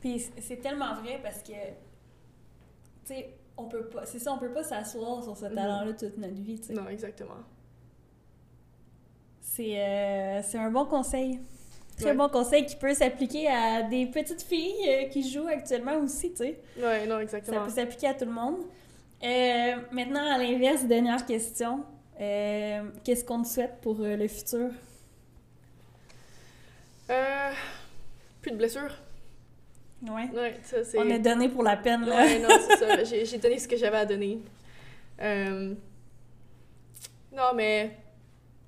Puis 0.00 0.30
c'est 0.38 0.58
tellement 0.58 0.94
vrai 0.94 1.18
parce 1.22 1.42
que, 1.42 1.52
tu 1.52 3.06
sais, 3.06 3.34
on 3.56 3.64
peut 3.64 3.88
pas, 3.88 4.06
c'est 4.06 4.18
ça, 4.18 4.32
on 4.32 4.38
peut 4.38 4.52
pas 4.52 4.62
s'asseoir 4.62 5.24
sur 5.24 5.36
ce 5.36 5.46
mm-hmm. 5.46 5.54
talent-là 5.54 5.92
toute 5.94 6.18
notre 6.18 6.40
vie, 6.40 6.60
tu 6.60 6.68
sais. 6.68 6.74
Non, 6.74 6.88
exactement. 6.88 7.42
C'est 9.40 9.80
euh, 9.80 10.42
un 10.54 10.70
bon 10.70 10.84
conseil. 10.84 11.40
Très 12.00 12.14
bon 12.14 12.28
conseil 12.28 12.66
qui 12.66 12.76
peut 12.76 12.94
s'appliquer 12.94 13.48
à 13.48 13.82
des 13.82 14.06
petites 14.06 14.42
filles 14.42 14.88
euh, 14.88 15.04
qui 15.08 15.28
jouent 15.28 15.48
actuellement 15.48 15.96
aussi, 15.98 16.30
tu 16.30 16.38
sais. 16.38 16.60
Oui, 16.76 17.08
non, 17.08 17.20
exactement. 17.20 17.58
Ça 17.58 17.64
peut 17.64 17.70
s'appliquer 17.70 18.08
à 18.08 18.14
tout 18.14 18.24
le 18.24 18.32
monde. 18.32 18.56
Euh, 19.22 19.76
maintenant, 19.92 20.32
à 20.32 20.38
l'inverse, 20.38 20.84
dernière 20.84 21.24
question. 21.26 21.84
Euh, 22.20 22.82
qu'est-ce 23.04 23.24
qu'on 23.24 23.42
te 23.42 23.48
souhaite 23.48 23.80
pour 23.80 23.96
le 23.98 24.28
futur? 24.28 24.70
Euh, 27.10 27.50
plus 28.40 28.52
de 28.52 28.56
blessures. 28.56 28.94
Ouais. 30.02 30.28
ouais 30.32 30.60
ça. 30.62 30.78
On 30.96 31.10
a 31.10 31.18
donné 31.18 31.48
pour 31.48 31.62
la 31.62 31.76
peine, 31.76 32.06
là. 32.06 32.24
Ouais, 32.24 32.38
non, 32.38 32.48
c'est 32.68 32.76
ça. 32.76 33.04
J'ai, 33.24 33.38
donné 33.38 33.58
ce 33.58 33.68
que 33.68 33.76
j'avais 33.76 33.98
à 33.98 34.06
donner. 34.06 34.38
Euh, 35.20 35.74
non, 37.32 37.52
mais... 37.54 37.96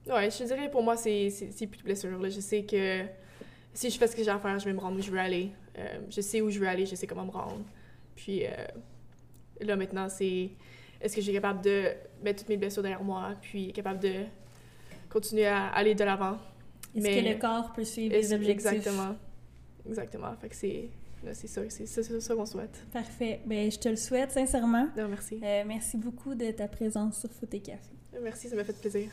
Ouais, 0.07 0.31
je 0.31 0.45
dirais 0.45 0.71
pour 0.71 0.83
moi, 0.83 0.97
c'est, 0.97 1.31
c'est, 1.31 1.67
plus 1.67 1.79
de 1.79 1.85
blessures. 1.85 2.19
Là. 2.19 2.29
Je 2.29 2.41
sais 2.41 2.65
que 2.65 3.05
si 3.75 3.91
je 3.91 3.99
fais 3.99 4.07
ce 4.07 4.17
que 4.17 4.23
j'ai 4.23 4.31
à 4.31 4.39
faire, 4.39 4.59
je 4.59 4.65
vais 4.65 4.73
me 4.73 4.81
rendre 4.81 4.99
où 4.99 5.03
je 5.03 5.11
veux 5.11 5.19
aller. 5.19 5.51
je 6.11 6.21
sais 6.21 6.41
où 6.41 6.51
je 6.51 6.59
veux 6.59 6.69
aller, 6.69 6.87
je 6.87 6.95
sais 6.95 7.07
comment 7.07 7.25
me 7.25 7.31
rendre. 7.31 7.65
Puis 8.15 8.43
là, 9.61 9.77
maintenant, 9.77 10.09
c'est 10.09 10.51
est-ce 11.01 11.17
que 11.17 11.23
j'ai 11.23 11.33
capable 11.33 11.63
de 11.63 11.89
mettre 12.23 12.41
toutes 12.41 12.49
mes 12.49 12.57
blessures 12.57 12.83
derrière 12.83 13.03
moi, 13.03 13.33
puis 13.41 13.73
capable 13.73 14.01
de 14.01 14.25
continuer 15.13 15.47
à 15.47 15.67
aller 15.69 15.95
de 15.95 16.05
l'avant. 16.05 16.39
Est-ce 16.95 17.07
que 17.07 17.29
le 17.29 17.39
corps 17.39 17.73
peut 17.73 17.85
suivre 17.85 18.15
les 18.15 18.33
objectifs? 18.33 18.73
Exactement. 18.73 19.17
Exactement. 19.87 20.35
Fait 20.41 20.49
que 20.49 20.57
c'est... 20.57 20.89
C'est 21.35 21.47
ça, 21.47 21.61
c'est 21.69 21.87
ça, 21.87 22.35
qu'on 22.35 22.47
souhaite. 22.47 22.85
Parfait. 22.93 23.43
Ben, 23.47 23.71
je 23.71 23.79
te 23.79 23.89
le 23.89 23.95
souhaite 23.95 24.33
sincèrement. 24.33 24.89
Non, 24.97 25.07
merci. 25.07 25.39
Euh, 25.41 25.63
merci 25.65 25.97
beaucoup 25.97 26.35
de 26.35 26.51
ta 26.51 26.67
présence 26.67 27.21
sur 27.21 27.31
Foot 27.31 27.55
et 27.55 27.61
Café. 27.61 27.93
Merci, 28.21 28.49
ça 28.49 28.57
m'a 28.57 28.65
fait 28.65 28.73
plaisir. 28.73 29.09